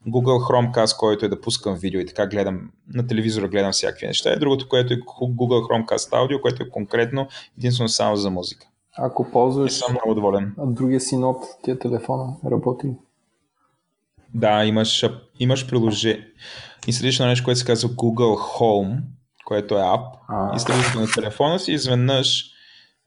Google 0.09 0.41
Chromecast, 0.73 0.99
който 0.99 1.27
е 1.27 1.29
да 1.29 1.41
пускам 1.41 1.77
видео 1.77 2.01
и 2.01 2.07
така 2.07 2.27
гледам 2.27 2.71
на 2.95 3.07
телевизора, 3.07 3.49
гледам 3.49 3.73
всякакви 3.73 4.07
неща. 4.07 4.33
И 4.33 4.39
другото, 4.39 4.69
което 4.69 4.93
е 4.95 4.97
Google 4.97 5.63
Chromecast 5.87 6.11
Audio, 6.11 6.41
което 6.41 6.63
е 6.63 6.69
конкретно 6.71 7.29
единствено 7.59 7.89
само 7.89 8.17
за 8.17 8.31
музика. 8.31 8.67
Ако 8.99 9.27
И 9.29 9.33
ползваш 9.33 9.73
съм 9.73 9.93
много 9.93 10.15
доволен. 10.15 10.55
а 10.59 10.67
другия 10.67 11.01
си 11.01 11.17
нот, 11.17 11.45
тия 11.63 11.79
телефона, 11.79 12.37
работи. 12.51 12.87
ли? 12.87 12.93
Да, 14.35 14.65
имаш, 14.65 15.05
имаш 15.39 15.69
приложение. 15.69 16.27
Инсталираш 16.87 17.19
на 17.19 17.27
нещо, 17.27 17.45
което 17.45 17.61
се 17.61 17.67
казва 17.67 17.89
Google 17.89 18.59
Home, 18.59 18.99
което 19.45 19.75
е 19.75 19.83
ап. 19.83 20.17
А. 20.29 20.59
Го 20.95 21.01
на 21.01 21.07
телефона 21.15 21.59
си 21.59 21.73
изведнъж 21.73 22.45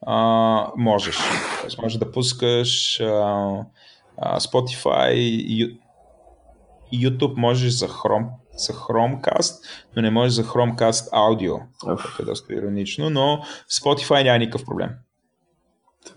а, 0.05 0.71
можеш. 0.77 1.17
Тоест, 1.61 1.77
можеш 1.81 1.97
да 1.97 2.11
пускаш 2.11 2.99
а, 2.99 3.05
а, 4.17 4.39
Spotify, 4.39 5.77
YouTube 6.93 7.37
можеш 7.37 7.73
за, 7.73 7.87
Chrome, 7.87 8.29
за 8.57 8.73
Chromecast, 8.73 9.63
но 9.95 10.01
не 10.01 10.11
можеш 10.11 10.33
за 10.33 10.43
Chromecast 10.43 11.09
аудио, 11.11 11.55
което 11.83 12.21
е 12.21 12.25
доста 12.25 12.53
иронично, 12.53 13.09
но 13.09 13.41
Spotify 13.69 14.23
няма 14.23 14.37
никакъв 14.37 14.65
проблем. 14.65 14.89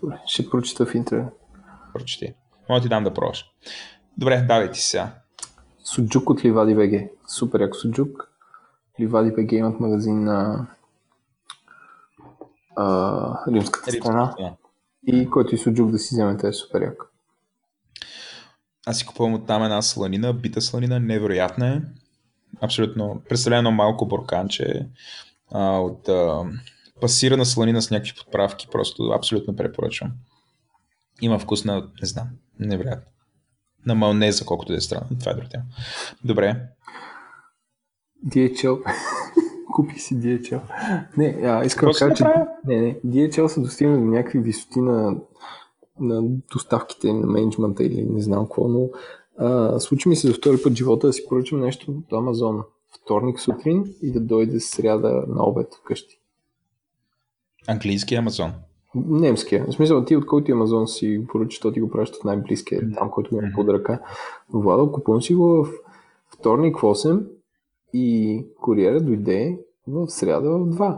добре, 0.01 0.17
ще 0.25 0.49
прочита 0.49 0.85
в 0.85 0.95
интернет. 0.95 1.33
Прочети. 1.93 2.33
Мога 2.69 2.81
ти 2.81 2.89
дам 2.89 3.03
да 3.03 3.13
пробваш. 3.13 3.45
Добре, 4.17 4.45
давай 4.47 4.71
ти 4.71 4.81
сега. 4.81 5.11
Суджук 5.83 6.29
от 6.29 6.45
Ливади 6.45 6.75
БГ. 6.75 7.09
Супер 7.27 7.59
як 7.59 7.75
Суджук. 7.75 8.30
Ливади 8.99 9.31
БГ 9.31 9.51
имат 9.51 9.79
магазин 9.79 10.23
на 10.23 10.67
а, 12.75 13.51
римската 13.51 13.91
страна. 13.91 14.35
Да. 14.39 14.53
И 15.07 15.29
който 15.29 15.55
и 15.55 15.57
Суджук 15.57 15.91
да 15.91 15.99
си 15.99 16.15
вземете 16.15 16.47
е 16.47 16.53
супер 16.53 16.81
як. 16.81 17.11
Аз 18.85 18.97
си 18.97 19.05
купувам 19.05 19.33
от 19.33 19.47
там 19.47 19.63
една 19.63 19.81
сланина, 19.81 20.33
бита 20.33 20.61
сланина, 20.61 20.99
невероятна 20.99 21.67
е. 21.67 21.81
Абсолютно. 22.61 23.21
Представлява 23.29 23.57
едно 23.57 23.71
малко 23.71 24.05
бурканче 24.05 24.87
а, 25.51 25.79
от 25.79 26.09
а, 26.09 26.43
пасирана 27.01 27.45
сланина 27.45 27.81
с 27.81 27.91
някакви 27.91 28.13
подправки. 28.17 28.67
Просто 28.71 29.03
абсолютно 29.03 29.55
препоръчвам. 29.55 30.11
Има 31.21 31.39
вкус 31.39 31.65
на, 31.65 31.89
не 32.01 32.07
знам, 32.07 32.27
невероятно. 32.59 33.11
На 33.85 33.95
малнеза, 33.95 34.45
колкото 34.45 34.71
да 34.71 34.77
е 34.77 34.81
странно. 34.81 35.07
Това 35.19 35.31
е 35.31 35.35
друг 35.35 35.49
тема. 35.49 35.63
Добре. 36.23 36.67
DHL. 38.27 38.81
Купи 39.73 39.99
си 39.99 40.15
DHL. 40.15 40.61
Не, 41.17 41.37
а, 41.43 41.65
искам 41.65 41.89
да 41.91 41.97
кажа, 41.97 42.13
че 42.13 42.23
не, 42.65 42.81
не, 42.81 42.99
DHL 43.05 43.47
са 43.47 43.61
достигнали 43.61 43.99
до 43.99 44.05
някакви 44.05 44.39
висоти 44.39 44.81
на, 44.81 45.15
на 45.99 46.21
доставките, 46.51 47.13
на 47.13 47.27
менеджмента 47.27 47.83
или 47.83 48.07
не 48.09 48.21
знам 48.21 48.45
какво, 48.45 48.67
но 48.67 48.89
а, 49.37 49.79
случи 49.79 50.09
ми 50.09 50.15
се 50.15 50.27
за 50.27 50.33
втори 50.33 50.57
път 50.63 50.75
живота 50.75 51.07
да 51.07 51.13
си 51.13 51.25
поръчам 51.29 51.59
нещо 51.59 51.91
от 51.91 52.13
Амазон 52.13 52.63
вторник 53.03 53.39
сутрин 53.39 53.93
и 54.01 54.11
да 54.11 54.19
дойде 54.19 54.59
сряда 54.59 55.23
на 55.27 55.43
обед 55.43 55.67
вкъщи. 55.75 56.19
Английски 57.67 58.15
Амазон. 58.15 58.51
Немския. 58.95 59.65
В 59.65 59.73
смисъл, 59.73 60.05
ти 60.05 60.15
от 60.15 60.25
който 60.25 60.51
Амазон 60.51 60.87
си 60.87 61.17
го 61.17 61.27
поръчаш, 61.27 61.59
то 61.59 61.71
ти 61.71 61.79
го 61.79 61.89
праща 61.89 62.17
в 62.21 62.23
най-близкия, 62.23 62.81
там, 62.95 63.11
който 63.11 63.29
го 63.29 63.41
има 63.41 63.51
под 63.55 63.69
ръка. 63.69 63.99
Владо, 64.53 64.91
купувам 64.91 65.21
си 65.21 65.33
го 65.33 65.63
в 65.63 65.67
вторник 66.29 66.77
в 66.77 66.81
8 66.81 67.23
и 67.93 68.45
куриера 68.61 69.01
дойде 69.01 69.59
в 69.87 70.07
сряда 70.07 70.49
в 70.49 70.65
2. 70.67 70.97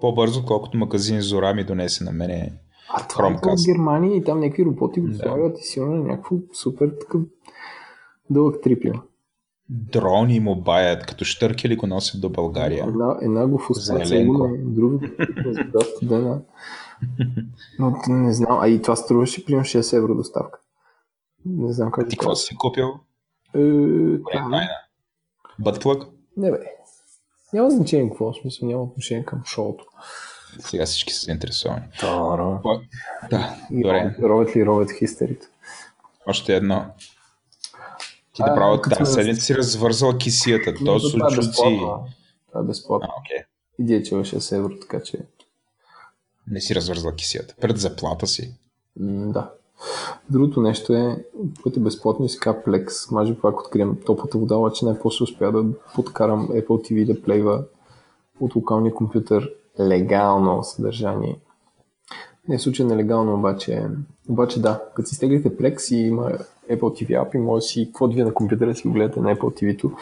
По-бързо, 0.00 0.40
отколкото 0.40 0.78
магазин 0.78 1.20
Зора 1.20 1.54
ми 1.54 1.64
донесе 1.64 2.04
на 2.04 2.12
мене. 2.12 2.52
А 2.88 3.08
това 3.08 3.24
е 3.24 3.34
от. 3.34 3.66
Германия 3.66 4.16
и 4.16 4.24
там 4.24 4.40
някакви 4.40 4.64
роботи 4.64 5.00
го 5.00 5.08
Да. 5.08 5.14
слагат 5.14 5.58
и 5.58 5.62
сигурно 5.62 5.94
е 5.94 6.08
някакво 6.08 6.36
супер 6.52 6.90
такъв 7.00 7.20
дълъг 8.30 8.62
трипил. 8.62 8.92
Дрони 9.68 10.40
му 10.40 10.56
баят, 10.56 11.06
като 11.06 11.24
штъркели 11.24 11.76
го 11.76 11.86
носят 11.86 12.20
до 12.20 12.30
България. 12.30 12.84
Една, 12.88 13.18
една 13.22 13.46
го 13.46 13.60
За 13.70 14.02
Еленко. 14.02 14.48
друга 14.58 14.98
студена. 15.96 16.42
Но 17.78 17.96
не 18.08 18.32
знам, 18.32 18.58
а 18.60 18.68
и 18.68 18.82
това 18.82 18.96
струваше 18.96 19.44
примерно 19.44 19.64
6 19.64 19.96
евро 19.96 20.14
доставка. 20.14 20.58
Не 21.46 21.72
знам 21.72 21.90
как 21.90 22.08
Ти 22.08 22.16
да 22.16 22.20
какво 22.20 22.34
си 22.34 22.56
купил? 22.56 22.88
Е, 23.54 23.60
е 23.60 24.22
тайна? 24.32 24.68
Бътплък? 25.62 26.02
Не 26.36 26.50
бе. 26.50 26.58
Няма 27.52 27.70
значение 27.70 28.08
какво, 28.08 28.32
в 28.32 28.36
смисъл 28.40 28.68
няма 28.68 28.82
отношение 28.82 29.24
към 29.24 29.44
шоуто. 29.44 29.84
Сега 30.60 30.86
всички 30.86 31.12
са 31.12 31.24
заинтересовани. 31.24 31.82
Таро. 32.00 32.60
Да, 33.30 33.56
добре. 33.70 34.16
Ровет 34.22 34.56
ли 34.56 34.66
ровет 34.66 34.90
хистерите? 34.98 35.46
Още 36.26 36.56
едно. 36.56 36.84
Ти 38.32 38.42
А, 38.42 38.46
направо 38.46 38.80
като 38.80 38.96
тази 38.96 39.12
седмица 39.12 39.40
си 39.40 39.54
развързала 39.54 40.18
кисията. 40.18 40.74
То 40.84 41.10
това 41.10 41.28
е 41.32 41.36
безплатно. 41.36 42.06
Това 42.48 42.60
е 42.60 42.64
безплатно. 42.64 43.08
А, 43.10 43.20
окей. 43.20 43.44
И 43.78 43.84
дие 43.84 44.02
6 44.02 44.56
евро, 44.56 44.78
така 44.80 45.02
че... 45.02 45.18
Не 46.46 46.60
си 46.60 46.74
развързала 46.74 47.14
кисията. 47.14 47.54
Пред 47.60 47.78
заплата 47.78 48.26
си. 48.26 48.54
М, 49.00 49.32
да. 49.32 49.50
Другото 50.30 50.60
нещо 50.60 50.92
е, 50.92 51.24
което 51.62 51.80
е 51.80 51.82
безплатно, 51.82 52.24
иска 52.24 52.62
Plex. 52.66 53.12
Може 53.12 53.38
пак 53.38 53.60
открием 53.60 53.96
топлата 54.06 54.38
вода, 54.38 54.56
обаче 54.56 54.84
най-после 54.84 55.22
успя 55.22 55.52
да 55.52 55.64
подкарам 55.94 56.48
Apple 56.48 56.66
TV 56.66 57.06
да 57.06 57.22
плейва 57.22 57.64
от 58.40 58.56
локалния 58.56 58.94
компютър 58.94 59.50
легално 59.80 60.62
съдържание. 60.62 61.38
Не 62.48 62.54
е 62.54 62.58
случай 62.58 62.86
нелегално, 62.86 63.34
обаче, 63.34 63.86
обаче 64.28 64.62
да, 64.62 64.82
като 64.96 65.08
си 65.08 65.14
стеглите 65.14 65.56
Plex 65.56 65.94
и 65.94 65.98
има 65.98 66.30
Apple 66.70 66.80
TV 66.80 67.08
App 67.08 67.34
и 67.34 67.38
може 67.38 67.58
да 67.58 67.62
си, 67.62 67.86
какво 67.86 68.06
ви 68.06 68.22
на 68.22 68.34
компютъра 68.34 68.74
си 68.74 68.88
го 68.88 68.94
гледате 68.94 69.20
на 69.20 69.36
Apple 69.36 69.62
TV-то, 69.62 69.92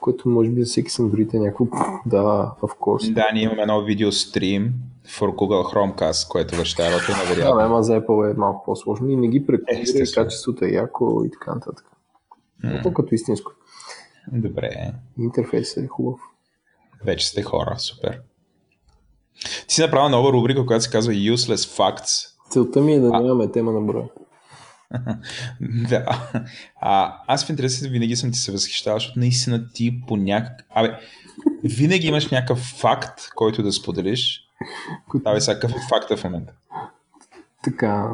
което 0.00 0.28
може 0.28 0.50
би 0.50 0.62
за 0.62 0.66
всеки 0.66 0.90
съм 0.90 1.10
дорите 1.10 1.38
някакво, 1.38 1.66
да, 2.06 2.52
в 2.62 2.68
курс. 2.80 3.10
Да, 3.10 3.26
ние 3.34 3.42
имаме 3.42 3.62
едно 3.62 3.84
видео 3.84 4.12
стрим 4.12 4.72
for 5.06 5.28
Google 5.34 5.74
Chromecast, 5.74 6.28
което 6.28 6.56
върши 6.56 6.76
работа 6.78 7.04
Да, 7.08 7.12
бе, 7.12 7.28
невероятно. 7.28 7.60
ама 7.60 7.82
за 7.82 8.00
Apple 8.00 8.30
е 8.30 8.34
малко 8.34 8.64
по-сложно 8.64 9.08
и 9.08 9.16
не 9.16 9.28
ги 9.28 9.44
Естествено. 9.68 10.24
качеството 10.24 10.64
е 10.64 10.68
яко 10.68 11.22
и 11.26 11.30
така 11.30 11.54
нататък. 11.54 11.86
То 12.82 12.92
като 12.92 13.14
истинско. 13.14 13.52
Добре. 14.32 14.92
Интерфейсът 15.18 15.84
е 15.84 15.86
хубав. 15.86 16.20
Вече 17.04 17.28
сте 17.28 17.42
хора. 17.42 17.74
Супер. 17.78 18.20
Ти 19.68 19.74
си 19.74 19.80
направил 19.80 20.08
нова 20.08 20.32
рубрика, 20.32 20.66
която 20.66 20.84
се 20.84 20.90
казва 20.90 21.12
Useless 21.12 21.78
Facts. 21.78 22.26
Целта 22.50 22.80
ми 22.80 22.92
е 22.92 23.00
да 23.00 23.10
нямаме 23.10 23.50
тема 23.50 23.72
на 23.72 23.80
броя. 23.80 24.08
да. 25.88 26.28
А, 26.80 27.16
аз 27.26 27.46
в 27.46 27.50
интересите 27.50 27.88
винаги 27.88 28.16
съм 28.16 28.32
ти 28.32 28.38
се 28.38 28.52
възхищавал, 28.52 28.98
защото 28.98 29.18
наистина 29.18 29.72
ти 29.72 30.00
по 30.06 30.16
някак... 30.16 30.66
Абе, 30.74 30.98
винаги 31.64 32.06
имаш 32.06 32.30
някакъв 32.30 32.58
факт, 32.58 33.20
който 33.34 33.62
да 33.62 33.72
споделиш. 33.72 34.49
Абе, 35.24 35.40
сега 35.40 35.60
какъв 35.60 35.76
е 35.76 35.88
факта 35.88 36.16
в 36.16 36.24
момента? 36.24 36.52
Така, 37.64 38.10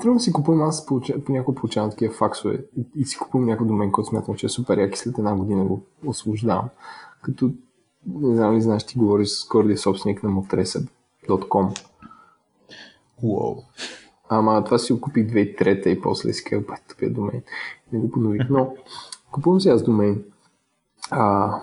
трябва 0.00 0.14
да 0.14 0.20
си 0.20 0.32
купувам, 0.32 0.62
аз 0.62 0.86
понякога 1.26 1.60
получавам 1.60 1.90
такива 1.90 2.14
факсове 2.14 2.64
и, 2.76 2.86
и 2.94 3.04
си 3.04 3.18
купувам 3.18 3.46
някой 3.46 3.66
домен, 3.66 3.92
който 3.92 4.08
смятам, 4.08 4.34
че 4.34 4.46
е 4.46 4.48
супер 4.48 4.78
як 4.78 4.94
и 4.94 4.98
след 4.98 5.18
една 5.18 5.34
година 5.34 5.64
го 5.64 5.82
освобождавам. 6.06 6.68
Като, 7.22 7.50
не 8.06 8.36
знам 8.36 8.56
ли 8.56 8.60
знаеш, 8.60 8.86
ти 8.86 8.98
говориш 8.98 9.28
с 9.28 9.48
гордия 9.48 9.78
собственик 9.78 10.22
на 10.22 10.30
motresa.com. 10.30 11.78
Уоу. 13.22 13.56
Ама 14.28 14.64
това 14.64 14.78
си 14.78 14.92
го 14.92 15.00
купих 15.00 15.26
2003 15.26 15.86
и 15.86 16.00
после 16.00 16.32
си 16.32 16.44
казах, 16.44 16.66
бай, 16.66 16.78
тъпия 16.88 17.12
домен. 17.12 17.42
Не 17.92 17.98
го 17.98 18.10
поднових. 18.10 18.42
Но 18.50 18.74
купувам 19.32 19.60
си 19.60 19.68
аз 19.68 19.82
домен. 19.82 20.24
А, 21.10 21.54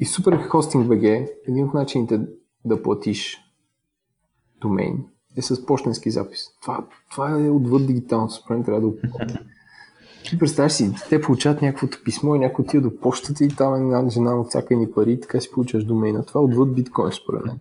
и 0.00 0.04
супер 0.04 0.48
хостинг 0.48 0.86
BG, 0.86 1.28
един 1.48 1.64
от 1.64 1.74
начините 1.74 2.20
да 2.64 2.82
платиш 2.82 3.38
домен 4.60 5.04
е 5.36 5.42
с 5.42 5.66
почтенски 5.66 6.10
запис. 6.10 6.40
Това, 6.62 6.86
това 7.10 7.30
е 7.30 7.50
отвъд 7.50 7.86
дигиталното, 7.86 8.34
според 8.34 8.64
трябва 8.64 8.80
да 8.80 8.86
го. 8.86 8.96
Ти 10.28 10.38
представяш 10.38 10.72
си, 10.72 10.92
те 11.08 11.20
получават 11.20 11.62
някаквото 11.62 11.98
писмо 12.04 12.34
и 12.34 12.38
някой 12.38 12.62
отива 12.62 12.82
до 12.82 13.00
почтата 13.00 13.44
и 13.44 13.48
там 13.48 13.74
една 13.74 14.10
жена 14.10 14.34
му 14.34 14.44
цака 14.44 14.76
ни 14.76 14.90
пари 14.90 15.12
и 15.12 15.20
така 15.20 15.40
си 15.40 15.50
получаш 15.50 15.84
домейна. 15.84 16.24
Това 16.24 16.40
е 16.40 16.44
отвъд 16.44 16.74
биткоин, 16.74 17.12
според 17.12 17.44
мен. 17.44 17.58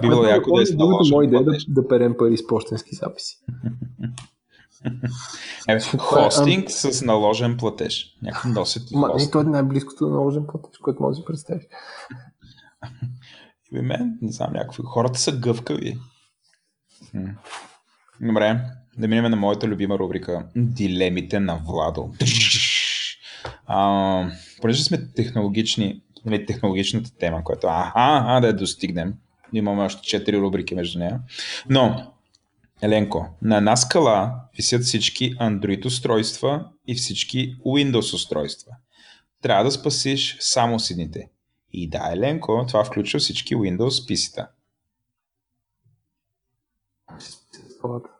Било 0.02 0.24
яко 0.24 0.56
да 0.56 0.62
е 0.62 0.76
наложен 0.76 1.14
моя 1.14 1.26
идея 1.26 1.40
е 1.40 1.44
да, 1.44 1.52
да 1.68 1.88
перем 1.88 2.16
пари 2.18 2.36
с 2.36 2.46
почтенски 2.46 2.94
записи. 2.94 3.38
Е, 5.68 5.80
хостинг 5.98 6.70
с 6.70 7.02
наложен 7.02 7.56
платеж. 7.56 8.16
Някакви 8.22 8.50
носят 8.50 8.90
Ма, 8.90 9.06
не, 9.06 9.12
хостинг. 9.12 9.34
е 9.34 9.48
най-близкото 9.48 10.06
до 10.06 10.14
наложен 10.14 10.46
платеж, 10.46 10.78
което 10.78 11.02
може 11.02 11.18
да 11.18 11.24
представиш. 11.24 11.64
И 13.72 13.80
мен, 13.80 14.18
не 14.22 14.32
знам, 14.32 14.52
някакви. 14.52 14.82
Хората 14.86 15.18
са 15.18 15.32
гъвкави. 15.32 15.98
Добре, 18.20 18.60
да 18.98 19.08
минем 19.08 19.30
на 19.30 19.36
моята 19.36 19.68
любима 19.68 19.98
рубрика. 19.98 20.46
Дилемите 20.56 21.40
на 21.40 21.60
Владо. 21.66 22.10
А, 23.66 24.30
понеже 24.60 24.84
сме 24.84 25.12
технологични, 25.12 26.02
нали, 26.24 26.46
технологичната 26.46 27.10
тема, 27.18 27.44
която 27.44 27.66
а, 27.66 27.92
а, 27.94 28.36
а 28.36 28.40
да 28.40 28.46
я 28.46 28.56
достигнем. 28.56 29.14
Имаме 29.52 29.82
още 29.82 30.20
4 30.20 30.40
рубрики 30.40 30.74
между 30.74 30.98
нея. 30.98 31.20
Но, 31.70 32.12
Еленко, 32.82 33.26
на 33.42 33.56
една 33.56 33.76
скала 33.76 34.40
висят 34.56 34.82
всички 34.82 35.36
Android 35.36 35.86
устройства 35.86 36.68
и 36.86 36.94
всички 36.94 37.56
Windows 37.56 38.14
устройства. 38.14 38.72
Трябва 39.42 39.64
да 39.64 39.70
спасиш 39.70 40.36
само 40.40 40.80
с 40.80 40.90
едните. 40.90 41.30
И 41.72 41.88
да, 41.90 42.10
Еленко, 42.12 42.64
това 42.68 42.84
включва 42.84 43.20
всички 43.20 43.56
Windows 43.56 43.88
PC-та. 43.88 44.48
скалата. 47.78 48.10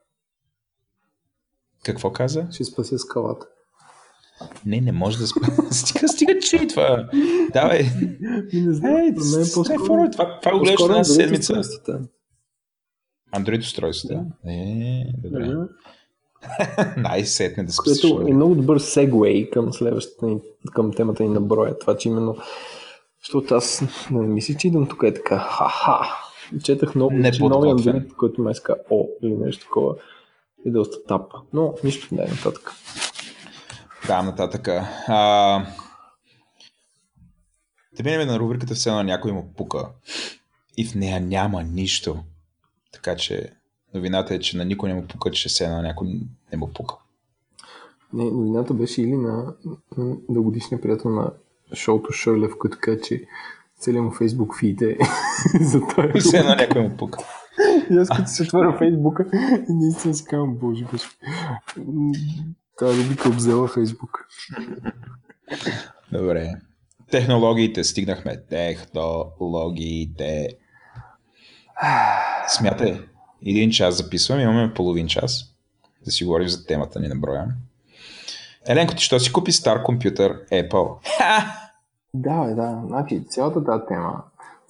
Какво 1.84 2.12
каза? 2.12 2.46
Ще 2.52 2.64
спася 2.64 2.98
скалата. 2.98 3.46
Не, 4.66 4.80
не 4.80 4.92
може 4.92 5.18
да 5.18 5.26
спа. 5.26 5.46
стига, 5.70 6.08
стига, 6.08 6.38
че 6.38 6.56
и 6.56 6.68
това. 6.68 7.10
Давай. 7.52 7.82
Не 8.52 8.74
знам, 8.74 8.96
Ей, 8.96 9.10
мен 9.10 9.42
е 9.42 9.52
по-скоро... 9.54 9.86
това, 9.86 10.10
това, 10.10 10.40
това 10.40 10.52
го 10.52 10.58
гледаш 10.58 10.76
по-скоро 10.76 10.92
една 10.92 12.08
Android. 13.34 13.58
Android 13.58 13.60
устройствата. 13.60 14.24
Е, 14.46 15.04
добре. 15.18 15.54
Най-сетне 16.96 17.64
да 17.64 17.72
спасиш. 17.72 18.10
Което 18.10 18.28
е 18.28 18.34
много 18.34 18.54
добър 18.54 18.78
сегвей 18.78 19.50
към 19.50 19.72
следващата 19.72 20.26
ни, 20.26 20.40
към 20.72 20.92
темата 20.92 21.22
ни 21.22 21.28
на 21.28 21.40
броя. 21.40 21.78
Това, 21.78 21.96
че 21.96 22.08
именно 22.08 22.36
защото 23.24 23.54
аз 23.54 23.82
не 24.10 24.26
мисля, 24.26 24.54
че 24.54 24.68
идвам 24.68 24.88
тук 24.88 25.02
е 25.02 25.14
така 25.14 25.38
ха-ха. 25.38 26.08
И 26.56 26.60
Четах 26.60 26.94
много, 26.94 27.12
Не 27.12 27.32
че 27.32 27.42
новия. 27.42 27.74
Android, 27.74 28.14
който 28.14 28.42
ме 28.42 28.50
иска 28.50 28.76
О 28.90 29.06
или 29.22 29.34
нещо 29.34 29.64
такова 29.64 29.94
е 30.66 30.70
доста 30.70 31.04
тапа. 31.04 31.40
Но 31.52 31.74
нищо 31.84 32.14
не 32.14 32.22
е 32.22 32.28
нататък. 32.28 32.72
Да, 34.06 34.22
нататък. 34.22 34.68
А... 34.68 35.66
Да 37.96 38.02
минем 38.04 38.28
на 38.28 38.38
рубриката 38.38 38.74
все 38.74 38.88
едно 38.88 39.02
някой 39.02 39.32
му 39.32 39.52
пука. 39.56 39.88
И 40.76 40.84
в 40.84 40.94
нея 40.94 41.20
няма 41.20 41.62
нищо. 41.62 42.16
Така 43.02 43.16
че 43.16 43.52
новината 43.94 44.34
е, 44.34 44.38
че 44.38 44.56
на 44.56 44.64
никой 44.64 44.88
не 44.88 44.94
му 44.94 45.06
пука, 45.06 45.30
че 45.30 45.48
все 45.48 45.64
едно 45.64 45.82
някой 45.82 46.08
не 46.52 46.58
му 46.58 46.70
пука. 46.74 46.94
Не, 48.12 48.24
новината 48.24 48.74
беше 48.74 49.02
или 49.02 49.16
на, 49.16 49.54
на 49.96 50.16
дългодишния 50.28 50.80
приятел 50.80 51.10
на 51.10 51.32
шоуто 51.74 52.12
Шойлев, 52.12 52.52
който 52.58 52.78
каза, 52.80 53.00
че 53.00 53.24
целият 53.78 54.04
му 54.04 54.10
фейсбук 54.10 54.58
фид 54.58 54.82
е 54.82 54.98
за 55.60 55.80
той. 55.94 56.12
И 56.14 56.20
все 56.20 56.38
едно 56.38 56.54
някой 56.54 56.82
му 56.82 56.96
пука. 56.96 57.18
И 57.90 57.96
аз 57.96 58.08
като 58.08 58.26
се 58.26 58.42
отворя 58.42 58.78
фейсбука, 58.78 59.26
наистина 59.68 60.14
си 60.14 60.24
казвам, 60.24 60.56
боже, 60.56 60.84
боже. 60.84 61.04
Тази 62.78 63.04
рубрика 63.04 63.28
обзела 63.28 63.68
фейсбук. 63.68 64.26
Добре. 66.12 66.52
Технологиите, 67.10 67.84
стигнахме. 67.84 68.42
Технологиите. 68.50 70.48
Смятай, 72.48 73.00
един 73.46 73.70
час 73.70 73.96
записвам, 73.96 74.40
имаме 74.40 74.74
половин 74.74 75.06
час 75.06 75.54
да 76.04 76.10
си 76.10 76.24
говорим 76.24 76.48
за 76.48 76.66
темата 76.66 77.00
ни 77.00 77.08
на 77.08 77.16
броя. 77.16 77.46
Еленко, 78.68 78.94
ти 78.94 79.02
що 79.02 79.20
си 79.20 79.32
купи 79.32 79.52
стар 79.52 79.82
компютър 79.82 80.46
Apple? 80.52 80.94
Да, 82.14 82.44
бе, 82.44 82.54
да. 82.54 82.82
Значи, 82.86 83.24
цялата 83.28 83.64
тази 83.64 83.82
тема 83.88 84.22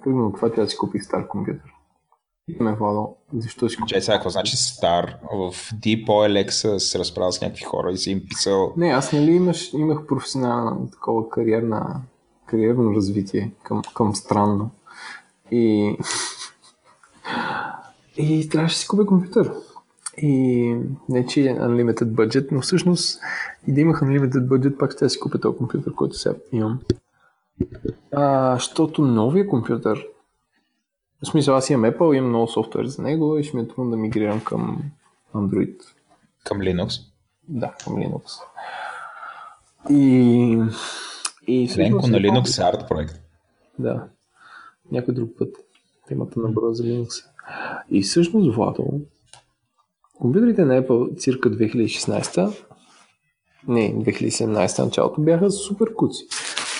тръгна 0.04 0.26
от 0.26 0.34
това, 0.34 0.52
че 0.54 0.60
аз 0.60 0.70
си 0.70 0.76
купих 0.76 1.04
стар 1.04 1.26
компютър. 1.26 1.74
И 2.48 2.62
ме 2.62 2.72
Владо, 2.72 3.14
защо 3.36 3.68
си 3.68 3.76
купих? 3.76 3.88
Чай 3.88 4.00
сега, 4.00 4.16
какво 4.16 4.30
значи 4.30 4.56
стар? 4.56 5.16
В 5.32 5.52
Deep 5.52 6.06
OLX 6.06 6.78
се 6.78 6.98
разправил 6.98 7.32
с 7.32 7.40
някакви 7.40 7.64
хора 7.64 7.92
и 7.92 7.96
си 7.96 8.10
им 8.10 8.22
писал 8.28 8.72
Не, 8.76 8.88
аз 8.88 9.12
нали 9.12 9.30
имаш, 9.30 9.72
имах 9.72 10.06
професионална 10.06 10.90
такова 10.90 11.28
кариерна, 11.28 12.00
кариерно 12.46 12.94
развитие 12.94 13.50
към, 13.62 13.82
към 13.94 14.14
странно. 14.14 14.70
И, 15.50 15.96
и 18.18 18.48
трябваше 18.48 18.74
да 18.74 18.78
си 18.78 18.88
купя 18.88 19.06
компютър. 19.06 19.52
И 20.16 20.76
не, 21.08 21.26
че 21.26 21.40
е 21.40 21.54
unlimited 21.54 22.04
budget, 22.04 22.48
но 22.52 22.60
всъщност 22.60 23.20
и 23.66 23.72
да 23.72 23.80
имах 23.80 24.00
unlimited 24.00 24.46
budget, 24.46 24.78
пак 24.78 24.92
ще 24.92 25.04
да 25.04 25.10
си 25.10 25.20
купя 25.20 25.40
този 25.40 25.56
компютър, 25.58 25.94
който 25.94 26.18
сега 26.18 26.34
имам. 26.52 26.80
А, 28.12 28.54
защото 28.54 29.02
новия 29.02 29.48
компютър, 29.48 30.06
в 31.22 31.26
смисъл 31.26 31.56
аз 31.56 31.70
имам 31.70 31.90
Apple, 31.90 32.16
имам 32.16 32.28
много 32.28 32.48
софтуер 32.48 32.84
за 32.86 33.02
него 33.02 33.38
и 33.38 33.44
ще 33.44 33.56
ми 33.56 33.62
е 33.62 33.68
трудно 33.68 33.90
да 33.90 33.96
мигрирам 33.96 34.40
към 34.44 34.82
Android. 35.34 35.76
към 36.44 36.58
Linux. 36.58 37.00
Да, 37.48 37.74
към 37.84 37.94
Linux. 37.94 38.40
И, 39.90 40.62
и 41.46 41.68
всъщност 41.68 42.08
на 42.08 42.18
Linux 42.18 42.58
е 42.62 42.76
арт 42.76 42.88
проект. 42.88 43.20
Да. 43.78 44.04
Някой 44.92 45.14
друг 45.14 45.30
път. 45.38 45.56
Темата 46.08 46.40
на 46.40 46.48
броя 46.48 46.74
за 46.74 46.82
Linux. 46.82 47.24
И 47.90 48.02
всъщност, 48.02 48.54
Владо, 48.54 49.00
компютрите 50.14 50.64
на 50.64 50.82
Apple 50.82 51.14
circa 51.16 51.48
2016 51.48 52.64
не, 53.68 53.94
2017 53.94 54.84
началото 54.84 55.20
бяха 55.20 55.50
супер 55.50 55.94
куци. 55.94 56.24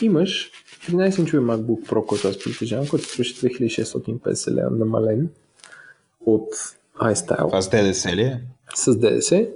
Имаш 0.02 0.50
13-инчови 0.88 1.38
MacBook 1.38 1.88
Pro, 1.88 2.06
който 2.06 2.28
аз 2.28 2.38
притежавам, 2.38 2.88
който 2.88 3.04
струваше 3.04 3.34
2650 3.34 4.50
лева 4.54 4.70
намален 4.70 5.30
от 6.26 6.48
iStyle 7.00 7.48
Това 7.48 7.62
с 7.62 7.70
ДДС 7.70 8.16
ли 8.16 8.22
е? 8.22 8.40
с 8.74 8.96
ДДС, 8.96 9.46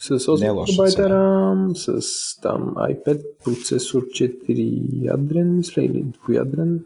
с 0.00 0.10
Не 0.10 0.16
е 0.16 0.50
8 0.50 0.54
лошо 0.54 0.72
GB. 0.72 1.08
RAM, 1.08 2.00
с 2.00 2.40
там 2.40 2.74
i5 2.76 3.22
процесор 3.44 4.02
4 4.02 4.88
ядрен, 5.02 5.56
мисля, 5.56 5.82
или 5.82 6.02
двуядрен. 6.02 6.84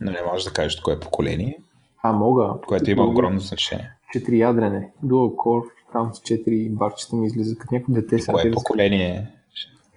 Но 0.00 0.10
не 0.12 0.22
можеш 0.26 0.44
да 0.44 0.50
кажеш 0.50 0.80
кое 0.80 1.00
поколение, 1.00 1.58
А, 2.06 2.12
мога. 2.12 2.54
което 2.66 2.90
има 2.90 3.04
огромно 3.04 3.40
значение. 3.40 3.90
4 4.16 4.32
ядрене. 4.32 4.92
Dual 5.04 5.34
Core, 5.34 5.70
там 5.92 6.14
с 6.14 6.20
4 6.20 6.70
барчета 6.70 7.16
ми 7.16 7.26
излиза 7.26 7.56
като 7.56 7.74
някакво 7.74 7.92
дете. 7.92 8.18
сега 8.18 8.32
Кое 8.32 8.50
поколение? 8.50 9.30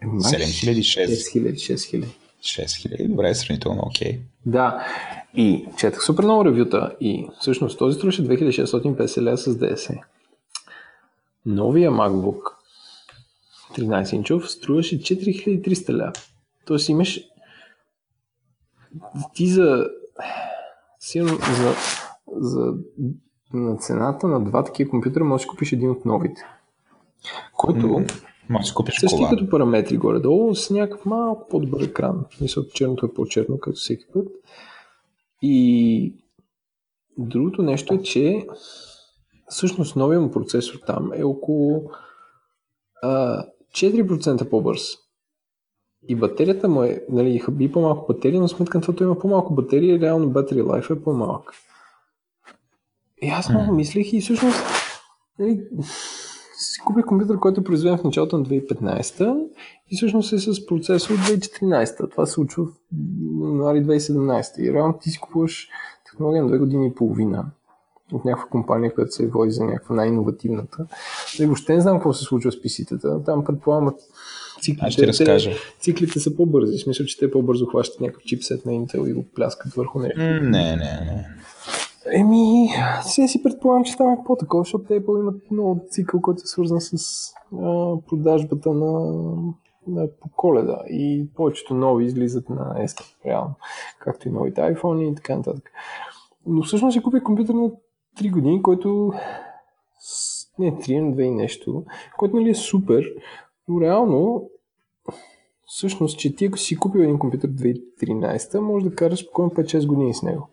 Е, 0.02 0.06
май, 0.06 0.18
7000, 0.18 0.80
6. 0.80 1.54
6000, 1.54 1.54
6000. 1.54 2.06
6000. 2.42 3.08
Добре, 3.08 3.36
сравнително 3.36 3.82
окей. 3.86 4.20
Да, 4.46 4.86
и 5.36 5.66
четах 5.78 6.04
супер 6.04 6.24
много 6.24 6.46
ревюта 6.46 6.96
и 7.02 7.30
всъщност 7.40 7.80
този 7.80 7.98
струваше 7.98 8.24
2650 8.24 9.22
лева 9.22 9.38
с 9.38 9.58
ДС. 9.58 9.94
Новия 11.46 11.92
MacBook 11.92 12.42
13 13.76 14.16
инчов 14.16 14.52
струваше 14.52 15.00
4300 15.00 15.90
лева. 15.90 16.14
Тоест 16.66 16.90
имаш 16.90 17.20
ти 19.34 19.48
за 19.48 19.86
сигурно 21.08 21.38
за, 21.38 21.74
за 22.36 22.74
на 23.54 23.78
цената 23.78 24.28
на 24.28 24.44
два 24.44 24.64
такива 24.64 24.90
компютъра 24.90 25.24
можеш 25.24 25.46
да 25.46 25.50
купиш 25.50 25.72
един 25.72 25.90
от 25.90 26.06
новите. 26.06 26.42
Който 27.54 28.06
Може 28.50 28.70
да 28.70 28.74
купиш 28.74 29.00
същи 29.00 29.18
кола. 29.18 29.30
като 29.30 29.50
параметри 29.50 29.98
горе-долу, 29.98 30.56
с 30.56 30.70
някакъв 30.70 31.06
малко 31.06 31.48
по-добър 31.50 31.82
екран. 31.82 32.26
Смисъл, 32.38 32.64
черното 32.74 33.06
е 33.06 33.14
по-черно, 33.14 33.60
като 33.60 33.76
всеки 33.76 34.06
път. 34.14 34.28
И 35.42 36.16
другото 37.18 37.62
нещо 37.62 37.94
е, 37.94 38.02
че 38.02 38.48
всъщност 39.48 39.96
новия 39.96 40.22
му 40.22 40.32
процесор 40.32 40.80
там 40.88 41.12
е 41.16 41.24
около 41.24 41.92
а, 43.04 43.44
4% 43.72 44.50
по-бърз. 44.50 44.82
И 46.08 46.16
батерията 46.16 46.68
му 46.68 46.84
е, 46.84 47.02
нали, 47.10 47.40
хаби 47.40 47.72
по-малко 47.72 48.14
батерия, 48.14 48.42
но 48.42 48.48
сметка 48.48 48.82
това 48.82 49.06
има 49.06 49.20
по-малко 49.20 49.54
батерия 49.54 49.96
и 49.96 50.00
реално 50.00 50.30
battery 50.30 50.64
life 50.64 50.98
е 50.98 51.04
по-малък. 51.04 51.52
И 53.22 53.30
аз 53.30 53.50
много 53.50 53.74
мислех 53.74 54.14
и 54.14 54.22
всъщност 54.22 54.58
нали, 55.40 55.64
си 56.58 56.82
купих 56.86 57.06
компютър, 57.06 57.40
който 57.40 57.62
е 57.62 57.64
произведен 57.64 57.98
в 57.98 58.04
началото 58.04 58.38
на 58.38 58.46
2015 58.46 59.48
и 59.90 59.96
всъщност 59.96 60.34
е 60.34 60.40
с 60.40 60.66
процесор 60.66 61.14
от 61.14 61.20
2014. 61.20 62.12
Това 62.12 62.26
се 62.26 62.34
случва 62.34 62.66
в 62.66 62.70
януари 63.42 63.86
2017. 63.86 64.60
И 64.60 64.74
реално 64.74 64.94
ти 65.02 65.10
си 65.10 65.20
купуваш 65.20 65.70
технология 66.12 66.44
на 66.44 66.48
две 66.48 66.58
години 66.58 66.88
и 66.88 66.96
половина 66.96 67.46
от 68.12 68.26
някаква 68.26 68.50
компания, 68.50 68.94
която 68.94 69.12
се 69.12 69.28
води 69.28 69.52
за 69.52 69.66
някаква 69.66 69.96
най-инновативната. 69.96 70.86
И 71.40 71.46
въобще 71.46 71.74
не 71.74 71.82
знам 71.82 71.98
какво 71.98 72.14
се 72.14 72.24
случва 72.24 72.52
с 72.52 72.56
PC-тата. 72.56 73.26
Там 73.26 73.44
предполагам 73.44 73.96
циклите, 74.62 74.86
Аз 74.86 74.94
ще 74.94 75.08
разкажа. 75.08 75.52
циклите 75.80 76.20
са 76.20 76.36
по-бързи. 76.36 76.78
Смисъл, 76.78 77.06
че 77.06 77.18
те 77.18 77.32
по-бързо 77.32 77.66
хващат 77.66 78.02
някакъв 78.02 78.24
чипсет 78.24 78.66
на 78.66 78.72
Intel 78.72 79.10
и 79.10 79.14
го 79.14 79.26
пляскат 79.36 79.74
върху 79.74 80.00
нещо. 80.00 80.20
Не, 80.20 80.40
не, 80.42 80.76
не. 80.76 81.26
Еми, 82.14 82.70
сега 83.02 83.28
си 83.28 83.44
предполагам, 83.44 83.84
че 83.84 83.98
там 83.98 84.14
е 84.14 84.24
по-такова, 84.26 84.64
защото 84.64 84.86
те 84.86 84.96
имат 84.96 85.52
много 85.52 85.86
цикъл, 85.90 86.22
който 86.22 86.42
е 86.44 86.48
свързан 86.48 86.82
с 86.82 86.94
а, 87.54 87.96
продажбата 88.10 88.74
на, 88.74 89.12
на 89.88 90.08
по 90.22 90.30
коледа 90.36 90.80
и 90.90 91.28
повечето 91.36 91.74
нови 91.74 92.06
излизат 92.06 92.50
на 92.50 92.76
ески, 92.84 93.16
реално, 93.26 93.54
както 94.00 94.28
и 94.28 94.32
новите 94.32 94.62
iPhone 94.62 95.12
и 95.12 95.16
така 95.16 95.36
нататък. 95.36 95.72
Но 96.46 96.64
всъщност 96.64 96.94
си 96.94 97.02
купих 97.02 97.24
компютър 97.24 97.54
на 97.54 97.72
3 98.20 98.32
години, 98.32 98.62
който 98.62 99.14
не 100.60 100.72
3, 100.72 101.00
на 101.00 101.16
2 101.16 101.22
и 101.22 101.32
нещо, 101.32 101.84
който 102.18 102.36
нали 102.36 102.50
е 102.50 102.56
супер, 102.56 103.06
но 103.68 103.82
реално 103.82 104.50
всъщност, 105.66 106.20
че 106.20 106.36
ти 106.36 106.46
ако 106.46 106.58
си 106.58 106.78
купил 106.78 107.00
един 107.00 107.20
компютър 107.20 107.50
2013, 107.50 108.60
може 108.60 108.86
да 108.86 108.96
караш 108.96 109.24
спокойно 109.24 109.52
5-6 109.52 109.86
години 109.86 110.14
с 110.14 110.24
него. 110.24 110.50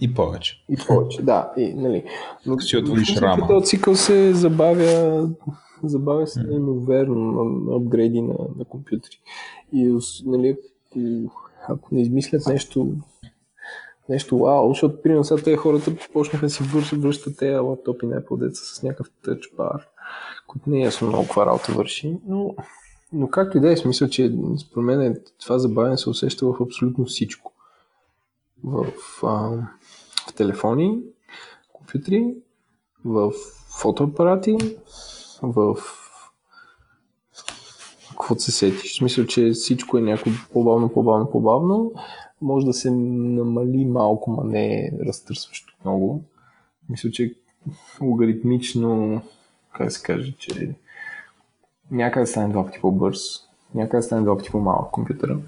И 0.00 0.14
повече. 0.14 0.64
И 0.68 0.76
повече, 0.86 1.22
да. 1.22 1.52
И, 1.56 1.74
нали. 1.74 2.04
Но 2.46 2.60
си 2.60 2.76
отвоиш 2.76 3.14
но 3.14 3.20
рама. 3.20 3.48
Този 3.48 3.66
цикъл 3.66 3.96
се 3.96 4.34
забавя, 4.34 5.28
забавя 5.82 6.26
се 6.26 6.42
неимоверно 6.42 7.14
на, 7.14 7.44
на 7.44 7.76
апгрейди 7.76 8.22
на, 8.22 8.34
на 8.58 8.64
компютри. 8.64 9.20
И 9.72 9.98
нали, 10.24 10.56
ако, 11.26 11.50
ако 11.68 11.94
не 11.94 12.02
измислят 12.02 12.46
нещо 12.46 12.96
нещо 14.08 14.38
вау, 14.38 14.68
защото 14.68 15.02
примерно 15.02 15.24
сега 15.24 15.42
тези 15.42 15.56
хората 15.56 15.96
почнаха 16.12 16.46
да 16.46 16.50
си 16.50 16.62
връщат, 16.62 17.02
връщат 17.02 17.36
тези 17.36 17.56
лаптопи 17.56 18.06
на 18.06 18.20
Apple 18.20 18.38
деца 18.38 18.60
с 18.64 18.82
някакъв 18.82 19.06
тъчбар, 19.24 19.86
който 20.46 20.70
не 20.70 20.78
е 20.78 20.84
ясно 20.84 21.08
много 21.08 21.24
каква 21.24 21.46
работа 21.46 21.72
върши, 21.72 22.18
но, 22.26 22.54
но 23.12 23.28
както 23.28 23.58
и 23.58 23.60
да 23.60 23.72
е, 23.72 23.76
смисъл, 23.76 24.08
че 24.08 24.32
според 24.58 24.86
мен 24.86 25.16
това 25.40 25.58
забавяне 25.58 25.98
се 25.98 26.10
усеща 26.10 26.46
в 26.46 26.62
абсолютно 26.62 27.04
всичко. 27.04 27.52
В, 28.64 28.86
а, 29.22 29.28
в 30.28 30.34
телефони, 30.36 30.98
компютри, 31.72 32.34
в 33.04 33.32
фотоапарати, 33.78 34.56
в 35.42 35.76
какво 38.10 38.34
се 38.38 38.52
сетиш. 38.52 38.92
В 38.92 38.96
смисъл, 38.96 39.26
че 39.26 39.50
всичко 39.50 39.98
е 39.98 40.00
някакво 40.00 40.30
по-бавно, 40.52 40.88
по-бавно, 40.88 41.30
по-бавно. 41.30 41.92
Може 42.40 42.66
да 42.66 42.72
се 42.72 42.90
намали 42.90 43.84
малко, 43.84 44.30
ма 44.30 44.44
не 44.44 44.74
е 44.74 44.90
разтърсващо 45.06 45.74
много. 45.84 46.24
Мисля, 46.88 47.10
че 47.10 47.34
логаритмично, 48.00 49.22
как 49.74 49.92
се 49.92 50.02
каже, 50.02 50.32
че 50.32 50.74
някъде 51.90 52.26
стане 52.26 52.48
два 52.48 52.66
пъти 52.66 52.78
по-бърз, 52.80 53.18
някъде 53.74 54.02
стане 54.02 54.22
два 54.22 54.36
пъти 54.36 54.50
по-малък 54.50 54.90
компютъра. 54.90 55.38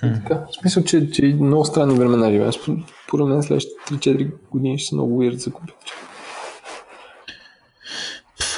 Така. 0.00 0.34
В 0.36 0.54
смисъл, 0.54 0.84
че, 0.84 1.10
че 1.10 1.22
много 1.34 1.64
странни 1.64 1.94
времена 1.94 2.30
живеем. 2.30 2.52
Според 3.06 3.26
мен 3.26 3.42
следващите 3.42 3.74
3-4 3.84 4.32
години 4.50 4.78
ще 4.78 4.88
са 4.88 4.94
много 4.94 5.22
weird 5.22 5.34
за 5.34 5.52
компютъра. 5.52 5.94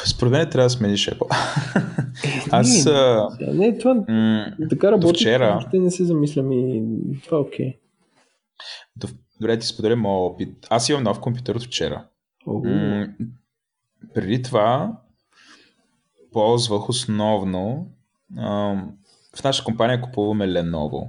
Според 0.07 0.33
мен 0.33 0.51
трябва 0.51 0.66
да 0.66 0.70
смениш 0.70 1.11
Apple. 1.11 1.37
Е, 2.25 2.43
Аз... 2.51 2.85
Не, 3.41 3.53
не 3.55 3.79
това 3.79 3.95
м- 4.09 4.47
така 4.70 4.93
работи. 4.93 5.14
вчера- 5.14 5.64
Ще 5.68 5.79
не 5.79 5.91
се 5.91 6.05
замислям 6.05 6.53
и 6.53 6.83
това 7.25 7.37
е 7.37 7.41
окей. 7.41 7.79
Добре, 9.41 9.59
ти 9.59 9.66
споделя 9.66 9.97
моят 9.97 10.33
опит. 10.35 10.66
Аз 10.70 10.89
имам 10.89 11.03
нов 11.03 11.20
компютър 11.20 11.55
от 11.55 11.62
вчера. 11.62 12.05
М- 12.47 13.07
преди 14.15 14.43
това 14.43 14.97
ползвах 16.33 16.89
основно 16.89 17.91
в 19.37 19.45
нашата 19.45 19.65
компания 19.65 20.01
купуваме 20.01 20.47
Lenovo. 20.47 21.09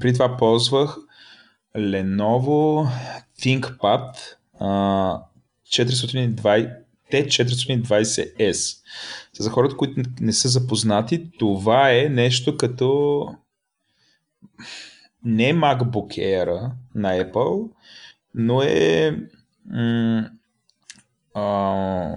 Преди 0.00 0.12
това 0.12 0.36
ползвах 0.36 0.96
Lenovo 1.76 2.88
ThinkPad 3.40 4.16
а, 4.60 5.22
420 5.68 6.74
T420S. 7.12 8.78
За 9.38 9.50
хората, 9.50 9.76
които 9.76 10.02
не 10.20 10.32
са 10.32 10.48
запознати, 10.48 11.30
това 11.38 11.92
е 11.92 12.08
нещо 12.08 12.56
като 12.56 13.20
не 15.24 15.54
MacBook 15.54 16.18
Air 16.18 16.70
на 16.94 17.24
Apple, 17.24 17.70
но 18.34 18.62
е 18.62 19.16
а, 21.38 22.16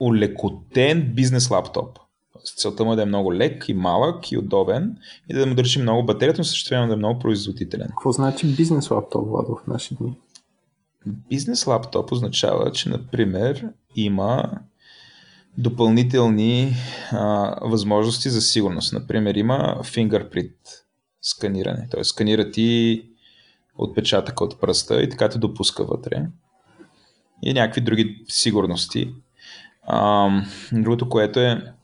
улекотен 0.00 1.12
бизнес 1.14 1.50
лаптоп. 1.50 1.98
Целта 2.56 2.84
му 2.84 2.92
е 2.92 2.96
да 2.96 3.02
е 3.02 3.06
много 3.06 3.34
лек 3.34 3.68
и 3.68 3.74
малък 3.74 4.32
и 4.32 4.38
удобен 4.38 4.96
и 5.30 5.34
да 5.34 5.46
му 5.46 5.54
държи 5.54 5.82
много 5.82 6.06
батерията, 6.06 6.40
но 6.40 6.44
също 6.44 6.70
време 6.70 6.86
да 6.86 6.92
е 6.92 6.96
много 6.96 7.18
производителен. 7.18 7.88
Какво 7.88 8.12
значи 8.12 8.46
бизнес 8.56 8.90
лаптоп, 8.90 9.28
Владо, 9.28 9.56
в 9.56 9.66
наши 9.66 9.94
дни? 9.94 10.18
Бизнес 11.06 11.66
лаптоп 11.66 12.12
означава, 12.12 12.72
че, 12.72 12.88
например, 12.88 13.68
има 13.96 14.50
допълнителни 15.58 16.74
а, 17.12 17.54
възможности 17.62 18.30
за 18.30 18.40
сигурност. 18.40 18.92
Например, 18.92 19.34
има 19.34 19.78
fingerprint 19.82 20.54
сканиране. 21.22 21.88
Т.е. 21.90 22.04
сканира 22.04 22.50
ти 22.50 23.02
отпечатъка 23.78 24.44
от 24.44 24.60
пръста 24.60 25.02
и 25.02 25.08
така 25.08 25.28
те 25.28 25.38
допуска 25.38 25.84
вътре. 25.84 26.26
И 27.42 27.54
някакви 27.54 27.80
други 27.80 28.24
сигурности. 28.28 29.14
А, 29.82 30.30
другото, 30.72 31.08
което 31.08 31.40
е 31.40 31.74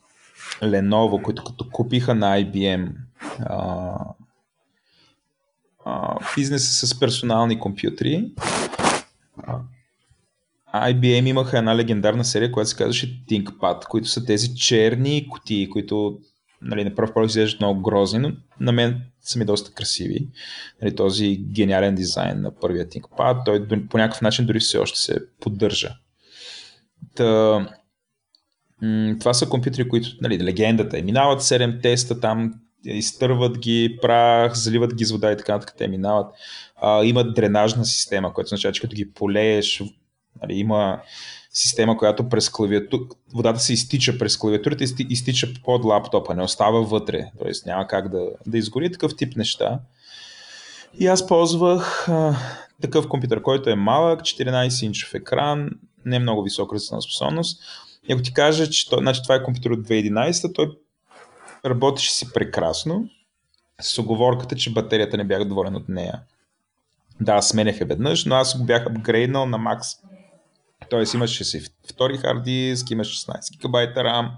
Lenovo, 0.62 1.22
които 1.22 1.44
като 1.44 1.68
купиха 1.68 2.14
на 2.14 2.42
IBM 2.42 2.92
а, 3.40 3.94
а, 5.84 6.18
бизнеса 6.36 6.86
с 6.86 7.00
персонални 7.00 7.58
компютри, 7.58 8.32
IBM 10.74 11.28
имаха 11.28 11.58
една 11.58 11.76
легендарна 11.76 12.24
серия, 12.24 12.52
която 12.52 12.70
се 12.70 12.76
казваше 12.76 13.24
ThinkPad, 13.24 13.84
които 13.88 14.08
са 14.08 14.24
тези 14.24 14.54
черни 14.54 15.28
кутии, 15.28 15.70
които 15.70 16.18
нали, 16.62 16.84
на 16.84 16.94
пръв 16.94 17.12
поглед 17.12 17.30
изглеждат 17.30 17.60
много 17.60 17.82
грозни, 17.82 18.18
но 18.18 18.32
на 18.60 18.72
мен 18.72 19.00
са 19.20 19.38
ми 19.38 19.44
доста 19.44 19.72
красиви. 19.72 20.28
Нали, 20.82 20.96
този 20.96 21.36
гениален 21.36 21.94
дизайн 21.94 22.40
на 22.40 22.50
първия 22.50 22.88
ThinkPad, 22.88 23.44
той 23.44 23.68
по 23.88 23.98
някакъв 23.98 24.20
начин 24.20 24.46
дори 24.46 24.60
все 24.60 24.78
още 24.78 24.98
се 24.98 25.18
поддържа. 25.40 25.94
Та, 27.14 27.68
това 29.20 29.34
са 29.34 29.48
компютри, 29.48 29.88
които, 29.88 30.08
нали, 30.20 30.44
легендата 30.44 30.98
е, 30.98 31.02
минават 31.02 31.40
7 31.40 31.82
теста 31.82 32.20
там, 32.20 32.54
изтърват 32.84 33.58
ги, 33.58 33.98
прах, 34.02 34.54
заливат 34.54 34.94
ги 34.94 35.04
с 35.04 35.10
вода 35.10 35.32
и 35.32 35.36
така 35.36 35.52
нататък, 35.52 35.74
те 35.78 35.88
минават. 35.88 36.34
А, 36.76 37.04
имат 37.04 37.34
дренажна 37.34 37.84
система, 37.84 38.34
което 38.34 38.46
означава, 38.46 38.72
че 38.72 38.80
като 38.80 38.94
ги 38.94 39.12
полееш, 39.12 39.82
нали, 40.42 40.54
има 40.54 41.00
система, 41.52 41.96
която 41.96 42.28
през 42.28 42.50
клавиатура, 42.50 43.02
водата 43.34 43.60
се 43.60 43.72
изтича 43.72 44.18
през 44.18 44.36
клавиатурата 44.36 44.84
и 44.84 45.06
изтича 45.08 45.48
под 45.64 45.84
лаптопа, 45.84 46.34
не 46.34 46.42
остава 46.42 46.80
вътре, 46.80 47.30
т.е. 47.38 47.50
няма 47.66 47.86
как 47.86 48.08
да, 48.08 48.28
да 48.46 48.58
изгори 48.58 48.92
такъв 48.92 49.16
тип 49.16 49.36
неща. 49.36 49.80
И 50.98 51.06
аз 51.06 51.26
ползвах 51.26 52.08
а, 52.08 52.36
такъв 52.82 53.08
компютър, 53.08 53.42
който 53.42 53.70
е 53.70 53.74
малък, 53.74 54.20
14-инчов 54.20 55.14
екран, 55.14 55.70
не 56.04 56.18
много 56.18 56.42
висока 56.42 56.74
разделна 56.74 57.02
способност. 57.02 57.62
И 58.08 58.12
ако 58.12 58.22
ти 58.22 58.34
кажа, 58.34 58.70
че 58.70 58.90
той, 58.90 58.98
значи, 58.98 59.22
това 59.22 59.34
е 59.34 59.42
компютър 59.42 59.70
от 59.70 59.88
2011, 59.88 60.54
той 60.54 60.78
работеше 61.66 62.12
си 62.12 62.32
прекрасно, 62.32 63.08
с 63.80 63.98
оговорката, 63.98 64.56
че 64.56 64.72
батерията 64.72 65.16
не 65.16 65.24
бях 65.24 65.44
доволен 65.44 65.76
от 65.76 65.88
нея. 65.88 66.20
Да, 67.20 67.42
сменяха 67.42 67.84
веднъж, 67.84 68.24
но 68.24 68.34
аз 68.34 68.58
го 68.58 68.64
бях 68.64 68.86
апгрейднал 68.86 69.46
на 69.46 69.58
макс. 69.58 69.88
Тоест 70.92 71.14
имаше 71.14 71.44
си 71.44 71.60
втори 71.90 72.16
хард 72.16 72.42
диск, 72.44 72.90
имаше 72.90 73.26
16 73.26 73.52
гигабайта 73.52 74.00
RAM 74.00 74.28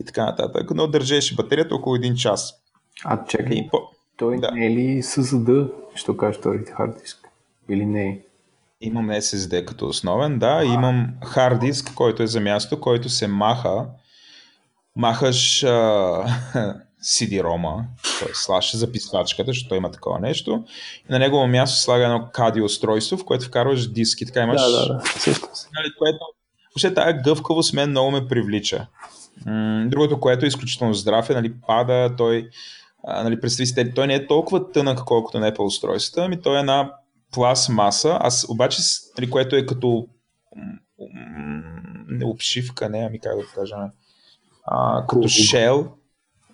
и 0.00 0.04
така 0.04 0.24
нататък, 0.24 0.70
но 0.74 0.86
държеше 0.86 1.34
батерията 1.34 1.74
около 1.74 1.96
един 1.96 2.14
час. 2.16 2.54
А, 3.04 3.24
чакай, 3.24 3.56
И 3.56 3.68
по... 3.68 3.78
той 4.16 4.40
да. 4.40 4.50
не 4.50 4.66
е 4.66 4.70
ли 4.70 5.02
SSD, 5.02 5.70
що 5.94 6.16
кажеш 6.16 6.38
вторите 6.40 6.72
хард 6.72 6.98
диск? 7.02 7.28
Или 7.68 7.86
не 7.86 8.08
е? 8.08 8.18
Имам 8.80 9.08
SSD 9.08 9.64
като 9.64 9.86
основен, 9.86 10.38
да, 10.38 10.64
имам 10.64 11.08
хард 11.24 11.60
диск, 11.60 11.94
който 11.94 12.22
е 12.22 12.26
за 12.26 12.40
място, 12.40 12.80
който 12.80 13.08
се 13.08 13.26
маха. 13.28 13.86
Махаш 14.96 15.64
а, 15.64 16.24
CD-рома, 17.02 17.84
т.е. 18.20 18.28
слаш 18.34 18.76
записвачката, 18.76 19.50
защото 19.50 19.74
има 19.74 19.90
такова 19.90 20.20
нещо. 20.20 20.64
И 21.08 21.12
на 21.12 21.18
негово 21.18 21.46
място 21.46 21.80
слага 21.80 22.04
едно 22.04 22.28
кади 22.32 22.60
устройство, 22.60 23.16
в 23.16 23.24
което 23.24 23.44
вкарваш 23.44 23.92
диски. 23.92 24.26
Така 24.26 24.42
имаш, 24.42 24.62
Да, 24.62 24.70
да, 24.70 24.86
да. 24.86 24.94
Нали, 25.74 25.92
което 25.98 26.18
въобще 26.70 26.94
тая 26.94 27.22
гъвкавост 27.22 27.74
мен 27.74 27.90
много 27.90 28.10
ме 28.10 28.28
привлича. 28.28 28.86
Другото, 29.86 30.20
което 30.20 30.44
е 30.44 30.48
изключително 30.48 30.94
здрав 30.94 31.30
е, 31.30 31.34
нали, 31.34 31.54
пада, 31.66 32.14
той, 32.16 32.48
а, 33.04 33.22
нали, 33.22 33.40
представи 33.40 33.66
си, 33.66 33.94
той 33.94 34.06
не 34.06 34.14
е 34.14 34.26
толкова 34.26 34.72
тънък, 34.72 34.98
колкото 35.04 35.40
на 35.40 35.52
Apple 35.52 35.64
устройствата, 35.64 36.24
ами 36.24 36.42
той 36.42 36.56
е 36.56 36.60
една 36.60 36.92
пластмаса, 37.32 38.18
аз 38.20 38.46
обаче, 38.48 38.82
нали, 39.18 39.30
което 39.30 39.56
е 39.56 39.66
като 39.66 40.08
не 42.08 42.24
обшивка, 42.24 42.88
не, 42.88 42.98
ами 42.98 43.20
как 43.20 43.36
да 43.36 43.42
кажа, 43.54 43.76
а, 44.64 45.06
като 45.06 45.28
шел, 45.28 45.92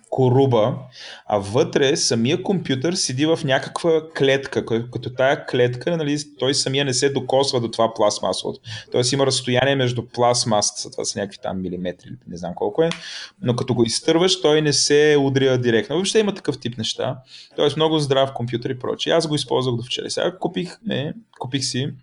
коруба, 0.09 0.77
а 1.25 1.37
вътре 1.37 1.95
самия 1.95 2.43
компютър 2.43 2.93
седи 2.93 3.25
в 3.25 3.39
някаква 3.43 4.01
клетка, 4.17 4.65
като 4.65 5.09
тая 5.09 5.45
клетка, 5.45 5.97
нали, 5.97 6.17
той 6.39 6.53
самия 6.53 6.85
не 6.85 6.93
се 6.93 7.09
докосва 7.09 7.61
до 7.61 7.71
това 7.71 7.93
пластмасовото. 7.93 8.59
Тоест 8.91 9.11
има 9.11 9.25
разстояние 9.25 9.75
между 9.75 10.07
пластмасата, 10.07 10.91
това 10.91 11.05
са 11.05 11.19
някакви 11.19 11.39
там 11.43 11.61
милиметри, 11.61 12.07
или 12.07 12.17
не 12.27 12.37
знам 12.37 12.53
колко 12.55 12.83
е, 12.83 12.89
но 13.41 13.55
като 13.55 13.73
го 13.73 13.83
изтърваш, 13.83 14.41
той 14.41 14.61
не 14.61 14.73
се 14.73 15.17
удря 15.19 15.57
директно. 15.57 15.95
Въобще 15.95 16.19
има 16.19 16.33
такъв 16.33 16.59
тип 16.59 16.77
неща. 16.77 17.17
Тоест 17.55 17.77
много 17.77 17.99
здрав 17.99 18.33
компютър 18.33 18.69
и 18.69 18.79
прочее. 18.79 19.13
Аз 19.13 19.27
го 19.27 19.35
използвах 19.35 19.75
до 19.75 19.83
вчера. 19.83 20.09
Сега 20.09 20.37
купих, 20.37 20.77
не, 20.85 21.13
купих 21.39 21.63
си, 21.63 21.93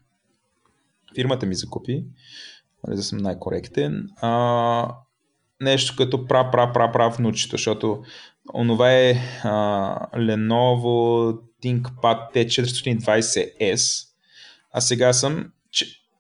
фирмата 1.14 1.46
ми 1.46 1.54
закупи, 1.54 2.04
нали, 2.86 2.96
да 2.96 3.02
съм 3.02 3.18
най-коректен, 3.18 4.08
а, 4.20 4.94
нещо 5.62 5.94
като 5.96 6.26
пра, 6.26 6.50
пра, 6.50 6.72
пра, 6.72 6.92
пра 6.92 7.08
внучето, 7.08 7.56
защото 7.56 8.02
онова 8.54 8.92
е 8.92 9.14
а, 9.44 9.50
Lenovo 10.16 11.38
ThinkPad 11.64 12.34
T420S, 12.34 14.06
а 14.72 14.80
сега 14.80 15.12
съм, 15.12 15.52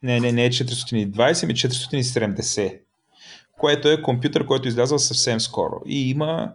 не, 0.02 0.20
не, 0.20 0.32
не 0.32 0.44
е 0.44 0.50
420, 0.50 1.44
ами 1.44 1.54
470, 1.54 2.78
което 3.58 3.88
е 3.88 4.02
компютър, 4.02 4.46
който 4.46 4.68
е 4.68 4.70
излязъл 4.70 4.98
съвсем 4.98 5.40
скоро. 5.40 5.80
И 5.86 6.10
има 6.10 6.52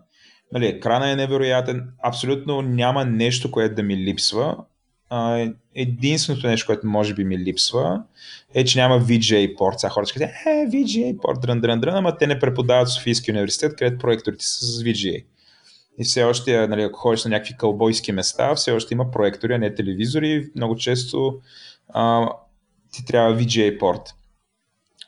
Нали, 0.54 0.68
екрана 0.68 1.12
е 1.12 1.16
невероятен, 1.16 1.90
абсолютно 2.04 2.62
няма 2.62 3.06
нещо, 3.06 3.52
което 3.52 3.76
да 3.76 3.84
ми 3.84 3.98
липсва. 3.98 4.58
Единственото 5.76 6.48
нещо, 6.48 6.66
което 6.66 6.88
може 6.88 7.14
би 7.14 7.24
ми 7.24 7.38
липсва, 7.38 8.04
е, 8.54 8.66
че 8.66 8.80
няма 8.80 9.02
VGA 9.02 9.58
порт. 9.58 9.80
Сега 9.80 9.92
хората 9.92 10.10
ще 10.10 10.20
кажат, 10.20 10.36
е, 10.46 10.50
VGA 10.50 11.22
порт, 11.22 11.42
дрън, 11.42 11.62
дрън, 11.62 11.80
дрън, 11.80 11.96
ама 11.96 12.18
те 12.18 12.28
не 12.28 12.40
преподават 12.40 12.88
в 12.88 12.94
Софийския 12.94 13.34
университет, 13.34 13.76
където 13.76 13.98
проекторите 13.98 14.46
са 14.46 14.66
с 14.66 14.84
VGA. 14.84 15.26
И 16.00 16.04
все 16.04 16.24
още, 16.24 16.68
нали, 16.68 16.82
ако 16.82 17.00
ходиш 17.00 17.24
на 17.24 17.30
някакви 17.30 17.58
кълбойски 17.58 18.12
места, 18.12 18.56
все 18.56 18.72
още 18.72 18.94
има 18.94 19.12
проектори, 19.12 19.54
а 19.54 19.58
не 19.58 19.76
телевизори. 19.76 20.50
Много 20.56 20.76
често 20.76 21.40
а, 21.90 22.30
ти 22.92 23.06
трябва 23.06 23.38
VGA 23.38 23.80
порт. 23.80 24.14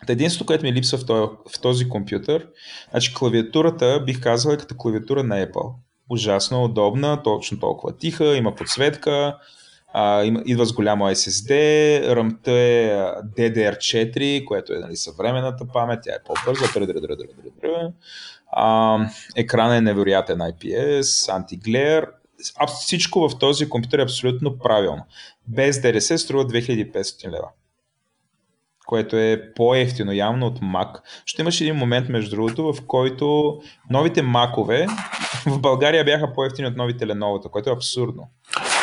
Единството, 0.07 0.45
което 0.45 0.63
ми 0.63 0.73
липсва 0.73 0.97
в 0.97 1.05
този, 1.05 1.31
в 1.57 1.61
този 1.61 1.89
компютър, 1.89 2.47
значи 2.91 3.13
клавиатурата 3.13 4.03
бих 4.05 4.21
казал 4.21 4.51
е 4.51 4.57
като 4.57 4.75
клавиатура 4.75 5.23
на 5.23 5.45
Apple. 5.45 5.73
Ужасно 6.09 6.63
удобна, 6.63 7.23
точно 7.23 7.59
толкова 7.59 7.97
тиха, 7.97 8.35
има 8.35 8.55
подсветка, 8.55 9.37
а, 9.93 10.23
идва 10.45 10.65
с 10.65 10.73
голямо 10.73 11.05
SSD, 11.05 11.51
RAM 12.13 12.47
е 12.47 12.89
DDR4, 13.37 14.45
което 14.45 14.73
е 14.73 14.79
нали, 14.79 14.95
съвременната 14.95 15.67
памет, 15.73 15.99
тя 16.03 16.11
е 16.11 16.23
по-бърза, 16.25 16.65
екрана 19.35 19.77
е 19.77 19.81
невероятен 19.81 20.37
IPS, 20.37 21.35
антиглер, 21.35 22.07
всичко 22.67 23.29
в 23.29 23.39
този 23.39 23.69
компютър 23.69 23.99
е 23.99 24.03
абсолютно 24.03 24.59
правилно. 24.59 25.05
Без 25.47 25.81
ДДС 25.81 26.17
струва 26.17 26.45
2500 26.45 27.25
лева 27.27 27.47
което 28.89 29.17
е 29.17 29.53
по-ефтино 29.55 30.11
явно 30.11 30.45
от 30.45 30.59
Mac. 30.59 31.01
Ще 31.25 31.41
имаш 31.41 31.61
един 31.61 31.75
момент, 31.75 32.09
между 32.09 32.35
другото, 32.35 32.73
в 32.73 32.85
който 32.87 33.57
новите 33.89 34.21
макове 34.21 34.87
в 35.47 35.59
България 35.59 36.05
бяха 36.05 36.33
по-ефтини 36.33 36.67
от 36.67 36.77
новите 36.77 37.05
Lenovo, 37.05 37.49
което 37.49 37.69
е 37.69 37.73
абсурдно. 37.73 38.27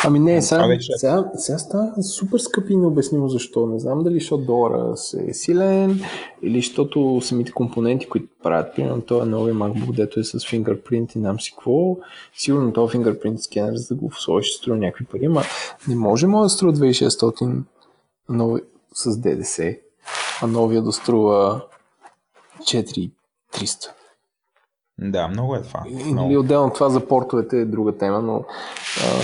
Ами 0.07 0.19
не, 0.19 0.41
сега, 0.41 0.67
вече... 0.67 0.91
сега, 0.95 1.31
сега 1.35 1.57
става 1.57 2.03
супер 2.03 2.37
скъпи 2.37 2.73
и 2.73 2.77
необяснимо 2.77 3.27
защо. 3.27 3.67
Не 3.67 3.79
знам 3.79 4.03
дали 4.03 4.19
защото 4.19 4.43
долара 4.43 4.93
е 5.27 5.33
силен 5.33 6.01
или 6.41 6.59
защото 6.59 7.21
самите 7.21 7.51
компоненти, 7.51 8.09
които 8.09 8.27
правят, 8.43 8.75
примерно 8.75 9.01
този 9.01 9.29
нови 9.29 9.51
MacBook, 9.51 9.95
дето 9.95 10.19
е 10.19 10.23
с 10.23 10.47
фингърпринт 10.49 11.15
и 11.15 11.19
нам 11.19 11.39
си 11.39 11.51
какво, 11.51 11.97
сигурно 12.37 12.73
този 12.73 12.91
фингърпринт 12.91 13.41
скенер, 13.41 13.75
за 13.75 13.87
да 13.87 14.01
го 14.01 14.11
сложиш, 14.13 14.49
ще 14.49 14.57
струва 14.57 14.77
някакви 14.77 15.05
пари, 15.05 15.25
ама 15.25 15.41
не 15.87 15.95
може 15.95 16.27
да 16.27 16.49
струва 16.49 16.73
2600 16.73 17.63
нови 18.29 18.61
с 18.93 19.17
ДДС 19.17 19.75
а 20.41 20.47
новия 20.47 20.81
да 20.81 20.91
струва 20.91 21.61
4300. 22.59 23.11
Да, 25.01 25.27
много 25.27 25.55
е 25.55 25.61
това. 25.61 25.83
И, 25.89 26.13
много. 26.13 26.39
отделно 26.39 26.73
това 26.73 26.89
за 26.89 27.07
портовете 27.07 27.57
е 27.57 27.65
друга 27.65 27.97
тема, 27.97 28.21
но... 28.21 28.45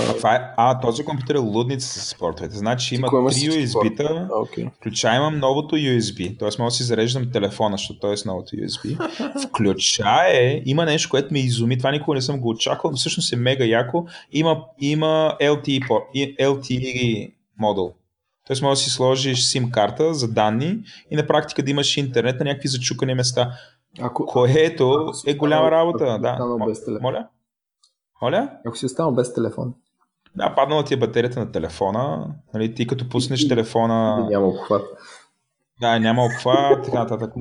А, 0.09 0.13
това 0.13 0.35
е, 0.35 0.41
а 0.57 0.79
този 0.79 1.05
компютър 1.05 1.35
е 1.35 1.37
лудница 1.37 1.99
с 1.99 2.15
портовете. 2.15 2.55
Значи 2.55 2.95
има 2.95 3.07
три 3.07 3.15
USB-та, 3.15 4.27
okay. 4.27 4.71
включая 4.73 5.17
имам 5.17 5.39
новото 5.39 5.75
USB, 5.75 6.39
т.е. 6.39 6.49
мога 6.59 6.67
да 6.67 6.71
си 6.71 6.83
зареждам 6.83 7.31
телефона, 7.31 7.77
защото 7.77 7.99
той 7.99 8.13
е 8.13 8.17
с 8.17 8.25
новото 8.25 8.55
USB. 8.55 9.09
Включая, 9.47 10.61
има 10.65 10.85
нещо, 10.85 11.09
което 11.09 11.33
ме 11.33 11.39
изуми, 11.39 11.77
това 11.77 11.91
никога 11.91 12.15
не 12.15 12.21
съм 12.21 12.39
го 12.39 12.49
очаквал, 12.49 12.91
но 12.91 12.97
всъщност 12.97 13.33
е 13.33 13.35
мега 13.35 13.65
яко. 13.65 14.05
Има, 14.31 14.63
има 14.79 15.35
LTE, 15.41 16.37
LTE 16.39 17.33
модул. 17.59 17.93
Тоест 18.47 18.61
може 18.61 18.79
да 18.79 18.83
си 18.83 18.89
сложиш 18.89 19.39
SIM 19.39 19.71
карта 19.71 20.13
за 20.13 20.27
данни 20.27 20.79
и 21.11 21.15
на 21.15 21.27
практика 21.27 21.63
да 21.63 21.71
имаш 21.71 21.97
интернет 21.97 22.39
на 22.39 22.45
някакви 22.45 22.67
зачукани 22.67 23.13
места. 23.13 23.51
Ако, 24.01 24.25
което 24.25 24.93
ако 24.93 25.29
е 25.29 25.33
голяма 25.33 25.71
работа. 25.71 26.19
Ако 26.23 26.57
да. 26.57 26.65
Без 26.65 26.85
телефон. 26.85 27.01
Моля? 27.01 27.27
Моля? 28.21 28.49
Ако 28.65 28.77
си 28.77 28.85
останал 28.85 29.11
без 29.11 29.33
телефон. 29.33 29.73
Да, 30.35 30.55
паднала 30.55 30.83
ти 30.83 30.93
е 30.93 30.97
батерията 30.97 31.39
на 31.39 31.51
телефона. 31.51 32.27
Нали, 32.53 32.73
ти 32.73 32.87
като 32.87 33.09
пуснеш 33.09 33.47
телефона... 33.47 34.27
Няма 34.29 34.47
обхват. 34.47 34.85
Да, 35.81 35.99
няма 35.99 36.25
обхват, 36.25 36.85
така 36.85 36.99
нататък. 36.99 37.33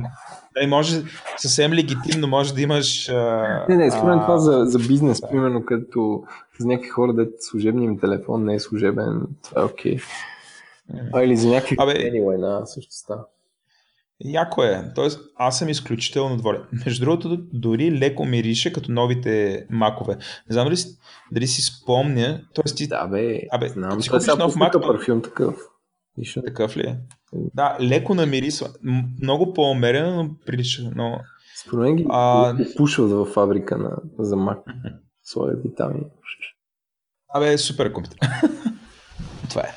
Дали, 0.55 0.67
може 0.67 1.03
съвсем 1.37 1.73
легитимно, 1.73 2.29
може 2.29 2.55
да 2.55 2.61
имаш... 2.61 3.09
А, 3.09 3.67
не, 3.69 3.77
не, 3.77 3.91
според 3.91 4.21
това 4.21 4.39
за, 4.39 4.65
за 4.65 4.79
бизнес, 4.79 5.21
да. 5.21 5.29
примерно, 5.29 5.65
като 5.65 6.23
за 6.59 6.67
някакви 6.67 6.89
хора 6.89 7.13
да 7.13 7.27
служебния 7.41 7.85
им 7.85 7.99
телефон 7.99 8.45
не 8.45 8.55
е 8.55 8.61
служебен, 8.61 9.23
това 9.45 9.63
е 9.63 9.65
окей. 9.65 9.97
Okay. 9.97 10.03
А, 11.13 11.23
или 11.23 11.37
за 11.37 11.49
някакви 11.49 11.77
Абе, 11.79 11.93
anyway, 11.93 12.37
на 12.37 12.67
също 12.67 12.95
става. 12.95 13.25
Яко 14.21 14.63
е. 14.63 14.93
Тоест, 14.95 15.21
аз 15.37 15.59
съм 15.59 15.69
изключително 15.69 16.37
доволен. 16.37 16.63
Между 16.87 17.05
другото, 17.05 17.37
дори 17.53 17.99
леко 17.99 18.25
мирише 18.25 18.73
като 18.73 18.93
новите 18.93 19.67
макове. 19.71 20.15
Не 20.49 20.53
знам 20.53 20.65
дали, 20.65 20.77
дали 21.33 21.47
си 21.47 21.63
спомня. 21.63 22.41
Тоест, 22.55 22.77
ти... 22.77 22.89
Да, 22.89 23.07
бе. 23.07 23.41
Абе, 23.51 23.69
знам, 23.69 24.03
си 24.03 24.11
купиш 24.11 24.27
нов 24.39 24.57
мак. 24.57 24.73
парфюм 24.73 25.23
такъв. 25.23 25.55
Нищо. 26.17 26.43
Такъв 26.43 26.77
ли 26.77 26.83
е? 26.83 26.99
Да, 27.33 27.77
леко 27.81 28.15
намирисва. 28.15 28.69
Много 29.23 29.53
по-умерено, 29.53 30.23
но 30.23 30.31
прилича. 30.47 30.83
Но... 30.95 31.21
Според 31.67 31.83
мен 31.83 31.97
ги 31.97 32.07
а... 32.11 32.57
пушват 32.77 33.11
във 33.11 33.29
фабрика 33.29 33.79
на, 33.79 33.97
за 34.19 34.37
мак. 34.37 34.59
Своя 35.23 35.57
витамини. 35.57 36.07
Абе, 37.35 37.59
супер 37.59 37.93
компютър. 37.93 38.19
Това 39.51 39.63
е. 39.63 39.73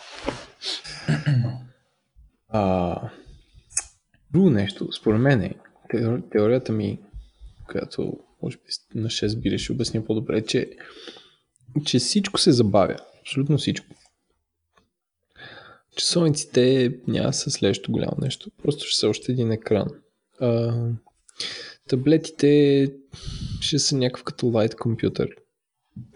А, 2.50 3.02
друго 4.36 4.50
нещо, 4.50 4.92
според 4.92 5.22
мен 5.22 5.42
е, 5.42 5.54
теорията 6.32 6.72
ми, 6.72 7.00
която 7.68 8.20
може 8.44 8.58
би 8.58 9.00
на 9.00 9.10
6 9.10 9.40
бире 9.40 9.58
ще 9.58 9.72
обясня 9.72 10.06
по-добре, 10.06 10.46
че, 10.46 10.70
че 11.86 12.00
всичко 12.00 12.40
се 12.40 12.52
забавя. 12.52 12.96
Абсолютно 13.22 13.58
всичко. 13.58 13.88
Часовниците 15.96 16.94
няма 17.08 17.34
са 17.34 17.52
следващо 17.52 17.92
голямо 17.92 18.18
нещо. 18.22 18.52
Просто 18.64 18.86
ще 18.86 19.00
са 19.00 19.10
още 19.10 19.32
един 19.32 19.52
екран. 19.52 19.88
А, 20.40 20.74
таблетите 21.88 22.92
ще 23.62 23.80
са 23.80 23.98
някакъв 23.98 24.24
като 24.24 24.48
лайт 24.48 24.76
компютър. 24.76 25.30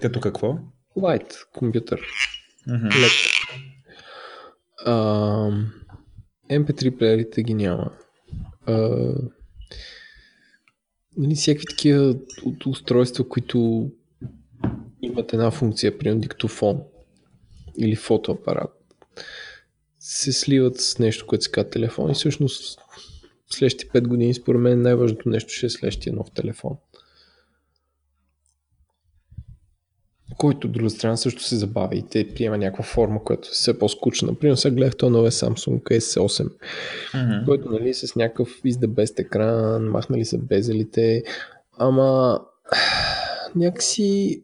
Като 0.02 0.20
какво? 0.20 0.58
Лайт 0.96 1.46
компютър. 1.54 2.02
Mm-hmm. 2.68 3.20
Uh, 4.88 5.66
MP3 6.50 6.98
плеерите 6.98 7.44
ги 7.44 7.54
няма. 7.54 7.92
Uh, 8.70 9.32
нали, 11.18 11.36
всякакви 11.36 11.66
такива 11.66 12.16
устройства, 12.66 13.30
които 13.30 13.90
имат 15.02 15.34
една 15.34 15.52
функция, 15.52 15.98
примерно 15.98 16.22
диктофон 16.22 16.82
или 17.78 17.96
фотоапарат, 17.96 18.70
се 20.00 20.34
сливат 20.34 20.80
с 20.80 21.00
нещо, 21.00 21.28
което 21.28 21.44
се 21.44 21.52
казва 21.52 21.70
телефон 21.70 22.12
и 22.12 22.14
всъщност 22.14 22.80
следващите 23.50 24.00
5 24.00 24.08
години 24.08 24.34
според 24.34 24.62
мен 24.62 24.82
най-важното 24.82 25.30
нещо 25.30 25.54
ще 25.54 25.66
е 25.66 25.70
следващия 25.70 26.14
нов 26.14 26.32
телефон. 26.32 26.78
Който 30.40 30.68
от 30.68 30.74
друга 30.74 30.90
страна 30.90 31.18
също 31.18 31.44
се 31.44 31.56
забавя 31.56 31.96
и 31.96 32.06
те 32.10 32.34
приема 32.34 32.58
някаква 32.58 32.84
форма, 32.84 33.24
която 33.24 33.48
е 33.48 33.52
все 33.52 33.80
по-скучна. 33.80 34.28
Например, 34.28 34.56
сега 34.56 34.76
гледах 34.76 34.98
този 34.98 35.12
новия 35.12 35.32
Samsung 35.32 35.84
S8, 35.84 36.50
mm-hmm. 37.14 37.46
който 37.46 37.70
нали, 37.70 37.94
с 37.94 38.16
някакъв 38.16 38.50
издебест 38.66 39.20
екран, 39.20 39.84
махнали 39.84 40.26
са 40.26 40.38
безелите, 40.38 41.24
ама 41.78 42.40
някакси 43.56 44.42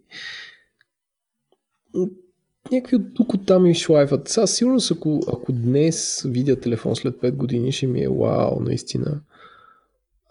някакви 2.72 2.96
от 2.96 3.14
тук 3.14 3.34
от 3.34 3.46
там 3.46 3.66
и 3.66 3.76
шлайфат. 3.76 4.28
Сега 4.28 4.48
сигурно 4.48 4.80
ако, 4.92 5.22
ако 5.28 5.52
днес 5.52 6.26
видя 6.26 6.60
телефон 6.60 6.96
след 6.96 7.16
5 7.16 7.32
години, 7.32 7.72
ще 7.72 7.88
ми 7.88 8.04
е 8.04 8.10
вау, 8.10 8.60
наистина. 8.60 9.22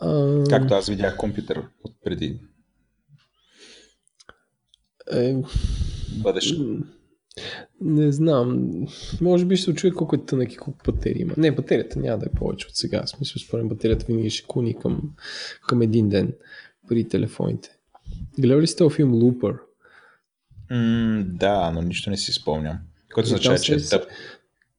А... 0.00 0.42
Както 0.50 0.74
аз 0.74 0.88
видях 0.88 1.16
компютър 1.16 1.62
от 1.84 1.92
преди 2.04 2.38
е, 5.12 5.36
Бъдеш. 6.22 6.55
Не 7.80 8.12
знам. 8.12 8.70
Може 9.20 9.44
би 9.44 9.57
ще 9.57 9.64
се 9.64 9.74
чуе 9.74 9.90
колко 9.90 10.16
е 10.16 10.26
тънък 10.26 10.52
и 10.52 10.57
колко 10.57 10.80
батерии 10.86 11.22
има. 11.22 11.34
Не, 11.36 11.50
батерията 11.50 11.98
няма 11.98 12.18
да 12.18 12.26
е 12.26 12.38
повече 12.38 12.66
от 12.66 12.76
сега. 12.76 13.02
В 13.02 13.09
смисъл, 13.09 13.40
според 13.40 13.68
батерията 13.68 14.07
винаги 14.09 14.30
ще 14.30 14.46
куни 14.46 14.78
към, 14.78 15.11
към 15.66 15.82
един 15.82 16.09
ден 16.09 16.32
при 16.88 17.09
телефоните. 17.09 17.76
Гледали 18.38 18.62
ли 18.62 18.66
сте 18.66 18.90
филм 18.90 19.12
Looper? 19.12 19.59
Mm, 20.70 21.22
да, 21.22 21.70
но 21.70 21.82
нищо 21.82 22.11
не 22.11 22.16
си 22.16 22.32
спомням. 22.32 22.78
Което 23.14 23.26
означава, 23.26 23.59
че 23.59 23.74
е 23.74 23.78
тъп. 23.78 24.05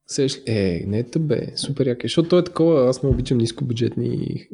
Сеш, 0.07 0.41
е, 0.45 0.83
не 0.87 0.99
е 0.99 1.03
тъп, 1.03 1.21
бе. 1.21 1.47
Супер 1.55 1.85
яке. 1.85 2.07
Защото 2.07 2.29
той 2.29 2.39
е 2.39 2.43
такова, 2.43 2.89
аз 2.89 3.03
не 3.03 3.09
обичам 3.09 3.37
нискобюджетни 3.37 4.47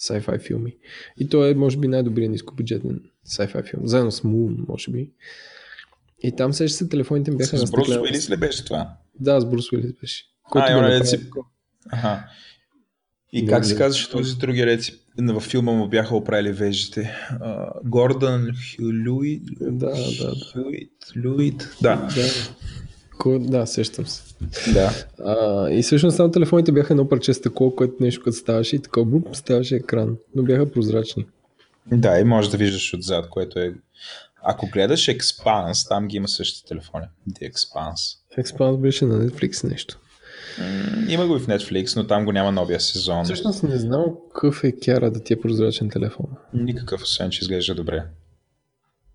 sci-fi 0.00 0.38
филми. 0.38 0.76
И 1.18 1.28
той 1.28 1.50
е, 1.50 1.54
може 1.54 1.76
би, 1.76 1.88
най-добрият 1.88 2.30
нискобюджетен 2.30 3.00
sci-fi 3.28 3.70
филм. 3.70 3.86
Заедно 3.86 4.12
с 4.12 4.20
Moon, 4.20 4.68
може 4.68 4.90
би. 4.90 5.10
И 6.22 6.36
там 6.36 6.52
се 6.52 6.68
се 6.68 6.88
телефоните 6.88 7.30
ми 7.30 7.36
бяха 7.36 7.58
С 7.58 7.70
Брус 7.70 7.88
Уилис 7.88 8.30
ли 8.30 8.36
беше 8.36 8.64
това? 8.64 8.96
Да, 9.20 9.40
с 9.40 9.44
Брус 9.50 9.72
Уилис 9.72 9.92
беше. 10.00 10.24
Който 10.50 10.68
а, 10.70 10.82
направи... 10.82 11.06
си... 11.06 11.30
Ага. 11.90 12.28
И 13.32 13.46
как 13.46 13.64
се 13.64 13.76
казваше 13.76 14.10
този 14.10 14.36
други 14.36 14.66
реци? 14.66 15.00
Във 15.18 15.42
филма 15.42 15.72
му 15.72 15.88
бяха 15.88 16.16
оправили 16.16 16.52
вежите. 16.52 17.14
Гордън 17.84 18.50
Хюлюит. 18.76 19.42
Да, 19.60 19.90
да, 19.90 19.94
да. 19.94 20.34
Хюит, 20.52 20.92
Люит. 21.16 21.76
Да. 21.82 21.96
да. 22.14 22.28
Да, 23.24 23.66
сещам 23.66 24.06
се. 24.06 24.22
Да. 24.74 24.92
А, 25.24 25.70
и 25.70 25.82
всъщност 25.82 26.16
там 26.16 26.32
телефоните 26.32 26.72
бяха 26.72 26.92
едно 26.92 27.08
парче 27.08 27.34
стъкло, 27.34 27.74
което 27.74 27.94
нещо 28.00 28.22
като 28.24 28.36
ставаше 28.36 28.76
и 28.76 28.78
така 28.78 29.04
буп, 29.04 29.28
ставаше 29.36 29.76
екран, 29.76 30.16
но 30.34 30.42
бяха 30.42 30.70
прозрачни. 30.70 31.26
Да, 31.92 32.18
и 32.18 32.24
можеш 32.24 32.50
да 32.50 32.56
виждаш 32.56 32.94
отзад, 32.94 33.28
което 33.30 33.58
е... 33.58 33.74
Ако 34.42 34.66
гледаш 34.66 35.06
Expanse, 35.06 35.88
там 35.88 36.08
ги 36.08 36.16
има 36.16 36.28
същите 36.28 36.68
телефони. 36.68 37.04
The 37.30 37.52
Expanse. 37.52 38.18
Expanse 38.38 38.76
беше 38.80 39.04
на 39.04 39.26
Netflix 39.26 39.70
нещо. 39.70 39.98
М, 40.58 40.64
Има 41.08 41.26
го 41.26 41.36
и 41.36 41.40
в 41.40 41.46
Netflix, 41.46 41.96
но 41.96 42.06
там 42.06 42.24
го 42.24 42.32
няма 42.32 42.52
новия 42.52 42.80
сезон. 42.80 43.24
Всъщност 43.24 43.62
не 43.62 43.78
знам 43.78 44.04
какъв 44.34 44.64
е 44.64 44.72
кяра 44.84 45.10
да 45.10 45.22
ти 45.22 45.32
е 45.32 45.40
прозрачен 45.40 45.90
телефон. 45.90 46.26
Никакъв, 46.54 47.02
освен 47.02 47.30
че 47.30 47.42
изглежда 47.42 47.74
добре. 47.74 48.04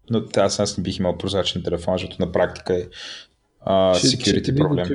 Но 0.10 0.24
аз, 0.38 0.60
аз 0.60 0.78
не 0.78 0.84
бих 0.84 1.00
имал 1.00 1.18
прозрачен 1.18 1.64
телефон, 1.64 1.94
защото 1.94 2.16
на 2.20 2.32
практика 2.32 2.76
е 2.76 2.88
а, 3.62 3.96
security 3.96 4.58
проблем. 4.58 4.88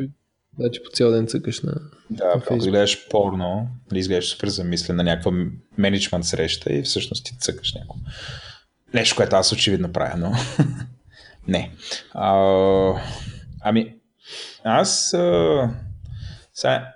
че 0.73 0.83
по 0.83 0.91
цял 0.91 1.11
ден 1.11 1.27
цъкаш 1.27 1.61
на... 1.62 1.75
Да, 2.11 2.43
на 2.51 2.57
гледаш 2.59 3.09
порно, 3.09 3.69
нали, 3.91 4.01
изглеждаш 4.01 4.31
супер 4.31 4.49
замислен 4.49 4.97
на 4.97 5.05
някаква 5.05 5.33
менеджмент 5.79 6.25
среща 6.25 6.73
и 6.73 6.83
всъщност 6.83 7.25
ти 7.25 7.39
цъкаш 7.39 7.75
някакво. 7.75 7.95
Нещо, 8.95 9.17
което 9.17 9.37
аз 9.37 9.53
очевидно 9.53 9.93
правя, 9.93 10.17
но 10.17 10.33
не. 11.49 11.71
А, 12.14 13.01
ами, 13.61 13.95
аз 14.64 15.14
а, 15.14 15.71
сега 16.55 16.93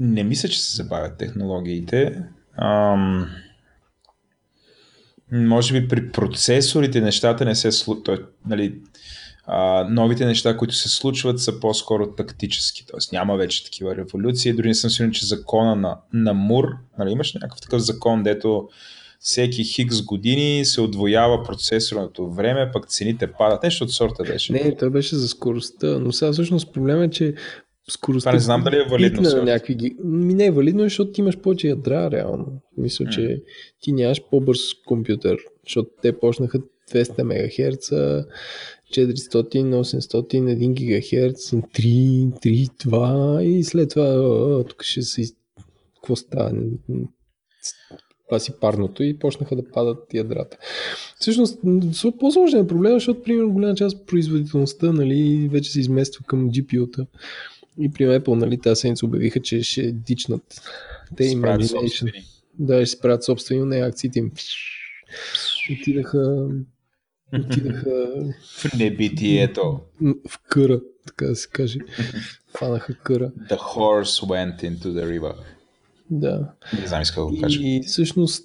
не 0.00 0.24
мисля, 0.24 0.48
че 0.48 0.60
се 0.60 0.76
забавят 0.76 1.18
технологиите. 1.18 2.22
Ам, 2.56 3.30
може 5.32 5.80
би 5.80 5.88
при 5.88 6.12
процесорите 6.12 7.00
нещата 7.00 7.44
не 7.44 7.54
се 7.54 7.72
случват. 7.72 8.36
Нали, 8.46 8.80
а, 9.46 9.86
новите 9.90 10.26
неща, 10.26 10.56
които 10.56 10.74
се 10.74 10.88
случват, 10.88 11.40
са 11.40 11.60
по-скоро 11.60 12.14
тактически. 12.14 12.86
Тоест 12.86 13.12
няма 13.12 13.36
вече 13.36 13.64
такива 13.64 13.96
революции. 13.96 14.52
Дори 14.52 14.68
не 14.68 14.74
съм 14.74 14.90
сигурен, 14.90 15.12
че 15.12 15.26
закона 15.26 15.76
на, 15.76 15.98
на 16.12 16.34
Мур, 16.34 16.64
нали, 16.98 17.10
имаш 17.10 17.34
някакъв 17.34 17.60
такъв 17.60 17.82
закон, 17.82 18.22
дето 18.22 18.68
всеки 19.20 19.64
хикс 19.64 20.02
години 20.02 20.64
се 20.64 20.80
отвоява 20.80 21.42
процесорното 21.42 22.30
време, 22.30 22.70
пък 22.72 22.88
цените 22.88 23.32
падат. 23.32 23.62
Нещо 23.62 23.84
от 23.84 23.92
сорта 23.92 24.22
беше. 24.22 24.52
Не, 24.52 24.76
той 24.76 24.90
беше 24.90 25.16
за 25.16 25.28
скоростта, 25.28 25.98
но 25.98 26.12
сега 26.12 26.32
всъщност 26.32 26.72
проблема 26.72 27.04
е, 27.04 27.10
че 27.10 27.34
скоростта... 27.90 28.30
Това 28.30 28.36
не 28.36 28.40
знам 28.40 28.62
дали 28.64 28.76
е 28.76 28.84
валидно 28.90 29.22
на 29.22 29.42
някакви... 29.42 29.96
Ми 30.04 30.34
не 30.34 30.46
е 30.46 30.50
валидно, 30.50 30.82
защото 30.82 31.12
ти 31.12 31.20
имаш 31.20 31.38
повече 31.38 31.68
ядра, 31.68 32.10
реално. 32.10 32.46
Мисля, 32.76 33.06
че 33.06 33.42
ти 33.80 33.92
нямаш 33.92 34.22
по-бърз 34.30 34.60
компютър, 34.86 35.36
защото 35.66 35.90
те 36.02 36.18
почнаха 36.18 36.58
200 36.92 37.22
МГц, 37.22 37.88
400, 37.88 38.26
800, 38.90 40.26
1 40.34 40.72
ГГц, 40.72 41.50
3, 41.50 42.32
3, 42.40 42.68
2 42.68 43.40
и 43.40 43.64
след 43.64 43.90
това 43.90 44.64
тук 44.68 44.82
ще 44.82 45.02
се... 45.02 45.22
Какво 45.94 46.16
става? 46.16 46.52
Това 48.28 48.38
си 48.38 48.52
парното 48.60 49.02
и 49.02 49.18
почнаха 49.18 49.56
да 49.56 49.70
падат 49.70 50.14
ядрата. 50.14 50.56
Всъщност, 51.20 51.58
по-сложен 52.18 52.60
е 52.60 52.66
проблема, 52.66 52.96
защото, 52.96 53.22
примерно, 53.22 53.52
голяма 53.52 53.74
част 53.74 53.96
от 53.96 54.06
производителността 54.06 54.92
нали, 54.92 55.48
вече 55.52 55.72
се 55.72 55.80
измества 55.80 56.24
към 56.26 56.50
GPU-та. 56.50 57.06
И 57.80 57.90
при 57.90 58.04
Apple, 58.04 58.34
нали, 58.34 58.58
тази 58.58 58.80
седмица 58.80 59.06
обявиха, 59.06 59.40
че 59.40 59.62
ще 59.62 59.92
дичнат 59.92 60.60
те 61.16 61.30
собствени. 61.66 62.12
Да, 62.58 62.86
ще 62.86 62.96
спрят 62.96 63.24
собствени, 63.24 63.64
не 63.64 63.76
акциите 63.76 64.18
им. 64.18 64.32
Отидаха, 65.80 66.48
отидаха 67.32 68.06
В 68.58 68.74
небитието. 68.78 69.80
в 70.28 70.38
къра, 70.48 70.80
така 71.06 71.26
да 71.26 71.36
се 71.36 71.48
каже. 71.48 71.78
Фанаха 72.58 72.94
къра. 72.94 73.30
The 73.50 73.58
horse 73.58 74.26
went 74.26 74.62
into 74.62 74.84
the 74.84 75.20
river. 75.20 75.34
Да. 76.10 76.52
Не 76.80 76.86
знам, 76.86 77.02
иска 77.02 77.20
да 77.20 77.26
го 77.26 77.40
кажа. 77.40 77.60
И 77.62 77.82
всъщност 77.86 78.44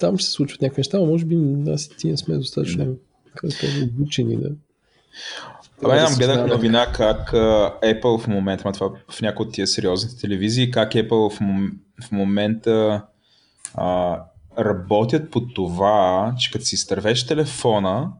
там 0.00 0.18
ще 0.18 0.26
се 0.26 0.32
случват 0.32 0.62
някакви 0.62 0.80
неща, 0.80 0.98
но 0.98 1.06
може 1.06 1.24
би 1.24 1.36
аз 1.70 1.86
и 1.86 1.96
ти 1.96 2.10
не 2.10 2.16
сме 2.16 2.36
достатъчно 2.36 2.96
да 3.42 3.84
обучени 3.84 4.36
да. 4.36 4.50
Абе, 5.84 6.00
да 6.00 6.16
гледах 6.16 6.46
новина 6.46 6.86
как 6.92 7.30
Apple 7.82 8.18
в 8.18 8.26
момента, 8.26 8.62
ма 8.64 8.72
това 8.72 8.90
в 9.10 9.20
някои 9.22 9.46
от 9.46 9.52
тия 9.52 9.66
сериозните 9.66 10.20
телевизии, 10.20 10.70
как 10.70 10.92
Apple 10.92 11.36
в, 11.36 11.40
мом, 11.40 11.72
в 12.04 12.12
момента 12.12 13.02
а, 13.74 14.20
работят 14.58 15.30
по 15.30 15.40
това, 15.46 16.34
че 16.38 16.50
като 16.50 16.64
си 16.64 16.74
изтървеш 16.74 17.26
телефона, 17.26 18.12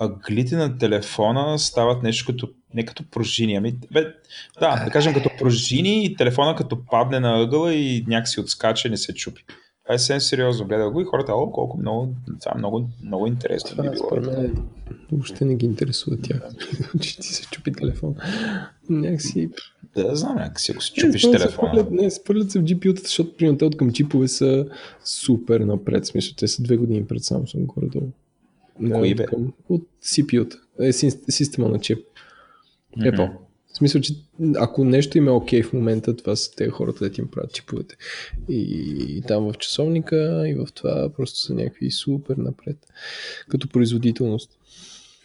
аглите 0.00 0.56
на 0.56 0.78
телефона 0.78 1.58
стават 1.58 2.02
нещо 2.02 2.32
като, 2.32 2.48
не 2.74 2.84
като 2.84 3.10
пружини, 3.10 3.56
ами, 3.56 3.74
бе, 3.92 4.04
да, 4.60 4.84
да 4.84 4.90
кажем 4.90 5.14
като 5.14 5.30
пружини 5.38 6.04
и 6.04 6.16
телефона 6.16 6.56
като 6.56 6.84
падне 6.84 7.20
на 7.20 7.40
ъгъла 7.42 7.74
и 7.74 8.04
някакси 8.08 8.40
отскача 8.40 8.88
и 8.88 8.90
не 8.90 8.96
се 8.96 9.14
чупи. 9.14 9.44
Това 9.84 9.94
е 9.94 9.98
съвсем 9.98 10.20
сериозно. 10.20 10.66
Гледах 10.66 10.90
го 10.90 11.00
и 11.00 11.04
хората, 11.04 11.32
о, 11.32 11.50
колко 11.50 11.78
много, 11.78 12.08
това 12.40 12.52
е 12.54 12.58
много, 12.58 12.88
много 13.02 13.26
интересно. 13.26 13.70
Това 13.70 13.82
би 13.82 13.90
било. 13.90 14.06
според 14.06 14.26
мен 14.28 14.56
въобще 15.12 15.44
не 15.44 15.54
ги 15.54 15.66
интересува 15.66 16.16
тях, 16.18 16.40
че 17.00 17.16
ти 17.16 17.26
се 17.26 17.42
чупи 17.44 17.72
телефон. 17.72 18.14
Някакси... 18.90 19.50
Да, 19.96 20.16
знам, 20.16 20.34
някакси, 20.34 20.72
ако 20.72 20.82
си 20.82 20.92
Не, 20.92 21.00
чупиш 21.00 21.22
се 21.22 21.30
телефона. 21.30 21.68
хвърлят- 21.70 21.90
Не, 21.92 22.10
спърлят 22.10 22.50
се 22.50 22.58
в 22.58 22.64
GPU-тата, 22.64 23.02
защото 23.02 23.36
примерно 23.36 23.58
те 23.58 23.64
от 23.64 23.76
към 23.76 23.92
чипове 23.92 24.28
са 24.28 24.66
супер 25.04 25.60
напред. 25.60 26.06
Смисъл, 26.06 26.34
те 26.36 26.48
са 26.48 26.62
две 26.62 26.76
години 26.76 27.06
пред 27.06 27.18
Samsung 27.20 27.66
горе-долу. 27.66 28.08
Кои, 28.92 29.14
бе? 29.14 29.26
От 29.68 29.82
CPU-та. 30.02 30.56
Е, 30.80 30.88
сис- 30.88 31.30
система 31.30 31.68
на 31.68 31.78
чип. 31.80 31.98
Apple. 32.98 33.24
Мгм. 33.24 33.32
В 33.74 33.78
смисъл, 33.78 34.00
че 34.00 34.14
ако 34.56 34.84
нещо 34.84 35.18
им 35.18 35.28
е 35.28 35.30
окей 35.30 35.62
в 35.62 35.72
момента, 35.72 36.16
това 36.16 36.36
са 36.36 36.54
те 36.56 36.68
хората, 36.68 37.10
да 37.10 37.20
им 37.20 37.28
правят 37.28 37.52
чиповете. 37.52 37.96
И, 38.48 38.60
и 39.08 39.22
там 39.22 39.52
в 39.52 39.58
часовника, 39.58 40.44
и 40.48 40.54
в 40.54 40.66
това 40.74 41.10
просто 41.16 41.38
са 41.38 41.54
някакви 41.54 41.90
супер 41.90 42.36
напред. 42.36 42.76
Като 43.48 43.68
производителност. 43.68 44.50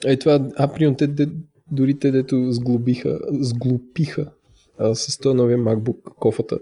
Е, 0.05 0.17
това, 0.17 0.49
а, 0.55 0.95
те, 0.97 1.15
те, 1.15 1.29
дори 1.71 1.99
те, 1.99 2.11
дето 2.11 2.51
сглобиха, 2.51 3.19
сглупиха 3.31 4.31
а, 4.77 4.95
с 4.95 5.17
този 5.17 5.35
новия 5.35 5.57
MacBook 5.57 6.03
кофата. 6.19 6.59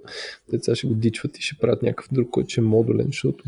Деца 0.51 0.75
ще 0.75 0.88
го 0.88 0.93
дичват 0.93 1.38
и 1.38 1.41
ще 1.41 1.57
правят 1.57 1.83
някакъв 1.83 2.07
друг, 2.11 2.29
който 2.29 2.49
ще 2.49 2.61
е 2.61 2.63
модулен, 2.63 3.05
защото, 3.05 3.45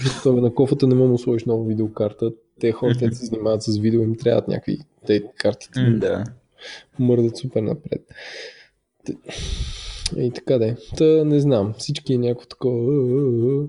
защото 0.00 0.40
на 0.40 0.54
кофата 0.54 0.86
не 0.86 0.94
мога 0.94 1.12
да 1.12 1.18
сложиш 1.18 1.44
нова 1.44 1.64
видеокарта. 1.64 2.32
Те 2.60 2.72
хората, 2.72 3.14
се 3.14 3.26
занимават 3.26 3.62
с 3.62 3.78
видео, 3.78 4.02
им 4.02 4.16
трябват 4.16 4.48
някакви 4.48 4.78
те 5.06 5.22
картите 5.38 5.80
М, 5.80 5.98
Да. 5.98 6.24
Мърдат 6.98 7.36
супер 7.36 7.62
напред. 7.62 8.02
И 10.16 10.30
така 10.30 10.58
да 10.58 10.66
е. 10.66 10.76
Та 10.96 11.24
не 11.24 11.40
знам. 11.40 11.74
Всички 11.78 12.14
е 12.14 12.18
някакво 12.18 12.46
такова. 12.46 12.92
«А, 12.92 12.96
а, 12.96 13.62
а». 13.62 13.66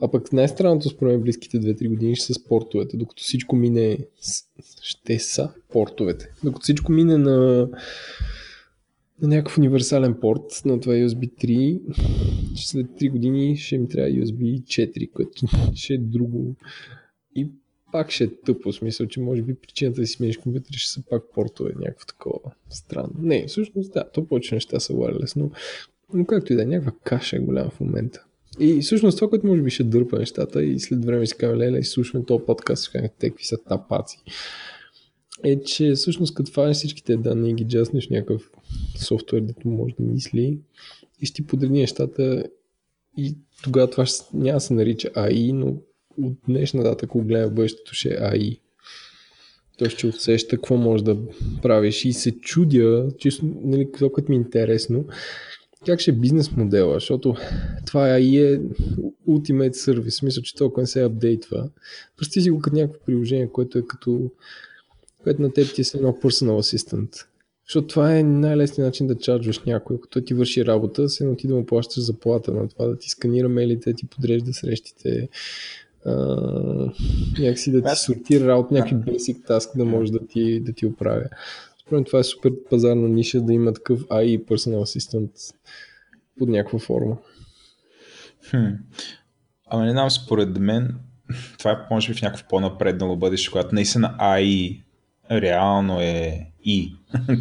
А 0.00 0.10
пък 0.10 0.32
най-странното 0.32 0.88
според 0.88 1.12
мен 1.12 1.22
близките 1.22 1.60
2-3 1.60 1.88
години 1.88 2.16
ще 2.16 2.26
са 2.26 2.34
спортовете. 2.34 2.96
Докато 2.96 3.22
всичко 3.22 3.56
мине... 3.56 3.98
Ще 4.82 5.18
са 5.18 5.50
портовете. 5.72 6.28
Докато 6.44 6.62
всичко 6.62 6.92
мине 6.92 7.18
на 7.18 7.68
на 9.22 9.28
някакъв 9.28 9.58
универсален 9.58 10.14
порт 10.20 10.62
на 10.64 10.80
това 10.80 10.94
USB 10.94 11.44
3, 11.44 11.80
че 12.56 12.68
след 12.68 12.86
3 12.86 13.10
години 13.10 13.56
ще 13.56 13.78
ми 13.78 13.88
трябва 13.88 14.10
USB 14.10 14.62
4, 14.62 15.10
което 15.12 15.46
ще 15.74 15.94
е 15.94 15.98
друго. 15.98 16.54
И 17.36 17.48
пак 17.94 18.10
ще 18.10 18.24
е 18.24 18.28
тъпо, 18.28 18.72
смисъл, 18.72 19.06
че 19.06 19.20
може 19.20 19.42
би 19.42 19.54
причината 19.54 20.00
да 20.00 20.06
си 20.06 20.12
смениш 20.12 20.36
компютър 20.36 20.74
ще 20.74 20.92
са 20.92 21.02
пак 21.10 21.22
портове, 21.34 21.72
някакво 21.78 22.06
такова 22.06 22.40
странно. 22.70 23.14
Не, 23.18 23.46
всъщност 23.46 23.92
да, 23.92 24.04
то 24.12 24.26
повече 24.26 24.54
неща 24.54 24.80
са 24.80 24.92
wireless, 24.92 25.36
но, 25.36 25.50
но 26.14 26.24
както 26.26 26.52
и 26.52 26.56
да 26.56 26.62
е, 26.62 26.66
някаква 26.66 26.92
каша 27.04 27.36
е 27.36 27.40
голяма 27.40 27.70
в 27.70 27.80
момента. 27.80 28.24
И 28.60 28.80
всъщност 28.80 29.18
това, 29.18 29.30
което 29.30 29.46
може 29.46 29.62
би 29.62 29.70
ще 29.70 29.84
дърпа 29.84 30.18
нещата 30.18 30.64
и 30.64 30.80
след 30.80 31.04
време 31.04 31.26
си 31.26 31.36
кажем, 31.36 31.58
леле, 31.58 31.78
изслушваме 31.78 32.24
този 32.24 32.44
подкаст, 32.44 32.88
ще 32.88 33.10
те 33.18 33.30
какви 33.30 33.44
са 33.44 33.56
тапаци. 33.68 34.18
Е, 35.44 35.60
че 35.60 35.92
всъщност 35.92 36.34
като 36.34 36.52
фанеш 36.52 36.76
всичките 36.76 37.16
данни 37.16 37.50
и 37.50 37.54
ги 37.54 37.64
джаснеш 37.68 38.08
някакъв 38.08 38.50
софтуер, 38.96 39.40
дето 39.40 39.68
може 39.68 39.94
да 39.98 40.02
мисли 40.02 40.58
и 41.20 41.26
ще 41.26 41.34
ти 41.34 41.46
подреди 41.46 41.80
нещата 41.80 42.44
и 43.16 43.36
тогава 43.62 43.90
това 43.90 44.06
ще, 44.06 44.24
няма 44.34 44.60
се 44.60 44.74
нарича 44.74 45.08
AI, 45.08 45.52
но 45.52 45.76
от 46.22 46.32
днешна 46.48 46.82
дата, 46.82 47.06
ако 47.06 47.22
гледа 47.22 47.50
бъдещето, 47.50 47.94
ще 47.94 48.08
е 48.08 48.18
AI. 48.18 48.60
Той 49.78 49.88
ще 49.88 50.06
усеща 50.06 50.56
какво 50.56 50.76
може 50.76 51.04
да 51.04 51.16
правиш 51.62 52.04
и 52.04 52.12
се 52.12 52.32
чудя, 52.32 53.08
чисто, 53.18 53.46
нали, 53.64 53.88
което 53.92 54.32
ми 54.32 54.36
е 54.36 54.40
интересно, 54.40 55.04
как 55.86 56.00
ще 56.00 56.10
е 56.10 56.14
бизнес 56.14 56.52
модела, 56.52 56.94
защото 56.94 57.34
това 57.86 58.00
AI 58.00 58.54
е 58.54 58.60
Ultimate 59.28 59.74
Service, 59.74 60.24
мисля, 60.24 60.42
че 60.42 60.54
толкова 60.54 60.82
не 60.82 60.86
се 60.86 61.02
апдейтва. 61.02 61.68
Представи 62.16 62.42
си 62.42 62.50
го 62.50 62.58
като 62.58 62.76
някакво 62.76 63.04
приложение, 63.04 63.52
което 63.52 63.78
е 63.78 63.82
като 63.88 64.30
което 65.22 65.42
на 65.42 65.52
теб 65.52 65.74
ти 65.74 65.80
е 65.80 65.84
едно 65.94 66.12
personal 66.12 66.76
assistant. 66.76 67.26
Защото 67.68 67.86
това 67.86 68.16
е 68.16 68.22
най-лесният 68.22 68.88
начин 68.88 69.06
да 69.06 69.18
чарджваш 69.18 69.60
някой. 69.66 69.96
Ако 69.96 70.08
той 70.08 70.24
ти 70.24 70.34
върши 70.34 70.66
работа, 70.66 71.08
се 71.08 71.24
едно 71.24 71.36
ти 71.36 71.48
да 71.48 71.54
му 71.54 71.66
плащаш 71.66 72.02
заплата 72.02 72.52
на 72.52 72.68
това, 72.68 72.86
да 72.86 72.98
ти 72.98 73.10
сканира 73.10 73.48
мейлите, 73.48 73.94
ти 73.94 74.06
подрежда 74.06 74.52
срещите, 74.52 75.28
някакси 77.38 77.72
да 77.72 77.82
ти 77.82 77.96
сортира 77.96 78.48
работа, 78.48 78.74
някакви 78.74 78.96
basic 78.96 79.48
task 79.48 79.76
да 79.76 79.84
може 79.84 80.12
да 80.12 80.26
ти, 80.26 80.60
да 80.60 80.72
ти 80.72 80.86
оправя. 80.86 81.24
Според 81.86 82.06
това 82.06 82.18
е 82.18 82.24
супер 82.24 82.52
пазарна 82.70 83.08
ниша 83.08 83.40
да 83.40 83.52
има 83.52 83.72
такъв 83.72 84.00
AI 84.00 84.44
personal 84.44 84.78
assistant 84.78 85.54
под 86.38 86.48
някаква 86.48 86.78
форма. 86.78 87.16
Хм. 88.50 88.66
Ама 89.66 89.84
не 89.84 89.90
знам, 89.90 90.10
според 90.10 90.58
мен 90.58 90.94
това 91.58 91.70
е 91.70 91.76
може 91.90 92.12
би 92.12 92.18
в 92.18 92.22
някакво 92.22 92.48
по-напреднало 92.48 93.16
бъдеще, 93.16 93.50
когато 93.50 93.74
наистина 93.74 94.16
AI 94.20 94.82
реално 95.30 96.00
е 96.00 96.46
И, 96.64 96.92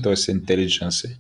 т.е. 0.04 0.16
intelligence 0.16 1.12
е. 1.12 1.16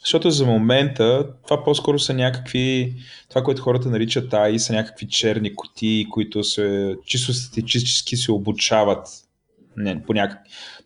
Защото 0.00 0.30
за 0.30 0.46
момента 0.46 1.28
това 1.46 1.64
по-скоро 1.64 1.98
са 1.98 2.14
някакви, 2.14 2.94
това, 3.28 3.42
което 3.42 3.62
хората 3.62 3.90
наричат 3.90 4.32
AI, 4.32 4.56
са 4.56 4.72
някакви 4.72 5.08
черни 5.08 5.54
кутии, 5.54 6.08
които 6.10 6.44
се 6.44 6.96
чисто 7.06 7.34
статически 7.34 8.16
се 8.16 8.32
обучават 8.32 9.08
не, 9.76 10.02
по, 10.02 10.14
някак, 10.14 10.38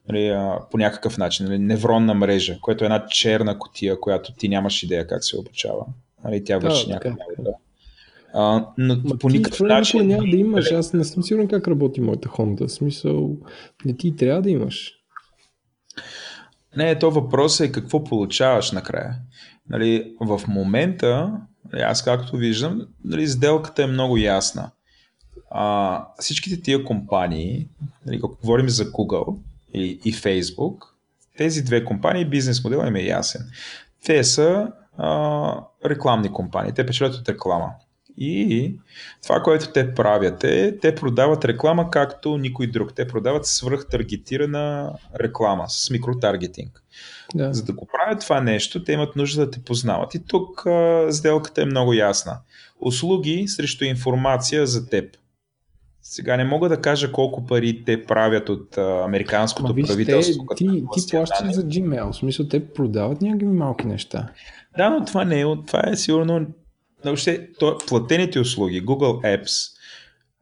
нали, 0.09 0.37
по 0.71 0.79
някакъв 0.79 1.19
начин. 1.19 1.47
Нали, 1.47 1.59
невронна 1.59 2.15
мрежа, 2.15 2.59
което 2.61 2.85
е 2.85 2.87
една 2.87 3.07
черна 3.07 3.59
котия, 3.59 4.01
която 4.01 4.33
ти 4.33 4.49
нямаш 4.49 4.83
идея 4.83 5.07
как 5.07 5.25
се 5.25 5.39
обучава. 5.39 5.87
Нали, 6.25 6.45
тя 6.45 6.59
върши 6.59 6.87
да, 6.87 6.93
някаква 6.93 7.25
работа. 7.39 7.57
А, 8.35 8.67
но 8.79 8.97
Ма 9.05 9.19
по 9.19 9.29
никакъв 9.29 9.61
начин. 9.61 10.07
Няма 10.07 10.23
да 10.23 10.37
имаш. 10.37 10.73
Аз 10.73 10.93
не 10.93 11.05
съм 11.05 11.23
сигурен 11.23 11.49
как 11.49 11.69
работи 11.69 12.01
моята 12.01 12.29
Honda. 12.29 12.67
В 12.67 12.73
смисъл, 12.73 13.37
не 13.85 13.97
ти 13.97 14.17
трябва 14.17 14.43
да 14.43 14.51
имаш. 14.51 15.00
Не, 16.77 16.99
то 16.99 17.11
въпрос 17.11 17.61
е 17.61 17.73
какво 17.73 18.05
получаваш 18.05 18.73
накрая. 18.73 19.17
Нали, 19.71 20.15
в 20.21 20.41
момента, 20.49 21.33
нали, 21.73 21.83
аз 21.83 22.05
както 22.05 22.37
виждам, 22.37 22.87
нали, 23.05 23.29
сделката 23.29 23.83
е 23.83 23.87
много 23.87 24.17
ясна. 24.17 24.71
А, 25.51 26.05
всичките 26.19 26.63
тия 26.63 26.85
компании, 26.85 27.69
нали, 28.07 28.21
ако 28.23 28.37
говорим 28.41 28.69
за 28.69 28.85
Google 28.85 29.37
и, 29.75 30.01
и 30.05 30.15
Facebook, 30.15 30.77
тези 31.37 31.63
две 31.63 31.85
компании, 31.85 32.25
бизнес 32.25 32.65
модел 32.65 32.87
им 32.87 32.97
е 32.97 33.03
ясен. 33.03 33.43
Те 34.05 34.25
са 34.25 34.73
а, 34.99 35.61
рекламни 35.85 36.33
компании, 36.33 36.73
те 36.73 36.87
печелят 36.87 37.15
от 37.15 37.29
реклама. 37.29 37.71
И 38.23 38.75
това, 39.23 39.43
което 39.43 39.73
те 39.73 39.95
правят 39.95 40.45
е, 40.45 40.79
те 40.79 40.95
продават 40.95 41.45
реклама 41.45 41.91
както 41.91 42.39
никой 42.39 42.67
друг. 42.67 42.95
Те 42.95 43.07
продават 43.07 43.47
свръхтаргетирана 43.47 44.93
реклама 45.21 45.65
с 45.69 45.91
микротаргетинг. 45.91 46.83
Да. 47.35 47.55
За 47.55 47.65
да 47.65 47.73
го 47.73 47.89
правят 47.93 48.21
това 48.21 48.41
нещо, 48.41 48.85
те 48.85 48.93
имат 48.93 49.17
нужда 49.17 49.45
да 49.45 49.51
те 49.51 49.63
познават. 49.63 50.15
И 50.15 50.27
тук 50.27 50.67
а, 50.67 51.07
сделката 51.11 51.63
е 51.63 51.65
много 51.65 51.93
ясна. 51.93 52.39
Услуги 52.81 53.45
срещу 53.49 53.85
информация 53.85 54.67
за 54.67 54.89
теб. 54.89 55.17
Сега 56.03 56.37
не 56.37 56.45
мога 56.45 56.69
да 56.69 56.81
кажа 56.81 57.13
колко 57.13 57.47
пари 57.47 57.85
те 57.85 58.05
правят 58.05 58.49
от 58.49 58.79
а, 58.79 59.05
американското 59.05 59.75
Ма, 59.77 59.87
правителство. 59.87 60.47
Те, 60.49 60.55
ти, 60.55 60.85
ти 60.95 61.11
плащаш 61.11 61.53
за 61.53 61.63
Gmail, 61.63 62.13
в 62.13 62.17
смисъл 62.17 62.49
те 62.49 62.69
продават 62.73 63.23
някакви 63.23 63.47
малки 63.47 63.87
неща. 63.87 64.29
Да, 64.77 64.91
но 64.91 65.05
това 65.05 65.25
не 65.25 65.41
е, 65.41 65.45
това 65.67 65.83
е 65.87 65.97
сигурно 65.97 66.47
въобще, 67.05 67.49
то, 67.59 67.79
платените 67.89 68.41
услуги, 68.41 68.85
Google 68.85 69.39
Apps, 69.39 69.73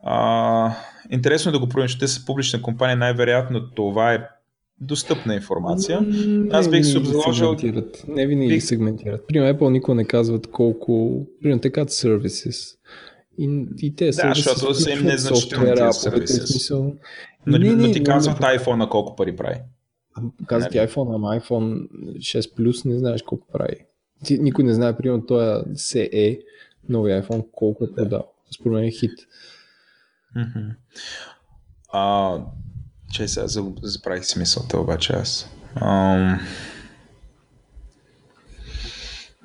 а, 0.02 0.76
интересно 1.10 1.48
е 1.48 1.52
да 1.52 1.58
го 1.58 1.68
проверим, 1.68 1.88
че 1.88 1.98
те 1.98 2.08
са 2.08 2.24
публична 2.26 2.62
компания, 2.62 2.96
най-вероятно 2.96 3.70
това 3.70 4.14
е 4.14 4.28
достъпна 4.80 5.34
информация. 5.34 6.00
Не, 6.00 6.48
Аз 6.52 6.70
бих 6.70 6.84
се 6.84 7.04
заложил... 7.04 7.56
Не 8.08 8.26
винаги 8.26 8.48
бих... 8.48 8.62
сегментират. 8.62 9.26
Примерно 9.26 9.58
Apple 9.58 9.70
никога 9.70 9.94
не 9.94 10.04
казват 10.04 10.50
колко... 10.50 11.24
Примерно 11.42 11.60
те 11.60 11.72
казват 11.72 11.90
services. 11.90 12.74
И, 13.38 13.66
и 13.78 13.96
те 13.96 14.04
да, 14.04 14.32
защото 14.34 14.74
са 14.74 14.90
им 14.90 15.04
незначителни. 15.04 15.72
Но, 17.46 17.58
не, 17.58 17.72
но 17.72 17.92
ти 17.92 18.04
казват 18.04 18.38
iPhone 18.38 18.74
на 18.74 18.88
колко 18.88 19.16
пари 19.16 19.36
прави. 19.36 19.56
Казват 20.46 20.72
ти 20.72 20.78
iPhone, 20.78 21.14
ама 21.14 21.40
iPhone 21.40 21.88
6 22.16 22.40
Plus 22.40 22.86
не 22.86 22.98
знаеш 22.98 23.22
колко 23.22 23.46
прави. 23.52 23.76
Ти, 24.24 24.38
никой 24.38 24.64
не 24.64 24.74
знае, 24.74 24.96
примерно, 24.96 25.26
този 25.26 25.64
CE, 25.64 26.40
новия 26.88 27.22
iPhone, 27.22 27.46
колко 27.52 27.84
е 27.84 27.94
продал. 27.94 28.32
Според 28.54 28.74
мен 28.74 28.84
е 28.84 28.90
хит. 28.90 29.18
Mm-hmm. 30.36 30.74
А, 31.92 32.36
че 33.12 33.28
сега 33.28 33.46
забравих 33.82 34.24
смисълта 34.24 34.80
обаче 34.80 35.12
аз. 35.12 35.50
Ам... 35.74 36.40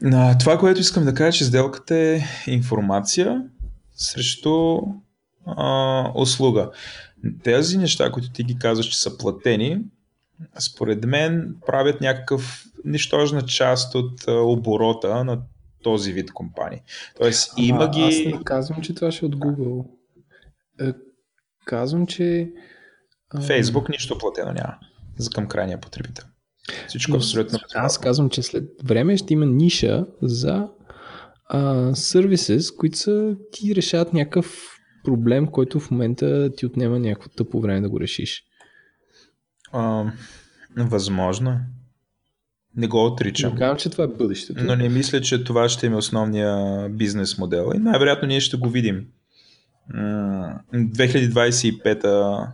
На 0.01 0.37
това, 0.37 0.57
което 0.57 0.81
искам 0.81 1.05
да 1.05 1.13
кажа, 1.13 1.37
че 1.37 1.45
сделката 1.45 1.95
е 1.95 2.21
информация 2.47 3.43
срещу 3.95 4.77
а, 5.45 6.11
услуга. 6.15 6.71
Тези 7.43 7.77
неща, 7.77 8.11
които 8.11 8.31
ти 8.31 8.43
ги 8.43 8.57
казваш, 8.57 8.85
че 8.85 9.01
са 9.01 9.17
платени, 9.17 9.81
според 10.59 11.05
мен 11.05 11.55
правят 11.65 12.01
някакъв 12.01 12.63
нищожна 12.85 13.41
част 13.45 13.95
от 13.95 14.27
оборота 14.27 15.23
на 15.23 15.41
този 15.83 16.13
вид 16.13 16.31
компании. 16.31 16.79
Тоест 17.17 17.53
Ама, 17.57 17.67
има 17.67 17.89
ги... 17.89 18.01
Аз 18.01 18.15
не 18.37 18.43
казвам, 18.43 18.81
че 18.81 18.95
това 18.95 19.11
ще 19.11 19.25
е 19.25 19.27
от 19.27 19.35
Google. 19.35 19.85
Е, 20.81 20.93
казвам, 21.65 22.07
че... 22.07 22.51
Фейсбук 23.47 23.89
нищо 23.89 24.17
платено 24.17 24.51
няма 24.51 24.77
за 25.17 25.29
към 25.29 25.47
крайния 25.47 25.79
потребител. 25.81 26.25
Всичко 26.87 27.11
Но, 27.11 27.17
абсолютно. 27.17 27.59
Аз 27.75 27.97
казвам, 27.97 28.29
че 28.29 28.41
след 28.41 28.63
време 28.83 29.17
ще 29.17 29.33
има 29.33 29.45
ниша 29.45 30.05
за 30.21 30.67
сервиси, 31.93 32.59
които 32.77 32.97
са, 32.97 33.35
ти 33.51 33.75
решават 33.75 34.13
някакъв 34.13 34.77
проблем, 35.03 35.47
който 35.47 35.79
в 35.79 35.91
момента 35.91 36.51
ти 36.57 36.65
отнема 36.65 36.99
някакво 36.99 37.29
тъпо 37.29 37.61
време 37.61 37.81
да 37.81 37.89
го 37.89 37.99
решиш. 37.99 38.43
А, 39.73 40.05
възможно. 40.77 41.59
Не 42.75 42.87
го 42.87 43.05
отричам. 43.05 43.53
Не 43.53 43.59
казвам, 43.59 43.77
че 43.77 43.89
това 43.89 44.03
е 44.03 44.07
бъдещето. 44.07 44.63
Но 44.63 44.75
не 44.75 44.89
мисля, 44.89 45.21
че 45.21 45.43
това 45.43 45.69
ще 45.69 45.85
има 45.85 45.97
основния 45.97 46.89
бизнес 46.89 47.37
модел. 47.37 47.71
И 47.75 47.77
най-вероятно 47.77 48.27
ние 48.27 48.39
ще 48.39 48.57
го 48.57 48.69
видим. 48.69 49.05
2025 49.91 52.47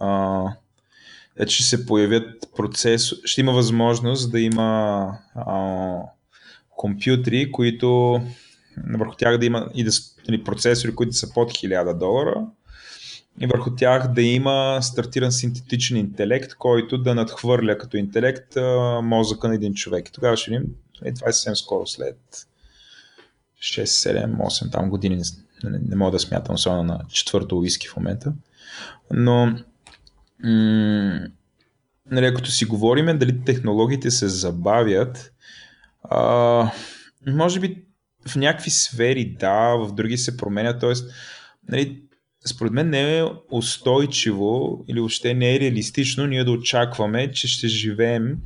а, 0.00 0.44
ще 1.46 1.62
се 1.62 1.86
появят 1.86 2.48
процес, 2.56 3.12
ще 3.24 3.40
има 3.40 3.52
възможност 3.52 4.32
да 4.32 4.40
има 4.40 5.12
а, 5.34 5.96
компютри, 6.76 7.52
които 7.52 8.20
върху 8.98 9.16
тях 9.16 9.38
да 9.38 9.46
има 9.46 9.68
и 9.74 9.84
да, 9.84 9.90
нали, 10.28 10.44
процесори, 10.44 10.94
които 10.94 11.12
са 11.12 11.34
под 11.34 11.52
1000 11.52 11.98
долара, 11.98 12.46
и 13.40 13.46
върху 13.46 13.74
тях 13.74 14.12
да 14.12 14.22
има 14.22 14.78
стартиран 14.82 15.32
синтетичен 15.32 15.96
интелект, 15.96 16.54
който 16.54 16.98
да 16.98 17.14
надхвърля 17.14 17.78
като 17.78 17.96
интелект 17.96 18.56
мозъка 19.02 19.48
на 19.48 19.54
един 19.54 19.74
човек. 19.74 20.08
И 20.08 20.12
тогава 20.12 20.36
ще 20.36 20.50
видим, 20.50 20.66
е, 21.04 21.14
това 21.14 21.28
е 21.28 21.32
съвсем 21.32 21.56
скоро 21.56 21.86
след 21.86 22.18
6, 23.60 23.84
7, 23.84 24.36
8 24.36 24.72
там 24.72 24.90
години, 24.90 25.22
не, 25.64 25.78
не 25.88 25.96
мога 25.96 26.10
да 26.10 26.18
смятам, 26.18 26.54
особено 26.54 26.82
на 26.82 27.00
четвърто 27.08 27.58
уиски 27.58 27.88
в 27.88 27.96
момента. 27.96 28.32
Но 29.12 29.46
м- 30.44 31.20
нали, 32.10 32.34
като 32.34 32.50
си 32.50 32.64
говорим 32.64 33.18
дали 33.18 33.44
технологиите 33.44 34.10
се 34.10 34.28
забавят, 34.28 35.32
а, 36.02 36.70
може 37.26 37.60
би 37.60 37.84
в 38.28 38.36
някакви 38.36 38.70
сфери 38.70 39.36
да, 39.40 39.76
в 39.76 39.92
други 39.94 40.16
се 40.16 40.36
променят, 40.36 40.80
т.е. 40.80 40.92
Нали, 41.68 42.02
според 42.46 42.72
мен 42.72 42.90
не 42.90 43.18
е 43.18 43.24
устойчиво 43.50 44.84
или 44.88 45.00
въобще 45.00 45.34
не 45.34 45.54
е 45.54 45.60
реалистично 45.60 46.26
ние 46.26 46.44
да 46.44 46.50
очакваме, 46.50 47.32
че 47.32 47.48
ще 47.48 47.68
живеем 47.68 48.38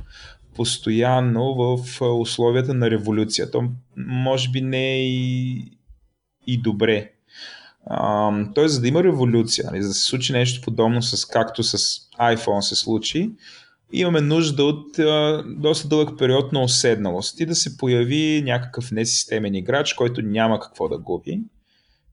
постоянно 0.55 1.55
в 1.55 2.01
условията 2.01 2.73
на 2.73 2.91
революция. 2.91 3.51
То 3.51 3.69
може 3.97 4.49
би 4.49 4.61
не 4.61 4.93
е 4.93 5.07
и, 5.07 5.71
и 6.47 6.61
добре. 6.61 7.11
Тоест, 8.55 8.73
за 8.73 8.81
да 8.81 8.87
има 8.87 9.03
революция, 9.03 9.65
нали, 9.71 9.81
за 9.81 9.87
да 9.87 9.93
се 9.93 10.03
случи 10.03 10.33
нещо 10.33 10.61
подобно 10.61 11.01
с 11.01 11.25
както 11.25 11.63
с 11.63 11.77
iPhone 12.19 12.59
се 12.59 12.75
случи, 12.75 13.31
имаме 13.93 14.21
нужда 14.21 14.63
от 14.63 14.99
а, 14.99 15.43
доста 15.47 15.87
дълъг 15.87 16.19
период 16.19 16.51
на 16.51 16.61
оседналост 16.63 17.39
и 17.39 17.45
да 17.45 17.55
се 17.55 17.77
появи 17.77 18.41
някакъв 18.45 18.91
несистемен 18.91 19.55
играч, 19.55 19.93
който 19.93 20.21
няма 20.21 20.59
какво 20.59 20.87
да 20.87 20.97
губи 20.97 21.41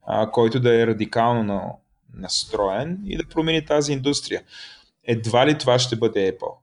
а, 0.06 0.30
който 0.30 0.60
да 0.60 0.82
е 0.82 0.86
радикално 0.86 1.42
на, 1.42 1.62
настроен 2.14 2.98
и 3.06 3.16
да 3.16 3.24
промени 3.24 3.64
тази 3.64 3.92
индустрия. 3.92 4.42
Едва 5.04 5.46
ли 5.46 5.58
това 5.58 5.78
ще 5.78 5.96
бъде 5.96 6.32
Apple? 6.32 6.54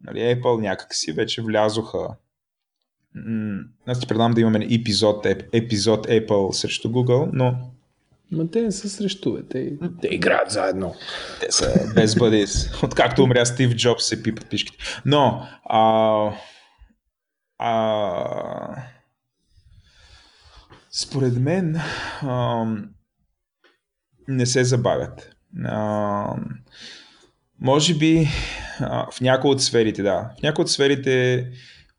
Нали, 0.00 0.18
Apple 0.18 0.60
някакси 0.60 1.12
вече 1.12 1.42
влязоха. 1.42 2.08
аз 3.86 4.00
ти 4.00 4.06
предам 4.06 4.32
да 4.32 4.40
имаме 4.40 4.66
епизод, 4.70 5.26
епизод 5.52 6.06
Apple 6.06 6.52
срещу 6.52 6.88
Google, 6.88 7.30
но 7.32 7.70
но 8.32 8.48
те 8.48 8.62
не 8.62 8.72
са 8.72 8.88
срещу, 8.88 9.42
те, 9.50 9.72
те 10.02 10.08
играят 10.10 10.50
заедно. 10.50 10.94
Те 11.40 11.52
са 11.52 11.92
без 11.94 12.14
бъдис. 12.16 12.82
Откакто 12.82 13.22
умря 13.22 13.44
Стив 13.44 13.74
Джобс 13.74 14.04
се 14.04 14.22
пипат 14.22 14.50
пишките. 14.50 14.84
Но, 15.06 15.46
а, 15.64 16.32
А, 17.58 18.76
според 20.94 21.36
мен 21.36 21.76
а, 22.22 22.64
не 24.28 24.46
се 24.46 24.64
забавят. 24.64 25.30
А, 25.64 26.36
може 27.60 27.94
би 27.94 28.28
а, 28.80 29.10
в 29.10 29.20
някои 29.20 29.50
от 29.50 29.62
сферите, 29.62 30.02
да. 30.02 30.30
В 30.38 30.42
някои 30.42 30.62
от 30.62 30.70
сферите 30.70 31.46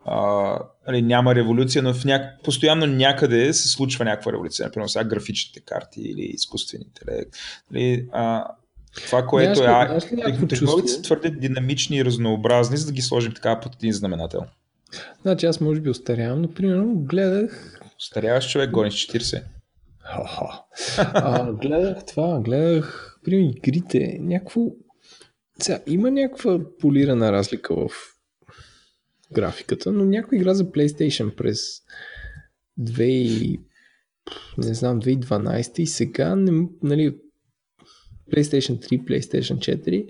а, 0.05 0.59
нали, 0.87 1.01
няма 1.01 1.35
революция, 1.35 1.83
но 1.83 1.93
в 1.93 2.05
ня... 2.05 2.31
постоянно 2.43 2.85
някъде 2.85 3.53
се 3.53 3.69
случва 3.69 4.05
някаква 4.05 4.31
революция. 4.31 4.65
Например, 4.65 4.87
сега 4.87 5.03
графичните 5.03 5.59
карти 5.59 6.01
или 6.01 6.21
изкуствени 6.21 6.85
интелект. 6.87 7.35
Нали, 7.71 8.07
а, 8.11 8.47
това, 9.05 9.25
което 9.25 9.63
е... 9.63 9.99
Технологиите 10.49 10.91
са 10.91 11.01
твърде 11.01 11.29
динамични 11.29 11.97
и 11.97 12.05
разнообразни, 12.05 12.77
за 12.77 12.85
да 12.85 12.91
ги 12.91 13.01
сложим 13.01 13.33
така 13.33 13.59
под 13.59 13.75
един 13.75 13.93
знаменател. 13.93 14.41
Значи 15.21 15.45
аз 15.45 15.61
може 15.61 15.81
би 15.81 15.89
остарявам, 15.89 16.41
но 16.41 16.53
примерно 16.53 16.95
гледах... 16.95 17.74
Остаряваш 17.97 18.51
човек, 18.51 18.71
гониш 18.71 19.07
40. 19.07 19.43
а, 20.97 21.53
гледах 21.53 22.05
това, 22.05 22.39
гледах 22.39 23.17
примерно 23.23 23.49
игрите, 23.49 24.17
някакво... 24.21 24.61
Сега, 25.61 25.79
има 25.87 26.11
някаква 26.11 26.59
полирана 26.79 27.31
разлика 27.31 27.75
в 27.75 27.89
графиката, 29.33 29.91
но 29.91 30.05
някой 30.05 30.37
игра 30.37 30.53
за 30.53 30.65
PlayStation 30.65 31.35
през 31.35 31.59
2 32.79 33.59
не 34.57 34.73
знам, 34.73 35.01
2012 35.01 35.79
и 35.79 35.85
сега, 35.85 36.35
нали, 36.83 37.17
PlayStation 38.31 38.89
3, 38.89 39.03
PlayStation 39.03 39.57
4, 39.57 40.07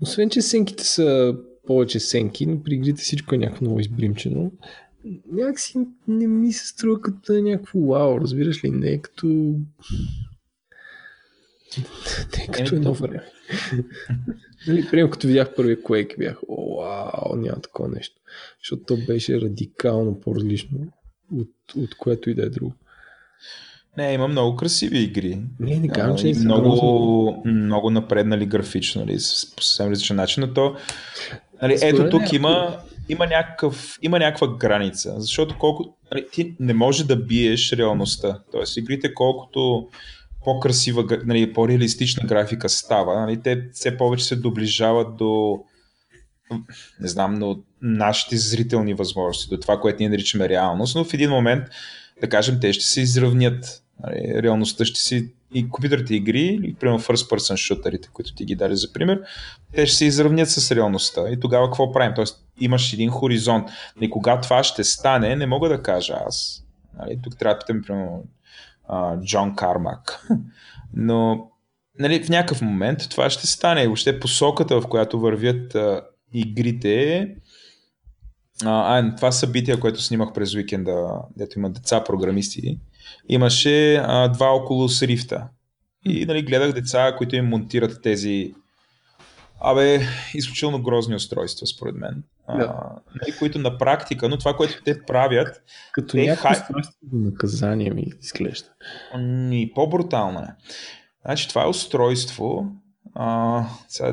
освен, 0.00 0.30
че 0.30 0.42
сенките 0.42 0.84
са 0.84 1.34
повече 1.66 2.00
сенки, 2.00 2.46
но 2.46 2.62
при 2.62 2.74
игрите 2.74 3.02
всичко 3.02 3.34
е 3.34 3.38
някакво 3.38 3.64
много 3.64 3.80
избримчено. 3.80 4.52
Някакси 5.32 5.78
не 6.08 6.26
ми 6.26 6.52
се 6.52 6.66
струва 6.66 7.00
като 7.00 7.32
е 7.32 7.42
някакво 7.42 7.80
вау, 7.80 8.20
разбираш 8.20 8.64
ли? 8.64 8.70
Не 8.70 8.88
е 8.88 8.98
като... 8.98 9.26
Не 9.26 9.58
е 12.42 12.46
като 12.52 12.74
едно 12.74 12.94
време. 12.94 13.24
нали, 14.68 14.88
примерно 14.90 15.10
като 15.10 15.26
видях 15.26 15.54
първия 15.54 15.82
Quake 15.82 16.18
бях, 16.18 16.38
о, 16.48 16.82
вау, 16.82 17.36
няма 17.36 17.60
такова 17.60 17.88
нещо. 17.88 18.16
Защото 18.58 18.82
то 18.82 18.96
беше 19.06 19.40
радикално 19.40 20.20
по-различно 20.20 20.78
от, 21.32 21.50
от 21.76 21.94
което 21.94 22.30
и 22.30 22.34
да 22.34 22.42
е 22.42 22.48
друго. 22.48 22.74
Не, 23.96 24.12
има 24.12 24.28
много 24.28 24.56
красиви 24.56 24.98
игри. 24.98 25.38
Не, 25.60 25.80
не 25.80 25.88
казвам, 25.88 26.18
че 26.18 26.26
не 26.26 26.44
много, 26.44 27.42
много 27.46 27.90
напреднали 27.90 28.46
графично, 28.46 29.04
нали, 29.04 29.14
по 29.56 29.62
съвсем 29.62 29.90
различен 29.90 30.16
начин, 30.16 30.40
но 30.40 30.54
то 30.54 30.76
Нали, 31.62 31.78
ето 31.82 32.10
тук 32.10 32.32
има, 32.32 32.78
има, 33.08 33.26
някакъв, 33.26 33.98
има 34.02 34.18
някаква 34.18 34.56
граница, 34.56 35.14
защото 35.20 35.58
колко, 35.58 35.96
нали, 36.12 36.26
ти 36.32 36.56
не 36.60 36.74
може 36.74 37.06
да 37.06 37.16
биеш 37.16 37.72
реалността. 37.72 38.40
Тоест, 38.52 38.76
игрите 38.76 39.14
колкото 39.14 39.88
по-красива, 40.44 41.04
нали, 41.24 41.52
по-реалистична 41.52 42.26
графика 42.26 42.68
става, 42.68 43.20
нали, 43.20 43.40
те 43.42 43.68
все 43.72 43.96
повече 43.96 44.24
се 44.24 44.36
доближават 44.36 45.16
до 45.16 45.60
не 47.00 47.08
знам, 47.08 47.34
но 47.34 47.58
нашите 47.82 48.36
зрителни 48.36 48.94
възможности, 48.94 49.50
до 49.50 49.60
това, 49.60 49.80
което 49.80 49.96
ние 50.00 50.08
наричаме 50.08 50.48
реалност, 50.48 50.96
но 50.96 51.04
в 51.04 51.14
един 51.14 51.30
момент, 51.30 51.64
да 52.20 52.28
кажем, 52.28 52.58
те 52.60 52.72
ще 52.72 52.84
се 52.84 53.00
изравнят. 53.00 53.82
Нали, 54.02 54.42
реалността 54.42 54.84
ще 54.84 55.00
си 55.00 55.32
и 55.54 55.68
компютърните 55.68 56.14
игри, 56.14 56.40
или 56.40 56.74
примерно 56.74 57.00
first 57.00 57.30
person 57.30 57.56
шутерите, 57.56 58.08
които 58.12 58.34
ти 58.34 58.44
ги 58.44 58.54
дали 58.54 58.76
за 58.76 58.92
пример, 58.92 59.20
те 59.72 59.86
ще 59.86 59.96
се 59.96 60.04
изравнят 60.04 60.50
с 60.50 60.72
реалността. 60.72 61.30
И 61.30 61.40
тогава 61.40 61.66
какво 61.66 61.92
правим? 61.92 62.12
Тоест 62.14 62.46
имаш 62.60 62.92
един 62.92 63.10
хоризонт. 63.10 63.68
И 64.00 64.10
кога 64.10 64.40
това 64.40 64.62
ще 64.62 64.84
стане, 64.84 65.36
не 65.36 65.46
мога 65.46 65.68
да 65.68 65.82
кажа 65.82 66.14
аз. 66.26 66.64
Нали, 66.98 67.18
тук 67.22 67.38
трябва 67.38 67.54
да 67.54 67.58
питам, 67.58 67.82
примерно, 67.82 68.24
Джон 69.24 69.56
Кармак. 69.56 70.28
Но 70.94 71.50
нали, 71.98 72.24
в 72.24 72.28
някакъв 72.28 72.62
момент 72.62 73.10
това 73.10 73.30
ще 73.30 73.46
стане. 73.46 73.86
Въобще 73.86 74.20
посоката, 74.20 74.80
в 74.80 74.88
която 74.88 75.20
вървят 75.20 75.74
а, 75.74 76.00
игрите, 76.32 77.28
а, 78.64 78.98
а, 78.98 79.16
това 79.16 79.32
събитие, 79.32 79.80
което 79.80 80.02
снимах 80.02 80.32
през 80.32 80.54
уикенда, 80.54 81.22
дето 81.36 81.58
има 81.58 81.70
деца 81.70 82.04
програмисти, 82.04 82.78
имаше 83.28 83.94
а, 83.96 84.28
два 84.28 84.46
около 84.46 84.88
срифта. 84.88 85.48
И 86.04 86.26
нали, 86.26 86.42
гледах 86.42 86.72
деца, 86.72 87.14
които 87.18 87.36
им 87.36 87.44
монтират 87.44 88.02
тези 88.02 88.54
Абе, 89.60 90.00
изключително 90.34 90.82
грозни 90.82 91.14
устройства, 91.14 91.66
според 91.66 91.94
мен. 91.94 92.22
Да. 92.48 92.54
А, 92.54 93.00
нали, 93.20 93.38
които 93.38 93.58
на 93.58 93.78
практика, 93.78 94.28
но 94.28 94.38
това, 94.38 94.56
което 94.56 94.82
те 94.84 95.02
правят... 95.02 95.62
Като 95.92 96.08
те 96.08 96.26
някакво 96.26 96.48
хай... 96.48 96.82
наказание 97.12 97.90
ми 97.90 98.04
изглежда. 98.22 98.68
И 99.52 99.72
по-брутално 99.74 100.38
е. 100.40 100.48
Значи, 101.24 101.48
това 101.48 101.64
е 101.64 101.68
устройство. 101.68 102.72
А, 103.14 103.64
сега, 103.88 104.08
е, 104.08 104.12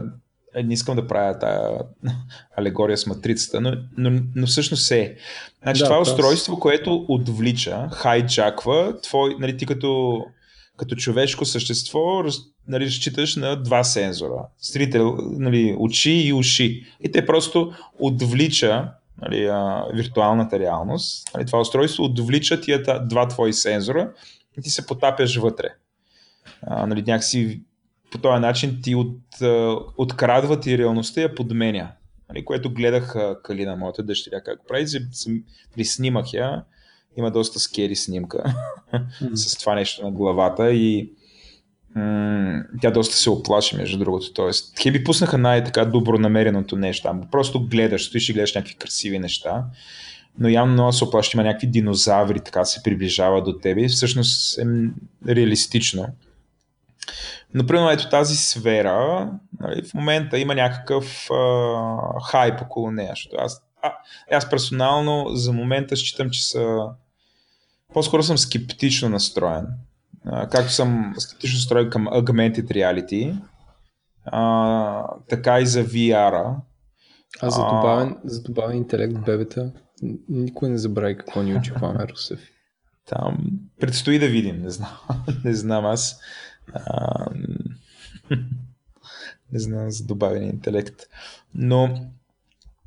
не 0.63 0.73
искам 0.73 0.95
да 0.95 1.07
правя 1.07 1.39
тая 1.39 1.69
алегория 2.57 2.97
с 2.97 3.07
матрицата, 3.07 3.61
но, 3.61 3.71
но, 3.97 4.21
но 4.35 4.47
всъщност 4.47 4.91
е. 4.91 5.15
Значи, 5.63 5.79
да, 5.79 5.85
това 5.85 5.97
е 5.97 6.01
устройство, 6.01 6.59
което 6.59 7.05
отвлича, 7.07 7.89
хайджаква, 7.91 9.01
твой, 9.01 9.35
нали, 9.39 9.57
ти 9.57 9.65
като, 9.65 10.21
като 10.77 10.95
човешко 10.95 11.45
същество 11.45 12.23
нали, 12.67 12.85
разчиташ 12.85 13.35
на 13.35 13.63
два 13.63 13.83
сензора. 13.83 14.45
Зрител, 14.61 15.17
нали, 15.19 15.75
очи 15.79 16.11
и 16.11 16.33
уши. 16.33 16.83
И 16.99 17.11
те 17.11 17.25
просто 17.25 17.73
отвлича 17.99 18.91
нали, 19.21 19.45
а, 19.45 19.85
виртуалната 19.93 20.59
реалност. 20.59 21.29
Нали, 21.33 21.45
това 21.45 21.59
устройство 21.59 22.03
отвлича 22.03 22.61
тия 22.61 23.05
два 23.07 23.27
твои 23.27 23.53
сензора 23.53 24.11
и 24.57 24.61
ти 24.61 24.69
се 24.69 24.85
потапяш 24.85 25.37
вътре. 25.37 25.67
А, 26.61 26.87
нали, 26.87 27.01
някакси 27.01 27.61
по 28.13 28.21
този 28.21 28.41
начин 28.41 28.79
ти 28.83 28.95
от, 28.95 29.17
открадва 29.97 30.59
ти 30.59 30.77
реалността 30.77 31.21
и 31.21 31.23
я 31.23 31.35
подменя. 31.35 31.91
Нали, 32.29 32.45
което 32.45 32.73
гледах 32.73 33.15
Калина, 33.43 33.75
моята 33.75 34.03
дъщеря, 34.03 34.41
как 34.43 34.57
го 34.57 34.65
прави, 34.67 34.85
приснимах 35.75 36.33
я. 36.33 36.63
Има 37.17 37.31
доста 37.31 37.59
скери 37.59 37.95
снимка 37.95 38.43
с 39.33 39.57
това 39.57 39.75
нещо 39.75 40.05
на 40.05 40.11
главата 40.11 40.71
и 40.71 41.11
м- 41.95 42.63
тя 42.81 42.91
доста 42.91 43.15
се 43.15 43.29
оплаши, 43.29 43.75
между 43.75 43.97
другото. 43.97 44.33
Тоест, 44.33 44.75
те 44.75 44.91
би 44.91 45.03
пуснаха 45.03 45.37
най-така 45.37 45.85
добронамереното 45.85 46.75
нещо. 46.75 47.07
Ама 47.07 47.27
просто 47.31 47.67
гледаш, 47.67 48.05
стоиш 48.05 48.29
и 48.29 48.33
гледаш 48.33 48.55
някакви 48.55 48.75
красиви 48.75 49.19
неща 49.19 49.65
но 50.39 50.49
явно 50.49 50.73
много 50.73 50.93
се 50.93 51.03
оплаши, 51.03 51.31
има 51.33 51.43
някакви 51.43 51.67
динозаври, 51.67 52.39
така 52.39 52.65
се 52.65 52.83
приближава 52.83 53.43
до 53.43 53.53
тебе 53.53 53.81
и 53.81 53.89
всъщност 53.89 54.59
е 54.59 54.63
реалистично. 55.27 56.07
Например, 57.53 57.93
ето 57.93 58.09
тази 58.09 58.35
сфера, 58.35 59.29
нали, 59.59 59.83
в 59.83 59.93
момента 59.93 60.39
има 60.39 60.55
някакъв 60.55 61.27
а, 61.31 62.21
хайп 62.31 62.61
около 62.61 62.91
нея. 62.91 63.09
Защото 63.09 63.35
аз, 63.39 63.61
а, 63.81 63.93
аз 64.31 64.49
персонално 64.49 65.35
за 65.35 65.53
момента 65.53 65.95
считам, 65.95 66.29
че 66.29 66.47
са 66.47 66.87
по-скоро 67.93 68.23
съм 68.23 68.37
скептично 68.37 69.09
настроен. 69.09 69.67
А, 70.25 70.49
както 70.49 70.71
съм 70.71 71.13
скептично 71.17 71.57
настроен 71.57 71.89
към 71.89 72.07
augmented 72.07 72.65
reality, 72.65 73.37
а, 74.25 75.07
така 75.29 75.59
и 75.59 75.65
за 75.65 75.85
VR-а. 75.85 76.55
А 77.41 77.49
за 77.49 77.61
добавен, 77.61 78.17
а, 78.25 78.29
за 78.29 78.43
добавен 78.43 78.77
интелект 78.77 79.19
бебета, 79.25 79.71
никой 80.29 80.69
не 80.69 80.77
забрави 80.77 81.17
какво 81.17 81.41
ни 81.41 81.55
учи 81.55 81.73
Пламен 81.73 82.07
Русев. 82.09 82.39
Там 83.05 83.37
предстои 83.79 84.19
да 84.19 84.27
видим, 84.27 84.61
не 84.61 84.69
знам. 84.69 84.97
не 85.45 85.53
знам 85.53 85.85
аз. 85.85 86.19
Не 89.51 89.59
знам 89.59 89.91
за 89.91 90.05
добавен 90.05 90.43
интелект. 90.43 90.95
Но 91.55 92.09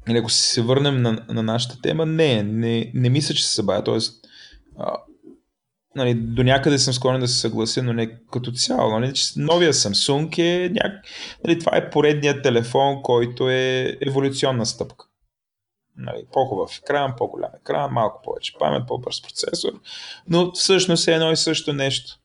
или 0.08 0.18
ако 0.18 0.30
се 0.30 0.62
върнем 0.62 1.02
на, 1.02 1.24
на 1.28 1.42
нашата 1.42 1.80
тема, 1.82 2.06
не, 2.06 2.42
не, 2.42 2.90
не 2.94 3.10
мисля, 3.10 3.34
че 3.34 3.46
се 3.46 3.54
събавя. 3.54 3.84
Тоест, 3.84 4.26
а, 4.78 4.96
нали, 5.96 6.14
до 6.14 6.42
някъде 6.42 6.78
съм 6.78 6.94
склонен 6.94 7.20
да 7.20 7.28
се 7.28 7.38
съглася, 7.38 7.82
но 7.82 7.92
не 7.92 8.18
като 8.32 8.52
цяло. 8.52 9.00
Нали, 9.00 9.14
че 9.14 9.24
новия 9.36 9.72
Samsung 9.72 10.38
е 10.38 10.68
няк... 10.68 11.04
нали, 11.44 11.58
това 11.58 11.76
е 11.76 11.90
поредният 11.90 12.42
телефон, 12.42 13.02
който 13.02 13.50
е 13.50 13.96
еволюционна 14.00 14.66
стъпка. 14.66 15.06
Нали, 15.96 16.26
по-хубав 16.32 16.78
екран, 16.78 17.14
по-голям 17.18 17.50
екран, 17.60 17.92
малко 17.92 18.22
повече 18.24 18.52
памет, 18.58 18.86
по-бърз 18.86 19.22
процесор, 19.22 19.72
но 20.28 20.52
всъщност 20.52 21.08
е 21.08 21.14
едно 21.14 21.32
и 21.32 21.36
също 21.36 21.72
нещо. 21.72 22.18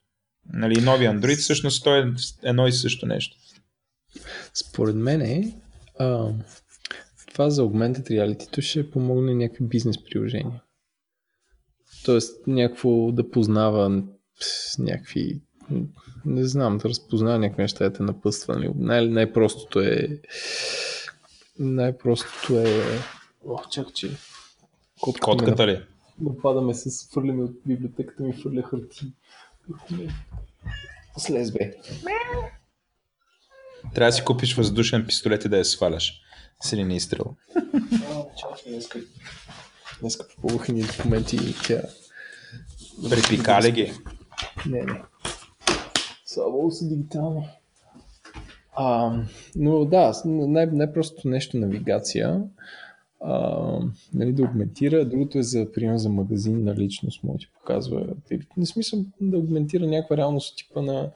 Нали, 0.54 0.82
новия 0.82 1.14
Android 1.14 1.36
всъщност 1.36 1.84
той 1.84 2.00
е 2.00 2.14
едно 2.44 2.68
и 2.68 2.72
също 2.72 3.06
нещо. 3.06 3.38
Според 4.54 4.96
мен 4.96 5.22
е, 5.22 5.58
а, 6.00 6.30
това 7.34 7.50
за 7.50 7.62
Augmented 7.62 8.10
Reality 8.10 8.62
ще 8.62 8.92
помогне 8.92 9.34
някакви 9.34 9.66
бизнес 9.66 10.04
приложения. 10.04 10.62
Тоест 12.06 12.48
някакво 12.48 13.12
да 13.12 13.30
познава 13.30 14.04
някакви 14.80 15.42
не 16.26 16.46
знам, 16.46 16.78
да 16.78 16.90
разпознава 16.90 17.40
някакви 17.40 17.62
неща, 17.62 17.84
да 17.90 17.94
те 17.94 18.04
напъства. 18.04 18.56
Нали? 18.56 18.72
Най- 18.76 19.08
най-простото 19.08 19.80
е 19.80 20.22
най-простото 21.60 22.60
е 22.60 22.84
О, 23.46 23.60
чакай, 23.72 23.94
че 23.94 24.10
Котката, 25.02 25.26
Котката 25.26 25.68
ли? 25.68 25.82
Нападаме 26.22 26.74
с 26.74 27.10
фърляме 27.14 27.44
от 27.44 27.52
библиотеката 27.66 28.24
ми, 28.24 28.34
фърля 28.34 28.62
хартии. 28.62 29.14
Слез 31.18 31.52
бе. 31.52 31.74
Трябва 33.96 34.10
да 34.10 34.12
си 34.12 34.24
купиш 34.24 34.56
въздушен 34.56 35.06
пистолет 35.08 35.46
и 35.46 35.50
да 35.50 35.58
я 35.58 35.66
сваляш. 35.66 36.22
С 36.64 36.74
един 36.74 36.92
изстрел. 36.92 37.36
Днеска. 38.68 39.00
Днеска 40.02 40.26
ни 40.74 40.82
документи 40.82 41.36
и 41.36 41.56
тя... 41.68 41.82
Припикали 43.10 43.72
ги. 43.72 43.94
Не, 44.66 44.82
не. 44.82 45.02
Слава 46.26 46.72
са 46.72 46.88
дигитално. 46.88 47.48
А, 48.76 49.18
но 49.56 49.86
да, 49.86 50.14
най- 50.26 50.66
най-простото 50.66 51.28
нещо 51.28 51.58
навигация. 51.58 52.42
А, 53.24 53.80
нали, 54.14 54.34
да 54.34 54.44
аугментира. 54.44 55.06
Другото 55.06 55.38
е 55.38 55.44
за, 55.44 55.72
пример, 55.72 55.98
за 55.98 56.10
магазин 56.10 56.64
на 56.64 56.76
личност, 56.76 57.24
му 57.24 57.38
ти 57.38 57.48
показва. 57.60 58.08
Не 58.58 58.66
смисъл 58.66 59.06
да 59.22 59.38
аугментира 59.38 59.88
някаква 59.88 60.18
реалност 60.18 60.58
типа 60.58 60.82
на 60.82 61.12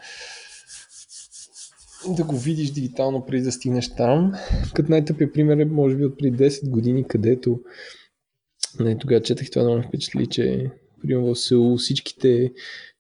да 2.10 2.24
го 2.24 2.38
видиш 2.38 2.72
дигитално 2.72 3.26
преди 3.26 3.44
да 3.44 3.52
стигнеш 3.52 3.96
там. 3.96 4.34
Като 4.74 4.92
най-тъпия 4.92 5.32
пример 5.32 5.58
е 5.58 5.66
може 5.66 5.96
би 5.96 6.06
от 6.06 6.18
преди 6.18 6.38
10 6.38 6.70
години, 6.70 7.08
където 7.08 7.60
не, 8.80 8.98
тогава 8.98 9.22
четах 9.22 9.52
това 9.52 9.64
много 9.66 9.88
впечатли, 9.88 10.28
че 10.28 10.72
примерно 11.02 11.34
в 11.34 11.40
село 11.40 11.78
всичките 11.78 12.54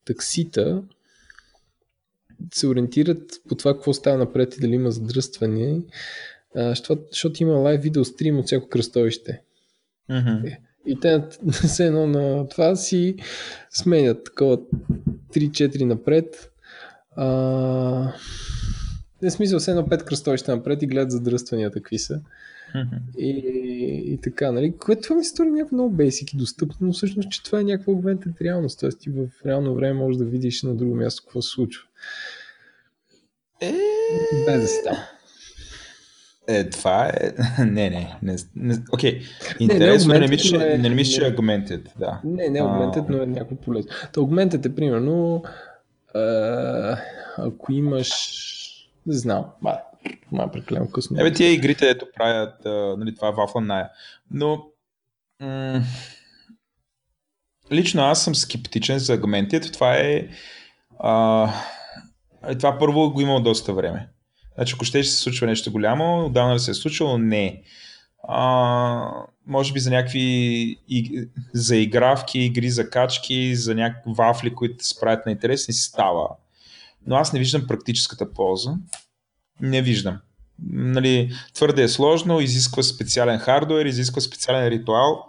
таксита 0.06 0.84
се 2.54 2.68
ориентират 2.68 3.42
по 3.50 3.56
това 3.56 3.74
какво 3.74 3.94
става 3.94 4.18
напред 4.18 4.58
и 4.58 4.60
дали 4.60 4.76
има 4.76 4.92
задръстване, 4.92 5.82
защото, 6.56 7.02
защото 7.12 7.44
има 7.44 7.54
лайв 7.54 7.82
видео 7.82 8.06
стрим 8.06 8.40
от 8.40 8.46
всяко 8.46 8.70
кръстовище. 8.70 9.42
Mm-hmm. 10.12 10.58
И 10.86 11.00
те 11.00 11.24
все 11.52 11.86
едно 11.86 12.08
на 12.08 12.48
това 12.48 12.76
си 12.76 13.16
сменят 13.70 14.24
такова 14.24 14.58
3-4 15.34 15.84
напред. 15.84 16.52
А, 17.16 18.14
не 19.22 19.32
смисъл, 19.32 19.60
все 19.60 19.72
едно 19.72 19.84
5 19.84 20.04
кръстовища 20.04 20.56
напред 20.56 20.82
и 20.82 20.88
гледат 20.88 21.12
задръстванията 21.12 21.82
какви 21.82 22.00
са. 22.00 22.22
Mm-hmm. 22.76 23.18
И, 23.18 23.30
и 24.14 24.18
така, 24.18 24.52
нали? 24.52 24.74
Което 24.78 25.02
това 25.02 25.16
ми 25.16 25.24
се 25.24 25.30
стори 25.30 25.52
някакво 25.52 25.76
много 25.76 25.96
basic 25.96 26.34
и 26.34 26.38
достъпно, 26.38 26.88
но 26.88 26.94
всъщност, 26.94 27.32
че 27.32 27.44
това 27.44 27.60
е 27.60 27.64
някаква 27.64 27.94
augmented 27.94 28.42
реалност. 28.42 28.80
Тоест 28.80 29.00
ти 29.00 29.10
в 29.10 29.28
реално 29.46 29.76
време 29.76 29.94
можеш 29.94 30.18
да 30.18 30.26
видиш 30.26 30.64
на 30.64 30.76
друго 30.76 30.96
място 30.96 31.24
какво 31.26 31.42
се 31.42 31.50
случва. 31.50 31.84
Е... 33.62 33.74
Без 34.46 34.62
да 34.62 34.68
си 34.68 34.80
там. 34.84 34.98
Е, 36.48 36.70
това 36.70 37.06
е... 37.08 37.32
Не, 37.64 37.90
не. 37.90 38.18
не, 38.22 38.36
не 38.56 38.76
окей. 38.92 39.22
Интересно, 39.60 40.14
не, 40.14 40.20
не, 40.20 40.28
мисля, 40.28 40.60
че, 40.60 40.74
е, 40.74 40.78
не 40.78 40.90
мисля, 40.90 41.14
че 41.14 41.28
е 41.28 41.36
augmented, 41.36 41.88
да. 42.00 42.22
Не, 42.24 42.50
не 42.50 42.60
е 42.60 42.62
augmented, 42.62 43.06
но 43.10 43.22
е 43.22 43.26
някакво 43.26 43.56
полезно. 43.56 43.92
Та 44.14 44.22
augmented 44.22 44.66
е 44.66 44.76
примерно 44.76 45.44
а, 46.16 46.98
ако 47.38 47.72
имаш 47.72 48.12
не 49.06 49.14
знам, 49.14 49.46
ба, 49.62 49.78
ма 50.32 50.52
прекалено 50.52 50.92
късно. 50.92 51.20
Ебе, 51.20 51.34
тия 51.34 51.52
игрите, 51.52 51.90
ето 51.90 52.06
правят, 52.16 52.66
а, 52.66 52.96
нали, 52.98 53.16
това 53.16 53.28
е 53.28 53.32
вафла 53.32 53.62
ная. 53.62 53.90
Но, 54.32 54.66
м- 55.42 55.82
лично 57.72 58.02
аз 58.02 58.24
съм 58.24 58.36
скептичен 58.36 59.00
за 59.00 59.22
Augmented. 59.22 59.74
Това 59.74 59.96
е, 59.96 60.28
а, 61.00 61.50
това 62.60 62.80
първо 62.80 63.12
го 63.12 63.22
имало 63.22 63.40
доста 63.40 63.74
време. 63.74 64.10
Значи, 64.56 64.74
ако 64.76 64.86
ще 64.86 65.04
се 65.04 65.18
случва 65.18 65.48
нещо 65.48 65.72
голямо, 65.72 66.26
отдавна 66.26 66.54
да 66.54 66.60
се 66.60 66.72
е 66.72 66.74
случило, 66.74 67.18
не. 67.18 67.62
А, 68.28 69.10
може 69.48 69.74
би 69.74 69.80
за 69.80 69.90
някакви 69.90 70.20
иг... 70.90 71.30
заигравки, 71.54 72.40
игри 72.40 72.70
за 72.70 72.90
качки, 72.90 73.56
за 73.56 73.76
някакви 73.76 74.12
вафли, 74.18 74.56
които 74.56 74.86
се 74.86 75.00
правят 75.00 75.26
на 75.26 75.32
интересни, 75.32 75.74
си 75.74 75.82
става. 75.82 76.30
Но 77.08 77.16
аз 77.16 77.34
не 77.34 77.40
виждам 77.40 77.68
практическата 77.68 78.34
полза. 78.34 78.72
Не 79.62 79.82
виждам. 79.82 80.18
Нали, 80.70 81.32
твърде 81.54 81.84
е 81.84 81.88
сложно, 81.88 82.42
изисква 82.42 82.84
специален 82.84 83.40
хардвер, 83.40 83.86
изисква 83.86 84.22
специален 84.22 84.68
ритуал, 84.68 85.24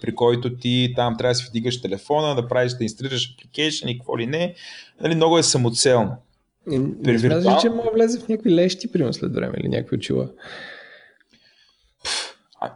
при 0.00 0.14
който 0.14 0.56
ти 0.56 0.92
там 0.96 1.16
трябва 1.16 1.30
да 1.30 1.34
си 1.34 1.46
вдигаш 1.48 1.82
телефона, 1.82 2.34
да 2.34 2.48
правиш, 2.48 2.72
да 2.72 2.84
инсталираш 2.84 3.36
application 3.36 3.86
и 3.86 3.98
какво 3.98 4.18
ли 4.18 4.26
не. 4.26 4.54
Нали, 5.00 5.14
много 5.14 5.38
е 5.38 5.42
самоцелно. 5.42 6.16
Не, 6.66 6.78
не 6.78 7.12
виртуал... 7.12 7.58
че 7.60 7.68
може 7.68 7.88
влезе 7.94 8.18
в 8.18 8.28
някакви 8.28 8.54
лещи, 8.54 8.92
примерно 8.92 9.12
след 9.12 9.34
време, 9.34 9.54
или 9.60 9.68
някакви 9.68 9.96
очила. 9.96 10.28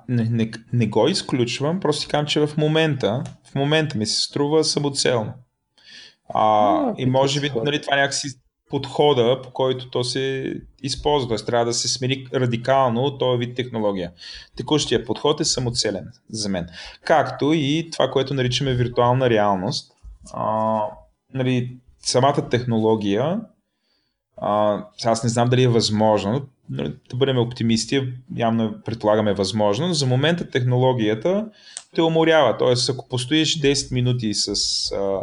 Не, 0.09 0.24
не, 0.24 0.51
не 0.73 0.86
го 0.86 1.09
изключвам, 1.09 1.81
просто 1.81 2.02
си 2.02 2.09
казвам, 2.09 2.27
че 2.27 2.47
в 2.47 2.56
момента, 2.56 3.24
в 3.51 3.55
момента 3.55 3.98
ми 3.98 4.06
се 4.06 4.20
струва 4.20 4.65
самоцелно. 4.65 5.32
А, 6.28 6.44
а, 6.44 6.94
и 6.98 7.06
може 7.06 7.40
би 7.40 7.51
нали, 7.65 7.82
това 7.82 7.97
някакси 7.97 8.28
подхода, 8.70 9.43
по 9.43 9.51
който 9.51 9.90
то 9.90 10.05
се 10.05 10.55
използва. 10.82 11.28
Тоест 11.28 11.47
трябва 11.47 11.65
да 11.65 11.73
се 11.73 11.89
смени 11.89 12.27
радикално 12.35 13.19
този 13.19 13.39
вид 13.39 13.56
технология. 13.56 14.12
Текущия 14.56 15.05
подход 15.05 15.40
е 15.40 15.44
самоцелен 15.44 16.06
за 16.31 16.48
мен. 16.48 16.69
Както 17.05 17.52
и 17.52 17.89
това, 17.93 18.11
което 18.11 18.35
наричаме 18.35 18.74
виртуална 18.74 19.31
реалност. 19.31 19.93
А, 20.32 20.78
нали, 21.35 21.77
самата 21.98 22.48
технология, 22.51 23.40
а, 24.47 24.85
аз 25.05 25.25
не 25.25 25.31
знам 25.31 25.49
дали 25.49 25.62
е 25.62 25.69
възможно, 25.69 26.47
нали, 26.71 26.95
да 27.11 27.16
бъдем 27.16 27.39
оптимисти, 27.39 28.12
явно 28.37 28.75
предполагаме 28.85 29.35
възможно, 29.35 29.87
но 29.89 29.95
за 29.95 30.07
момента 30.07 30.51
технологията 30.51 31.47
те 31.95 32.03
уморява. 32.03 32.59
Тоест, 32.59 32.91
ако 32.91 33.09
постоиш 33.09 33.61
10 33.61 33.93
минути 33.93 34.35
с 34.35 34.53
а, 34.93 35.21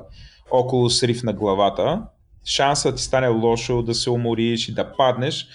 около 0.52 0.90
срив 0.90 1.24
на 1.24 1.34
главата, 1.34 2.02
шансът 2.46 2.96
ти 2.96 3.04
стане 3.04 3.28
лошо, 3.28 3.82
да 3.82 3.94
се 3.94 4.10
умориш 4.10 4.70
и 4.70 4.74
да 4.74 4.96
паднеш, 4.96 5.48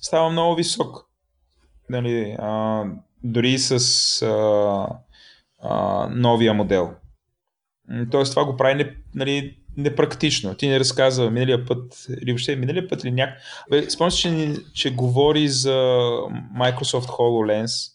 става 0.00 0.30
много 0.30 0.54
висок. 0.54 1.06
Нали, 1.90 2.36
а, 2.38 2.84
дори 3.22 3.58
с 3.58 4.22
а, 4.22 4.86
а, 5.62 6.08
новия 6.10 6.54
модел. 6.54 6.90
Тоест 8.10 8.32
това 8.32 8.44
го 8.44 8.56
прави 8.56 8.96
нали, 9.14 9.56
непрактично. 9.76 10.54
Ти 10.54 10.68
не 10.68 10.80
разказва 10.80 11.30
миналия 11.30 11.66
път, 11.66 12.06
или 12.22 12.32
въобще 12.32 12.56
миналия 12.56 12.88
път 12.88 13.04
или 13.04 13.10
няк... 13.10 13.30
Спомняш, 13.88 14.14
че, 14.14 14.54
че 14.74 14.94
говори 14.94 15.48
за 15.48 15.70
Microsoft 16.58 17.06
HoloLens 17.06 17.92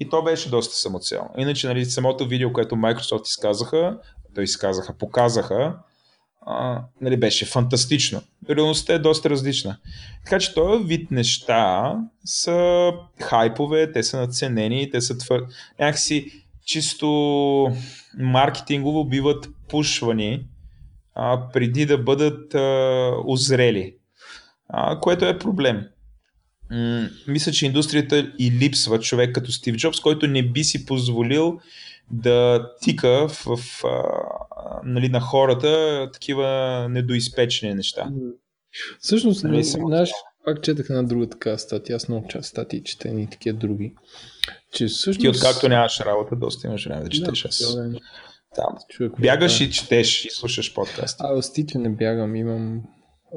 и 0.00 0.08
то 0.08 0.22
беше 0.22 0.50
доста 0.50 0.76
самоцелно. 0.76 1.30
Иначе 1.38 1.66
нали, 1.66 1.84
самото 1.84 2.26
видео, 2.26 2.52
което 2.52 2.74
Microsoft 2.74 3.26
изказаха, 3.26 3.98
той 4.34 4.44
изказаха, 4.44 4.98
показаха, 4.98 5.76
а, 6.46 6.82
нали, 7.00 7.16
беше 7.16 7.46
фантастично. 7.46 8.22
Реалността 8.50 8.94
е 8.94 8.98
доста 8.98 9.30
различна. 9.30 9.76
Така 10.24 10.38
че 10.38 10.54
този 10.54 10.84
вид 10.84 11.10
неща 11.10 11.96
са 12.24 12.90
хайпове, 13.20 13.92
те 13.92 14.02
са 14.02 14.16
наценени, 14.16 14.90
те 14.90 15.00
са 15.00 15.18
твър... 15.18 15.44
някакси 15.78 16.44
чисто 16.64 17.76
маркетингово 18.18 19.04
биват 19.04 19.48
пушвани 19.68 20.44
а, 21.14 21.48
преди 21.52 21.86
да 21.86 21.98
бъдат 21.98 22.54
а, 22.54 23.10
озрели, 23.26 23.96
а, 24.68 25.00
което 25.00 25.24
е 25.24 25.38
проблем. 25.38 25.84
М- 26.70 27.08
мисля, 27.28 27.52
че 27.52 27.66
индустрията 27.66 28.32
и 28.38 28.50
липсва 28.50 28.98
човек 28.98 29.34
като 29.34 29.52
Стив 29.52 29.76
Джобс, 29.76 30.00
който 30.00 30.26
не 30.26 30.42
би 30.48 30.64
си 30.64 30.86
позволил 30.86 31.60
да 32.10 32.68
тика 32.80 33.28
в, 33.28 33.56
в 33.56 33.84
а, 33.84 34.02
нали, 34.84 35.08
на 35.08 35.20
хората 35.20 36.08
такива 36.12 36.46
недоизпечени 36.90 37.74
неща. 37.74 38.10
Всъщност, 39.00 39.44
нали, 39.44 39.64
наш, 39.88 40.10
пак 40.44 40.62
четах 40.62 40.86
една 40.90 41.02
друга 41.02 41.28
така 41.28 41.58
статия, 41.58 41.96
аз 41.96 42.08
много 42.08 42.28
част 42.28 42.48
статии 42.48 42.84
чета 42.84 43.08
и 43.08 43.28
такива 43.30 43.58
други. 43.58 43.94
Че 44.72 44.86
всъщност... 44.86 45.20
Ти 45.20 45.28
откакто 45.28 45.68
нямаш 45.68 46.00
работа, 46.00 46.36
доста 46.36 46.66
имаш 46.66 46.86
време 46.86 47.02
да 47.02 47.08
четеш. 47.08 47.42
Да, 47.42 47.48
аз... 47.48 47.76
Там. 48.54 48.76
Човек, 48.88 49.12
Бягаш 49.20 49.58
да. 49.58 49.64
и 49.64 49.70
четеш 49.70 50.24
и 50.24 50.30
слушаш 50.30 50.74
подкаст. 50.74 51.20
А, 51.20 51.42
стите 51.42 51.78
не 51.78 51.88
бягам, 51.88 52.36
имам 52.36 52.82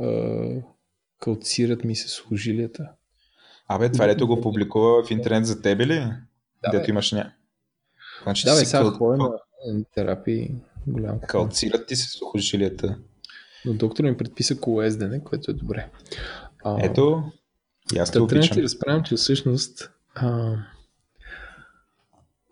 а, 0.02 0.08
калцират 1.20 1.84
ми 1.84 1.96
се 1.96 2.08
служилията. 2.08 2.90
Абе, 3.68 3.92
това 3.92 4.08
лето 4.08 4.28
го 4.28 4.42
публикува 4.42 5.04
в 5.04 5.12
интернет 5.12 5.46
за 5.46 5.62
тебе 5.62 5.88
ли? 5.88 6.00
Да, 6.64 6.72
Дето 6.72 6.90
имаш 6.90 7.12
ня. 7.12 7.32
Значи, 8.24 8.46
да, 8.46 8.56
бе, 8.56 8.66
сега 8.66 8.82
къл... 8.82 8.92
ходя 8.92 9.18
на 9.18 9.84
терапии. 9.94 10.52
Голям. 10.88 11.20
Калцират 11.20 11.88
ти 11.88 11.96
се 11.96 12.08
служилията. 12.10 12.98
Но 13.66 13.74
доктор 13.74 14.04
ми 14.04 14.18
предписа 14.18 14.60
колездене, 14.60 15.24
което 15.24 15.52
е 15.52 15.54
добре. 15.54 15.90
А, 16.64 16.86
Ето, 16.86 17.24
и 17.96 17.98
аз 17.98 18.12
те 18.12 18.20
обичам. 18.20 18.42
Да 18.42 18.50
ти 18.50 18.64
разправям, 18.64 19.04
че 19.04 19.16
всъщност 19.16 19.92
а, 20.16 20.56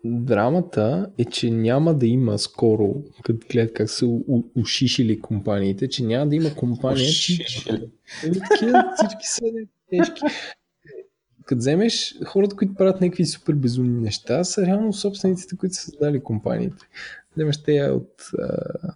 драмата 0.04 1.10
е, 1.18 1.24
че 1.24 1.50
няма 1.50 1.94
да 1.94 2.06
има 2.06 2.38
скоро, 2.38 2.94
като 3.22 3.46
гледат 3.52 3.74
как 3.74 3.90
са 3.90 4.06
ушишили 4.56 5.20
компаниите, 5.20 5.88
че 5.88 6.04
няма 6.04 6.26
да 6.26 6.36
има 6.36 6.54
компания, 6.54 7.10
че... 7.10 7.44
Ами, 7.70 8.40
всички 8.94 9.26
са 9.26 9.44
тежки. 9.90 10.22
като 11.44 11.58
вземеш 11.58 12.14
хората, 12.24 12.56
които 12.56 12.74
правят 12.74 13.00
някакви 13.00 13.26
супер 13.26 13.54
безумни 13.54 14.00
неща, 14.00 14.44
са 14.44 14.66
реално 14.66 14.92
собствениците, 14.92 15.56
които 15.56 15.74
са 15.74 15.82
създали 15.82 16.22
компаниите. 16.22 16.86
Вземеш 17.36 17.62
те 17.62 17.82
от... 17.82 18.30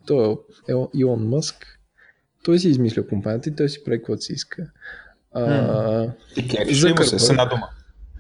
Той 0.07 0.37
е 0.69 0.73
Илон 0.95 1.29
Мъск, 1.29 1.81
той 2.43 2.59
си 2.59 2.69
измисля 2.69 3.07
компанията 3.07 3.49
и 3.49 3.55
той 3.55 3.69
си 3.69 3.85
прави 3.85 3.99
каквото 3.99 4.23
си 4.23 4.33
иска. 4.33 4.71
А, 5.33 6.13
Ти 6.35 6.49
кефиш 6.49 6.85
ли 6.85 6.93
му 6.93 7.05
се 7.05 7.19
с 7.19 7.31
една 7.31 7.45
дума? 7.45 7.69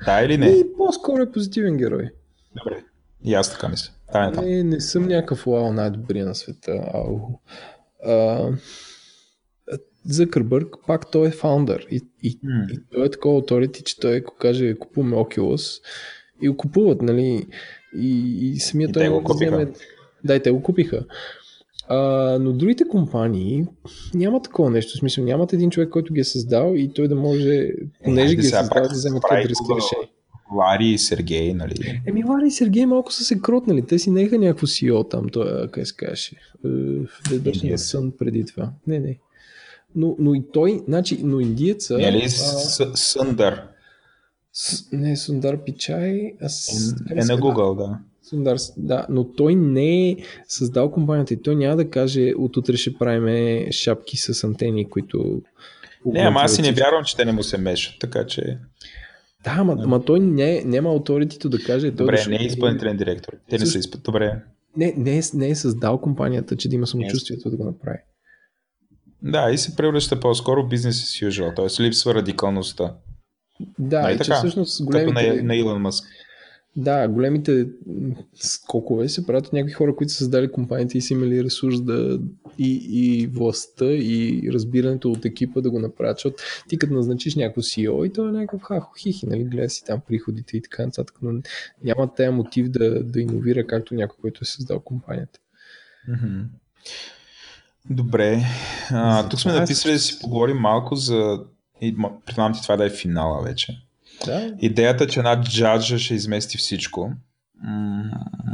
Да 0.04 0.22
или 0.22 0.38
не? 0.38 0.46
И 0.46 0.64
по-скоро 0.76 1.22
е 1.22 1.32
позитивен 1.32 1.76
герой. 1.76 2.10
Добре. 2.64 2.84
И 3.24 3.34
аз 3.34 3.50
така 3.50 3.68
мисля. 3.68 3.92
Да, 4.12 4.30
не, 4.30 4.46
не, 4.46 4.62
не 4.62 4.80
съм 4.80 5.08
някакъв 5.08 5.46
уау 5.46 5.72
най-добрия 5.72 6.26
на 6.26 6.34
света. 6.34 6.90
Ау. 6.94 7.18
А, 8.04 8.48
Закърбърг, 10.04 10.76
пак 10.86 11.10
той 11.10 11.28
е 11.28 11.30
фаундър. 11.30 11.86
И, 11.90 12.00
и, 12.22 12.40
mm. 12.40 12.72
и 12.72 12.78
той 12.92 13.06
е 13.06 13.10
такова 13.10 13.40
authority, 13.40 13.82
че 13.82 14.00
той, 14.00 14.16
ако 14.16 14.36
каже, 14.36 14.74
купуваме 14.74 15.16
Oculus, 15.16 15.82
и 16.42 16.48
го 16.48 16.56
купуват, 16.56 17.02
нали? 17.02 17.46
И, 17.96 18.38
и 18.52 18.58
самият 18.58 18.92
той 18.92 19.08
го 19.08 19.24
купиха. 19.24 19.56
Вземе... 19.56 19.72
Да, 20.24 20.34
и 20.34 20.42
те 20.42 20.50
го 20.50 20.62
купиха. 20.62 21.04
А, 21.88 21.98
но 22.40 22.52
другите 22.52 22.88
компании 22.88 23.66
няма 24.14 24.42
такова 24.42 24.70
нещо. 24.70 24.96
В 24.96 24.98
смисъл, 24.98 25.24
нямат 25.24 25.52
един 25.52 25.70
човек, 25.70 25.90
който 25.90 26.14
ги 26.14 26.20
е 26.20 26.24
създал 26.24 26.72
и 26.76 26.92
той 26.92 27.08
да 27.08 27.14
може, 27.14 27.70
понеже 28.04 28.34
ги 28.34 28.46
е 28.46 28.50
създал, 28.50 28.82
да 28.82 28.88
вземе 28.88 29.20
кадърски 29.28 29.66
решения. 29.76 30.08
Лари 30.54 30.86
и 30.86 30.98
Сергей, 30.98 31.54
нали? 31.54 32.02
Еми, 32.06 32.24
Лари 32.24 32.46
и 32.46 32.50
Сергей 32.50 32.86
малко 32.86 33.12
са 33.12 33.24
се 33.24 33.40
кротнали. 33.40 33.86
Те 33.86 33.98
си 33.98 34.10
неха 34.10 34.38
някакво 34.38 34.66
CEO 34.66 35.10
там, 35.10 35.28
той, 35.28 35.70
как 35.70 35.86
се 35.86 35.96
каже. 35.96 36.30
Е, 37.32 37.38
да 37.38 37.78
сън 37.78 38.12
преди 38.18 38.46
това. 38.46 38.72
Не, 38.86 38.98
не. 38.98 39.18
Но, 39.94 40.16
но 40.18 40.34
и 40.34 40.44
той, 40.52 40.80
значи, 40.88 41.20
но 41.22 41.40
индиеца... 41.40 41.98
Не 41.98 42.12
ли 42.12 42.28
Съндър? 42.94 43.62
Не, 44.92 45.16
Сундар 45.16 45.64
Пичай. 45.64 46.32
Аз, 46.42 46.68
е, 47.10 47.12
е 47.12 47.24
на 47.24 47.38
Google, 47.38 47.76
да. 47.76 47.98
Сундар, 48.22 48.56
да, 48.76 49.06
но 49.08 49.32
той 49.32 49.54
не 49.54 50.10
е 50.10 50.16
създал 50.48 50.90
компанията 50.90 51.34
и 51.34 51.42
той 51.42 51.56
няма 51.56 51.76
да 51.76 51.90
каже 51.90 52.32
от 52.38 52.56
утре 52.56 52.76
ще 52.76 52.94
правим 52.94 53.72
шапки 53.72 54.16
с 54.16 54.44
антени, 54.44 54.88
които... 54.88 55.42
Не, 56.06 56.20
ама 56.20 56.40
аз 56.40 56.54
си 56.54 56.62
не 56.62 56.72
вярвам, 56.72 57.04
че 57.04 57.16
те 57.16 57.24
не 57.24 57.32
му 57.32 57.42
се 57.42 57.58
мешат, 57.58 57.94
така 58.00 58.26
че... 58.26 58.58
Да, 59.44 59.54
ама, 59.58 59.76
ама 59.78 60.04
той 60.04 60.20
не, 60.20 60.62
няма 60.64 60.94
авторитето 60.94 61.48
да 61.48 61.58
каже... 61.58 61.90
Добре, 61.90 62.22
да 62.24 62.30
не 62.30 62.36
е 62.36 62.46
изпълнителен 62.46 62.96
директор. 62.96 63.32
Те 63.50 63.58
не 63.58 63.66
са 63.66 63.78
изпълнителен. 63.78 64.02
Добре. 64.04 64.42
Не, 64.76 64.94
не, 64.96 65.18
е, 65.18 65.22
не 65.34 65.48
е 65.48 65.54
създал 65.54 66.00
компанията, 66.00 66.56
че 66.56 66.68
да 66.68 66.74
има 66.74 66.86
самочувствието 66.86 67.50
да 67.50 67.56
го 67.56 67.64
направи. 67.64 67.98
Да, 69.22 69.50
и 69.50 69.58
се 69.58 69.76
превръща 69.76 70.20
по-скоро 70.20 70.68
бизнес 70.68 70.96
as 70.96 71.28
usual, 71.28 71.56
т.е. 71.56 71.84
липсва 71.86 72.14
радикалността. 72.14 72.94
Да, 73.78 74.02
нали 74.02 74.14
и 74.14 74.18
така? 74.18 74.34
че 74.34 74.38
всъщност 74.38 74.84
големите... 74.84 75.24
Като 75.24 75.36
на, 75.36 75.42
на 75.42 75.56
Илон 75.56 75.82
Мъск. 75.82 76.04
Да, 76.80 77.08
големите 77.08 77.68
скокове 78.34 79.08
се 79.08 79.26
правят 79.26 79.46
от 79.46 79.52
някакви 79.52 79.72
хора, 79.72 79.96
които 79.96 80.12
са 80.12 80.18
създали 80.18 80.52
компаниите 80.52 80.98
и 80.98 81.00
са 81.00 81.14
имали 81.14 81.44
ресурс 81.44 81.80
да 81.80 82.20
и, 82.58 82.88
и 82.92 83.26
властта 83.26 83.84
и 83.84 84.42
разбирането 84.52 85.10
от 85.10 85.24
екипа 85.24 85.60
да 85.60 85.70
го 85.70 85.78
направят, 85.78 86.16
защото 86.16 86.36
ти 86.68 86.78
като 86.78 86.94
назначиш 86.94 87.36
някакво 87.36 87.60
CEO 87.60 88.06
и 88.06 88.12
той 88.12 88.28
е 88.28 88.32
някакъв 88.32 88.62
хахо 88.62 88.92
хихи, 88.98 89.26
нали, 89.26 89.44
гледа 89.44 89.70
си 89.70 89.84
там 89.84 90.00
приходите 90.08 90.56
и 90.56 90.62
така 90.62 90.86
нататък, 90.86 91.16
но 91.22 91.40
няма 91.84 92.14
тая 92.14 92.32
мотив 92.32 92.68
да, 92.68 93.04
да 93.04 93.20
иновира 93.20 93.66
както 93.66 93.94
някой, 93.94 94.16
който 94.20 94.38
е 94.42 94.46
създал 94.46 94.80
компанията. 94.80 95.38
Mm-hmm. 96.10 96.44
Добре. 97.90 98.44
А, 98.90 99.28
тук 99.28 99.40
сме 99.40 99.52
написали 99.52 99.92
да 99.92 99.98
си 99.98 100.18
поговорим 100.20 100.56
малко 100.56 100.96
за... 100.96 101.44
Предполагам 102.26 102.54
ти 102.54 102.62
това 102.62 102.76
да 102.76 102.86
е 102.86 102.90
финала 102.90 103.42
вече. 103.42 103.87
Да. 104.26 104.54
Идеята, 104.60 105.06
че 105.06 105.20
една 105.20 105.42
джаджа 105.42 105.98
ще 105.98 106.14
измести 106.14 106.58
всичко. 106.58 107.12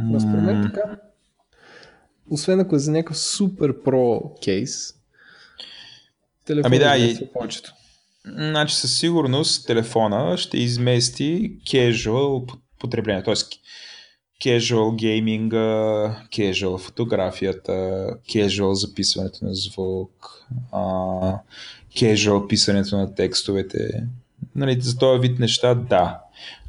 Но 0.03 0.21
според 0.21 0.43
мен 0.43 0.63
така. 0.63 0.97
Освен 2.31 2.61
ако 2.61 2.77
е 2.77 2.79
за 2.79 2.93
някакъв 2.93 3.19
супер 3.19 3.83
про 3.83 4.21
кейс, 4.45 4.95
телефон 6.45 6.67
ами 6.67 6.79
да, 6.79 6.97
и... 6.97 7.29
повечето. 7.33 7.75
Значи 8.27 8.75
със 8.75 8.99
сигурност 8.99 9.67
телефона 9.67 10.37
ще 10.37 10.59
измести 10.59 11.59
casual 11.67 12.59
потребление, 12.81 13.23
т.е. 13.23 13.35
casual 14.45 14.97
гейминга, 14.97 15.57
casual 16.33 16.79
фотографията, 16.79 17.73
casual 18.29 18.73
записването 18.73 19.45
на 19.45 19.55
звук, 19.55 20.47
casual 21.97 22.49
писането 22.49 22.97
на 22.97 23.15
текстовете, 23.15 24.07
нали, 24.57 24.81
за 24.81 24.99
този 24.99 25.21
вид 25.21 25.39
неща, 25.39 25.75
да. 25.75 26.21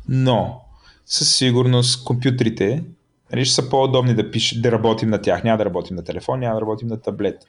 Но, 0.10 0.62
със 1.06 1.36
сигурност, 1.36 2.06
компютрите 2.06 2.84
нали, 3.32 3.46
ще 3.46 3.56
са 3.56 3.70
по-удобни 3.70 4.14
да, 4.14 4.32
пиш, 4.32 4.62
да 4.62 4.72
работим 4.72 5.10
на 5.10 5.22
тях. 5.22 5.44
Няма 5.44 5.58
да 5.58 5.66
работим 5.66 5.96
на 5.96 6.04
телефон, 6.04 6.40
няма 6.40 6.56
да 6.56 6.62
работим 6.62 6.88
на 6.88 7.02
таблет. 7.02 7.48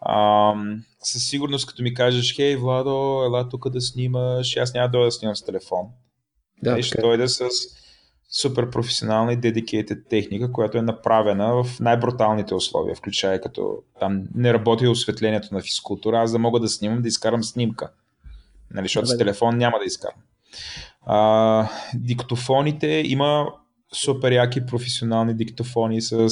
А, 0.00 0.54
със 1.02 1.28
сигурност, 1.28 1.66
като 1.66 1.82
ми 1.82 1.94
кажеш, 1.94 2.36
хей, 2.36 2.56
Владо, 2.56 3.22
ела 3.26 3.48
тук 3.48 3.68
да 3.68 3.80
снимаш, 3.80 4.56
аз 4.56 4.74
няма 4.74 4.88
да 4.88 5.04
да 5.04 5.12
снимам 5.12 5.36
с 5.36 5.44
телефон. 5.44 5.86
Да, 6.62 6.70
нали, 6.70 6.82
ще 6.82 7.00
дойда 7.00 7.28
с 7.28 7.48
супер 8.30 8.70
професионална 8.70 9.32
и 9.32 9.38
dedicated 9.38 10.08
техника, 10.08 10.52
която 10.52 10.78
е 10.78 10.82
направена 10.82 11.62
в 11.62 11.80
най-бруталните 11.80 12.54
условия, 12.54 12.96
включая 12.96 13.40
като 13.40 13.82
там 14.00 14.24
не 14.34 14.52
работи 14.54 14.86
осветлението 14.86 15.54
на 15.54 15.60
физкултура, 15.60 16.20
аз 16.20 16.32
да 16.32 16.38
мога 16.38 16.60
да 16.60 16.68
снимам, 16.68 17.02
да 17.02 17.08
изкарам 17.08 17.44
снимка. 17.44 17.90
Нали, 18.74 18.84
защото 18.84 19.06
с 19.06 19.18
телефон 19.18 19.56
няма 19.56 19.78
да 19.78 19.84
изкарам. 19.84 20.20
А, 21.06 21.68
диктофоните 21.94 23.02
има 23.06 23.46
супер 23.92 24.32
яки 24.32 24.66
професионални 24.66 25.34
диктофони 25.34 26.02
с 26.02 26.28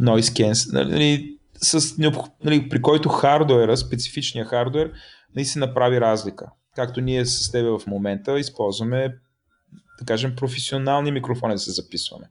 noise 0.00 0.20
cancel, 0.20 0.72
нали, 0.72 1.38
с, 1.56 1.98
нали, 2.44 2.68
при 2.68 2.82
който 2.82 3.08
хардуера, 3.08 3.76
специфичния 3.76 4.44
хардуер, 4.44 4.92
наистина 5.36 5.74
прави 5.74 6.00
разлика. 6.00 6.50
Както 6.76 7.00
ние 7.00 7.26
с 7.26 7.50
тебе 7.50 7.68
в 7.68 7.80
момента 7.86 8.38
използваме 8.38 9.14
да 9.98 10.04
кажем, 10.06 10.36
професионални 10.36 11.12
микрофони 11.12 11.54
да 11.54 11.58
се 11.58 11.70
записваме. 11.70 12.24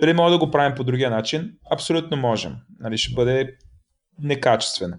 Дали 0.00 0.12
може 0.12 0.32
да 0.32 0.38
го 0.38 0.50
правим 0.50 0.74
по 0.76 0.84
другия 0.84 1.10
начин? 1.10 1.52
Абсолютно 1.70 2.16
можем. 2.16 2.56
Нали, 2.80 2.98
ще 2.98 3.14
бъде 3.14 3.56
некачествено. 4.18 4.96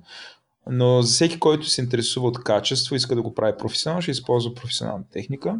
Но 0.69 1.01
за 1.01 1.13
всеки, 1.13 1.39
който 1.39 1.69
се 1.69 1.81
интересува 1.81 2.27
от 2.27 2.43
качество, 2.43 2.95
иска 2.95 3.15
да 3.15 3.21
го 3.21 3.35
прави 3.35 3.57
професионално, 3.57 4.01
ще 4.01 4.11
използва 4.11 4.53
професионална 4.53 5.03
техника. 5.11 5.59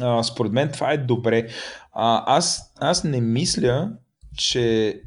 А, 0.00 0.22
според 0.22 0.52
мен 0.52 0.72
това 0.72 0.92
е 0.92 0.98
добре. 0.98 1.48
А, 1.92 2.36
аз, 2.36 2.72
аз 2.80 3.04
не 3.04 3.20
мисля, 3.20 3.92
че 4.36 5.00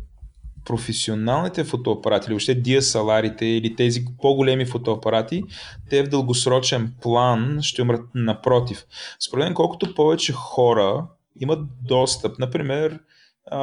професионалните 0.65 1.63
фотоапарати, 1.63 2.25
или 2.25 2.33
въобще 2.33 2.63
DSLR-ите 2.63 3.45
или 3.45 3.75
тези 3.75 4.05
по-големи 4.21 4.65
фотоапарати, 4.65 5.43
те 5.89 6.03
в 6.03 6.09
дългосрочен 6.09 6.93
план 7.01 7.59
ще 7.61 7.81
умрат 7.81 8.01
напротив. 8.15 8.85
Според 9.19 9.43
мен, 9.43 9.53
колкото 9.53 9.95
повече 9.95 10.33
хора 10.33 11.07
имат 11.39 11.59
достъп, 11.83 12.39
например, 12.39 12.99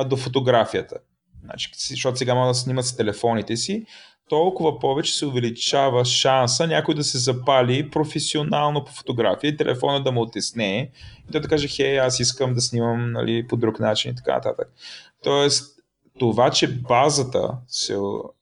до 0.07 0.17
фотографията, 0.17 0.97
значи, 1.45 1.71
защото 1.75 2.19
сега 2.19 2.35
могат 2.35 2.51
да 2.51 2.55
снимат 2.55 2.87
с 2.87 2.97
телефоните 2.97 3.57
си, 3.57 3.87
толкова 4.29 4.79
повече 4.79 5.13
се 5.13 5.27
увеличава 5.27 6.05
шанса 6.05 6.67
някой 6.67 6.95
да 6.95 7.05
се 7.05 7.19
запали 7.19 7.91
професионално 7.91 8.85
по 8.85 8.93
фотография 8.93 9.49
и 9.49 9.57
телефона 9.57 10.03
да 10.03 10.13
му 10.13 10.21
отесне 10.23 10.91
и 11.29 11.33
да, 11.33 11.41
да 11.41 11.49
каже, 11.49 11.69
хей, 11.69 12.01
аз 12.01 12.21
искам 12.21 12.55
да 12.55 12.61
снимам 12.61 13.13
нали, 13.13 13.47
по 13.49 13.57
друг 13.57 13.81
начин 13.81 14.11
и 14.11 14.15
така 14.15 14.35
нататък. 14.35 14.69
Тоест, 15.23 15.77
това, 16.19 16.51
че 16.51 16.69
базата 16.69 17.59
се 17.69 17.97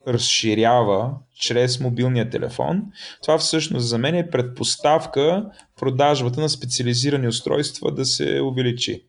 разширява 0.08 1.14
чрез 1.38 1.80
мобилния 1.80 2.30
телефон, 2.30 2.82
това 3.22 3.38
всъщност 3.38 3.88
за 3.88 3.98
мен 3.98 4.14
е 4.14 4.30
предпоставка 4.30 5.50
продажбата 5.80 6.40
на 6.40 6.48
специализирани 6.48 7.28
устройства 7.28 7.94
да 7.94 8.04
се 8.04 8.40
увеличи. 8.40 9.04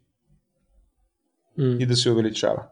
Mm. 1.60 1.78
И 1.78 1.86
да 1.86 1.96
се 1.96 2.12
увеличава. 2.12 2.64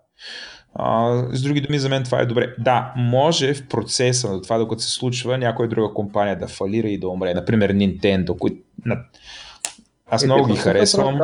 А, 0.76 1.24
с 1.32 1.42
други 1.42 1.62
думи, 1.62 1.80
за 1.80 1.90
мен 1.90 2.04
това 2.04 2.20
е 2.20 2.26
добре. 2.26 2.56
Да, 2.60 2.94
може 2.98 3.54
в 3.54 3.68
процеса 3.68 4.32
на 4.32 4.42
това, 4.42 4.58
докато 4.58 4.82
се 4.82 4.92
случва, 4.92 5.38
някоя 5.38 5.70
друга 5.70 5.94
компания 5.94 6.40
да 6.40 6.48
фалира 6.48 6.88
и 6.88 7.00
да 7.00 7.10
умре. 7.10 7.34
Например, 7.34 7.74
Nintendo, 7.74 8.38
които 8.38 8.58
аз 10.14 10.24
е, 10.24 10.26
много 10.26 10.48
ги 10.48 10.56
харесвам. 10.56 11.16
Е 11.16 11.18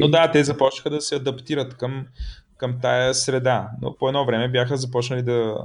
Но 0.00 0.08
да, 0.08 0.30
те 0.30 0.44
започнаха 0.44 0.90
да 0.90 1.00
се 1.00 1.14
адаптират 1.14 1.76
към, 1.76 2.06
към 2.56 2.78
тая 2.82 3.14
среда. 3.14 3.70
Но 3.82 3.96
по 3.96 4.08
едно 4.08 4.26
време 4.26 4.48
бяха 4.48 4.76
започнали 4.76 5.22
да, 5.22 5.56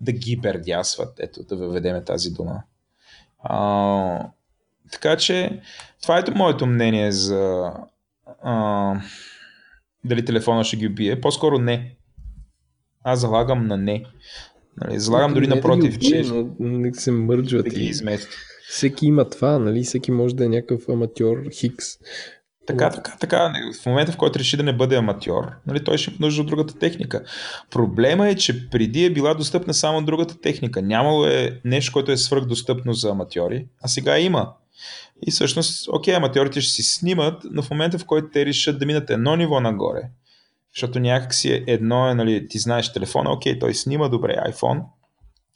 да 0.00 0.12
гибердясват. 0.12 1.20
Ето, 1.20 1.42
да 1.42 1.56
въведеме 1.56 2.04
тази 2.04 2.30
дума. 2.30 2.62
А, 3.42 4.26
така 4.92 5.16
че, 5.16 5.60
това 6.02 6.18
е 6.18 6.24
моето 6.34 6.66
мнение 6.66 7.12
за 7.12 7.72
а, 8.42 8.94
дали 10.04 10.24
телефона 10.24 10.64
ще 10.64 10.76
ги 10.76 10.86
убие. 10.86 11.20
По-скоро 11.20 11.58
не. 11.58 11.96
Аз 13.04 13.20
залагам 13.20 13.66
на 13.66 13.76
не. 13.76 14.04
Нали, 14.76 14.98
залагам 14.98 15.34
дори 15.34 15.46
не 15.46 15.54
напротив, 15.54 15.98
да 15.98 16.06
убие, 16.06 16.24
че 16.24 16.32
но 16.60 16.78
не 16.78 16.94
се 16.94 17.10
мърджват 17.10 17.64
да 17.64 17.70
ги 17.70 17.84
измести. 17.84 18.36
всеки 18.68 19.06
има 19.06 19.30
това, 19.30 19.58
нали? 19.58 19.82
Всеки 19.82 20.10
може 20.10 20.36
да 20.36 20.44
е 20.44 20.48
някакъв 20.48 20.88
аматьор 20.88 21.36
Хикс. 21.52 21.86
Така, 22.66 22.90
така, 22.90 23.16
така. 23.20 23.52
В 23.82 23.86
момента, 23.86 24.12
в 24.12 24.16
който 24.16 24.38
реши 24.38 24.56
да 24.56 24.62
не 24.62 24.76
бъде 24.76 24.96
аматьор, 24.96 25.44
нали, 25.66 25.84
той 25.84 25.98
ще 25.98 26.10
има 26.10 26.18
нужда 26.20 26.42
от 26.42 26.48
другата 26.48 26.78
техника. 26.78 27.22
Проблема 27.70 28.28
е, 28.28 28.34
че 28.34 28.70
преди 28.70 29.04
е 29.04 29.10
била 29.10 29.34
достъпна 29.34 29.74
само 29.74 30.02
другата 30.02 30.40
техника. 30.40 30.82
Нямало 30.82 31.26
е 31.26 31.60
нещо, 31.64 31.92
което 31.92 32.12
е 32.12 32.16
свръхдостъпно 32.16 32.92
за 32.92 33.10
аматьори, 33.10 33.66
а 33.82 33.88
сега 33.88 34.18
има. 34.18 34.52
И 35.22 35.30
всъщност, 35.30 35.88
окей, 35.88 36.14
аматьорите 36.14 36.60
ще 36.60 36.72
си 36.72 36.82
снимат, 36.82 37.42
но 37.50 37.62
в 37.62 37.70
момента, 37.70 37.98
в 37.98 38.06
който 38.06 38.28
те 38.32 38.46
решат 38.46 38.78
да 38.78 38.86
минат 38.86 39.10
едно 39.10 39.36
ниво 39.36 39.60
нагоре, 39.60 40.02
защото 40.74 41.00
някакси 41.00 41.52
е 41.52 41.64
едно 41.66 42.08
е, 42.08 42.14
нали, 42.14 42.48
ти 42.48 42.58
знаеш 42.58 42.92
телефона, 42.92 43.32
окей, 43.32 43.58
той 43.58 43.74
снима 43.74 44.08
добре 44.08 44.36
iPhone, 44.48 44.82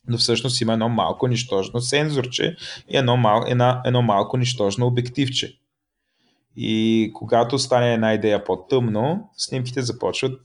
но 0.09 0.19
всъщност 0.19 0.61
има 0.61 0.73
едно 0.73 0.89
малко 0.89 1.27
нищожно 1.27 1.81
сензорче 1.81 2.57
и 2.89 2.97
едно, 2.97 3.17
мал, 3.17 3.45
една, 3.47 3.83
едно 3.85 4.03
малко 4.03 4.37
нищожно 4.37 4.87
обективче. 4.87 5.59
И 6.57 7.11
когато 7.15 7.59
стане 7.59 7.95
една 7.95 8.15
идея 8.15 8.45
по-тъмно, 8.45 9.31
снимките 9.37 9.83
започват 9.83 10.41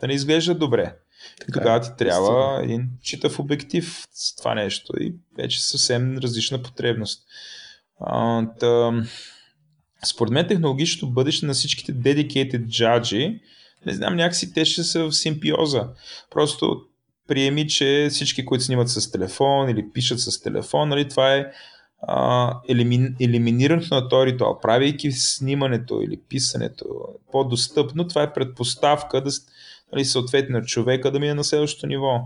да 0.00 0.06
не 0.06 0.14
изглеждат 0.14 0.58
добре. 0.58 0.96
Така, 1.38 1.48
и 1.48 1.52
тогава 1.52 1.80
ти 1.80 1.90
трябва 1.98 2.60
един 2.64 2.88
читав 3.02 3.38
обектив 3.38 4.04
с 4.12 4.36
това 4.36 4.54
нещо 4.54 4.92
и 5.00 5.14
вече 5.36 5.62
съвсем 5.62 6.18
различна 6.18 6.62
потребност. 6.62 7.22
А, 8.00 8.46
тъ... 8.60 8.92
Според 10.06 10.32
мен 10.32 10.46
технологичното 10.46 11.12
бъдеще 11.12 11.46
на 11.46 11.52
всичките 11.52 11.94
dedicated 11.94 12.66
judge, 12.66 13.40
не 13.86 13.94
знам, 13.94 14.16
някакси 14.16 14.52
те 14.52 14.64
ще 14.64 14.82
са 14.82 15.04
в 15.04 15.12
симпиоза. 15.12 15.88
Просто 16.30 16.80
приеми, 17.28 17.68
че 17.68 18.08
всички, 18.10 18.44
които 18.44 18.64
снимат 18.64 18.88
с 18.88 19.10
телефон 19.10 19.68
или 19.68 19.92
пишат 19.92 20.20
с 20.20 20.40
телефон, 20.40 20.88
нали, 20.88 21.08
това 21.08 21.34
е 21.34 21.46
а, 22.02 22.52
елимин, 22.68 23.16
елиминирането 23.20 23.94
на 23.94 24.08
този 24.08 24.26
ритуал, 24.26 24.60
правейки 24.60 25.12
снимането 25.12 26.00
или 26.02 26.20
писането 26.28 26.84
по-достъпно, 27.32 28.08
това 28.08 28.22
е 28.22 28.32
предпоставка 28.32 29.20
да 29.20 29.30
нали, 29.92 30.04
съответно 30.04 30.62
човека 30.62 31.10
да 31.10 31.20
мине 31.20 31.34
на 31.34 31.44
следващото 31.44 31.86
ниво. 31.86 32.20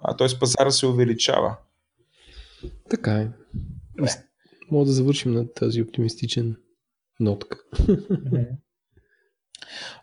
А, 0.00 0.16
т.е. 0.16 0.38
пазара 0.40 0.70
се 0.70 0.86
увеличава. 0.86 1.56
Така 2.90 3.12
е. 3.12 3.28
Мога 4.70 4.84
да 4.86 4.92
завършим 4.92 5.32
на 5.32 5.52
тази 5.52 5.82
оптимистичен 5.82 6.56
нотка. 7.20 7.58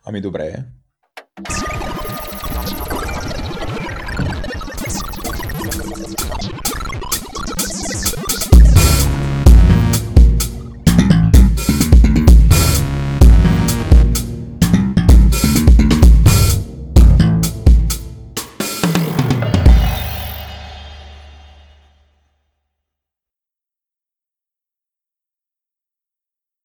Ами 0.05 0.21
добре. 0.21 0.65